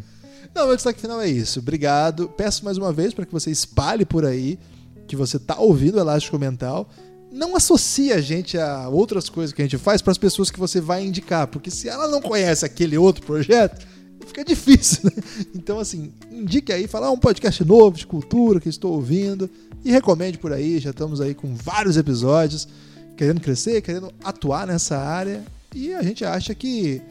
Não, 0.54 0.68
meu 0.68 0.76
destaque 0.76 1.00
final 1.00 1.22
é 1.22 1.28
isso. 1.28 1.60
Obrigado. 1.60 2.28
Peço 2.30 2.66
mais 2.66 2.78
uma 2.78 2.92
vez 2.92 3.14
para 3.14 3.26
que 3.26 3.32
você 3.32 3.50
espalhe 3.50 4.06
por 4.06 4.26
aí 4.26 4.60
que 5.08 5.16
você 5.16 5.40
tá 5.40 5.58
ouvindo 5.58 5.96
o 5.96 6.00
Elástico 6.00 6.38
Mental. 6.38 6.90
Não 7.32 7.56
associe 7.56 8.12
a 8.12 8.20
gente 8.20 8.58
a 8.58 8.90
outras 8.90 9.30
coisas 9.30 9.54
que 9.54 9.62
a 9.62 9.66
gente 9.66 9.78
faz 9.78 10.02
para 10.02 10.12
as 10.12 10.18
pessoas 10.18 10.52
que 10.52 10.60
você 10.60 10.82
vai 10.82 11.06
indicar, 11.06 11.48
porque 11.48 11.72
se 11.72 11.88
ela 11.88 12.08
não 12.08 12.22
conhece 12.22 12.66
aquele 12.66 12.98
outro 12.98 13.26
projeto, 13.26 13.86
fica 14.28 14.44
difícil, 14.44 15.02
né? 15.16 15.24
Então, 15.56 15.80
assim, 15.80 16.12
indique 16.30 16.74
aí, 16.74 16.88
fala 16.88 17.08
ah, 17.08 17.12
um 17.12 17.18
podcast 17.18 17.64
novo 17.64 17.98
de 17.98 18.06
cultura 18.06 18.60
que 18.60 18.70
estou 18.70 18.94
ouvindo 18.94 19.50
e 19.84 19.92
recomende 19.92 20.38
por 20.38 20.52
aí. 20.52 20.80
Já 20.80 20.90
estamos 20.90 21.22
aí 21.22 21.34
com 21.34 21.56
vários 21.56 21.98
episódios, 21.98 22.68
querendo 23.16 23.40
crescer, 23.40 23.82
querendo 23.82 24.12
atuar 24.24 24.68
nessa 24.68 24.98
área 24.98 25.44
e 25.74 25.94
a 25.94 26.04
gente 26.04 26.26
acha 26.26 26.54
que 26.54 27.02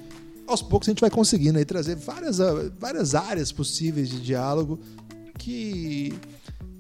aos 0.47 0.61
poucos 0.61 0.89
a 0.89 0.91
gente 0.91 1.01
vai 1.01 1.11
conseguindo 1.11 1.59
aí 1.59 1.65
trazer 1.65 1.97
várias, 1.97 2.41
ah, 2.41 2.71
várias 2.79 3.15
áreas 3.15 3.51
possíveis 3.51 4.11
de 4.11 4.21
diálogo 4.21 4.79
que 5.39 6.13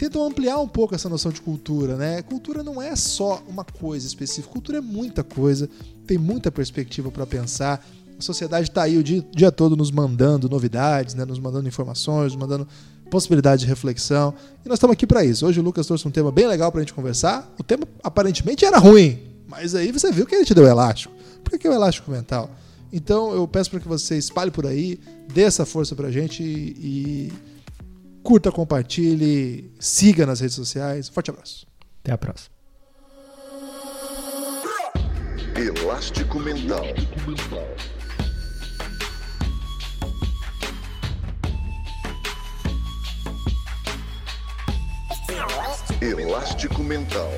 tentam 0.00 0.24
ampliar 0.24 0.58
um 0.58 0.66
pouco 0.66 0.94
essa 0.94 1.10
noção 1.10 1.30
de 1.30 1.42
cultura, 1.42 1.94
né? 1.94 2.22
Cultura 2.22 2.62
não 2.62 2.80
é 2.80 2.96
só 2.96 3.42
uma 3.46 3.66
coisa 3.66 4.06
específica, 4.06 4.50
cultura 4.50 4.78
é 4.78 4.80
muita 4.80 5.22
coisa, 5.22 5.68
tem 6.06 6.16
muita 6.16 6.50
perspectiva 6.50 7.10
para 7.10 7.26
pensar. 7.26 7.86
A 8.18 8.22
sociedade 8.22 8.70
está 8.70 8.84
aí 8.84 8.96
o 8.96 9.02
dia, 9.02 9.22
dia 9.30 9.52
todo 9.52 9.76
nos 9.76 9.90
mandando 9.90 10.48
novidades, 10.48 11.14
né? 11.14 11.26
nos 11.26 11.38
mandando 11.38 11.68
informações, 11.68 12.32
nos 12.32 12.40
mandando 12.40 12.66
possibilidade 13.10 13.60
de 13.60 13.66
reflexão. 13.66 14.32
E 14.64 14.68
nós 14.70 14.78
estamos 14.78 14.94
aqui 14.94 15.06
para 15.06 15.22
isso. 15.22 15.44
Hoje 15.44 15.60
o 15.60 15.62
Lucas 15.62 15.86
trouxe 15.86 16.08
um 16.08 16.10
tema 16.10 16.32
bem 16.32 16.46
legal 16.46 16.72
para 16.72 16.80
a 16.80 16.82
gente 16.82 16.94
conversar. 16.94 17.54
O 17.58 17.62
tema 17.62 17.84
aparentemente 18.02 18.64
era 18.64 18.78
ruim, 18.78 19.18
mas 19.46 19.74
aí 19.74 19.92
você 19.92 20.10
viu 20.10 20.24
que 20.24 20.34
ele 20.34 20.46
te 20.46 20.54
deu 20.54 20.64
elástico. 20.64 21.12
Por 21.44 21.58
que, 21.58 21.66
é 21.66 21.70
o 21.70 21.74
elástico 21.74 22.10
mental? 22.10 22.50
Então 22.90 23.34
eu 23.34 23.46
peço 23.46 23.68
para 23.68 23.80
que 23.80 23.88
você 23.88 24.16
espalhe 24.16 24.50
por 24.50 24.64
aí, 24.64 24.98
dê 25.30 25.42
essa 25.42 25.66
força 25.66 25.94
pra 25.94 26.10
gente 26.10 26.42
e, 26.42 27.28
e 27.28 27.32
curta, 28.22 28.50
compartilhe, 28.52 29.72
siga 29.78 30.26
nas 30.26 30.40
redes 30.40 30.54
sociais. 30.54 31.08
Forte 31.08 31.30
abraço. 31.30 31.66
Até 32.02 32.12
a 32.12 32.18
próxima. 32.18 32.54
Elástico 35.56 36.38
Mental. 36.38 36.84
Elástico 46.00 46.82
Mental. 46.82 47.30